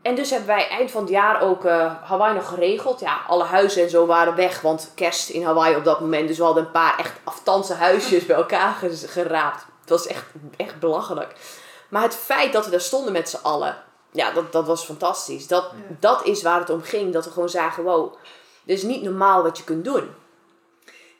En 0.02 0.14
dus 0.14 0.30
hebben 0.30 0.48
wij 0.48 0.68
eind 0.68 0.90
van 0.90 1.00
het 1.00 1.10
jaar 1.10 1.42
ook 1.42 1.64
uh, 1.64 1.92
Hawaii 2.02 2.34
nog 2.34 2.48
geregeld. 2.48 3.00
Ja, 3.00 3.20
alle 3.26 3.44
huizen 3.44 3.82
en 3.82 3.90
zo 3.90 4.06
waren 4.06 4.34
weg, 4.34 4.60
want 4.60 4.92
kerst 4.94 5.28
in 5.28 5.44
Hawaii 5.44 5.76
op 5.76 5.84
dat 5.84 6.00
moment. 6.00 6.28
Dus 6.28 6.38
we 6.38 6.44
hadden 6.44 6.64
een 6.64 6.70
paar 6.70 6.98
echt 6.98 7.12
aftanse 7.24 7.74
huisjes 7.74 8.26
bij 8.26 8.36
elkaar 8.36 8.76
geraapt. 9.06 9.64
Het 9.80 9.90
was 9.90 10.06
echt, 10.06 10.24
echt 10.56 10.78
belachelijk. 10.78 11.34
Maar 11.90 12.02
het 12.02 12.14
feit 12.14 12.52
dat 12.52 12.64
we 12.64 12.70
daar 12.70 12.80
stonden 12.80 13.12
met 13.12 13.28
z'n 13.28 13.42
allen, 13.42 13.82
ja, 14.12 14.32
dat, 14.32 14.52
dat 14.52 14.66
was 14.66 14.84
fantastisch. 14.84 15.46
Dat, 15.46 15.70
dat 16.00 16.24
is 16.24 16.42
waar 16.42 16.60
het 16.60 16.70
om 16.70 16.82
ging. 16.82 17.12
Dat 17.12 17.24
we 17.24 17.30
gewoon 17.30 17.48
zagen, 17.48 17.84
wow, 17.84 18.14
dit 18.62 18.76
is 18.76 18.82
niet 18.82 19.02
normaal 19.02 19.42
wat 19.42 19.58
je 19.58 19.64
kunt 19.64 19.84
doen. 19.84 20.08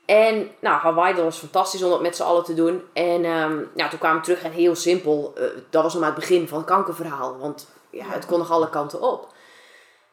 En 0.05 0.51
nou, 0.61 0.81
Hawaii, 0.81 1.14
dat 1.14 1.25
was 1.25 1.39
fantastisch 1.39 1.83
om 1.83 1.91
dat 1.91 2.01
met 2.01 2.16
z'n 2.16 2.23
allen 2.23 2.45
te 2.45 2.55
doen. 2.55 2.83
En 2.93 3.25
um, 3.25 3.71
ja, 3.75 3.89
toen 3.89 3.99
kwamen 3.99 4.18
we 4.18 4.25
terug 4.25 4.43
en 4.43 4.51
heel 4.53 4.75
simpel, 4.75 5.35
uh, 5.39 5.45
dat 5.71 5.83
was 5.83 5.93
nog 5.93 6.03
maar 6.03 6.11
het 6.11 6.21
begin 6.21 6.49
van 6.49 6.59
het 6.59 6.66
kankerverhaal. 6.66 7.39
Want 7.39 7.66
ja, 7.91 8.05
het 8.05 8.27
kon 8.27 8.39
nog 8.39 8.51
alle 8.51 8.71
kanten 8.71 9.01
op. 9.01 9.29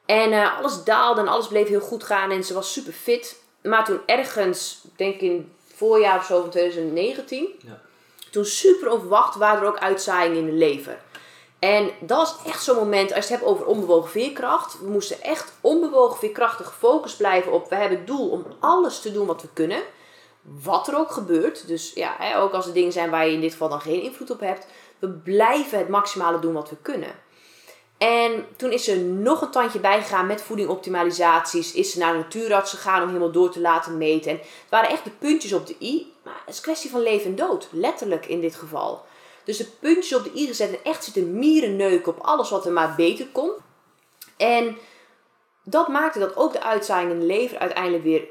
En 0.06 0.32
uh, 0.32 0.58
alles 0.58 0.84
daalde 0.84 1.22
en 1.22 1.28
alles 1.28 1.48
bleef 1.48 1.68
heel 1.68 1.80
goed 1.80 2.04
gaan 2.04 2.32
en 2.32 2.44
ze 2.44 2.54
was 2.54 2.74
super 2.74 2.94
fit. 2.94 3.42
Maar 3.62 3.86
toen 3.86 4.00
ergens, 4.06 4.82
denk 4.96 5.14
ik 5.14 5.22
in 5.22 5.52
voorjaar 5.74 6.18
of 6.18 6.26
zo 6.26 6.42
van 6.42 6.50
2019, 6.50 7.50
ja. 7.60 7.82
Toen 8.32 8.46
super 8.46 8.92
onverwacht 8.92 9.36
waren 9.36 9.62
er 9.62 9.68
ook 9.68 9.80
uitzaaiingen 9.80 10.38
in 10.38 10.46
de 10.46 10.52
lever. 10.52 10.98
En 11.60 11.92
dat 12.00 12.18
was 12.18 12.36
echt 12.46 12.64
zo'n 12.64 12.76
moment, 12.76 13.14
als 13.14 13.28
je 13.28 13.34
het 13.34 13.42
hebt 13.42 13.52
over 13.52 13.66
onbewogen 13.66 14.10
veerkracht. 14.10 14.80
We 14.80 14.90
moesten 14.90 15.22
echt 15.22 15.54
onbewogen 15.62 16.18
veerkrachtig 16.18 16.66
gefocust 16.68 17.18
blijven 17.18 17.52
op, 17.52 17.70
we 17.70 17.76
hebben 17.76 17.98
het 17.98 18.08
doel 18.08 18.30
om 18.30 18.46
alles 18.60 19.00
te 19.00 19.12
doen 19.12 19.26
wat 19.26 19.42
we 19.42 19.48
kunnen. 19.54 19.82
Wat 20.42 20.88
er 20.88 20.98
ook 20.98 21.12
gebeurt. 21.12 21.68
Dus 21.68 21.92
ja, 21.94 22.36
ook 22.36 22.54
als 22.54 22.68
er 22.68 22.74
dingen 22.74 22.92
zijn 22.92 23.10
waar 23.10 23.28
je 23.28 23.34
in 23.34 23.42
dit 23.42 23.52
geval 23.52 23.70
dan 23.70 23.82
geen 23.82 24.02
invloed 24.02 24.30
op 24.30 24.40
hebt. 24.40 24.68
We 25.00 25.10
blijven 25.10 25.78
het 25.78 25.90
maximale 25.90 26.40
doen 26.40 26.54
wat 26.54 26.70
we 26.70 26.76
kunnen. 26.82 27.12
En 27.98 28.46
toen 28.56 28.72
is 28.72 28.88
er 28.88 28.98
nog 28.98 29.42
een 29.42 29.52
tandje 29.52 29.80
bijgegaan 29.80 30.28
met 30.28 30.42
voedingoptimalisaties. 30.42 31.74
Is 31.74 31.92
ze 31.92 32.00
naar 32.00 32.12
de 32.14 32.18
natuurarts 32.18 32.72
gegaan 32.72 33.02
om 33.02 33.08
helemaal 33.08 33.32
door 33.32 33.52
te 33.52 33.62
laten 33.62 33.98
meten. 33.98 34.32
En 34.32 34.38
het 34.38 34.70
waren 34.70 34.90
echt 34.90 35.04
de 35.04 35.10
puntjes 35.10 35.54
op 35.54 35.68
de 35.68 35.76
i. 35.82 36.14
Maar 36.28 36.42
het 36.46 36.50
is 36.50 36.58
een 36.58 36.64
kwestie 36.64 36.90
van 36.90 37.02
leven 37.02 37.30
en 37.30 37.36
dood. 37.36 37.68
Letterlijk 37.72 38.26
in 38.26 38.42
dit 38.42 38.56
geval. 38.56 39.02
Dus 39.44 39.58
de 39.58 39.66
puntjes 39.80 40.16
op 40.16 40.24
de 40.24 40.40
i 40.40 40.48
gezet 40.48 40.70
en 40.70 40.84
echt 40.84 41.04
zitten 41.04 41.40
mierenneuken 41.40 42.12
op 42.12 42.20
alles 42.20 42.50
wat 42.50 42.66
er 42.66 42.72
maar 42.72 42.94
beter 42.96 43.28
kon. 43.28 43.52
En 44.38 44.78
dat 45.64 45.88
maakte 45.88 46.20
dat 46.20 46.36
ook 46.36 46.54
de 46.54 46.64
uitzaaiingen 46.64 47.14
in 47.14 47.20
de 47.20 47.26
lever 47.26 47.58
uiteindelijk 47.58 48.04
weer 48.04 48.28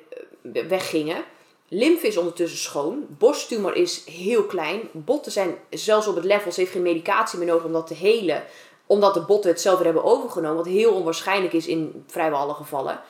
eh, 0.52 0.66
weggingen. 0.66 1.24
Lymfe 1.68 2.06
is 2.06 2.16
ondertussen 2.16 2.58
schoon. 2.58 3.06
Borsttumor 3.08 3.74
is 3.74 4.04
heel 4.04 4.44
klein. 4.44 4.88
Botten 4.92 5.32
zijn 5.32 5.58
zelfs 5.70 6.06
op 6.06 6.14
het 6.14 6.24
level, 6.24 6.52
ze 6.52 6.60
heeft 6.60 6.72
geen 6.72 6.82
medicatie 6.82 7.38
meer 7.38 7.48
nodig 7.48 7.64
om 7.64 7.72
dat 7.72 7.86
te 7.86 7.94
helen 7.94 8.44
omdat 8.86 9.14
de 9.14 9.24
botten 9.24 9.50
het 9.50 9.60
zelf 9.60 9.76
weer 9.76 9.84
hebben 9.84 10.04
overgenomen. 10.04 10.56
Wat 10.56 10.66
heel 10.66 10.92
onwaarschijnlijk 10.92 11.52
is 11.52 11.66
in 11.66 12.04
vrijwel 12.06 12.38
alle 12.38 12.54
gevallen. 12.54 13.00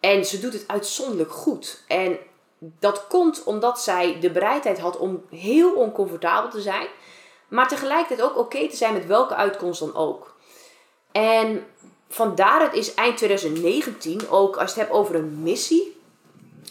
En 0.00 0.24
ze 0.24 0.40
doet 0.40 0.52
het 0.52 0.64
uitzonderlijk 0.66 1.32
goed. 1.32 1.82
En 1.88 2.18
dat 2.78 3.06
komt 3.06 3.44
omdat 3.44 3.80
zij 3.80 4.20
de 4.20 4.30
bereidheid 4.30 4.78
had 4.78 4.96
om 4.96 5.24
heel 5.30 5.72
oncomfortabel 5.72 6.50
te 6.50 6.60
zijn. 6.60 6.86
Maar 7.48 7.68
tegelijkertijd 7.68 8.28
ook 8.28 8.38
oké 8.38 8.68
te 8.68 8.76
zijn 8.76 8.92
met 8.92 9.06
welke 9.06 9.34
uitkomst 9.34 9.80
dan 9.80 9.94
ook. 9.94 10.34
En 11.12 11.66
vandaar 12.08 12.60
het 12.62 12.74
is 12.74 12.94
eind 12.94 13.16
2019 13.16 14.28
ook, 14.28 14.56
als 14.56 14.74
je 14.74 14.80
het 14.80 14.88
hebt 14.88 14.98
over 14.98 15.14
een 15.14 15.42
missie, 15.42 15.96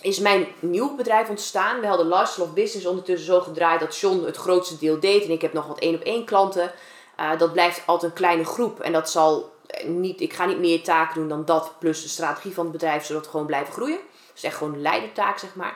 is 0.02 0.20
mijn 0.20 0.48
nieuw 0.60 0.96
bedrijf 0.96 1.30
ontstaan. 1.30 1.80
We 1.80 1.88
hadden 1.88 2.08
Lifestyle 2.08 2.46
of 2.46 2.54
Business 2.54 2.86
ondertussen 2.86 3.26
zo 3.26 3.42
gedraaid 3.42 3.80
dat 3.80 3.98
John 3.98 4.26
het 4.26 4.38
grootste 4.38 4.78
deel 4.78 5.00
deed. 5.00 5.24
En 5.24 5.32
ik 5.32 5.42
heb 5.42 5.54
nog 5.54 5.68
wat 5.68 5.80
één 5.80 5.96
op 5.96 6.02
één 6.02 6.26
klanten. 6.26 6.72
Uh, 7.20 7.38
dat 7.38 7.54
blijft 7.54 7.84
altijd 7.86 8.12
een 8.12 8.18
kleine 8.18 8.46
groep. 8.46 8.80
En 8.80 8.92
dat 8.92 9.10
zal 9.10 9.52
niet, 9.86 10.22
ik 10.22 10.34
ga 10.34 10.46
niet 10.46 10.60
meer 10.60 10.84
taken 10.84 11.16
doen 11.16 11.30
dan 11.30 11.46
dat. 11.46 11.74
Plus 11.80 12.02
de 12.02 12.10
strategie 12.10 12.54
van 12.54 12.64
het 12.64 12.74
bedrijf, 12.74 13.06
zodat 13.06 13.24
we 13.24 13.30
gewoon 13.30 13.46
blijven 13.46 13.74
groeien. 13.74 14.00
Dus 14.34 14.44
echt 14.44 14.58
gewoon 14.58 14.74
een 14.74 14.82
leidertaak, 14.82 15.38
zeg 15.38 15.56
maar. 15.56 15.76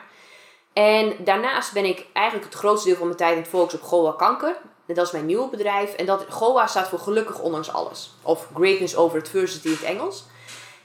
En 0.72 1.16
daarnaast 1.18 1.72
ben 1.72 1.84
ik 1.84 2.06
eigenlijk 2.12 2.46
het 2.46 2.58
grootste 2.58 2.88
deel 2.88 2.96
van 2.96 3.06
mijn 3.06 3.18
tijd 3.18 3.32
aan 3.32 3.40
het 3.40 3.48
focussen 3.48 3.80
op 3.80 3.86
GOA 3.86 4.12
kanker. 4.12 4.56
En 4.86 4.94
dat 4.94 5.06
is 5.06 5.12
mijn 5.12 5.26
nieuwe 5.26 5.48
bedrijf. 5.48 5.94
En 5.94 6.06
dat 6.06 6.24
GOA 6.28 6.66
staat 6.66 6.88
voor 6.88 6.98
gelukkig 6.98 7.40
ondanks 7.40 7.72
alles. 7.72 8.14
Of 8.22 8.48
greatness 8.54 8.96
over 8.96 9.20
adversity 9.20 9.66
in 9.66 9.72
het 9.72 9.82
Engels. 9.82 10.24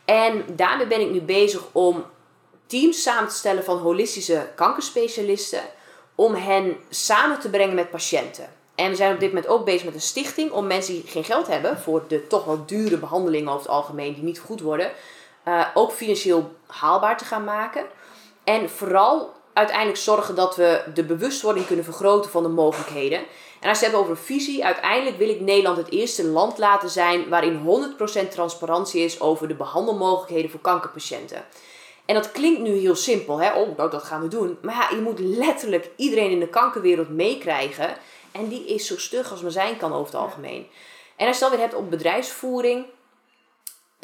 En 0.06 0.46
daarmee 0.56 0.88
ben 0.88 1.02
ik 1.02 1.12
nu 1.12 1.22
bezig 1.22 1.62
om 1.72 2.06
teams 2.66 3.02
samen 3.02 3.30
te 3.30 3.36
stellen 3.36 3.64
van 3.64 3.78
holistische 3.78 4.48
kankerspecialisten. 4.56 5.62
Om 6.16 6.34
hen 6.34 6.78
samen 6.90 7.40
te 7.40 7.50
brengen 7.50 7.76
met 7.76 7.90
patiënten. 7.90 8.50
En 8.76 8.90
we 8.90 8.96
zijn 8.96 9.14
op 9.14 9.20
dit 9.20 9.30
moment 9.34 9.48
ook 9.48 9.66
bezig 9.66 9.86
met 9.86 9.94
een 9.94 10.02
stichting 10.02 10.52
om 10.52 10.68
mensen 10.68 10.94
die 10.94 11.04
geen 11.08 11.24
geld 11.24 11.48
hebben 11.48 11.80
voor 11.80 12.04
de 12.08 12.28
toch 12.28 12.46
wel 12.46 12.66
dure 12.66 12.98
behandelingen 12.98 13.48
over 13.48 13.62
het 13.62 13.72
algemeen, 13.72 14.14
die 14.14 14.24
niet 14.24 14.40
goed 14.40 14.62
worden, 14.62 14.92
uh, 15.48 15.66
ook 15.74 15.92
financieel 15.92 16.56
haalbaar 16.68 17.18
te 17.18 17.26
gaan 17.26 17.44
maken. 17.44 17.86
En 18.44 18.70
vooral 18.70 19.34
uiteindelijk 19.54 19.98
zorgen 19.98 20.36
dat 20.36 20.56
we 20.56 20.84
de 20.94 21.04
bewustwording 21.04 21.66
kunnen 21.66 21.86
vergroten 21.86 22.32
van 22.32 22.44
de 22.44 22.50
mogelijkheden. 22.50 23.20
En 23.60 23.70
als 23.70 23.80
je 23.80 23.86
het 23.86 23.94
hebt 23.94 24.06
over 24.06 24.18
visie, 24.18 24.66
uiteindelijk 24.66 25.18
wil 25.18 25.30
ik 25.30 25.40
Nederland 25.40 25.78
het 25.78 25.92
eerste 25.92 26.24
land 26.26 26.58
laten 26.58 26.90
zijn 26.90 27.30
waarin 27.30 27.62
100% 28.26 28.28
transparantie 28.30 29.04
is 29.04 29.22
over 29.22 29.48
de 29.48 29.56
behandelmogelijkheden 29.56 30.52
voor 30.52 30.60
kankerpatiënten. 30.60 31.46
En 32.06 32.16
dat 32.16 32.32
klinkt 32.32 32.62
nu 32.62 32.72
heel 32.72 32.96
simpel, 32.96 33.42
hè? 33.42 33.54
oh, 33.54 33.78
nou, 33.78 33.90
dat 33.90 34.04
gaan 34.04 34.22
we 34.22 34.28
doen. 34.28 34.58
Maar 34.62 34.76
ja, 34.76 34.96
je 34.96 35.02
moet 35.02 35.20
letterlijk 35.20 35.90
iedereen 35.96 36.32
in 36.32 36.40
de 36.40 36.48
kankerwereld 36.48 37.10
meekrijgen. 37.10 37.96
En 38.32 38.48
die 38.48 38.66
is 38.66 38.88
zo 38.88 38.98
stug 38.98 39.32
als 39.32 39.42
maar 39.42 39.52
zijn 39.52 39.78
kan 39.78 39.94
over 39.94 40.06
het 40.14 40.22
algemeen. 40.22 40.68
En 41.16 41.28
als 41.28 41.36
je 41.36 41.42
dan 41.42 41.52
weer 41.52 41.62
hebt 41.62 41.76
op 41.76 41.90
bedrijfsvoering. 41.90 42.86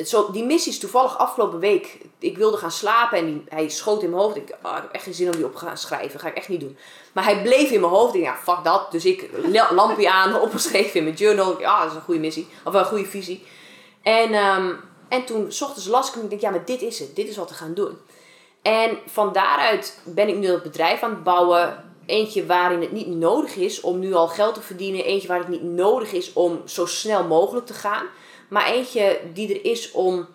Zo, 0.05 0.31
die 0.31 0.43
missie 0.43 0.71
is 0.71 0.79
toevallig 0.79 1.17
afgelopen 1.17 1.59
week. 1.59 1.97
Ik 2.19 2.37
wilde 2.37 2.57
gaan 2.57 2.71
slapen 2.71 3.17
en 3.17 3.45
hij 3.49 3.69
schoot 3.69 4.03
in 4.03 4.09
mijn 4.09 4.21
hoofd. 4.21 4.35
Ik, 4.35 4.55
oh, 4.63 4.75
ik 4.75 4.81
heb 4.81 4.91
echt 4.91 5.03
geen 5.03 5.13
zin 5.13 5.27
om 5.27 5.35
die 5.35 5.45
op 5.45 5.51
te 5.51 5.57
gaan 5.57 5.77
schrijven. 5.77 6.11
Dat 6.11 6.21
ga 6.21 6.27
ik 6.27 6.35
echt 6.35 6.49
niet 6.49 6.59
doen. 6.59 6.77
Maar 7.13 7.23
hij 7.23 7.41
bleef 7.41 7.69
in 7.69 7.79
mijn 7.79 7.93
hoofd. 7.93 8.15
Ik 8.15 8.21
ja, 8.21 8.35
fuck 8.35 8.63
dat. 8.63 8.91
Dus 8.91 9.05
ik 9.05 9.29
lampje 9.71 10.11
aan, 10.11 10.39
opgeschreven 10.41 10.93
in 10.93 11.03
mijn 11.03 11.15
journal. 11.15 11.59
Ja, 11.59 11.81
dat 11.81 11.89
is 11.89 11.95
een 11.95 12.01
goede 12.01 12.19
missie. 12.19 12.47
Of 12.63 12.73
een 12.73 12.85
goede 12.85 13.05
visie. 13.05 13.43
En, 14.01 14.33
um, 14.33 14.79
en 15.09 15.25
toen, 15.25 15.51
s 15.51 15.61
ochtends 15.61 15.87
las 15.87 16.07
ik 16.07 16.13
hem. 16.13 16.23
Ik 16.23 16.29
denk, 16.29 16.41
ja, 16.41 16.49
maar 16.49 16.65
dit 16.65 16.81
is 16.81 16.99
het. 16.99 17.15
Dit 17.15 17.27
is 17.27 17.37
wat 17.37 17.49
we 17.49 17.55
gaan 17.55 17.73
doen. 17.73 17.97
En 18.61 18.97
van 19.05 19.33
daaruit 19.33 19.99
ben 20.03 20.27
ik 20.27 20.35
nu 20.35 20.47
het 20.47 20.63
bedrijf 20.63 21.03
aan 21.03 21.09
het 21.09 21.23
bouwen 21.23 21.87
Eentje 22.09 22.45
waarin 22.45 22.81
het 22.81 22.91
niet 22.91 23.07
nodig 23.07 23.55
is 23.55 23.81
om 23.81 23.99
nu 23.99 24.13
al 24.13 24.27
geld 24.27 24.53
te 24.53 24.61
verdienen. 24.61 25.05
Eentje 25.05 25.27
waar 25.27 25.39
het 25.39 25.47
niet 25.47 25.63
nodig 25.63 26.11
is 26.11 26.33
om 26.33 26.61
zo 26.65 26.85
snel 26.85 27.23
mogelijk 27.23 27.65
te 27.65 27.73
gaan. 27.73 28.05
Maar 28.49 28.65
eentje 28.65 29.21
die 29.33 29.59
er 29.59 29.65
is 29.65 29.91
om 29.91 30.27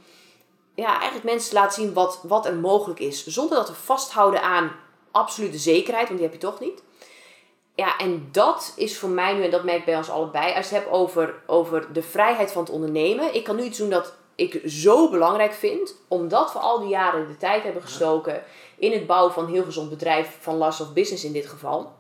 ja, 0.74 0.94
eigenlijk 0.94 1.24
mensen 1.24 1.48
te 1.48 1.54
laten 1.54 1.82
zien 1.82 1.92
wat, 1.92 2.20
wat 2.22 2.46
er 2.46 2.54
mogelijk 2.54 3.00
is. 3.00 3.26
Zonder 3.26 3.58
dat 3.58 3.68
we 3.68 3.74
vasthouden 3.74 4.42
aan 4.42 4.76
absolute 5.10 5.58
zekerheid, 5.58 6.06
want 6.06 6.18
die 6.18 6.28
heb 6.28 6.40
je 6.40 6.46
toch 6.46 6.60
niet. 6.60 6.82
Ja, 7.74 7.98
en 7.98 8.28
dat 8.32 8.72
is 8.76 8.98
voor 8.98 9.08
mij 9.08 9.34
nu, 9.34 9.44
en 9.44 9.50
dat 9.50 9.64
merk 9.64 9.78
ik 9.78 9.84
bij 9.84 9.96
ons 9.96 10.10
allebei, 10.10 10.54
als 10.54 10.68
je 10.68 10.74
het 10.74 10.84
hebt 10.84 10.96
over, 10.96 11.34
over 11.46 11.92
de 11.92 12.02
vrijheid 12.02 12.52
van 12.52 12.62
het 12.62 12.72
ondernemen. 12.72 13.34
Ik 13.34 13.44
kan 13.44 13.56
nu 13.56 13.62
iets 13.62 13.78
doen 13.78 13.90
dat 13.90 14.14
ik 14.34 14.62
zo 14.66 15.10
belangrijk 15.10 15.52
vind, 15.52 15.94
omdat 16.08 16.52
we 16.52 16.58
al 16.58 16.78
die 16.78 16.88
jaren 16.88 17.26
de 17.26 17.36
tijd 17.36 17.62
hebben 17.62 17.82
gestoken 17.82 18.42
in 18.78 18.92
het 18.92 19.06
bouwen 19.06 19.32
van 19.32 19.44
een 19.44 19.52
heel 19.52 19.64
gezond 19.64 19.90
bedrijf, 19.90 20.36
van 20.40 20.56
Last 20.56 20.80
of 20.80 20.92
Business 20.92 21.24
in 21.24 21.32
dit 21.32 21.46
geval. 21.46 21.92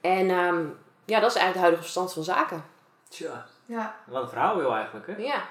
En 0.00 0.30
um, 0.30 0.78
ja, 1.04 1.20
dat 1.20 1.30
is 1.30 1.36
eigenlijk 1.36 1.52
de 1.52 1.58
huidige 1.58 1.82
verstand 1.82 2.12
van 2.12 2.24
zaken. 2.24 2.64
Tja, 3.08 3.46
Ja. 3.66 3.94
wat 4.06 4.22
een 4.22 4.28
verhaal 4.28 4.56
wil 4.56 4.74
eigenlijk, 4.74 5.06
hè? 5.06 5.14
Ja. 5.16 5.42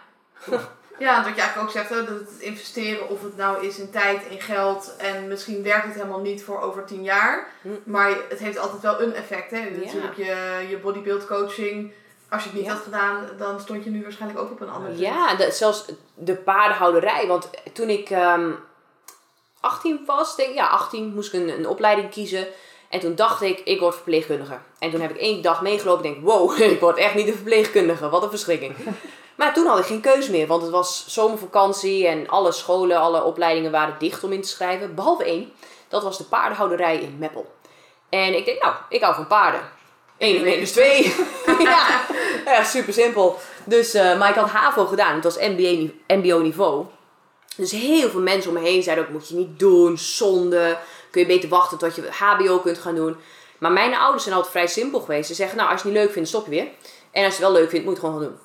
Ja, 0.99 1.18
en 1.18 1.24
wat 1.24 1.36
je 1.36 1.41
eigenlijk 1.41 1.68
ook 1.70 1.76
zegt, 1.76 1.89
hè, 1.89 1.95
dat 2.05 2.20
het 2.20 2.39
investeren, 2.39 3.09
of 3.09 3.22
het 3.24 3.38
nou 3.38 3.66
is 3.66 3.80
in 3.80 3.89
tijd, 3.91 4.26
in 4.26 4.41
geld, 4.41 4.95
en 4.97 5.28
misschien 5.28 5.64
werkt 5.64 5.86
het 5.86 5.93
helemaal 5.93 6.20
niet 6.20 6.43
voor 6.43 6.61
over 6.61 6.86
tien 6.86 7.03
jaar, 7.03 7.47
Hm. 7.61 7.70
maar 7.84 8.09
het 8.30 8.39
heeft 8.39 8.57
altijd 8.57 8.82
wel 8.82 9.01
een 9.01 9.14
effect. 9.14 9.51
Hè? 9.51 9.70
Natuurlijk 9.70 10.16
je, 10.16 10.66
je 10.70 10.78
bodybuild 10.78 11.28
coaching, 11.28 11.91
als 12.30 12.43
je 12.43 12.49
het 12.49 12.57
niet 12.57 12.68
Ja. 12.68 12.74
had 12.74 12.84
gedaan, 12.84 13.26
dan 13.38 13.59
stond 13.59 13.84
je 13.84 13.89
nu 13.89 14.01
waarschijnlijk 14.03 14.41
ook 14.41 14.51
op 14.51 14.61
een 14.61 14.70
ander 14.70 14.88
punt. 14.89 14.99
Ja, 15.01 15.36
de, 15.36 15.51
zelfs 15.51 15.86
de 16.14 16.36
paardenhouderij. 16.36 17.28
Want 17.28 17.49
toen 17.74 17.89
ik 17.89 18.09
ehm 18.09 18.51
18 19.59 20.03
was, 20.05 20.36
denk 20.36 20.49
ik, 20.49 20.55
ja, 20.55 20.68
18, 20.68 21.14
moest 21.14 21.34
ik 21.34 21.41
een, 21.41 21.49
een 21.49 21.68
opleiding 21.68 22.09
kiezen. 22.09 22.47
En 22.94 23.00
toen 23.00 23.16
dacht 23.16 23.41
ik, 23.41 23.60
ik 23.60 23.80
word 23.80 23.96
verpleegkundige. 23.96 24.58
En 24.80 24.91
toen 24.91 25.02
heb 25.02 25.12
ik 25.12 25.18
één 25.18 25.41
dag 25.41 25.62
meegelopen 25.62 26.06
en 26.06 26.12
denk, 26.12 26.26
wow, 26.26 26.62
ik 26.72 26.80
word 26.80 26.98
echt 26.98 27.16
niet 27.16 27.28
een 27.28 27.34
verpleegkundige. 27.34 28.10
Wat 28.10 28.24
een 28.24 28.30
verschrikking. 28.30 28.76
Maar 29.36 29.54
toen 29.54 29.66
had 29.66 29.80
ik 29.80 29.86
geen 29.86 30.02
keus 30.02 30.30
meer, 30.30 30.48
want 30.48 30.62
het 30.62 30.72
was 30.72 31.06
zomervakantie 31.08 32.08
en 32.08 32.28
alle 32.28 32.52
scholen, 32.52 32.98
alle 32.98 33.24
opleidingen 33.24 33.72
waren 33.72 33.96
dicht 34.00 34.24
om 34.24 34.32
in 34.32 34.41
te 34.41 34.48
schrijven. 34.48 34.96
Behalve 34.96 35.24
één, 35.24 35.52
dat 35.88 36.04
was 36.04 36.18
de 36.18 36.24
paardenhouderij 36.24 36.98
in 36.98 37.18
Meppel. 37.20 37.54
En 38.10 38.38
ik 38.38 38.46
denk, 38.46 38.64
nou, 38.64 38.76
ik 38.89 39.02
hou 39.02 39.16
van 39.16 39.28
paarden. 39.28 39.62
1 40.18 40.38
en 40.38 40.46
1 40.46 40.60
is 40.60 40.72
2. 40.72 41.04
ja, 41.60 42.06
ja, 42.46 42.64
super 42.64 42.94
simpel. 42.94 43.39
Dus, 43.64 43.94
eh, 43.94 44.18
maar 44.18 44.30
ik 44.30 44.36
had 44.36 44.50
HAVO 44.50 44.86
gedaan, 44.86 45.16
het 45.16 45.24
was 45.24 45.38
MBO-niveau. 46.08 46.86
Dus 47.56 47.72
heel 47.72 48.10
veel 48.10 48.22
mensen 48.22 48.50
om 48.50 48.62
me 48.62 48.70
heen 48.70 48.84
zeiden 48.84 49.06
ook, 49.06 49.12
moet 49.12 49.30
je 49.30 49.36
niet 49.36 49.60
doen, 49.60 49.98
zonde. 49.98 50.78
Kun 51.14 51.22
je 51.22 51.28
beter 51.28 51.49
wachten 51.49 51.78
tot 51.78 51.95
je 51.95 52.09
HBO 52.11 52.59
kunt 52.59 52.78
gaan 52.78 52.95
doen. 52.95 53.18
Maar 53.57 53.72
mijn 53.72 53.95
ouders 53.95 54.24
zijn 54.24 54.36
altijd 54.36 54.53
vrij 54.53 54.68
simpel 54.68 54.99
geweest. 54.99 55.28
Ze 55.28 55.34
zeggen, 55.34 55.57
nou, 55.57 55.72
als 55.72 55.82
je 55.82 55.88
het 55.88 55.95
niet 55.95 56.03
leuk 56.03 56.14
vindt, 56.14 56.30
stop 56.30 56.45
je 56.45 56.51
weer. 56.51 56.68
En 57.11 57.26
als 57.26 57.38
je 57.38 57.43
het 57.43 57.51
wel 57.51 57.61
leuk 57.61 57.70
vindt, 57.70 57.86
moet 57.86 57.95
je 57.95 58.01
het 58.01 58.09
gewoon 58.09 58.22
gaan 58.22 58.30
doen. 58.30 58.39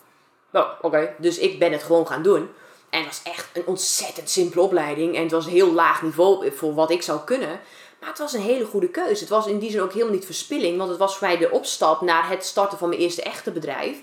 Nou, 0.50 0.66
oké. 0.80 1.14
Dus 1.18 1.38
ik 1.38 1.58
ben 1.58 1.72
het 1.72 1.82
gewoon 1.82 2.06
gaan 2.06 2.22
doen. 2.22 2.50
En 2.90 2.98
het 2.98 3.06
was 3.06 3.32
echt 3.32 3.48
een 3.52 3.66
ontzettend 3.66 4.30
simpele 4.30 4.62
opleiding. 4.62 5.16
En 5.16 5.22
het 5.22 5.30
was 5.30 5.46
een 5.46 5.52
heel 5.52 5.72
laag 5.72 6.02
niveau 6.02 6.52
voor 6.52 6.74
wat 6.74 6.90
ik 6.90 7.02
zou 7.02 7.20
kunnen. 7.24 7.60
Maar 8.00 8.08
het 8.08 8.18
was 8.18 8.32
een 8.32 8.40
hele 8.40 8.64
goede 8.64 8.88
keuze. 8.88 9.20
Het 9.20 9.28
was 9.28 9.46
in 9.46 9.58
die 9.58 9.70
zin 9.70 9.82
ook 9.82 9.92
helemaal 9.92 10.14
niet 10.14 10.24
verspilling. 10.24 10.78
Want 10.78 10.90
het 10.90 10.98
was 10.98 11.16
voor 11.16 11.26
mij 11.26 11.36
de 11.36 11.50
opstap 11.50 12.00
naar 12.00 12.28
het 12.28 12.44
starten 12.44 12.78
van 12.78 12.88
mijn 12.88 13.00
eerste 13.00 13.22
echte 13.22 13.50
bedrijf. 13.50 13.98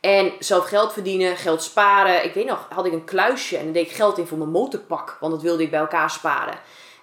En 0.00 0.32
zelf 0.38 0.68
geld 0.68 0.92
verdienen, 0.92 1.36
geld 1.36 1.62
sparen. 1.62 2.24
Ik 2.24 2.34
weet 2.34 2.46
nog, 2.46 2.66
had 2.70 2.86
ik 2.86 2.92
een 2.92 3.04
kluisje 3.04 3.56
en 3.56 3.72
deed 3.72 3.86
ik 3.86 3.92
geld 3.92 4.18
in 4.18 4.26
voor 4.26 4.38
mijn 4.38 4.50
motorpak. 4.50 5.16
Want 5.20 5.32
dat 5.32 5.42
wilde 5.42 5.62
ik 5.62 5.70
bij 5.70 5.80
elkaar 5.80 6.10
sparen. 6.10 6.58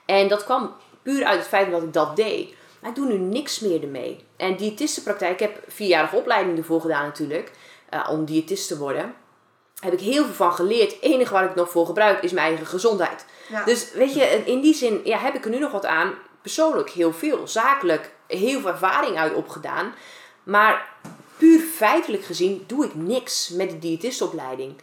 En 0.06 0.28
dat 0.28 0.44
kwam 0.44 0.76
puur 1.04 1.26
uit 1.26 1.40
het 1.40 1.48
feit 1.48 1.72
dat 1.72 1.84
ik 1.84 1.94
dat 1.94 2.16
deed. 2.16 2.54
Maar 2.80 2.90
ik 2.90 2.96
doe 2.96 3.08
nu 3.08 3.18
niks 3.18 3.60
meer 3.60 3.82
ermee. 3.82 4.26
En 4.38 4.56
diëtistenpraktijk, 4.56 5.34
ik 5.34 5.40
heb 5.40 5.64
vierjarige 5.68 6.16
opleiding 6.16 6.58
ervoor 6.58 6.82
gedaan 6.82 7.06
natuurlijk. 7.06 7.52
eh, 7.90 8.10
om 8.10 8.26
diëtist 8.26 8.68
te 8.68 8.78
worden. 8.78 9.14
Heb 9.80 9.94
ik 9.94 10.00
heel 10.00 10.26
veel 10.26 10.34
van 10.34 10.54
geleerd. 10.54 10.92
Het 10.92 11.02
enige 11.02 11.34
waar 11.34 11.50
ik 11.50 11.56
nog 11.56 11.70
voor 11.70 11.86
gebruik 11.86 12.24
is 12.24 12.32
mijn 12.32 12.48
eigen 12.48 12.66
gezondheid. 12.66 13.26
Ja. 13.50 13.64
Dus 13.64 13.92
weet 13.92 14.14
je, 14.14 14.42
in 14.46 14.62
die 14.62 14.74
zin 14.74 15.02
ja, 15.04 15.18
heb 15.18 15.36
ik 15.36 15.44
er 15.46 15.52
nu 15.52 15.60
nog 15.60 15.72
wat 15.72 15.86
aan. 15.86 16.14
Persoonlijk 16.42 16.90
heel 16.90 17.14
veel. 17.14 17.48
Zakelijk 17.48 18.12
heel 18.28 18.60
veel 18.60 18.70
ervaring 18.70 19.18
uit 19.18 19.34
opgedaan. 19.34 19.94
Maar 20.44 20.90
puur 21.38 21.60
feitelijk 21.60 22.24
gezien 22.24 22.64
doe 22.68 22.86
ik 22.86 22.96
niks 22.96 23.50
met 23.50 23.70
de 23.70 23.80
diëtistopleiding. 23.80 24.74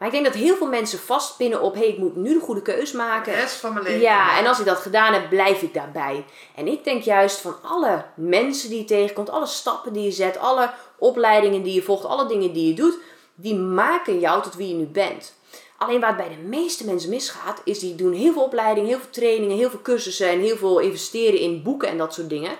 Maar 0.00 0.08
ik 0.08 0.14
denk 0.14 0.26
dat 0.26 0.42
heel 0.42 0.56
veel 0.56 0.66
mensen 0.66 0.98
vastpinnen 0.98 1.60
op... 1.60 1.74
hé, 1.74 1.80
hey, 1.80 1.88
ik 1.88 1.98
moet 1.98 2.16
nu 2.16 2.34
de 2.34 2.40
goede 2.40 2.62
keus 2.62 2.90
de 2.90 2.96
maken. 2.96 3.34
rest 3.34 3.54
van 3.54 3.72
mijn 3.72 3.84
leven. 3.84 4.00
Ja, 4.00 4.38
en 4.38 4.46
als 4.46 4.58
ik 4.58 4.64
dat 4.64 4.78
gedaan 4.78 5.12
heb, 5.12 5.28
blijf 5.28 5.62
ik 5.62 5.74
daarbij. 5.74 6.24
En 6.54 6.66
ik 6.66 6.84
denk 6.84 7.02
juist 7.02 7.40
van 7.40 7.54
alle 7.62 8.04
mensen 8.14 8.68
die 8.68 8.78
je 8.78 8.84
tegenkomt, 8.84 9.30
alle 9.30 9.46
stappen 9.46 9.92
die 9.92 10.02
je 10.02 10.10
zet, 10.10 10.38
alle 10.38 10.70
opleidingen 10.98 11.62
die 11.62 11.74
je 11.74 11.82
volgt, 11.82 12.04
alle 12.04 12.26
dingen 12.26 12.52
die 12.52 12.68
je 12.68 12.74
doet, 12.74 12.98
die 13.34 13.54
maken 13.54 14.18
jou 14.18 14.42
tot 14.42 14.54
wie 14.54 14.68
je 14.68 14.74
nu 14.74 14.86
bent. 14.86 15.34
Alleen 15.76 16.00
waar 16.00 16.16
het 16.16 16.26
bij 16.26 16.36
de 16.36 16.42
meeste 16.42 16.86
mensen 16.86 17.10
misgaat, 17.10 17.60
is 17.64 17.78
die 17.78 17.94
doen 17.94 18.12
heel 18.12 18.32
veel 18.32 18.42
opleidingen, 18.42 18.88
heel 18.88 18.98
veel 18.98 19.10
trainingen, 19.10 19.56
heel 19.56 19.70
veel 19.70 19.82
cursussen 19.82 20.28
en 20.28 20.40
heel 20.40 20.56
veel 20.56 20.78
investeren 20.78 21.40
in 21.40 21.62
boeken 21.62 21.88
en 21.88 21.98
dat 21.98 22.14
soort 22.14 22.28
dingen. 22.28 22.52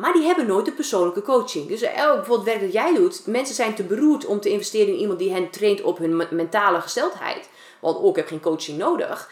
Maar 0.00 0.12
die 0.12 0.22
hebben 0.22 0.46
nooit 0.46 0.64
de 0.64 0.72
persoonlijke 0.72 1.22
coaching. 1.22 1.68
Dus 1.68 1.82
elk 1.82 2.14
bijvoorbeeld 2.16 2.48
werk 2.48 2.60
dat 2.60 2.72
jij 2.72 2.94
doet, 2.94 3.26
mensen 3.26 3.54
zijn 3.54 3.74
te 3.74 3.82
beroerd 3.82 4.26
om 4.26 4.40
te 4.40 4.48
investeren 4.48 4.94
in 4.94 5.00
iemand 5.00 5.18
die 5.18 5.32
hen 5.32 5.50
traint 5.50 5.82
op 5.82 5.98
hun 5.98 6.16
me- 6.16 6.28
mentale 6.30 6.80
gesteldheid. 6.80 7.48
Want 7.80 7.96
oh, 7.96 8.08
ik 8.08 8.16
heb 8.16 8.26
geen 8.26 8.40
coaching 8.40 8.78
nodig. 8.78 9.30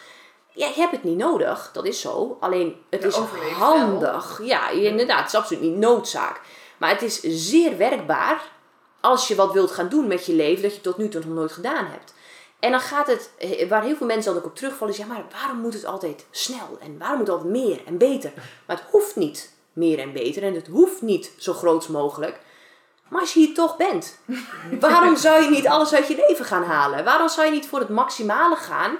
Ja, 0.53 0.67
je 0.67 0.73
hebt 0.73 0.91
het 0.91 1.03
niet 1.03 1.17
nodig, 1.17 1.69
dat 1.73 1.85
is 1.85 2.01
zo. 2.01 2.37
Alleen 2.39 2.75
het 2.89 3.03
is 3.03 3.15
handig. 3.57 4.39
Ja, 4.43 4.69
inderdaad, 4.69 5.19
het 5.19 5.27
is 5.27 5.35
absoluut 5.35 5.63
niet 5.63 5.77
noodzaak. 5.77 6.41
Maar 6.77 6.89
het 6.89 7.01
is 7.01 7.19
zeer 7.21 7.77
werkbaar 7.77 8.51
als 9.01 9.27
je 9.27 9.35
wat 9.35 9.53
wilt 9.53 9.71
gaan 9.71 9.89
doen 9.89 10.07
met 10.07 10.25
je 10.25 10.33
leven 10.33 10.61
dat 10.61 10.75
je 10.75 10.81
tot 10.81 10.97
nu 10.97 11.09
toe 11.09 11.21
nog 11.25 11.33
nooit 11.33 11.51
gedaan 11.51 11.85
hebt. 11.85 12.13
En 12.59 12.71
dan 12.71 12.79
gaat 12.79 13.07
het, 13.07 13.31
eh, 13.37 13.69
waar 13.69 13.83
heel 13.83 13.95
veel 13.95 14.07
mensen 14.07 14.33
dan 14.33 14.41
ook 14.41 14.47
op 14.47 14.55
terugvallen, 14.55 14.93
is 14.93 14.99
ja, 14.99 15.05
maar 15.05 15.23
waarom 15.31 15.57
moet 15.57 15.73
het 15.73 15.85
altijd 15.85 16.25
snel? 16.31 16.77
En 16.81 16.97
waarom 16.97 17.17
moet 17.17 17.27
het 17.27 17.35
altijd 17.35 17.53
meer 17.53 17.81
en 17.85 17.97
beter? 17.97 18.31
Maar 18.65 18.75
het 18.75 18.85
hoeft 18.91 19.15
niet 19.15 19.57
meer 19.79 19.99
en 19.99 20.13
beter 20.13 20.43
en 20.43 20.53
het 20.53 20.67
hoeft 20.67 21.01
niet 21.01 21.31
zo 21.37 21.53
groot 21.53 21.87
mogelijk. 21.87 22.39
Maar 23.07 23.21
als 23.21 23.33
je 23.33 23.39
hier 23.39 23.53
toch 23.53 23.77
bent, 23.77 24.19
waarom 24.79 25.15
zou 25.15 25.43
je 25.43 25.49
niet 25.49 25.67
alles 25.67 25.93
uit 25.93 26.07
je 26.07 26.25
leven 26.27 26.45
gaan 26.45 26.63
halen? 26.63 27.03
Waarom 27.03 27.29
zou 27.29 27.45
je 27.45 27.51
niet 27.53 27.67
voor 27.67 27.79
het 27.79 27.89
maximale 27.89 28.55
gaan 28.55 28.97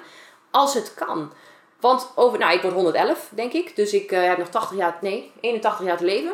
als 0.52 0.74
het 0.74 0.94
kan? 0.94 1.32
Want 1.80 2.12
over, 2.16 2.40
nou, 2.40 2.54
ik 2.54 2.62
word 2.62 2.74
111, 2.74 3.28
denk 3.30 3.54
ik. 3.54 3.76
Dus 3.76 3.94
ik 3.94 4.12
eh, 4.12 4.24
heb 4.24 4.38
nog 4.38 4.50
80 4.50 4.78
jaar, 4.78 4.98
nee, 5.02 5.32
81 5.42 5.86
jaar 5.86 5.98
te 5.98 6.06
leven. 6.06 6.34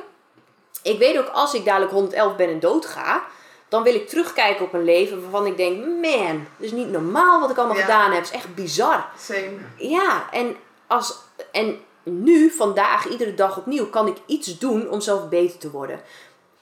Ik 0.83 0.99
weet 0.99 1.17
ook, 1.17 1.27
als 1.27 1.53
ik 1.53 1.65
dadelijk 1.65 1.91
111 1.91 2.35
ben 2.35 2.49
en 2.49 2.59
dood 2.59 2.85
ga, 2.85 3.23
dan 3.69 3.83
wil 3.83 3.95
ik 3.95 4.07
terugkijken 4.09 4.65
op 4.65 4.73
een 4.73 4.83
leven 4.83 5.21
waarvan 5.21 5.45
ik 5.45 5.57
denk, 5.57 5.85
man, 5.85 6.47
dit 6.57 6.65
is 6.67 6.71
niet 6.71 6.91
normaal 6.91 7.39
wat 7.39 7.49
ik 7.49 7.57
allemaal 7.57 7.75
Ja. 7.77 7.81
gedaan 7.81 8.11
heb. 8.11 8.23
Het 8.23 8.29
is 8.33 8.35
echt 8.35 8.55
bizar. 8.55 9.05
Same. 9.17 9.57
Ja, 9.77 10.29
en, 10.31 10.55
als, 10.87 11.17
en 11.51 11.79
nu, 12.05 12.49
vandaag, 12.49 13.07
iedere 13.07 13.33
dag 13.33 13.57
opnieuw, 13.57 13.89
kan 13.89 14.07
ik 14.07 14.17
iets 14.25 14.59
doen 14.59 14.89
om 14.89 15.01
zelf 15.01 15.29
beter 15.29 15.59
te 15.59 15.71
worden. 15.71 16.01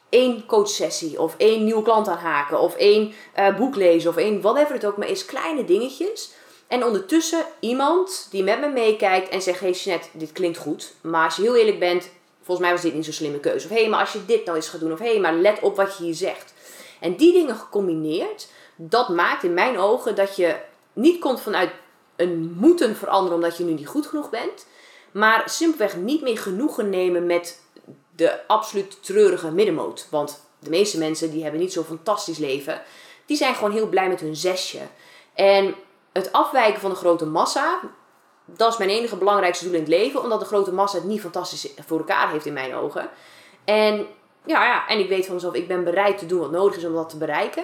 één 0.09 0.45
coachsessie 0.45 1.21
of 1.21 1.35
één 1.37 1.63
nieuwe 1.63 1.81
klant 1.81 2.07
aanhaken 2.07 2.59
of 2.59 2.75
één 2.75 3.13
eh, 3.33 3.55
boek 3.55 3.75
lezen 3.75 4.09
of 4.09 4.17
één 4.17 4.41
whatever 4.41 4.73
het 4.73 4.85
ook 4.85 4.97
maar 4.97 5.09
is. 5.09 5.25
Kleine 5.25 5.65
dingetjes. 5.65 6.31
En 6.67 6.85
ondertussen 6.85 7.45
iemand 7.59 8.27
die 8.31 8.43
met 8.43 8.59
me 8.59 8.67
meekijkt 8.67 9.29
en 9.29 9.41
zegt: 9.41 9.59
Hey 9.59 9.71
Jeanette, 9.71 10.07
dit 10.11 10.31
klinkt 10.31 10.57
goed. 10.57 10.93
Maar 11.01 11.25
als 11.25 11.35
je 11.35 11.41
heel 11.41 11.55
eerlijk 11.55 11.79
bent, 11.79 12.09
volgens 12.37 12.59
mij 12.59 12.71
was 12.71 12.81
dit 12.81 12.93
niet 12.93 13.05
zo'n 13.05 13.13
slimme 13.13 13.39
keuze. 13.39 13.65
Of 13.65 13.73
hé, 13.73 13.81
hey, 13.81 13.89
maar 13.89 13.99
als 13.99 14.13
je 14.13 14.25
dit 14.25 14.45
nou 14.45 14.57
eens 14.57 14.69
gaat 14.69 14.79
doen. 14.79 14.91
Of 14.91 14.99
hé, 14.99 15.11
hey, 15.11 15.19
maar 15.19 15.33
let 15.33 15.59
op 15.61 15.75
wat 15.75 15.97
je 15.97 16.03
hier 16.03 16.15
zegt. 16.15 16.53
En 16.99 17.15
die 17.15 17.33
dingen 17.33 17.55
gecombineerd, 17.55 18.47
dat 18.75 19.09
maakt 19.09 19.43
in 19.43 19.53
mijn 19.53 19.77
ogen 19.79 20.15
dat 20.15 20.35
je 20.35 20.55
niet 20.93 21.19
komt 21.19 21.41
vanuit 21.41 21.69
een 22.15 22.55
moeten 22.59 22.95
veranderen 22.95 23.35
omdat 23.35 23.57
je 23.57 23.63
nu 23.63 23.71
niet 23.71 23.87
goed 23.87 24.07
genoeg 24.07 24.29
bent. 24.29 24.65
Maar 25.13 25.49
simpelweg 25.49 25.95
niet 25.95 26.21
meer 26.21 26.37
genoegen 26.37 26.89
nemen 26.89 27.25
met 27.25 27.61
de 28.15 28.47
absoluut 28.47 29.03
treurige 29.03 29.51
middenmoot. 29.51 30.07
Want 30.09 30.47
de 30.59 30.69
meeste 30.69 30.97
mensen 30.97 31.31
die 31.31 31.43
hebben 31.43 31.59
niet 31.59 31.73
zo'n 31.73 31.83
fantastisch 31.83 32.37
leven. 32.37 32.81
Die 33.25 33.37
zijn 33.37 33.55
gewoon 33.55 33.71
heel 33.71 33.87
blij 33.87 34.09
met 34.09 34.19
hun 34.19 34.35
zesje. 34.35 34.79
En 35.33 35.75
het 36.11 36.31
afwijken 36.31 36.81
van 36.81 36.89
de 36.89 36.95
grote 36.95 37.25
massa, 37.25 37.79
dat 38.45 38.71
is 38.71 38.77
mijn 38.77 38.89
enige 38.89 39.15
belangrijkste 39.15 39.63
doel 39.63 39.73
in 39.73 39.79
het 39.79 39.89
leven. 39.89 40.21
Omdat 40.21 40.39
de 40.39 40.45
grote 40.45 40.73
massa 40.73 40.97
het 40.97 41.07
niet 41.07 41.21
fantastisch 41.21 41.73
voor 41.85 41.97
elkaar 41.97 42.31
heeft 42.31 42.45
in 42.45 42.53
mijn 42.53 42.75
ogen. 42.75 43.09
En, 43.63 44.07
ja, 44.45 44.65
ja, 44.65 44.87
en 44.87 44.99
ik 44.99 45.09
weet 45.09 45.25
van 45.25 45.35
mezelf, 45.35 45.53
ik 45.53 45.67
ben 45.67 45.83
bereid 45.83 46.17
te 46.17 46.25
doen 46.25 46.39
wat 46.39 46.51
nodig 46.51 46.77
is 46.77 46.85
om 46.85 46.93
dat 46.93 47.09
te 47.09 47.17
bereiken. 47.17 47.63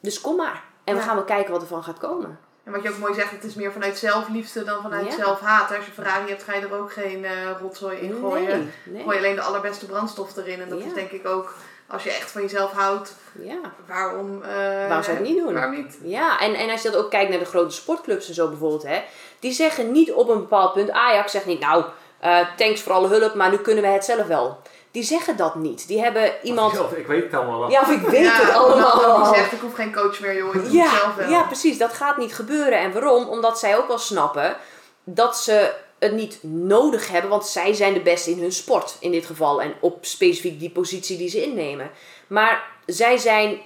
Dus 0.00 0.20
kom 0.20 0.36
maar. 0.36 0.64
En 0.84 0.94
we 0.94 1.00
gaan 1.00 1.14
wel 1.14 1.24
kijken 1.24 1.52
wat 1.52 1.62
er 1.62 1.68
van 1.68 1.84
gaat 1.84 1.98
komen. 1.98 2.38
En 2.68 2.74
wat 2.74 2.82
je 2.82 2.90
ook 2.90 2.98
mooi 2.98 3.14
zegt, 3.14 3.30
het 3.30 3.44
is 3.44 3.54
meer 3.54 3.72
vanuit 3.72 3.98
zelfliefde 3.98 4.64
dan 4.64 4.82
vanuit 4.82 5.06
Ja. 5.06 5.14
zelfhaat. 5.16 5.76
Als 5.76 5.86
je 5.86 5.92
Ferrari 5.92 6.28
hebt, 6.28 6.42
ga 6.42 6.54
je 6.54 6.60
er 6.60 6.74
ook 6.74 6.92
geen 6.92 7.24
eh, 7.24 7.32
rotzooi 7.60 7.96
in 7.98 8.16
gooien. 8.20 8.58
Nee, 8.58 8.68
nee. 8.84 9.02
Gooi 9.02 9.16
je 9.16 9.22
alleen 9.22 9.34
de 9.34 9.42
allerbeste 9.42 9.86
brandstof 9.86 10.36
erin. 10.36 10.60
En 10.60 10.68
dat 10.68 10.78
Ja. 10.78 10.84
is 10.86 10.92
denk 10.94 11.10
ik 11.10 11.26
ook, 11.26 11.54
als 11.86 12.02
je 12.04 12.10
echt 12.10 12.30
van 12.30 12.42
jezelf 12.42 12.72
houdt, 12.72 13.14
Ja. 13.32 13.58
waarom... 13.86 14.42
eh, 14.42 14.48
Waarom 14.88 15.02
zou 15.02 15.16
je 15.16 15.22
het 15.22 15.32
niet 15.32 15.38
doen? 15.44 15.54
Waarom 15.54 15.74
niet? 15.74 15.98
Ja, 16.02 16.40
en, 16.40 16.54
en 16.54 16.70
als 16.70 16.82
je 16.82 16.90
dat 16.90 17.04
ook 17.04 17.10
kijkt 17.10 17.30
naar 17.30 17.38
de 17.38 17.44
grote 17.44 17.74
sportclubs 17.74 18.28
en 18.28 18.34
zo 18.34 18.48
bijvoorbeeld, 18.48 18.82
hè, 18.82 19.02
die 19.38 19.52
zeggen 19.52 19.92
niet 19.92 20.12
op 20.12 20.28
een 20.28 20.38
bepaald 20.40 20.72
punt, 20.72 20.90
Ajax 20.90 21.32
zegt 21.32 21.46
niet, 21.46 21.60
nou, 21.60 21.84
eh, 22.20 22.38
thanks 22.56 22.80
voor 22.80 22.92
alle 22.92 23.08
hulp, 23.08 23.34
maar 23.34 23.50
nu 23.50 23.56
kunnen 23.56 23.84
we 23.84 23.90
het 23.90 24.04
zelf 24.04 24.26
wel. 24.26 24.58
Die 24.90 25.02
zeggen 25.02 25.36
dat 25.36 25.54
niet. 25.54 25.88
Die 25.88 26.00
hebben 26.02 26.32
iemand. 26.42 26.74
Zelf, 26.74 26.92
ik 26.92 27.06
weet 27.06 27.22
het 27.22 27.34
allemaal 27.34 27.58
wel. 27.60 27.70
Ja, 27.70 27.80
of 27.80 27.90
ik 27.90 28.00
weet 28.00 28.24
ja, 28.24 28.40
het 28.40 28.54
allemaal. 28.54 29.24
Die 29.24 29.34
zegt, 29.34 29.52
ik 29.52 29.60
hoef 29.60 29.74
geen 29.74 29.94
coach 29.94 30.20
meer, 30.20 30.36
joh. 30.36 30.46
Ik 30.46 30.52
doe 30.52 30.62
het 30.62 30.72
Ja, 30.72 30.98
zelf 30.98 31.14
wel. 31.14 31.30
ja, 31.30 31.42
precies. 31.42 31.78
Dat 31.78 31.92
gaat 31.92 32.16
niet 32.16 32.34
gebeuren. 32.34 32.78
En 32.78 32.92
waarom? 32.92 33.28
Omdat 33.28 33.58
zij 33.58 33.76
ook 33.76 33.88
wel 33.88 33.98
snappen 33.98 34.56
dat 35.04 35.38
ze 35.38 35.72
het 35.98 36.12
niet 36.12 36.38
nodig 36.42 37.08
hebben, 37.08 37.30
want 37.30 37.46
zij 37.46 37.72
zijn 37.72 37.92
de 37.94 38.00
beste 38.00 38.30
in 38.30 38.40
hun 38.40 38.52
sport 38.52 38.96
in 39.00 39.10
dit 39.10 39.26
geval 39.26 39.62
en 39.62 39.74
op 39.80 40.04
specifiek 40.04 40.60
die 40.60 40.70
positie 40.70 41.16
die 41.18 41.28
ze 41.28 41.44
innemen. 41.44 41.90
Maar 42.26 42.62
zij 42.86 43.16
zijn 43.16 43.60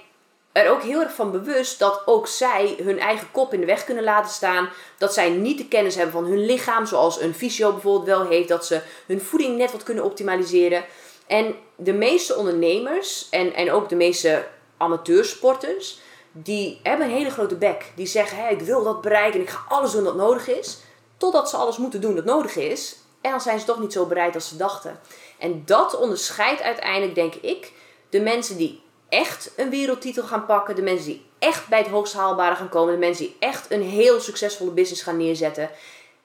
er 0.53 0.69
ook 0.69 0.81
heel 0.81 1.01
erg 1.01 1.13
van 1.13 1.31
bewust 1.31 1.79
dat 1.79 2.01
ook 2.05 2.27
zij 2.27 2.75
hun 2.83 2.99
eigen 2.99 3.31
kop 3.31 3.53
in 3.53 3.59
de 3.59 3.65
weg 3.65 3.83
kunnen 3.83 4.03
laten 4.03 4.31
staan. 4.31 4.69
Dat 4.97 5.13
zij 5.13 5.29
niet 5.29 5.57
de 5.57 5.67
kennis 5.67 5.95
hebben 5.95 6.13
van 6.13 6.25
hun 6.25 6.45
lichaam, 6.45 6.85
zoals 6.85 7.21
een 7.21 7.33
fysio 7.33 7.71
bijvoorbeeld 7.71 8.05
wel 8.05 8.25
heeft. 8.25 8.47
Dat 8.47 8.65
ze 8.65 8.81
hun 9.05 9.21
voeding 9.21 9.57
net 9.57 9.71
wat 9.71 9.83
kunnen 9.83 10.03
optimaliseren. 10.03 10.83
En 11.27 11.55
de 11.75 11.93
meeste 11.93 12.35
ondernemers 12.35 13.27
en, 13.29 13.53
en 13.53 13.71
ook 13.71 13.89
de 13.89 13.95
meeste 13.95 14.47
amateursporters, 14.77 15.99
die 16.31 16.79
hebben 16.83 17.07
een 17.07 17.13
hele 17.13 17.29
grote 17.29 17.55
bek. 17.55 17.91
Die 17.95 18.07
zeggen, 18.07 18.37
hey, 18.37 18.53
ik 18.53 18.61
wil 18.61 18.83
dat 18.83 19.01
bereiken 19.01 19.39
en 19.39 19.45
ik 19.45 19.51
ga 19.51 19.63
alles 19.67 19.91
doen 19.91 20.03
dat 20.03 20.15
nodig 20.15 20.47
is. 20.47 20.77
Totdat 21.17 21.49
ze 21.49 21.57
alles 21.57 21.77
moeten 21.77 22.01
doen 22.01 22.15
dat 22.15 22.25
nodig 22.25 22.55
is. 22.55 22.95
En 23.21 23.31
dan 23.31 23.41
zijn 23.41 23.59
ze 23.59 23.65
toch 23.65 23.79
niet 23.79 23.93
zo 23.93 24.05
bereid 24.05 24.35
als 24.35 24.47
ze 24.47 24.57
dachten. 24.57 24.99
En 25.39 25.63
dat 25.65 25.97
onderscheidt 25.97 26.61
uiteindelijk, 26.61 27.15
denk 27.15 27.33
ik, 27.33 27.71
de 28.09 28.19
mensen 28.19 28.57
die 28.57 28.82
echt 29.13 29.51
een 29.55 29.69
wereldtitel 29.69 30.23
gaan 30.23 30.45
pakken. 30.45 30.75
De 30.75 30.81
mensen 30.81 31.05
die 31.05 31.25
echt 31.39 31.67
bij 31.67 31.79
het 31.79 31.87
hoogst 31.87 32.13
haalbare 32.13 32.55
gaan 32.55 32.69
komen. 32.69 32.93
De 32.93 32.99
mensen 32.99 33.25
die 33.25 33.35
echt 33.39 33.71
een 33.71 33.81
heel 33.81 34.19
succesvolle 34.19 34.71
business 34.71 35.03
gaan 35.03 35.17
neerzetten. 35.17 35.69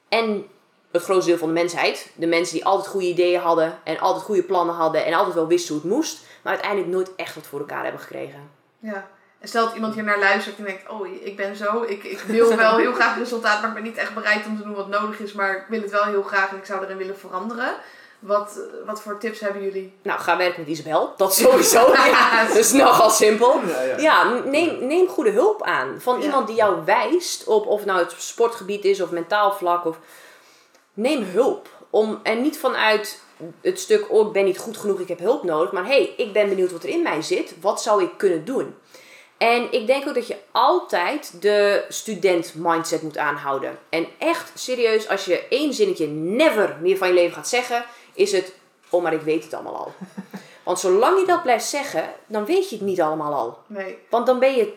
En 0.08 0.46
het 0.92 1.02
grootste 1.02 1.30
deel 1.30 1.38
van 1.38 1.48
de 1.48 1.54
mensheid. 1.54 2.10
De 2.14 2.26
mensen 2.26 2.54
die 2.54 2.64
altijd 2.64 2.88
goede 2.88 3.06
ideeën 3.06 3.40
hadden. 3.40 3.78
En 3.84 3.98
altijd 3.98 4.24
goede 4.24 4.42
plannen 4.42 4.74
hadden. 4.74 5.04
En 5.04 5.14
altijd 5.14 5.34
wel 5.34 5.46
wisten 5.46 5.74
hoe 5.74 5.82
het 5.82 5.92
moest. 5.92 6.20
Maar 6.42 6.52
uiteindelijk 6.52 6.92
nooit 6.92 7.14
echt 7.14 7.34
wat 7.34 7.46
voor 7.46 7.58
elkaar 7.58 7.82
hebben 7.82 8.00
gekregen. 8.00 8.50
Ja. 8.78 9.08
En 9.38 9.48
stel 9.48 9.64
dat 9.64 9.74
iemand 9.74 9.94
hier 9.94 10.04
naar 10.04 10.18
luistert 10.18 10.58
en 10.58 10.64
denkt, 10.64 10.88
oh, 10.88 11.06
ik 11.24 11.36
ben 11.36 11.56
zo. 11.56 11.82
Ik, 11.82 12.04
ik 12.04 12.18
wil 12.18 12.56
wel 12.56 12.76
heel 12.76 12.92
graag 12.92 13.18
resultaat, 13.18 13.60
maar 13.60 13.68
ik 13.68 13.74
ben 13.74 13.82
niet 13.82 13.96
echt 13.96 14.14
bereid 14.14 14.46
om 14.46 14.56
te 14.56 14.62
doen 14.62 14.74
wat 14.74 14.88
nodig 14.88 15.18
is. 15.20 15.32
Maar 15.32 15.56
ik 15.56 15.64
wil 15.68 15.80
het 15.80 15.90
wel 15.90 16.04
heel 16.04 16.22
graag 16.22 16.50
en 16.50 16.56
ik 16.56 16.64
zou 16.64 16.84
erin 16.84 16.96
willen 16.96 17.18
veranderen. 17.18 17.74
Wat, 18.18 18.58
wat 18.86 19.02
voor 19.02 19.18
tips 19.18 19.40
hebben 19.40 19.62
jullie? 19.62 19.92
Nou, 20.02 20.20
ga 20.20 20.36
werken 20.36 20.60
met 20.60 20.68
Isabel. 20.70 21.12
Dat 21.16 21.34
sowieso. 21.34 21.92
ja, 21.94 22.44
dat 22.48 22.56
is 22.56 22.72
nogal 22.72 23.10
simpel. 23.10 23.60
Ja, 23.66 23.82
ja. 23.82 23.96
Ja, 23.98 24.40
neem, 24.44 24.86
neem 24.86 25.08
goede 25.08 25.30
hulp 25.30 25.62
aan. 25.62 25.96
Van 26.00 26.18
Ja. 26.18 26.24
iemand 26.24 26.46
die 26.46 26.56
jou 26.56 26.84
wijst 26.84 27.44
op 27.44 27.66
of 27.66 27.84
nou 27.84 27.98
het 27.98 28.14
sportgebied 28.16 28.84
is 28.84 29.00
of 29.00 29.10
mentaal 29.10 29.52
vlak. 29.52 29.84
Of... 29.84 29.98
Neem 30.94 31.22
hulp. 31.22 31.68
Om, 31.90 32.20
en 32.22 32.42
niet 32.42 32.58
vanuit 32.58 33.20
het 33.60 33.80
stuk, 33.80 34.12
oh 34.12 34.26
ik 34.26 34.32
ben 34.32 34.44
niet 34.44 34.58
goed 34.58 34.76
genoeg, 34.76 35.00
ik 35.00 35.08
heb 35.08 35.18
hulp 35.18 35.42
nodig. 35.42 35.72
Maar 35.72 35.86
hey, 35.86 36.14
ik 36.16 36.32
ben 36.32 36.48
benieuwd 36.48 36.72
wat 36.72 36.82
er 36.82 36.88
in 36.88 37.02
mij 37.02 37.22
zit. 37.22 37.54
Wat 37.60 37.82
zou 37.82 38.02
ik 38.02 38.10
kunnen 38.16 38.44
doen? 38.44 38.74
En 39.38 39.72
ik 39.72 39.86
denk 39.86 40.08
ook 40.08 40.14
dat 40.14 40.26
je 40.26 40.36
altijd 40.52 41.42
de 41.42 41.84
student 41.88 42.52
mindset 42.56 43.02
moet 43.02 43.18
aanhouden. 43.18 43.78
En 43.88 44.06
echt 44.18 44.50
serieus, 44.54 45.08
als 45.08 45.24
je 45.24 45.46
één 45.48 45.74
zinnetje 45.74 46.06
never 46.06 46.76
meer 46.80 46.96
van 46.96 47.08
je 47.08 47.14
leven 47.14 47.34
gaat 47.34 47.48
zeggen, 47.48 47.84
is 48.18 48.32
het, 48.32 48.52
oh 48.90 49.02
maar 49.02 49.12
ik 49.12 49.20
weet 49.20 49.44
het 49.44 49.54
allemaal 49.54 49.76
al. 49.76 49.92
Want 50.64 50.78
zolang 50.80 51.20
je 51.20 51.26
dat 51.26 51.42
blijft 51.42 51.64
zeggen, 51.64 52.12
dan 52.26 52.44
weet 52.44 52.70
je 52.70 52.76
het 52.76 52.84
niet 52.84 53.00
allemaal 53.00 53.34
al. 53.34 53.58
Nee. 53.66 53.98
Want 54.10 54.26
dan 54.26 54.38
ben 54.38 54.54
je 54.54 54.72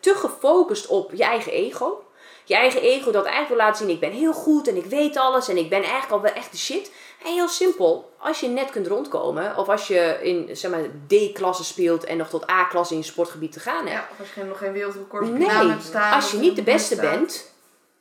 te 0.00 0.14
gefocust 0.14 0.86
op 0.86 1.12
je 1.14 1.24
eigen 1.24 1.52
ego. 1.52 2.04
Je 2.44 2.54
eigen 2.56 2.82
ego 2.82 3.10
dat 3.10 3.24
eigenlijk 3.24 3.48
wil 3.48 3.56
laten 3.66 3.86
zien, 3.86 3.94
ik 3.94 4.00
ben 4.00 4.10
heel 4.10 4.32
goed 4.32 4.68
en 4.68 4.76
ik 4.76 4.84
weet 4.84 5.16
alles 5.16 5.48
en 5.48 5.56
ik 5.56 5.68
ben 5.68 5.82
eigenlijk 5.82 6.12
al 6.12 6.20
wel 6.20 6.32
echt 6.32 6.50
de 6.50 6.58
shit. 6.58 6.92
En 7.24 7.32
heel 7.32 7.48
simpel, 7.48 8.12
als 8.18 8.40
je 8.40 8.48
net 8.48 8.70
kunt 8.70 8.86
rondkomen 8.86 9.56
of 9.56 9.68
als 9.68 9.86
je 9.86 10.18
in 10.22 10.56
zeg 10.56 10.70
maar, 10.70 10.82
D-klasse 11.06 11.64
speelt 11.64 12.04
en 12.04 12.16
nog 12.16 12.28
tot 12.28 12.50
A-klasse 12.50 12.94
in 12.94 13.00
je 13.00 13.06
sportgebied 13.06 13.52
te 13.52 13.60
gaan 13.60 13.86
hebt. 13.86 14.02
Ja, 14.02 14.08
of 14.12 14.18
als 14.20 14.34
je 14.34 14.42
nog 14.44 14.58
geen 14.58 14.72
wereldrecord 14.72 15.32
Nee, 15.32 15.48
hebt 15.48 15.82
staan. 15.84 16.12
als 16.14 16.30
je 16.30 16.36
niet 16.38 16.56
de 16.56 16.62
beste 16.62 16.96
bent, 16.96 17.52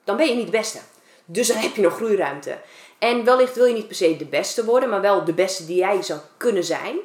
dan 0.03 0.17
ben 0.17 0.27
je 0.27 0.35
niet 0.35 0.45
de 0.45 0.57
beste. 0.57 0.79
Dus 1.25 1.47
dan 1.47 1.57
heb 1.57 1.75
je 1.75 1.81
nog 1.81 1.95
groeiruimte. 1.95 2.57
En 2.99 3.23
wellicht 3.23 3.55
wil 3.55 3.65
je 3.65 3.73
niet 3.73 3.87
per 3.87 3.95
se 3.95 4.17
de 4.17 4.25
beste 4.25 4.65
worden, 4.65 4.89
maar 4.89 5.01
wel 5.01 5.25
de 5.25 5.33
beste 5.33 5.65
die 5.65 5.77
jij 5.77 6.01
zou 6.01 6.19
kunnen 6.37 6.63
zijn. 6.63 6.97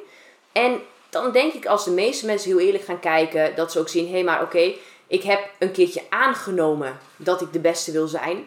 En 0.51 0.81
dan 1.09 1.31
denk 1.31 1.53
ik 1.53 1.65
als 1.65 1.85
de 1.85 1.91
meeste 1.91 2.25
mensen 2.25 2.49
heel 2.49 2.59
eerlijk 2.59 2.83
gaan 2.83 2.99
kijken, 2.99 3.55
dat 3.55 3.71
ze 3.71 3.79
ook 3.79 3.89
zien, 3.89 4.05
hé 4.05 4.11
hey, 4.11 4.23
maar 4.23 4.41
oké, 4.41 4.73
ik 5.07 5.23
heb 5.23 5.49
een 5.59 5.71
keertje 5.71 6.01
aangenomen 6.09 6.99
dat 7.17 7.41
ik 7.41 7.53
de 7.53 7.59
beste 7.59 7.91
wil 7.91 8.07
zijn. 8.07 8.45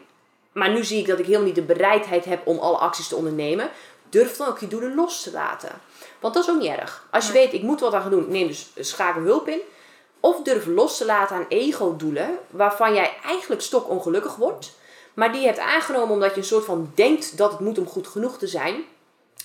Maar 0.52 0.70
nu 0.70 0.84
zie 0.84 1.00
ik 1.00 1.06
dat 1.06 1.18
ik 1.18 1.24
helemaal 1.24 1.46
niet 1.46 1.54
de 1.54 1.62
bereidheid 1.62 2.24
heb 2.24 2.46
om 2.46 2.58
alle 2.58 2.76
acties 2.76 3.08
te 3.08 3.16
ondernemen. 3.16 3.70
Durf 4.08 4.36
dan 4.36 4.48
ook 4.48 4.58
je 4.58 4.68
doelen 4.68 4.94
los 4.94 5.22
te 5.22 5.32
laten. 5.32 5.80
Want 6.20 6.34
dat 6.34 6.42
is 6.42 6.50
ook 6.50 6.60
niet 6.60 6.70
erg. 6.70 7.06
Als 7.10 7.26
je 7.26 7.32
weet, 7.32 7.52
ik 7.52 7.62
moet 7.62 7.80
wat 7.80 7.94
aan 7.94 8.02
gaan 8.02 8.10
doen, 8.10 8.26
neem 8.28 8.46
dus 8.46 8.70
schakel 8.78 9.22
hulp 9.22 9.48
in. 9.48 9.60
Of 10.20 10.42
durf 10.42 10.66
los 10.66 10.96
te 10.96 11.04
laten 11.04 11.36
aan 11.36 11.46
ego-doelen 11.48 12.38
waarvan 12.50 12.94
jij 12.94 13.16
eigenlijk 13.24 13.60
stokongelukkig 13.60 14.36
wordt. 14.36 14.72
Maar 15.18 15.32
die 15.32 15.40
je 15.40 15.46
hebt 15.46 15.58
aangenomen 15.58 16.10
omdat 16.14 16.30
je 16.30 16.36
een 16.36 16.46
soort 16.46 16.64
van 16.64 16.92
denkt 16.94 17.36
dat 17.36 17.50
het 17.50 17.60
moet 17.60 17.78
om 17.78 17.86
goed 17.86 18.06
genoeg 18.06 18.38
te 18.38 18.46
zijn. 18.46 18.84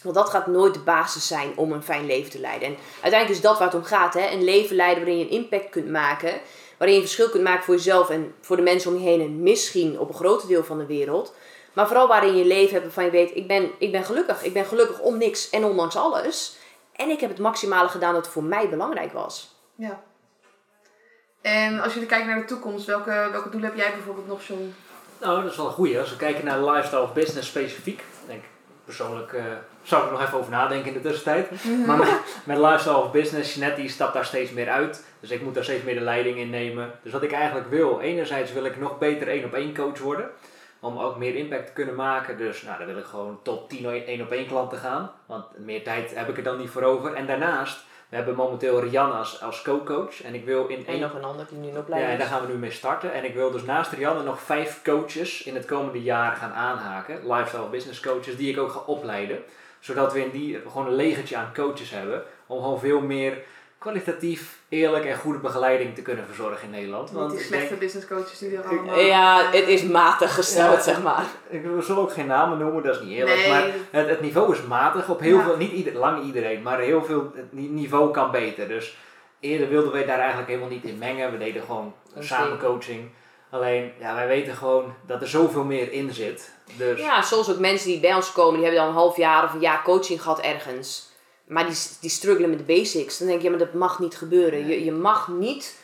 Want 0.01 0.15
dat 0.15 0.29
gaat 0.29 0.47
nooit 0.47 0.73
de 0.73 0.79
basis 0.79 1.27
zijn 1.27 1.53
om 1.55 1.71
een 1.71 1.83
fijn 1.83 2.05
leven 2.05 2.31
te 2.31 2.39
leiden. 2.39 2.67
En 2.67 2.75
uiteindelijk 3.01 3.29
is 3.29 3.41
dat 3.41 3.57
waar 3.57 3.67
het 3.67 3.77
om 3.77 3.83
gaat. 3.83 4.13
Hè? 4.13 4.29
Een 4.29 4.43
leven 4.43 4.75
leiden 4.75 5.03
waarin 5.03 5.19
je 5.19 5.25
een 5.25 5.41
impact 5.43 5.69
kunt 5.69 5.89
maken. 5.89 6.41
Waarin 6.77 6.95
je 6.95 7.01
een 7.01 7.07
verschil 7.07 7.29
kunt 7.29 7.43
maken 7.43 7.63
voor 7.63 7.75
jezelf 7.75 8.09
en 8.09 8.33
voor 8.41 8.55
de 8.55 8.61
mensen 8.61 8.91
om 8.91 8.97
je 8.97 9.03
heen. 9.03 9.21
En 9.21 9.43
misschien 9.43 9.99
op 9.99 10.09
een 10.09 10.15
groot 10.15 10.47
deel 10.47 10.63
van 10.63 10.77
de 10.77 10.85
wereld. 10.85 11.33
Maar 11.73 11.87
vooral 11.87 12.07
waarin 12.07 12.35
je 12.35 12.45
leven 12.45 12.71
hebt 12.71 12.83
waarvan 12.83 13.05
je 13.05 13.11
weet, 13.11 13.35
ik 13.35 13.47
ben, 13.47 13.71
ik 13.77 13.91
ben 13.91 14.03
gelukkig. 14.03 14.43
Ik 14.43 14.53
ben 14.53 14.65
gelukkig 14.65 14.99
om 14.99 15.17
niks 15.17 15.49
en 15.49 15.63
ondanks 15.63 15.95
alles. 15.95 16.57
En 16.95 17.09
ik 17.09 17.19
heb 17.19 17.29
het 17.29 17.39
maximale 17.39 17.89
gedaan 17.89 18.13
dat 18.13 18.27
voor 18.27 18.43
mij 18.43 18.69
belangrijk 18.69 19.13
was. 19.13 19.55
Ja. 19.75 20.03
En 21.41 21.79
als 21.79 21.93
jullie 21.93 22.07
kijken 22.07 22.27
naar 22.27 22.39
de 22.39 22.45
toekomst, 22.45 22.85
welke, 22.85 23.27
welke 23.31 23.49
doelen 23.49 23.69
heb 23.69 23.79
jij 23.79 23.91
bijvoorbeeld 23.91 24.27
nog, 24.27 24.47
John? 24.47 24.75
Nou, 25.23 25.41
dat 25.41 25.51
is 25.51 25.57
wel 25.57 25.65
een 25.65 25.71
goeie. 25.71 25.99
Als 25.99 26.09
we 26.09 26.15
kijken 26.15 26.45
naar 26.45 26.63
lifestyle 26.63 27.01
of 27.01 27.13
business 27.13 27.47
specifiek, 27.47 28.03
denk 28.27 28.43
ik 28.43 28.49
persoonlijk 28.85 29.33
eh, 29.33 29.43
zou 29.83 30.01
ik 30.01 30.07
er 30.07 30.13
nog 30.13 30.23
even 30.25 30.37
over 30.37 30.51
nadenken 30.51 30.87
in 30.87 31.01
de 31.01 31.09
tussentijd. 31.09 31.49
Maar 31.85 31.97
met, 31.97 32.09
met 32.45 32.57
lifestyle 32.57 32.97
of 32.97 33.11
business, 33.11 33.53
Jeanette 33.53 33.81
die 33.81 33.89
stapt 33.89 34.13
daar 34.13 34.25
steeds 34.25 34.51
meer 34.51 34.69
uit. 34.69 35.05
Dus 35.19 35.29
ik 35.31 35.41
moet 35.41 35.53
daar 35.53 35.63
steeds 35.63 35.83
meer 35.83 35.93
de 35.93 36.01
leiding 36.01 36.37
in 36.37 36.49
nemen. 36.49 36.91
Dus 37.03 37.11
wat 37.11 37.23
ik 37.23 37.31
eigenlijk 37.31 37.69
wil, 37.69 37.99
enerzijds 37.99 38.53
wil 38.53 38.65
ik 38.65 38.79
nog 38.79 38.97
beter 38.97 39.27
één 39.27 39.45
op 39.45 39.53
één 39.53 39.75
coach 39.75 39.99
worden. 39.99 40.29
Om 40.79 40.97
ook 40.97 41.17
meer 41.17 41.35
impact 41.35 41.65
te 41.65 41.73
kunnen 41.73 41.95
maken. 41.95 42.37
Dus 42.37 42.61
nou, 42.61 42.77
dan 42.77 42.87
wil 42.87 42.97
ik 42.97 43.05
gewoon 43.05 43.39
tot 43.43 43.69
10 43.69 43.85
één 44.05 44.21
op 44.21 44.31
één 44.31 44.47
klanten 44.47 44.77
gaan. 44.77 45.11
Want 45.25 45.45
meer 45.57 45.83
tijd 45.83 46.15
heb 46.15 46.29
ik 46.29 46.37
er 46.37 46.43
dan 46.43 46.57
niet 46.57 46.69
voor 46.69 46.83
over. 46.83 47.13
En 47.13 47.27
daarnaast, 47.27 47.79
we 48.13 48.19
hebben 48.19 48.35
momenteel 48.35 48.79
Rianne 48.79 49.13
als, 49.13 49.41
als 49.41 49.61
co-coach. 49.61 50.23
En 50.23 50.33
ik 50.33 50.45
wil 50.45 50.67
in 50.67 50.77
En 50.77 50.85
één 50.85 50.99
nog 50.99 51.13
een 51.13 51.23
ander 51.23 51.45
die 51.49 51.57
nu 51.57 51.71
nog 51.71 51.87
ja, 51.87 51.95
en 51.95 52.17
daar 52.17 52.27
gaan 52.27 52.45
we 52.45 52.53
nu 52.53 52.59
mee 52.59 52.71
starten. 52.71 53.13
En 53.13 53.23
ik 53.23 53.33
wil 53.33 53.51
dus 53.51 53.63
naast 53.63 53.91
Rianne 53.91 54.23
nog 54.23 54.41
vijf 54.41 54.81
coaches 54.83 55.43
in 55.43 55.55
het 55.55 55.65
komende 55.65 56.01
jaar 56.01 56.35
gaan 56.35 56.51
aanhaken. 56.51 57.33
Lifestyle 57.33 57.69
business 57.69 57.99
coaches, 57.99 58.37
die 58.37 58.51
ik 58.51 58.59
ook 58.59 58.71
ga 58.71 58.79
opleiden. 58.79 59.43
Zodat 59.79 60.13
we 60.13 60.23
in 60.23 60.29
die 60.29 60.59
gewoon 60.71 60.87
een 60.87 60.95
legertje 60.95 61.37
aan 61.37 61.53
coaches 61.53 61.89
hebben. 61.89 62.23
Om 62.47 62.61
gewoon 62.61 62.79
veel 62.79 63.01
meer 63.01 63.37
kwalitatief, 63.83 64.59
eerlijk 64.69 65.05
en 65.05 65.17
goede 65.17 65.39
begeleiding 65.39 65.95
te 65.95 66.01
kunnen 66.01 66.25
verzorgen 66.25 66.63
in 66.63 66.69
Nederland. 66.69 67.11
Want 67.11 67.31
die 67.31 67.39
slechte 67.39 67.67
denk- 67.67 67.79
business 67.79 68.07
coaches 68.07 68.37
die 68.39 68.57
er 68.57 68.63
allemaal... 68.63 68.99
Ja, 68.99 69.49
het 69.51 69.67
is 69.67 69.83
matig 69.83 70.33
gesteld, 70.35 70.75
Ja, 70.75 70.81
zeg 70.81 71.01
maar. 71.01 71.23
Ik, 71.49 71.63
we 71.75 71.81
zullen 71.81 72.01
ook 72.01 72.13
geen 72.13 72.25
namen 72.27 72.57
noemen, 72.57 72.83
dat 72.83 72.95
is 72.95 73.01
niet 73.01 73.17
eerlijk. 73.17 73.35
Nee. 73.37 73.49
Maar 73.49 73.67
het, 73.91 74.09
het 74.09 74.21
niveau 74.21 74.53
is 74.53 74.61
matig 74.61 75.09
op 75.09 75.19
heel 75.19 75.37
Ja. 75.37 75.43
veel, 75.43 75.57
niet 75.57 75.71
ieder, 75.71 75.93
lang 75.93 76.23
iedereen, 76.23 76.61
maar 76.61 76.79
heel 76.79 77.03
veel, 77.03 77.31
het 77.35 77.53
ni- 77.53 77.67
niveau 77.67 78.11
kan 78.11 78.31
beter. 78.31 78.67
Dus 78.67 78.97
eerder 79.39 79.69
wilden 79.69 79.91
wij 79.91 80.05
daar 80.05 80.19
eigenlijk 80.19 80.47
helemaal 80.49 80.69
niet 80.69 80.83
in 80.83 80.97
mengen. 80.97 81.31
We 81.31 81.37
deden 81.37 81.61
gewoon 81.63 81.93
samen 82.19 82.59
coaching. 82.59 83.09
Alleen, 83.49 83.91
ja, 83.99 84.15
wij 84.15 84.27
weten 84.27 84.53
gewoon 84.55 84.93
dat 85.07 85.21
er 85.21 85.27
zoveel 85.27 85.63
meer 85.63 85.91
in 85.91 86.13
zit. 86.13 86.51
Dus 86.77 86.99
Ja, 86.99 87.21
soms 87.21 87.51
ook 87.51 87.59
mensen 87.59 87.87
die 87.87 87.99
bij 87.99 88.13
ons 88.13 88.31
komen, 88.31 88.53
die 88.53 88.63
hebben 88.63 88.79
dan 88.81 88.89
een 88.89 88.97
half 88.99 89.17
jaar 89.17 89.43
of 89.43 89.53
een 89.53 89.59
jaar 89.59 89.81
coaching 89.83 90.21
gehad 90.21 90.39
ergens. 90.39 91.11
Maar 91.47 91.65
die, 91.65 91.77
die 91.99 92.09
struggelen 92.09 92.49
met 92.49 92.59
de 92.59 92.73
basics. 92.73 93.17
Dan 93.17 93.27
denk 93.27 93.39
je, 93.39 93.45
ja, 93.45 93.49
maar 93.49 93.65
dat 93.65 93.73
mag 93.73 93.99
niet 93.99 94.15
gebeuren. 94.15 94.67
Je, 94.67 94.85
je 94.85 94.91
mag 94.91 95.27
niet 95.27 95.75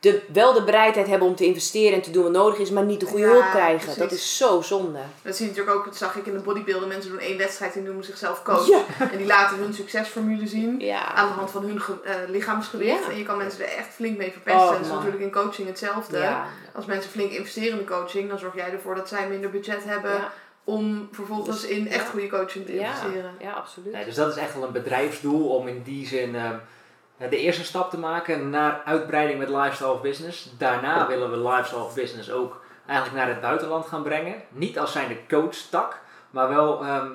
de, 0.00 0.22
wel 0.32 0.52
de 0.52 0.64
bereidheid 0.64 1.06
hebben 1.06 1.28
om 1.28 1.34
te 1.34 1.44
investeren 1.44 1.94
en 1.94 2.02
te 2.02 2.10
doen 2.10 2.22
wat 2.22 2.32
nodig 2.32 2.58
is, 2.58 2.70
maar 2.70 2.84
niet 2.84 3.00
de 3.00 3.06
goede 3.06 3.24
Ja, 3.24 3.30
hulp 3.30 3.50
krijgen. 3.50 3.78
precies. 3.78 3.98
Dat 3.98 4.12
is 4.12 4.36
zo 4.36 4.60
zonde. 4.62 4.98
Dat 5.22 5.36
zie 5.36 5.44
je 5.46 5.50
natuurlijk 5.50 5.76
ook, 5.76 5.84
dat 5.84 5.96
zag 5.96 6.16
ik 6.16 6.26
in 6.26 6.32
de 6.32 6.38
bodybuilder. 6.40 6.88
Mensen 6.88 7.10
doen 7.10 7.20
één 7.20 7.38
wedstrijd 7.38 7.76
en 7.76 7.82
noemen 7.82 8.04
zichzelf 8.04 8.42
coach. 8.42 8.66
Ja. 8.66 8.84
En 9.10 9.18
die 9.18 9.26
laten 9.26 9.58
hun 9.58 9.74
succesformule 9.74 10.46
zien. 10.46 10.80
Ja. 10.80 11.14
Aan 11.14 11.26
de 11.26 11.32
hand 11.32 11.50
van 11.50 11.62
hun 11.62 11.80
eh, 12.04 12.14
lichaamsgewicht. 12.28 13.08
En 13.08 13.18
je 13.18 13.24
kan 13.24 13.36
mensen 13.36 13.64
er 13.64 13.76
echt 13.76 13.88
flink 13.94 14.16
mee 14.16 14.32
verpesten. 14.32 14.62
Oh, 14.62 14.70
dat 14.70 14.80
is 14.80 14.88
natuurlijk 14.88 15.22
in 15.22 15.32
coaching 15.32 15.68
hetzelfde. 15.68 16.36
Als 16.74 16.84
mensen 16.84 17.10
flink 17.10 17.30
investeren 17.30 17.70
in 17.70 17.76
de 17.78 17.84
coaching, 17.84 18.28
dan 18.28 18.38
zorg 18.38 18.54
jij 18.54 18.72
ervoor 18.72 18.94
dat 18.94 19.08
zij 19.08 19.28
minder 19.28 19.50
budget 19.50 19.84
hebben. 19.84 20.28
Om 20.66 21.08
vervolgens 21.12 21.60
Dus, 21.60 21.70
in 21.70 21.88
echt 21.88 22.04
ja. 22.04 22.10
goede 22.10 22.28
coaching 22.28 22.66
te 22.66 22.78
investeren. 22.78 23.34
ja, 23.38 23.52
absoluut. 23.52 23.92
Nee, 23.92 24.04
dus 24.04 24.14
dat 24.14 24.28
is 24.28 24.36
echt 24.36 24.54
wel 24.54 24.64
een 24.64 24.72
bedrijfsdoel 24.72 25.48
om 25.48 25.68
in 25.68 25.82
die 25.82 26.06
zin 26.06 26.34
ehm, 26.34 26.56
de 27.30 27.38
eerste 27.38 27.64
stap 27.64 27.90
te 27.90 27.98
maken 27.98 28.50
naar 28.50 28.82
uitbreiding 28.84 29.38
met 29.38 29.48
lifestyle 29.48 29.92
of 29.92 30.00
business. 30.00 30.52
Daarna 30.58 31.06
willen 31.06 31.30
we 31.30 31.48
lifestyle 31.48 31.82
of 31.82 31.94
business 31.94 32.30
ook 32.30 32.64
eigenlijk 32.86 33.18
naar 33.18 33.28
het 33.28 33.40
buitenland 33.40 33.86
gaan 33.86 34.02
brengen. 34.02 34.42
Niet 34.48 34.78
als 34.78 34.92
zijn 34.92 35.08
de 35.08 35.36
coach 35.36 35.56
tak, 35.56 36.00
maar 36.30 36.48
wel 36.48 36.84
ehm, 36.84 37.10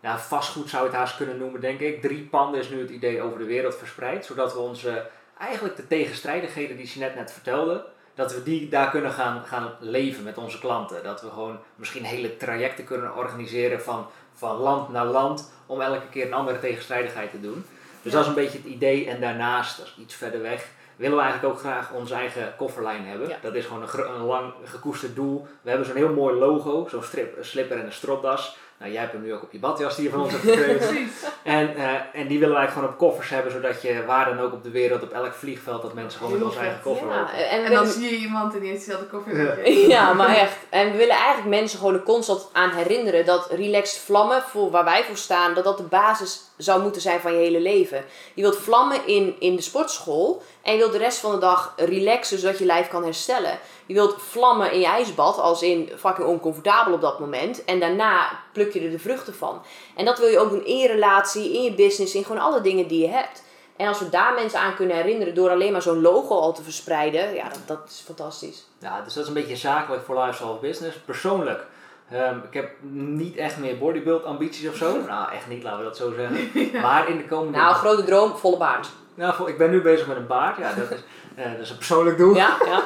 ja, 0.00 0.18
vastgoed 0.18 0.68
zou 0.68 0.82
je 0.82 0.88
het 0.88 0.98
haast 0.98 1.16
kunnen 1.16 1.38
noemen 1.38 1.60
denk 1.60 1.80
ik. 1.80 2.02
Drie 2.02 2.22
panden 2.22 2.60
is 2.60 2.68
nu 2.68 2.80
het 2.80 2.90
idee 2.90 3.22
over 3.22 3.38
de 3.38 3.44
wereld 3.44 3.74
verspreid, 3.74 4.24
zodat 4.24 4.52
we 4.52 4.58
onze 4.58 5.06
eigenlijk 5.38 5.76
de 5.76 5.86
tegenstrijdigheden 5.86 6.76
die 6.76 6.86
Jeanette 6.86 7.18
net 7.18 7.32
vertelde, 7.32 7.84
dat 8.14 8.34
we 8.34 8.42
die 8.42 8.68
daar 8.68 8.90
kunnen 8.90 9.10
gaan, 9.12 9.42
gaan 9.44 9.70
leven 9.80 10.22
met 10.22 10.38
onze 10.38 10.58
klanten. 10.58 11.02
Dat 11.02 11.22
we 11.22 11.28
gewoon 11.28 11.58
misschien 11.76 12.04
hele 12.04 12.36
trajecten 12.36 12.84
kunnen 12.84 13.16
organiseren 13.16 13.80
van, 13.82 14.06
van 14.34 14.56
land 14.56 14.88
naar 14.88 15.06
land 15.06 15.52
om 15.66 15.80
elke 15.80 16.08
keer 16.10 16.26
een 16.26 16.32
andere 16.32 16.60
tegenstrijdigheid 16.60 17.30
te 17.30 17.40
doen. 17.40 17.64
Dus 18.02 18.12
Ja. 18.12 18.18
dat 18.18 18.20
is 18.20 18.26
een 18.28 18.42
beetje 18.42 18.58
het 18.58 18.66
idee. 18.66 19.08
En 19.08 19.20
daarnaast, 19.20 19.76
dat 19.76 19.86
is 19.86 19.94
iets 19.98 20.14
verder 20.14 20.42
weg, 20.42 20.68
willen 20.96 21.16
we 21.16 21.22
eigenlijk 21.22 21.54
ook 21.54 21.60
graag 21.60 21.92
onze 21.92 22.14
eigen 22.14 22.54
kofferlijn 22.56 23.06
hebben. 23.06 23.28
Ja. 23.28 23.36
Dat 23.42 23.54
is 23.54 23.64
gewoon 23.64 23.82
een, 23.82 24.24
lang 24.24 24.52
gekoesterd 24.64 25.14
doel. 25.14 25.46
We 25.62 25.68
hebben 25.68 25.86
zo'n 25.88 25.96
heel 25.96 26.12
mooi 26.12 26.34
logo, 26.34 26.86
zo'n 26.90 27.02
strip, 27.02 27.38
een 27.38 27.44
slipper 27.44 27.78
en 27.78 27.84
een 27.86 27.92
stropdas. 27.92 28.56
Nou, 28.82 28.94
jij 28.94 29.02
hebt 29.02 29.12
hem 29.12 29.22
nu 29.22 29.34
ook 29.34 29.42
op 29.42 29.52
je 29.52 29.58
badjas 29.58 29.96
die 29.96 30.04
je 30.04 30.10
van 30.10 30.20
ons 30.20 30.32
hebt 30.32 30.42
gekregen. 30.42 30.76
Precies. 30.88 31.12
En, 31.42 31.76
eh, 31.76 32.20
en 32.20 32.26
die 32.26 32.38
willen 32.38 32.56
eigenlijk 32.56 32.72
gewoon 32.72 32.88
op 32.88 32.98
koffers 32.98 33.28
hebben, 33.28 33.52
zodat 33.52 33.82
je 33.82 34.04
waar 34.06 34.24
dan 34.24 34.40
ook 34.40 34.52
op 34.52 34.62
de 34.62 34.70
wereld, 34.70 35.02
op 35.02 35.12
elk 35.12 35.32
vliegveld, 35.32 35.82
dat 35.82 35.94
mensen 35.94 36.18
gewoon 36.18 36.38
met 36.38 36.42
onze 36.42 36.58
eigen 36.58 36.80
koffer 36.82 37.08
Ja, 37.08 37.16
lopen. 37.16 37.48
en, 37.48 37.72
dan 37.72 37.86
zie 37.86 38.10
je 38.10 38.16
iemand 38.16 38.54
en 38.54 38.60
die 38.60 38.70
heeft 38.70 38.84
dezelfde 38.84 39.06
koffer. 39.06 39.42
Ja. 39.42 39.88
Ja, 39.96 40.12
maar 40.12 40.36
echt. 40.36 40.56
En 40.68 40.90
we 40.90 40.96
willen 40.96 41.16
eigenlijk 41.16 41.48
mensen 41.60 41.78
gewoon 41.78 41.94
er 41.94 42.02
constant 42.02 42.48
aan 42.52 42.70
herinneren 42.70 43.26
dat 43.26 43.50
relaxed 43.50 44.02
vlammen, 44.02 44.42
voor 44.42 44.70
waar 44.70 44.84
wij 44.84 45.04
voor 45.04 45.16
staan, 45.16 45.54
dat 45.54 45.64
dat 45.64 45.76
de 45.76 45.82
basis 45.82 46.40
zou 46.62 46.82
moeten 46.82 47.00
zijn 47.00 47.20
van 47.20 47.32
je 47.32 47.38
hele 47.38 47.60
leven. 47.60 48.04
Je 48.34 48.42
wilt 48.42 48.56
vlammen 48.56 49.06
in, 49.06 49.36
in 49.38 49.56
de 49.56 49.62
sportschool 49.62 50.42
en 50.62 50.72
je 50.72 50.78
wilt 50.78 50.92
de 50.92 50.98
rest 50.98 51.18
van 51.18 51.32
de 51.32 51.38
dag 51.38 51.74
relaxen 51.76 52.38
zodat 52.38 52.58
je 52.58 52.64
lijf 52.64 52.88
kan 52.88 53.04
herstellen. 53.04 53.58
Je 53.86 53.94
wilt 53.94 54.14
vlammen 54.18 54.72
in 54.72 54.80
je 54.80 54.86
ijsbad, 54.86 55.38
als 55.38 55.62
in 55.62 55.90
fucking 55.96 56.28
oncomfortabel 56.28 56.92
op 56.92 57.00
dat 57.00 57.18
moment. 57.18 57.64
En 57.64 57.80
daarna 57.80 58.40
pluk 58.52 58.72
je 58.72 58.80
er 58.80 58.90
de 58.90 58.98
vruchten 58.98 59.34
van. 59.34 59.62
En 59.96 60.04
dat 60.04 60.18
wil 60.18 60.28
je 60.28 60.38
ook 60.38 60.50
doen 60.50 60.64
in 60.64 60.78
je 60.78 60.88
relatie, 60.88 61.52
in 61.52 61.62
je 61.62 61.74
business, 61.74 62.14
in 62.14 62.24
gewoon 62.24 62.42
alle 62.42 62.60
dingen 62.60 62.88
die 62.88 63.00
je 63.00 63.08
hebt. 63.08 63.42
En 63.76 63.88
als 63.88 63.98
we 63.98 64.08
daar 64.08 64.34
mensen 64.34 64.60
aan 64.60 64.74
kunnen 64.74 64.96
herinneren 64.96 65.34
door 65.34 65.50
alleen 65.50 65.72
maar 65.72 65.82
zo'n 65.82 66.00
logo 66.00 66.38
al 66.38 66.52
te 66.52 66.62
verspreiden, 66.62 67.34
ja, 67.34 67.48
dat, 67.48 67.60
dat 67.66 67.88
is 67.88 68.02
fantastisch. 68.04 68.64
Ja, 68.78 69.00
dus 69.02 69.14
dat 69.14 69.22
is 69.22 69.28
een 69.28 69.34
beetje 69.34 69.56
zakelijk 69.56 70.04
voor 70.04 70.20
lifestyle 70.20 70.58
business. 70.60 70.96
Persoonlijk, 70.96 71.66
ehm, 72.14 72.36
ik 72.48 72.54
heb 72.54 72.70
niet 72.90 73.36
echt 73.36 73.58
meer 73.58 73.78
bodybuild 73.78 74.24
ambities 74.24 74.68
of 74.68 74.76
zo. 74.76 74.96
Nou, 75.08 75.32
echt 75.32 75.48
niet, 75.48 75.62
laten 75.62 75.78
we 75.78 75.84
dat 75.84 75.96
zo 75.96 76.12
zeggen. 76.16 76.50
Maar 76.82 77.08
in 77.08 77.16
de 77.16 77.24
komende... 77.24 77.58
Nou, 77.58 77.74
grote 77.74 78.04
droom, 78.04 78.36
volle 78.36 78.56
baard. 78.56 78.88
Nou, 79.14 79.48
ik 79.48 79.58
ben 79.58 79.70
nu 79.70 79.80
bezig 79.80 80.06
met 80.06 80.16
een 80.16 80.26
baard. 80.26 80.56
Ja, 80.56 80.72
dat 80.74 80.90
is, 80.90 80.98
eh, 81.44 81.52
dat 81.52 81.60
is 81.60 81.70
een 81.70 81.76
persoonlijk 81.76 82.16
doel. 82.18 82.34
Ja, 82.34 82.56
ja. 82.64 82.80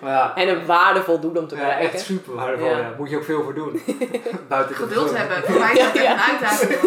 Maar 0.00 0.10
ja, 0.12 0.32
En 0.34 0.48
een 0.48 0.66
waardevol 0.66 1.20
doel 1.20 1.34
om 1.36 1.46
te 1.48 1.54
ja, 1.54 1.60
bereiken. 1.60 1.92
echt 1.92 2.04
super 2.04 2.34
waardevol. 2.34 2.66
Ja. 2.68 2.78
Ja. 2.78 2.94
Moet 2.98 3.10
je 3.10 3.16
ook 3.16 3.24
veel 3.24 3.42
voor 3.42 3.54
doen. 3.54 3.80
Buiten 4.48 4.76
Geduld 4.76 5.16
hebben. 5.16 5.36
Voor 5.44 5.60
mij 5.60 5.72
is 5.72 5.78
dat 5.78 5.94
Ja. 6.02 6.12
een 6.12 6.18
uitdaging. 6.20 6.80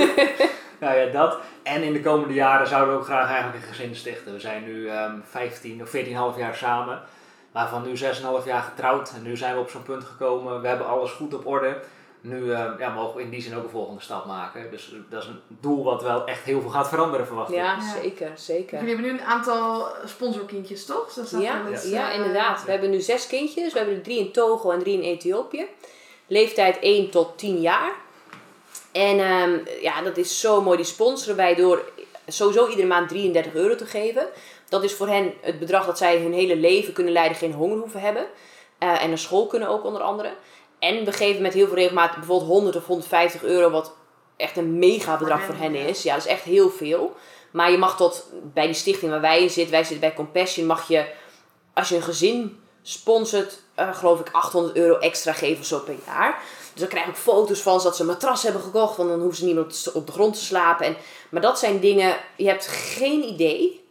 Nou 0.80 0.98
ja, 0.98 1.06
dat. 1.12 1.38
En 1.64 1.84
in 1.84 1.94
de 1.94 2.02
komende 2.02 2.34
jaren 2.34 2.68
zouden 2.68 2.94
we 2.94 3.00
ook 3.00 3.06
graag 3.06 3.30
eigenlijk 3.30 3.64
een 3.64 3.74
gezin 3.74 3.96
stichten. 3.96 4.34
We 4.34 4.40
zijn 4.40 4.64
nu 4.64 4.88
ehm 4.88 5.12
15 5.30 5.82
of 5.82 5.90
14,5 5.90 6.38
jaar 6.40 6.56
samen. 6.56 7.02
Waarvan 7.58 7.84
nu 7.84 7.98
6,5 7.98 8.46
jaar 8.46 8.62
getrouwd. 8.62 9.12
En 9.16 9.24
nu 9.24 9.38
zijn 9.38 9.54
we 9.54 9.60
op 9.60 9.70
zo'n 9.70 9.84
punt 9.84 10.04
gekomen. 10.04 10.62
We 10.62 10.68
hebben 10.68 10.88
alles 10.88 11.12
goed 11.12 11.34
op 11.34 11.46
orde. 11.46 11.78
Nu 12.22 12.52
ehm, 12.52 12.80
ja, 12.80 12.90
mogen 12.90 13.16
we 13.16 13.22
in 13.22 13.30
die 13.30 13.42
zin 13.42 13.56
ook 13.56 13.64
een 13.64 13.70
volgende 13.70 14.02
stap 14.02 14.26
maken. 14.26 14.72
Dus 14.72 14.92
eh, 14.94 15.00
dat 15.10 15.22
is 15.24 15.28
een 15.28 15.40
doel 15.48 15.84
wat 15.84 16.02
wel 16.02 16.26
echt 16.26 16.44
heel 16.44 16.62
veel 16.62 16.70
gaat 16.70 16.90
veranderen, 16.90 17.26
verwacht 17.26 17.50
ik. 17.50 17.56
Ja, 17.56 17.76
Ja. 17.76 17.94
zeker, 18.02 18.32
zeker. 18.36 18.80
Jullie 18.80 18.94
hebben 18.96 19.12
nu 19.12 19.20
een 19.20 19.26
aantal 19.26 19.88
sponsorkindjes, 20.06 20.86
toch? 20.86 21.14
Dat 21.14 21.32
Ja, 21.32 21.62
ja, 21.84 22.10
eh, 22.10 22.16
inderdaad. 22.16 22.64
We 22.66 22.72
hebben 22.72 22.90
nu 22.90 23.02
zes 23.02 23.28
kindjes. 23.28 23.74
We 23.74 23.78
hebben 23.78 23.98
er 23.98 24.04
drie 24.04 24.20
in 24.20 24.32
Togo 24.32 24.72
en 24.72 24.80
drie 24.80 24.94
in 24.94 25.02
Ethiopië. 25.02 25.66
Leeftijd 26.28 26.78
1 26.82 27.10
tot 27.10 27.38
10 27.38 27.62
jaar. 27.62 27.92
En 28.92 29.20
ehm, 29.20 29.60
ja, 29.82 30.02
dat 30.02 30.18
is 30.18 30.40
zo 30.40 30.62
mooi. 30.62 30.78
Die 30.78 30.86
sponsoren 30.86 31.36
wij 31.36 31.56
door 31.56 31.92
sowieso 32.28 32.68
iedere 32.68 32.88
maand 32.88 33.10
33 33.10 33.54
euro 33.54 33.76
te 33.76 33.86
geven. 33.86 34.28
Dat 34.70 34.84
is 34.84 34.94
voor 34.94 35.08
hen 35.08 35.34
het 35.42 35.60
bedrag 35.60 35.86
dat 35.86 35.98
zij 35.98 36.18
hun 36.18 36.34
hele 36.34 36.56
leven 36.56 36.94
kunnen 36.94 37.14
leiden, 37.14 37.38
geen 37.38 37.54
honger 37.54 37.78
hoeven 37.78 38.02
hebben. 38.02 38.26
Eh, 38.78 39.04
en 39.04 39.10
naar 39.10 39.18
school 39.18 39.48
kunnen 39.48 39.70
ook 39.70 39.84
onder 39.84 40.02
andere. 40.02 40.34
En 40.80 41.06
we 41.06 41.12
geven 41.12 41.42
met 41.42 41.54
heel 41.54 41.68
veel 41.68 41.76
regelmaat 41.76 42.16
bijvoorbeeld 42.16 42.50
100 42.50 42.76
of 42.76 42.86
150 42.86 43.44
euro, 43.44 43.70
wat 43.70 43.96
echt 44.38 44.58
een 44.58 44.80
mega 44.80 45.18
bedrag 45.18 45.44
voor 45.44 45.56
hen 45.56 45.76
is. 45.76 46.04
Ja, 46.04 46.14
dat 46.14 46.26
is 46.26 46.32
echt 46.32 46.44
heel 46.44 46.70
veel. 46.70 47.16
Maar 47.52 47.72
je 47.72 47.78
mag 47.78 47.98
tot, 47.98 48.26
bij 48.54 48.66
die 48.66 48.76
stichting 48.76 49.12
waar 49.12 49.22
wij 49.22 49.42
in 49.42 49.50
zitten, 49.50 49.72
wij 49.72 49.84
zitten 49.84 50.00
bij 50.00 50.14
Compassion, 50.14 50.66
mag 50.66 50.88
je, 50.88 51.06
als 51.74 51.90
je 51.90 51.96
een 51.96 52.02
gezin 52.02 52.60
sponsort, 52.82 53.60
eh, 53.76 53.96
geloof 53.96 54.20
ik 54.20 54.30
800 54.32 54.76
euro 54.76 54.98
extra 54.98 55.34
geven 55.34 55.60
of 55.60 55.66
zo 55.66 55.80
per 55.80 55.96
jaar. 56.06 56.42
Dus 56.72 56.80
dan 56.80 56.88
krijg 56.88 57.08
ik 57.08 57.16
foto's 57.16 57.62
van 57.62 57.80
dat 57.84 57.96
ze 57.96 58.02
een 58.02 58.08
matras 58.08 58.44
hebben 58.44 58.62
gekocht, 58.62 58.98
want 58.98 59.10
dan 59.10 59.20
hoeven 59.20 59.38
ze 59.38 59.46
niet 59.46 59.54
meer 59.56 59.64
op 59.64 59.72
de, 59.72 59.92
op 59.94 60.06
de 60.06 60.12
grond 60.12 60.34
te 60.34 60.44
slapen. 60.44 60.86
En, 60.86 60.98
maar 61.30 61.42
dat 61.42 61.60
zijn 61.60 61.80
dingen, 61.80 62.18
je 62.36 62.48
hebt 62.48 62.68
geen 62.68 63.24
idee 63.24 63.87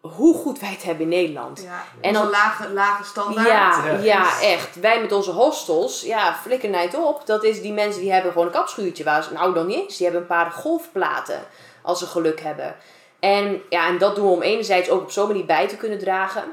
hoe 0.00 0.34
goed 0.36 0.58
wij 0.60 0.68
het 0.70 0.82
hebben 0.82 1.02
in 1.02 1.08
Nederland. 1.08 1.62
Ja, 1.62 1.82
En 2.00 2.12
dan- 2.12 2.22
een 2.24 2.30
lage, 2.30 2.72
lage 2.72 3.04
standaard. 3.04 3.46
Ja, 3.46 3.82
Ja. 3.86 3.92
ja, 4.02 4.40
echt. 4.40 4.80
Wij 4.80 5.00
met 5.00 5.12
onze 5.12 5.30
hostels, 5.30 6.02
ja, 6.02 6.34
flikker 6.34 6.80
het 6.80 6.94
op. 6.94 7.26
Dat 7.26 7.44
is 7.44 7.60
die 7.62 7.72
mensen 7.72 8.00
die 8.02 8.12
hebben 8.12 8.32
gewoon 8.32 8.46
een 8.46 8.52
kapschuurtje. 8.52 9.04
Waar 9.04 9.22
ze, 9.22 9.32
nou 9.32 9.54
dan 9.54 9.66
niet 9.66 9.76
eens, 9.76 9.96
die 9.96 10.06
hebben 10.06 10.22
een 10.22 10.28
paar 10.36 10.50
golfplaten. 10.50 11.40
Als 11.82 11.98
ze 11.98 12.06
geluk 12.06 12.40
hebben. 12.40 12.76
En, 13.20 13.62
ja, 13.68 13.86
en 13.86 13.98
dat 13.98 14.14
doen 14.16 14.24
we 14.26 14.30
om 14.32 14.42
enerzijds 14.42 14.90
ook 14.90 15.00
op 15.02 15.10
zo'n 15.10 15.26
manier 15.26 15.44
bij 15.46 15.68
te 15.68 15.76
kunnen 15.76 15.98
dragen. 15.98 16.44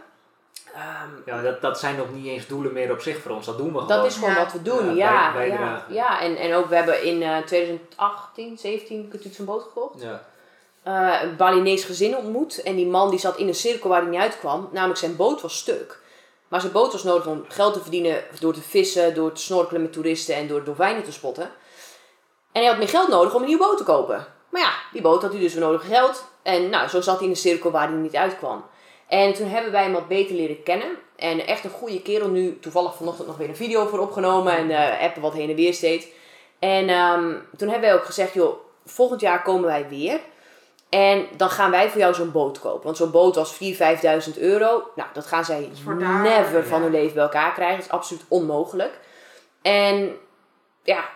Ehm, 0.73 1.09
Ja, 1.25 1.41
dat, 1.41 1.61
dat 1.61 1.79
zijn 1.79 1.95
nog 1.95 2.11
niet 2.13 2.25
eens 2.25 2.47
doelen 2.47 2.73
meer 2.73 2.91
op 2.91 3.01
zich 3.01 3.21
voor 3.21 3.31
ons. 3.31 3.45
Dat 3.45 3.57
doen 3.57 3.65
we 3.67 3.71
gewoon. 3.79 3.87
dat 3.87 4.05
is 4.05 4.15
gewoon 4.15 4.29
Ja. 4.29 4.37
wat 4.43 4.51
we 4.51 4.61
doen, 4.61 4.95
Ja, 4.95 5.11
ja. 5.11 5.33
bij- 5.33 5.81
Ja, 5.95 6.21
en, 6.21 6.35
en 6.37 6.53
ook 6.53 6.65
we 6.69 6.75
hebben 6.75 7.03
in 7.03 7.21
eh 7.23 7.37
2018, 7.37 8.57
17 8.57 9.01
natuurlijk 9.11 9.35
zo'n 9.35 9.45
boot 9.45 9.61
gekocht. 9.63 10.01
Ja. 10.01 10.23
Eh, 10.85 11.19
een 11.21 11.35
Balinees 11.35 11.83
gezin 11.83 12.17
ontmoet. 12.17 12.61
En 12.61 12.75
die 12.75 12.85
man 12.85 13.09
die 13.09 13.19
zat 13.19 13.37
in 13.37 13.47
een 13.47 13.55
cirkel 13.55 13.89
waar 13.89 14.01
hij 14.01 14.09
niet 14.09 14.19
uitkwam. 14.19 14.69
Namelijk 14.71 14.99
zijn 14.99 15.15
boot 15.15 15.41
was 15.41 15.57
stuk. 15.57 15.99
Maar 16.47 16.61
zijn 16.61 16.73
boot 16.73 16.91
was 16.91 17.03
nodig 17.03 17.27
om 17.27 17.45
geld 17.47 17.73
te 17.73 17.81
verdienen 17.81 18.23
door 18.39 18.53
te 18.53 18.61
vissen, 18.61 19.13
door 19.13 19.31
te 19.31 19.41
snorkelen 19.41 19.81
met 19.81 19.93
toeristen 19.93 20.35
en 20.35 20.47
door 20.47 20.63
dolfijnen 20.63 21.03
te 21.03 21.11
spotten. 21.11 21.43
En 22.51 22.61
hij 22.61 22.65
had 22.65 22.77
meer 22.77 22.87
geld 22.87 23.07
nodig 23.07 23.33
om 23.33 23.41
een 23.41 23.47
nieuwe 23.47 23.65
boot 23.65 23.77
te 23.77 23.83
kopen. 23.83 24.27
Maar 24.49 24.61
ja, 24.61 24.73
die 24.91 25.01
boot 25.01 25.21
had 25.21 25.31
hij 25.31 25.41
dus 25.41 25.53
weer 25.53 25.63
nodig 25.63 25.87
geld. 25.87 26.25
En 26.41 26.69
nou, 26.69 26.87
zo 26.87 27.01
zat 27.01 27.15
hij 27.15 27.23
in 27.23 27.29
een 27.29 27.35
cirkel 27.35 27.71
waar 27.71 27.87
hij 27.87 27.97
niet 27.97 28.15
uitkwam. 28.15 28.65
En 29.07 29.33
toen 29.33 29.47
hebben 29.47 29.71
wij 29.71 29.83
hem 29.83 29.93
wat 29.93 30.07
beter 30.07 30.35
leren 30.35 30.63
kennen. 30.63 30.97
En 31.15 31.47
echt 31.47 31.63
een 31.63 31.69
goede 31.69 32.01
kerel. 32.01 32.27
Nu 32.27 32.59
toevallig 32.59 32.95
vanochtend 32.95 33.27
nog 33.27 33.37
weer 33.37 33.49
een 33.49 33.55
video 33.55 33.85
voor 33.85 33.99
opgenomen. 33.99 34.57
En 34.57 34.69
eh 34.69 35.05
appen 35.05 35.21
wat 35.21 35.33
heen 35.33 35.49
en 35.49 35.55
weer 35.55 35.73
steeds. 35.73 36.05
En 36.59 36.89
ehm, 36.89 37.33
toen 37.57 37.69
hebben 37.69 37.89
wij 37.89 37.93
ook 37.93 38.05
gezegd, 38.05 38.33
joh, 38.33 38.57
volgend 38.85 39.21
jaar 39.21 39.41
komen 39.41 39.65
wij 39.65 39.87
weer. 39.89 40.19
En 40.95 41.27
dan 41.37 41.49
gaan 41.49 41.71
wij 41.71 41.89
voor 41.89 41.99
jou 41.99 42.13
zo'n 42.13 42.31
boot 42.31 42.59
kopen. 42.59 42.83
Want 42.83 42.97
zo'n 42.97 43.11
boot 43.11 43.35
was 43.35 43.53
4.000, 43.53 43.59
5.000 43.59 44.39
euro. 44.39 44.91
Nou, 44.95 45.09
dat 45.13 45.25
gaan 45.25 45.45
zij 45.45 45.69
daar, 45.85 46.21
never 46.21 46.65
van 46.65 46.81
hun 46.81 46.91
leven 46.91 47.13
bij 47.13 47.23
elkaar 47.23 47.53
krijgen. 47.53 47.77
Dat 47.77 47.85
is 47.85 47.91
absoluut 47.91 48.23
onmogelijk. 48.27 48.99
En 49.61 50.17
ja, 50.83 51.09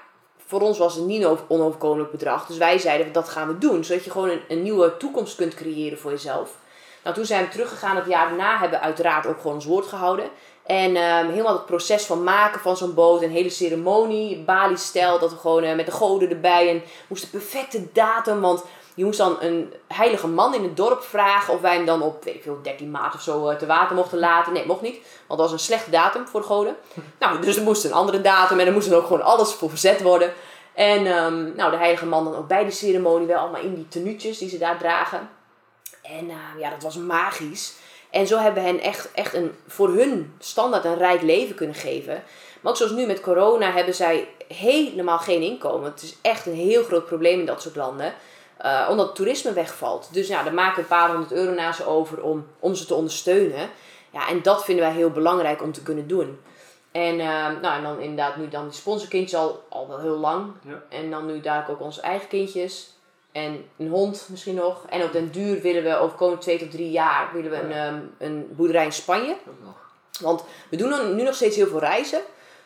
voor 0.45 0.61
ons 0.61 0.77
was 0.77 0.95
het 0.95 1.05
niet 1.05 1.23
een 1.23 1.37
onoverkomelijk 1.47 2.11
bedrag. 2.11 2.45
Dus 2.45 2.57
wij 2.57 2.77
zeiden, 2.77 3.11
dat 3.11 3.29
gaan 3.29 3.47
we 3.47 3.57
doen. 3.57 3.83
Zodat 3.83 4.03
je 4.03 4.11
gewoon 4.11 4.29
een, 4.29 4.41
een 4.47 4.63
nieuwe 4.63 4.97
toekomst 4.97 5.35
kunt 5.35 5.53
creëren 5.53 5.99
voor 5.99 6.11
jezelf. 6.11 6.55
Nou, 7.03 7.15
toen 7.15 7.25
zijn 7.25 7.43
we 7.45 7.51
teruggegaan. 7.51 7.95
Het 7.95 8.05
jaar 8.05 8.27
daarna 8.27 8.57
hebben 8.57 8.79
we 8.79 8.85
uiteraard 8.85 9.27
ook 9.27 9.37
gewoon 9.37 9.55
ons 9.55 9.65
woord 9.65 9.85
gehouden. 9.85 10.29
En 10.65 10.95
um, 10.95 11.29
helemaal 11.29 11.53
het 11.53 11.65
proces 11.65 12.05
van 12.05 12.23
maken 12.23 12.59
van 12.59 12.77
zo'n 12.77 12.93
boot, 12.93 13.21
een 13.21 13.31
hele 13.31 13.49
ceremonie, 13.49 14.43
Bali-stijl, 14.43 15.19
dat 15.19 15.31
we 15.31 15.37
gewoon 15.37 15.63
uh, 15.63 15.75
met 15.75 15.85
de 15.85 15.91
goden 15.91 16.29
erbij 16.29 16.69
en 16.69 16.81
moest 17.07 17.21
de 17.21 17.29
perfecte 17.29 17.87
datum, 17.93 18.41
want 18.41 18.63
je 18.99 19.05
moest 19.05 19.17
dan 19.17 19.37
een 19.39 19.73
heilige 19.87 20.27
man 20.27 20.53
in 20.53 20.63
het 20.63 20.77
dorp 20.77 21.03
vragen 21.03 21.53
of 21.53 21.61
wij 21.61 21.75
hem 21.75 21.85
dan 21.85 22.01
op, 22.01 22.23
weet 22.23 22.35
ik 22.35 22.43
veel, 22.43 22.59
13 22.63 22.91
maart 22.91 23.13
of 23.13 23.21
zo 23.21 23.49
uh, 23.49 23.55
te 23.55 23.65
water 23.65 23.95
mochten 23.95 24.19
laten. 24.19 24.53
Nee, 24.53 24.65
mocht 24.65 24.81
niet, 24.81 24.97
want 25.27 25.39
dat 25.39 25.49
was 25.49 25.51
een 25.51 25.59
slechte 25.59 25.89
datum 25.89 26.27
voor 26.27 26.39
de 26.39 26.45
goden. 26.45 26.75
Nou, 27.19 27.41
dus 27.41 27.55
er 27.55 27.63
moest 27.63 27.83
een 27.83 27.93
andere 27.93 28.21
datum 28.21 28.59
en 28.59 28.67
er 28.67 28.73
moest 28.73 28.89
dan 28.89 28.97
ook 28.97 29.07
gewoon 29.07 29.21
alles 29.21 29.53
voor 29.53 29.69
verzet 29.69 30.01
worden. 30.01 30.33
En 30.73 31.07
um, 31.07 31.53
nou, 31.55 31.71
de 31.71 31.77
heilige 31.77 32.05
man 32.05 32.23
dan 32.23 32.35
ook 32.35 32.47
bij 32.47 32.65
de 32.65 32.71
ceremonie 32.71 33.27
wel 33.27 33.37
allemaal 33.39 33.61
in 33.61 33.75
die 33.75 33.87
tenuutjes 33.87 34.37
die 34.37 34.49
ze 34.49 34.57
daar 34.57 34.77
dragen. 34.77 35.29
En 36.01 36.25
uh, 36.25 36.35
ja, 36.59 36.69
dat 36.69 36.83
was 36.83 36.95
magisch. 36.95 37.73
En 38.09 38.27
zo 38.27 38.37
hebben 38.37 38.63
we 38.63 38.69
hen 38.69 38.79
echt, 38.79 39.11
echt 39.11 39.33
een, 39.33 39.55
voor 39.67 39.89
hun 39.89 40.33
standaard 40.39 40.85
een 40.85 40.97
rijk 40.97 41.21
leven 41.21 41.55
kunnen 41.55 41.75
geven. 41.75 42.23
Maar 42.61 42.71
ook 42.71 42.77
zoals 42.77 42.91
nu 42.91 43.05
met 43.05 43.21
corona 43.21 43.71
hebben 43.71 43.95
zij 43.95 44.27
helemaal 44.47 45.19
geen 45.19 45.41
inkomen. 45.41 45.91
Het 45.91 46.01
is 46.01 46.15
echt 46.21 46.45
een 46.45 46.53
heel 46.53 46.83
groot 46.83 47.05
probleem 47.05 47.39
in 47.39 47.45
dat 47.45 47.61
soort 47.61 47.75
landen. 47.75 48.13
Uh, 48.65 48.87
omdat 48.89 49.15
toerisme 49.15 49.53
wegvalt. 49.53 50.09
Dus 50.11 50.27
ja, 50.27 50.43
daar 50.43 50.53
maken 50.53 50.75
we 50.75 50.81
een 50.81 50.87
paar 50.87 51.09
honderd 51.09 51.31
euro 51.31 51.51
naar 51.51 51.75
ze 51.75 51.85
over 51.85 52.21
om, 52.23 52.47
om 52.59 52.75
ze 52.75 52.85
te 52.85 52.93
ondersteunen. 52.93 53.69
Ja, 54.11 54.27
en 54.27 54.41
dat 54.41 54.63
vinden 54.63 54.85
wij 54.85 54.93
heel 54.93 55.09
belangrijk 55.09 55.61
om 55.61 55.71
te 55.71 55.83
kunnen 55.83 56.07
doen. 56.07 56.39
En, 56.91 57.19
uh, 57.19 57.49
nou, 57.61 57.75
en 57.75 57.83
dan 57.83 57.99
inderdaad 57.99 58.35
nu 58.37 58.47
dan 58.47 58.63
die 58.63 58.77
sponsorkindjes 58.77 59.39
al, 59.39 59.63
al 59.69 59.87
wel 59.87 59.99
heel 59.99 60.17
lang. 60.17 60.51
Ja. 60.67 60.83
En 60.89 61.09
dan 61.09 61.25
nu 61.25 61.41
dadelijk 61.41 61.69
ook 61.69 61.85
onze 61.85 62.01
eigen 62.01 62.27
kindjes. 62.27 62.97
En 63.31 63.65
een 63.77 63.89
hond 63.89 64.27
misschien 64.29 64.55
nog. 64.55 64.85
En 64.89 65.03
op 65.03 65.11
den 65.11 65.31
duur 65.31 65.61
willen 65.61 65.83
we 65.83 65.97
over 65.97 66.17
komende 66.17 66.41
twee 66.41 66.59
tot 66.59 66.71
drie 66.71 66.91
jaar 66.91 67.29
willen 67.33 67.51
we 67.51 67.57
een, 67.57 67.93
um, 67.93 68.15
een 68.17 68.47
boerderij 68.55 68.85
in 68.85 68.93
Spanje. 68.93 69.35
Want 70.19 70.43
we 70.69 70.75
doen 70.75 71.15
nu 71.15 71.23
nog 71.23 71.35
steeds 71.35 71.55
heel 71.55 71.67
veel 71.67 71.79
reizen. 71.79 72.21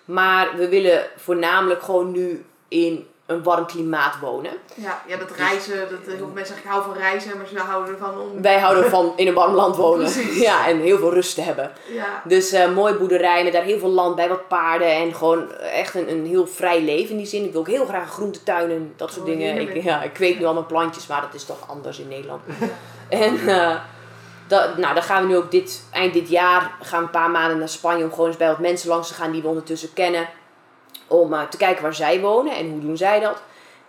Maar 0.05 0.57
we 0.57 0.69
willen 0.69 1.05
voornamelijk 1.15 1.81
gewoon 1.81 2.11
nu 2.11 2.45
in 2.67 3.07
een 3.25 3.43
warm 3.43 3.65
klimaat 3.65 4.19
wonen. 4.19 4.51
Ja, 4.75 5.01
ja 5.07 5.17
dat 5.17 5.31
reizen, 5.31 5.79
dat, 5.89 5.99
heel 6.05 6.17
veel 6.17 6.27
mensen 6.33 6.55
zeggen 6.55 6.65
ik 6.65 6.71
hou 6.71 6.83
van 6.83 6.93
reizen, 6.93 7.37
maar 7.37 7.47
ze 7.47 7.59
houden 7.59 7.93
ervan 7.93 8.19
om... 8.19 8.41
Wij 8.41 8.59
houden 8.59 8.89
van 8.89 9.13
in 9.15 9.27
een 9.27 9.33
warm 9.33 9.53
land 9.53 9.75
wonen. 9.75 10.11
Precies. 10.11 10.39
Ja, 10.39 10.67
en 10.67 10.79
heel 10.79 10.97
veel 10.97 11.13
rust 11.13 11.35
te 11.35 11.41
hebben. 11.41 11.71
Ja, 11.87 12.21
Dus 12.23 12.53
uh, 12.53 12.73
mooi 12.73 12.93
boerderij 12.93 13.43
met 13.43 13.53
daar 13.53 13.63
heel 13.63 13.79
veel 13.79 13.89
land 13.89 14.15
bij, 14.15 14.29
wat 14.29 14.47
paarden 14.47 14.87
en 14.87 15.13
gewoon 15.13 15.51
echt 15.53 15.95
een, 15.95 16.09
een 16.09 16.25
heel 16.25 16.47
vrij 16.47 16.81
leven 16.81 17.11
in 17.11 17.17
die 17.17 17.25
zin. 17.25 17.45
Ik 17.45 17.51
wil 17.51 17.61
ook 17.61 17.67
heel 17.67 17.85
graag 17.85 18.03
een 18.03 18.11
groentetuin 18.11 18.69
en 18.69 18.93
dat 18.95 19.11
soort 19.11 19.21
Oh, 19.29 19.31
dingen. 19.31 19.57
Ik, 19.57 19.83
ja, 19.83 20.01
ik 20.01 20.13
kweek 20.13 20.39
nu 20.39 20.45
al 20.45 20.53
mijn 20.53 20.65
plantjes, 20.65 21.07
maar 21.07 21.21
dat 21.21 21.33
is 21.33 21.45
toch 21.45 21.69
anders 21.69 21.99
in 21.99 22.07
Nederland. 22.07 22.41
En 23.09 23.47
eh, 23.47 23.75
dat, 24.47 24.77
nou, 24.77 24.93
dan 24.93 25.03
gaan 25.03 25.21
we 25.21 25.27
nu 25.27 25.37
ook 25.37 25.51
dit, 25.51 25.83
eind 25.91 26.13
dit 26.13 26.29
jaar 26.29 26.71
gaan 26.81 26.99
we 26.99 27.05
een 27.05 27.11
paar 27.11 27.29
maanden 27.29 27.57
naar 27.57 27.69
Spanje 27.69 28.03
om 28.03 28.09
gewoon 28.09 28.27
eens 28.27 28.37
bij 28.37 28.47
wat 28.47 28.59
mensen 28.59 28.89
langs 28.89 29.07
te 29.07 29.13
gaan 29.13 29.31
die 29.31 29.41
we 29.41 29.47
ondertussen 29.47 29.93
kennen. 29.93 30.27
Om 31.07 31.33
eh, 31.33 31.41
te 31.41 31.57
kijken 31.57 31.83
waar 31.83 31.93
zij 31.95 32.21
wonen 32.21 32.55
en 32.55 32.71
hoe 32.71 32.79
doen 32.81 32.97
zij 32.97 33.19
dat. 33.19 33.41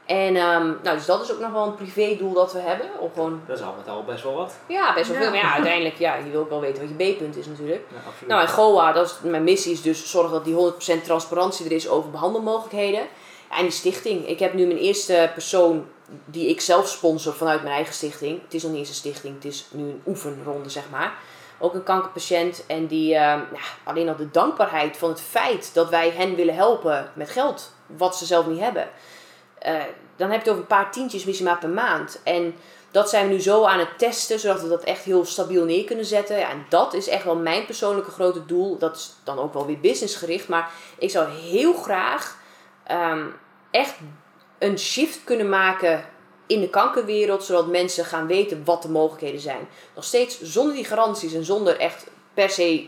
En 0.06 0.36
ehm, 0.36 0.66
nou, 0.82 0.96
dus 0.96 1.06
dat 1.06 1.22
is 1.22 1.32
ook 1.32 1.40
nog 1.40 1.52
wel 1.52 1.66
een 1.66 1.74
privé-doel 1.74 2.32
dat 2.32 2.52
we 2.52 2.58
hebben. 2.58 2.86
Om 2.98 3.10
gewoon, 3.14 3.40
Dat 3.46 3.58
is 3.58 3.64
al 3.64 3.74
met 3.76 3.88
al 3.88 4.04
best 4.04 4.22
wel 4.22 4.34
wat. 4.34 4.54
ja, 4.66 4.94
best 4.94 5.08
wel 5.08 5.16
Ja. 5.16 5.22
veel. 5.22 5.32
Maar 5.32 5.40
ja, 5.42 5.52
uiteindelijk, 5.54 5.98
ja, 5.98 6.14
je 6.14 6.30
wil 6.30 6.40
ook 6.40 6.48
wel 6.48 6.60
weten 6.60 6.82
wat 6.88 7.06
je 7.06 7.12
B-punt 7.14 7.36
is 7.36 7.46
natuurlijk. 7.46 7.82
Ja. 7.90 8.26
Nou, 8.26 8.40
en 8.42 8.48
GOA, 8.48 8.92
dat 8.92 9.06
is, 9.06 9.14
mijn 9.30 9.44
missie 9.44 9.72
is 9.72 9.82
dus 9.82 10.10
zorgen 10.10 10.32
dat 10.32 10.44
die 10.44 10.54
100% 10.54 11.04
transparantie 11.04 11.66
er 11.66 11.72
is 11.72 11.88
over 11.88 12.10
behandelmogelijkheden. 12.10 13.00
En 13.50 13.62
die 13.62 13.70
stichting. 13.70 14.28
Ik 14.28 14.38
heb 14.38 14.54
nu 14.54 14.66
mijn 14.66 14.78
eerste 14.78 15.30
persoon 15.32 15.86
die 16.24 16.48
ik 16.48 16.60
zelf 16.60 16.88
sponsor 16.88 17.32
vanuit 17.34 17.62
mijn 17.62 17.74
eigen 17.74 17.94
stichting. 17.94 18.42
Het 18.42 18.54
is 18.54 18.62
nog 18.62 18.70
niet 18.70 18.80
eens 18.80 18.88
een 18.88 18.94
stichting, 18.94 19.34
het 19.34 19.44
is 19.44 19.66
nu 19.70 19.82
een 19.82 20.02
oefenronde, 20.06 20.68
zeg 20.68 20.84
maar. 20.90 21.14
Ook 21.64 21.74
een 21.74 21.82
kankerpatiënt. 21.82 22.66
En 22.66 22.86
die, 22.86 23.14
eh, 23.14 23.40
alleen 23.84 24.08
al 24.08 24.16
de 24.16 24.30
dankbaarheid 24.30 24.96
van 24.96 25.08
het 25.08 25.20
feit 25.20 25.74
dat 25.74 25.88
wij 25.88 26.10
hen 26.10 26.34
willen 26.34 26.54
helpen 26.54 27.10
met 27.14 27.30
geld, 27.30 27.72
wat 27.86 28.16
ze 28.16 28.26
zelf 28.26 28.46
niet 28.46 28.60
hebben. 28.60 28.88
Eh, 29.58 29.74
dan 30.16 30.30
heb 30.30 30.42
je 30.42 30.44
het 30.44 30.48
over 30.48 30.60
een 30.60 30.66
paar 30.66 30.92
tientjes 30.92 31.24
misschien 31.24 31.46
maar 31.46 31.58
per 31.58 31.68
maand. 31.68 32.20
En 32.24 32.54
dat 32.90 33.08
zijn 33.08 33.26
we 33.28 33.32
nu 33.32 33.40
zo 33.40 33.64
aan 33.64 33.78
het 33.78 33.98
testen, 33.98 34.38
zodat 34.38 34.62
we 34.62 34.68
dat 34.68 34.84
echt 34.84 35.02
heel 35.02 35.24
stabiel 35.24 35.64
neer 35.64 35.84
kunnen 35.84 36.04
zetten. 36.04 36.38
Ja, 36.38 36.50
en 36.50 36.66
dat 36.68 36.94
is 36.94 37.08
echt 37.08 37.24
wel 37.24 37.36
mijn 37.36 37.64
persoonlijke 37.64 38.10
grote 38.10 38.46
doel. 38.46 38.78
Dat 38.78 38.96
is 38.96 39.12
dan 39.24 39.38
ook 39.38 39.52
wel 39.52 39.66
weer 39.66 39.80
businessgericht. 39.80 40.48
Maar 40.48 40.70
ik 40.98 41.10
zou 41.10 41.28
heel 41.30 41.74
graag 41.74 42.36
ehm, 42.86 43.26
echt 43.70 43.94
een 44.58 44.78
shift 44.78 45.24
kunnen 45.24 45.48
maken 45.48 46.04
in 46.46 46.60
de 46.60 46.68
kankerwereld. 46.68 47.44
Zodat 47.44 47.66
mensen 47.66 48.04
gaan 48.04 48.26
weten 48.26 48.62
wat 48.64 48.82
de 48.82 48.88
mogelijkheden 48.88 49.40
zijn. 49.40 49.68
Nog 49.94 50.04
steeds 50.04 50.42
zonder 50.42 50.74
die 50.74 50.84
garanties 50.84 51.34
en 51.34 51.44
zonder 51.44 51.78
echt 51.78 52.06
per 52.34 52.50
se 52.50 52.86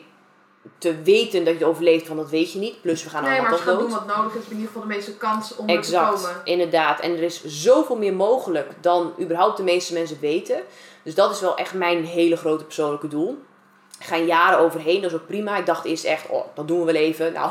te 0.79 1.03
weten 1.03 1.45
dat 1.45 1.59
je 1.59 1.65
overleeft. 1.65 2.09
Want 2.09 2.21
dat 2.21 2.31
weet 2.31 2.53
je 2.53 2.59
niet. 2.59 2.81
Plus 2.81 3.05
we 3.05 3.11
gaan 3.11 3.23
nee, 3.23 3.33
allemaal 3.33 3.51
maar 3.51 3.59
ze 3.59 3.65
gaan 3.65 3.75
dood. 3.79 3.83
doen 3.83 3.99
wat 3.99 4.17
nodig 4.17 4.35
is, 4.35 4.45
in 4.45 4.51
ieder 4.51 4.67
geval 4.67 4.83
de 4.83 4.89
meeste 4.89 5.17
kans 5.17 5.57
om 5.57 5.69
er 5.69 5.73
te 5.75 5.79
Exact, 5.79 6.15
komen. 6.15 6.41
inderdaad. 6.45 7.01
En 7.01 7.11
er 7.13 7.23
is 7.23 7.45
zoveel 7.45 7.97
meer 7.97 8.15
mogelijk 8.15 8.71
dan 8.81 9.13
überhaupt 9.21 9.57
de 9.57 9.63
meeste 9.63 9.93
mensen 9.93 10.21
weten. 10.21 10.61
Dus 11.03 11.15
dat 11.15 11.31
is 11.31 11.41
wel 11.41 11.57
echt 11.57 11.75
mijn 11.75 12.05
hele 12.05 12.37
grote 12.37 12.65
persoonlijke 12.65 13.09
doel. 13.09 13.39
Er 13.99 14.05
gaan 14.05 14.27
jaren 14.27 14.59
overheen, 14.59 15.01
dat 15.03 15.11
is 15.11 15.17
ook 15.17 15.27
prima. 15.27 15.57
Ik 15.57 15.67
dacht 15.67 15.85
eerst 15.85 16.05
echt, 16.05 16.29
oh, 16.29 16.45
dat 16.55 16.69
doen 16.69 16.79
we 16.79 16.85
wel 16.85 16.95
even. 17.03 17.33
Nou, 17.33 17.51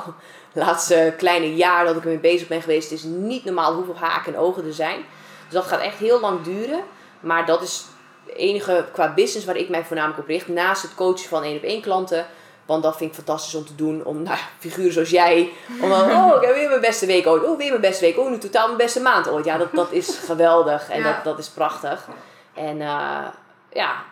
het 0.54 0.64
laatste 0.66 1.14
kleine 1.18 1.56
jaar 1.56 1.86
dat 1.86 1.96
ik 1.96 2.02
ermee 2.02 2.18
bezig 2.18 2.48
ben 2.48 2.62
geweest, 2.62 2.92
is 2.92 3.04
niet 3.04 3.46
normaal 3.46 3.74
hoeveel 3.74 3.98
haken 3.98 4.34
en 4.34 4.40
ogen 4.40 4.66
er 4.66 4.74
zijn. 4.74 5.06
Dus 5.46 5.54
dat 5.54 5.66
gaat 5.66 5.80
echt 5.82 5.98
heel 5.98 6.20
lang 6.20 6.42
duren. 6.42 6.84
Maar 7.20 7.46
dat 7.46 7.62
is 7.62 7.86
het 8.26 8.36
enige 8.36 8.86
qua 8.94 9.14
business 9.14 9.46
waar 9.46 9.56
ik 9.56 9.70
mij 9.70 9.86
voornamelijk 9.86 10.20
op 10.20 10.28
richt. 10.28 10.48
Naast 10.48 10.82
het 10.82 10.96
coachen 10.96 11.30
van 11.30 11.44
één 11.44 11.58
op 11.58 11.64
één 11.64 11.82
klanten. 11.82 12.26
Want 12.66 12.84
dat 12.84 12.98
vind 12.98 13.10
ik 13.10 13.16
fantastisch 13.16 13.56
om 13.56 13.66
te 13.66 13.76
doen. 13.76 14.04
Om 14.06 14.24
nou, 14.24 14.38
figuren 14.60 14.94
zoals 14.94 15.10
jij. 15.10 15.52
Om 15.82 15.90
dan, 15.90 16.12
oh, 16.18 16.36
ik 16.36 16.48
heb 16.48 16.56
weer 16.56 16.70
mijn 16.70 16.82
beste 16.82 17.06
week 17.06 17.28
ooit. 17.28 17.44
Oh, 17.44 17.58
weer 17.58 17.70
mijn 17.70 17.82
beste 17.82 18.06
week. 18.06 18.18
Oh, 18.18 18.30
nu 18.30 18.38
totaal 18.38 18.66
mijn 18.66 18.78
beste 18.78 19.02
maand 19.02 19.30
ooit. 19.30 19.46
Ja, 19.46 19.58
dat, 19.58 19.72
dat 19.74 19.92
is 19.92 20.18
geweldig. 20.30 20.90
En 20.90 21.00
Ja. 21.00 21.14
dat, 21.14 21.24
dat 21.24 21.40
is 21.40 21.50
prachtig. 21.50 22.08
En 22.54 22.82
eh, 22.82 23.26
ja, 23.70 24.04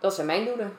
dat 0.00 0.14
zijn 0.14 0.26
mijn 0.26 0.44
doelen. 0.44 0.76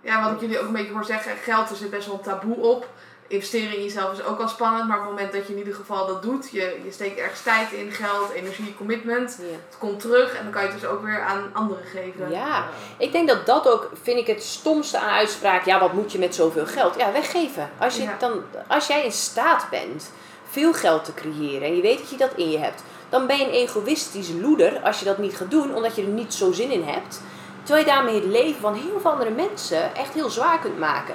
Ja, 0.00 0.22
wat 0.22 0.32
ik 0.32 0.40
jullie 0.40 0.58
ook 0.58 0.66
een 0.66 0.72
beetje 0.72 0.92
hoor 0.92 1.04
zeggen, 1.04 1.36
geld 1.36 1.70
er 1.70 1.76
zit 1.76 1.90
best 1.90 2.06
wel 2.06 2.16
een 2.16 2.22
taboe 2.22 2.56
op. 2.56 2.88
Investeren 3.28 3.76
in 3.76 3.82
jezelf 3.82 4.12
is 4.12 4.24
ook 4.24 4.40
al 4.40 4.48
spannend, 4.48 4.88
maar 4.88 4.98
op 4.98 5.02
het 5.02 5.12
moment 5.12 5.32
dat 5.32 5.46
je 5.46 5.52
in 5.52 5.58
ieder 5.58 5.74
geval 5.74 6.06
dat 6.06 6.22
doet, 6.22 6.48
je, 6.52 6.80
je 6.84 6.92
steekt 6.92 7.18
ergens 7.18 7.42
tijd 7.42 7.72
in, 7.72 7.92
geld, 7.92 8.30
energie, 8.30 8.74
commitment, 8.76 9.36
het 9.68 9.78
komt 9.78 10.00
terug 10.00 10.34
en 10.36 10.42
dan 10.42 10.52
kan 10.52 10.62
je 10.62 10.68
het 10.68 10.80
dus 10.80 10.88
ook 10.88 11.04
weer 11.04 11.20
aan 11.20 11.50
anderen 11.52 11.84
geven. 11.84 12.30
ja, 12.30 12.68
ik 12.98 13.12
denk 13.12 13.28
dat 13.28 13.46
dat 13.46 13.68
ook, 13.68 13.90
vind 14.02 14.18
ik 14.18 14.26
het 14.26 14.42
stomste 14.42 14.98
aan 14.98 15.14
uitspraak. 15.14 15.64
Ja, 15.64 15.80
wat 15.80 15.92
moet 15.92 16.12
je 16.12 16.18
met 16.18 16.34
zoveel 16.34 16.66
geld? 16.66 16.94
Ja, 16.98 17.12
weggeven. 17.12 17.70
Als, 17.78 17.96
je 17.96 18.02
Ja. 18.02 18.16
dan, 18.18 18.42
als 18.66 18.86
jij 18.86 19.04
in 19.04 19.12
staat 19.12 19.66
bent 19.70 20.10
veel 20.50 20.72
geld 20.72 21.04
te 21.04 21.14
creëren 21.14 21.62
en 21.68 21.76
je 21.76 21.82
weet 21.82 21.98
dat 21.98 22.10
je 22.10 22.16
dat 22.16 22.32
in 22.36 22.50
je 22.50 22.58
hebt, 22.58 22.82
dan 23.08 23.26
ben 23.26 23.38
je 23.38 23.44
een 23.44 23.50
egoïstische 23.50 24.40
loeder 24.40 24.80
als 24.80 24.98
je 24.98 25.04
dat 25.04 25.18
niet 25.18 25.36
gaat 25.36 25.50
doen, 25.50 25.74
omdat 25.74 25.96
je 25.96 26.02
er 26.02 26.08
niet 26.08 26.34
zo 26.34 26.52
zin 26.52 26.70
in 26.70 26.84
hebt. 26.84 27.20
Terwijl 27.62 27.86
je 27.86 27.92
daarmee 27.92 28.14
het 28.14 28.24
leven 28.24 28.60
van 28.60 28.74
heel 28.74 29.00
veel 29.00 29.10
andere 29.10 29.30
mensen 29.30 29.94
echt 29.94 30.14
heel 30.14 30.30
zwaar 30.30 30.58
kunt 30.58 30.78
maken. 30.78 31.14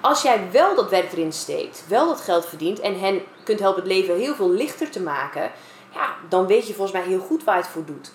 Als 0.00 0.22
jij 0.22 0.48
wel 0.52 0.74
dat 0.74 0.90
werk 0.90 1.12
erin 1.12 1.32
steekt, 1.32 1.84
wel 1.88 2.06
dat 2.06 2.20
geld 2.20 2.46
verdient 2.46 2.80
en 2.80 3.00
hen 3.00 3.22
kunt 3.44 3.60
helpen 3.60 3.82
het 3.82 3.92
leven 3.92 4.16
heel 4.16 4.34
veel 4.34 4.50
lichter 4.50 4.90
te 4.90 5.00
maken, 5.00 5.50
ja, 5.94 6.14
dan 6.28 6.46
weet 6.46 6.66
je 6.66 6.74
volgens 6.74 6.98
mij 6.98 7.06
heel 7.06 7.20
goed 7.20 7.44
waar 7.44 7.56
je 7.56 7.62
het 7.62 7.70
voor 7.70 7.84
doet. 7.84 8.12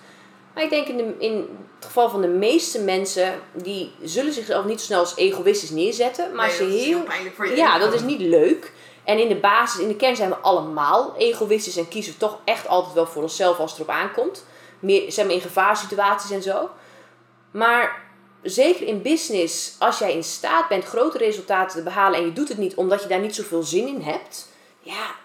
Maar 0.53 0.63
ik 0.63 0.69
denk 0.69 0.87
in, 0.87 0.97
de, 0.97 1.15
in 1.17 1.37
het 1.75 1.85
geval 1.85 2.09
van 2.09 2.21
de 2.21 2.27
meeste 2.27 2.81
mensen, 2.81 3.33
die 3.53 3.91
zullen 4.01 4.33
zichzelf 4.33 4.65
niet 4.65 4.79
zo 4.79 4.85
snel 4.85 4.99
als 4.99 5.15
egoïstisch 5.15 5.69
neerzetten, 5.69 6.35
maar 6.35 6.47
Nee, 6.47 6.55
ze 6.55 6.63
dat 6.63 6.73
is 6.73 6.83
heel 6.83 7.55
ja, 7.55 7.77
dat 7.77 7.93
is 7.93 8.01
niet 8.01 8.19
leuk. 8.19 8.71
En 9.03 9.19
in 9.19 9.27
de 9.27 9.35
basis, 9.35 9.81
in 9.81 9.87
de 9.87 9.95
kern 9.95 10.15
zijn 10.15 10.29
we 10.29 10.35
allemaal 10.35 11.15
egoïstisch 11.17 11.77
en 11.77 11.87
kiezen 11.87 12.13
we 12.13 12.19
toch 12.19 12.39
echt 12.43 12.67
altijd 12.67 12.93
wel 12.93 13.07
voor 13.07 13.21
onszelf 13.21 13.59
als 13.59 13.71
het 13.71 13.79
erop 13.79 13.93
aankomt. 13.93 14.45
Meer, 14.79 15.11
zeg 15.11 15.25
maar 15.25 15.33
in 15.33 15.41
gevaarsituaties 15.41 16.31
en 16.31 16.41
zo. 16.41 16.69
Maar 17.51 18.10
zeker 18.41 18.87
in 18.87 19.01
business, 19.01 19.75
als 19.79 19.99
jij 19.99 20.13
in 20.13 20.23
staat 20.23 20.67
bent 20.67 20.83
grote 20.83 21.17
resultaten 21.17 21.77
te 21.77 21.83
behalen 21.83 22.19
en 22.19 22.25
je 22.25 22.33
doet 22.33 22.49
het 22.49 22.57
niet 22.57 22.75
omdat 22.75 23.01
je 23.01 23.07
daar 23.07 23.19
niet 23.19 23.35
zoveel 23.35 23.63
zin 23.63 23.87
in 23.87 24.01
hebt. 24.01 24.49
Ja, 24.79 25.15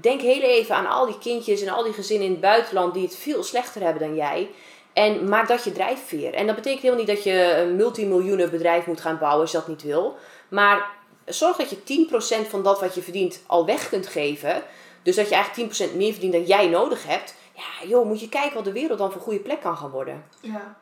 denk 0.00 0.20
heel 0.20 0.42
even 0.42 0.74
aan 0.74 0.86
al 0.86 1.06
die 1.06 1.18
kindjes 1.18 1.60
en 1.60 1.68
al 1.68 1.82
die 1.82 1.92
gezinnen 1.92 2.26
in 2.26 2.32
het 2.32 2.40
buitenland 2.40 2.94
die 2.94 3.02
het 3.02 3.16
veel 3.16 3.42
slechter 3.42 3.82
hebben 3.82 4.02
dan 4.02 4.14
jij. 4.14 4.50
En 4.92 5.28
maak 5.28 5.48
dat 5.48 5.64
je 5.64 5.72
drijfveer. 5.72 6.34
En 6.34 6.46
dat 6.46 6.54
betekent 6.54 6.82
helemaal 6.82 7.04
niet 7.04 7.14
dat 7.14 7.24
je 7.24 7.56
een 7.56 7.76
multimiljoenen 7.76 8.50
bedrijf 8.50 8.86
moet 8.86 9.00
gaan 9.00 9.18
bouwen 9.18 9.40
als 9.40 9.50
je 9.50 9.56
dat 9.56 9.68
niet 9.68 9.82
wil. 9.82 10.16
Maar 10.48 10.90
zorg 11.24 11.56
dat 11.56 11.70
je 11.70 12.08
10% 12.44 12.48
van 12.48 12.62
dat 12.62 12.80
wat 12.80 12.94
je 12.94 13.02
verdient 13.02 13.42
al 13.46 13.66
weg 13.66 13.88
kunt 13.88 14.06
geven. 14.06 14.62
Dus 15.02 15.16
dat 15.16 15.28
je 15.28 15.34
eigenlijk 15.34 15.92
10% 15.92 15.96
meer 15.96 16.12
verdient 16.12 16.32
dan 16.32 16.44
jij 16.44 16.68
nodig 16.68 17.06
hebt. 17.06 17.34
Ja, 17.52 17.88
joh, 17.88 18.06
moet 18.06 18.20
je 18.20 18.28
kijken 18.28 18.54
wat 18.54 18.64
de 18.64 18.72
wereld 18.72 18.98
dan 18.98 19.08
voor 19.08 19.16
een 19.16 19.26
goede 19.26 19.40
plek 19.40 19.60
kan 19.60 19.76
gaan 19.76 19.90
worden. 19.90 20.24
Ja. 20.40 20.76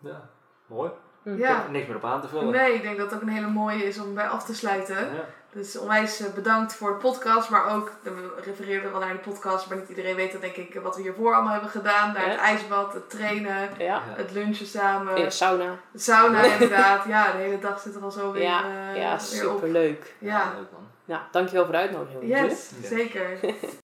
Ja, 0.00 0.30
mooi. 0.74 0.90
Ik 1.24 1.38
Ja. 1.38 1.56
heb 1.56 1.70
niks 1.70 1.86
meer 1.86 1.96
op 1.96 2.04
aan 2.04 2.20
te 2.20 2.28
vullen. 2.28 2.50
Nee, 2.52 2.74
ik 2.74 2.82
denk 2.82 2.96
dat 2.96 3.06
het 3.10 3.14
ook 3.14 3.22
een 3.28 3.34
hele 3.34 3.46
mooie 3.48 3.84
is 3.84 3.98
om 4.00 4.14
bij 4.14 4.28
af 4.28 4.44
te 4.44 4.54
sluiten. 4.54 4.96
Ja. 4.96 5.24
Dus 5.52 5.78
onwijs 5.78 6.20
eh, 6.20 6.32
bedankt 6.34 6.74
voor 6.74 6.90
de 6.90 6.96
podcast, 6.96 7.50
maar 7.50 7.74
ook, 7.74 7.92
we 8.02 8.34
refereerden 8.44 8.90
wel 8.90 9.00
naar 9.00 9.12
de 9.12 9.18
podcast, 9.30 9.68
maar 9.68 9.78
niet 9.78 9.88
iedereen 9.88 10.16
weet 10.16 10.32
dat 10.32 10.40
denk 10.40 10.56
ik 10.56 10.74
wat 10.82 10.96
we 10.96 11.02
hiervoor 11.02 11.34
allemaal 11.34 11.52
hebben 11.52 11.70
gedaan. 11.70 12.12
Naar 12.12 12.24
het 12.24 12.32
Ja. 12.34 12.40
ijsbad, 12.40 12.92
het 12.92 13.10
trainen, 13.10 13.68
Ja. 13.78 13.84
Ja. 13.84 14.00
het 14.06 14.30
lunchen 14.32 14.66
samen, 14.66 15.16
In 15.16 15.24
de 15.24 15.30
sauna. 15.30 15.78
het 15.92 16.02
sauna 16.02 16.42
inderdaad. 16.42 17.04
Ja, 17.04 17.32
de 17.32 17.38
hele 17.38 17.58
dag 17.58 17.80
zit 17.80 17.94
er 17.94 18.02
al 18.02 18.10
zo 18.10 18.32
weer, 18.32 18.42
Ja, 18.42 18.62
eh, 18.64 18.96
ja 18.96 19.18
weer 19.30 19.50
op. 19.50 19.54
superleuk. 19.56 20.14
Ja, 20.18 20.52
leuk 20.58 20.70
man. 20.72 20.82
Nou, 21.04 21.20
dankjewel 21.30 21.62
voor 21.64 21.72
de 21.72 21.78
uitnodiging. 21.78 22.22
yes, 22.28 22.70
Ja. 22.80 22.88
zeker. 22.88 23.38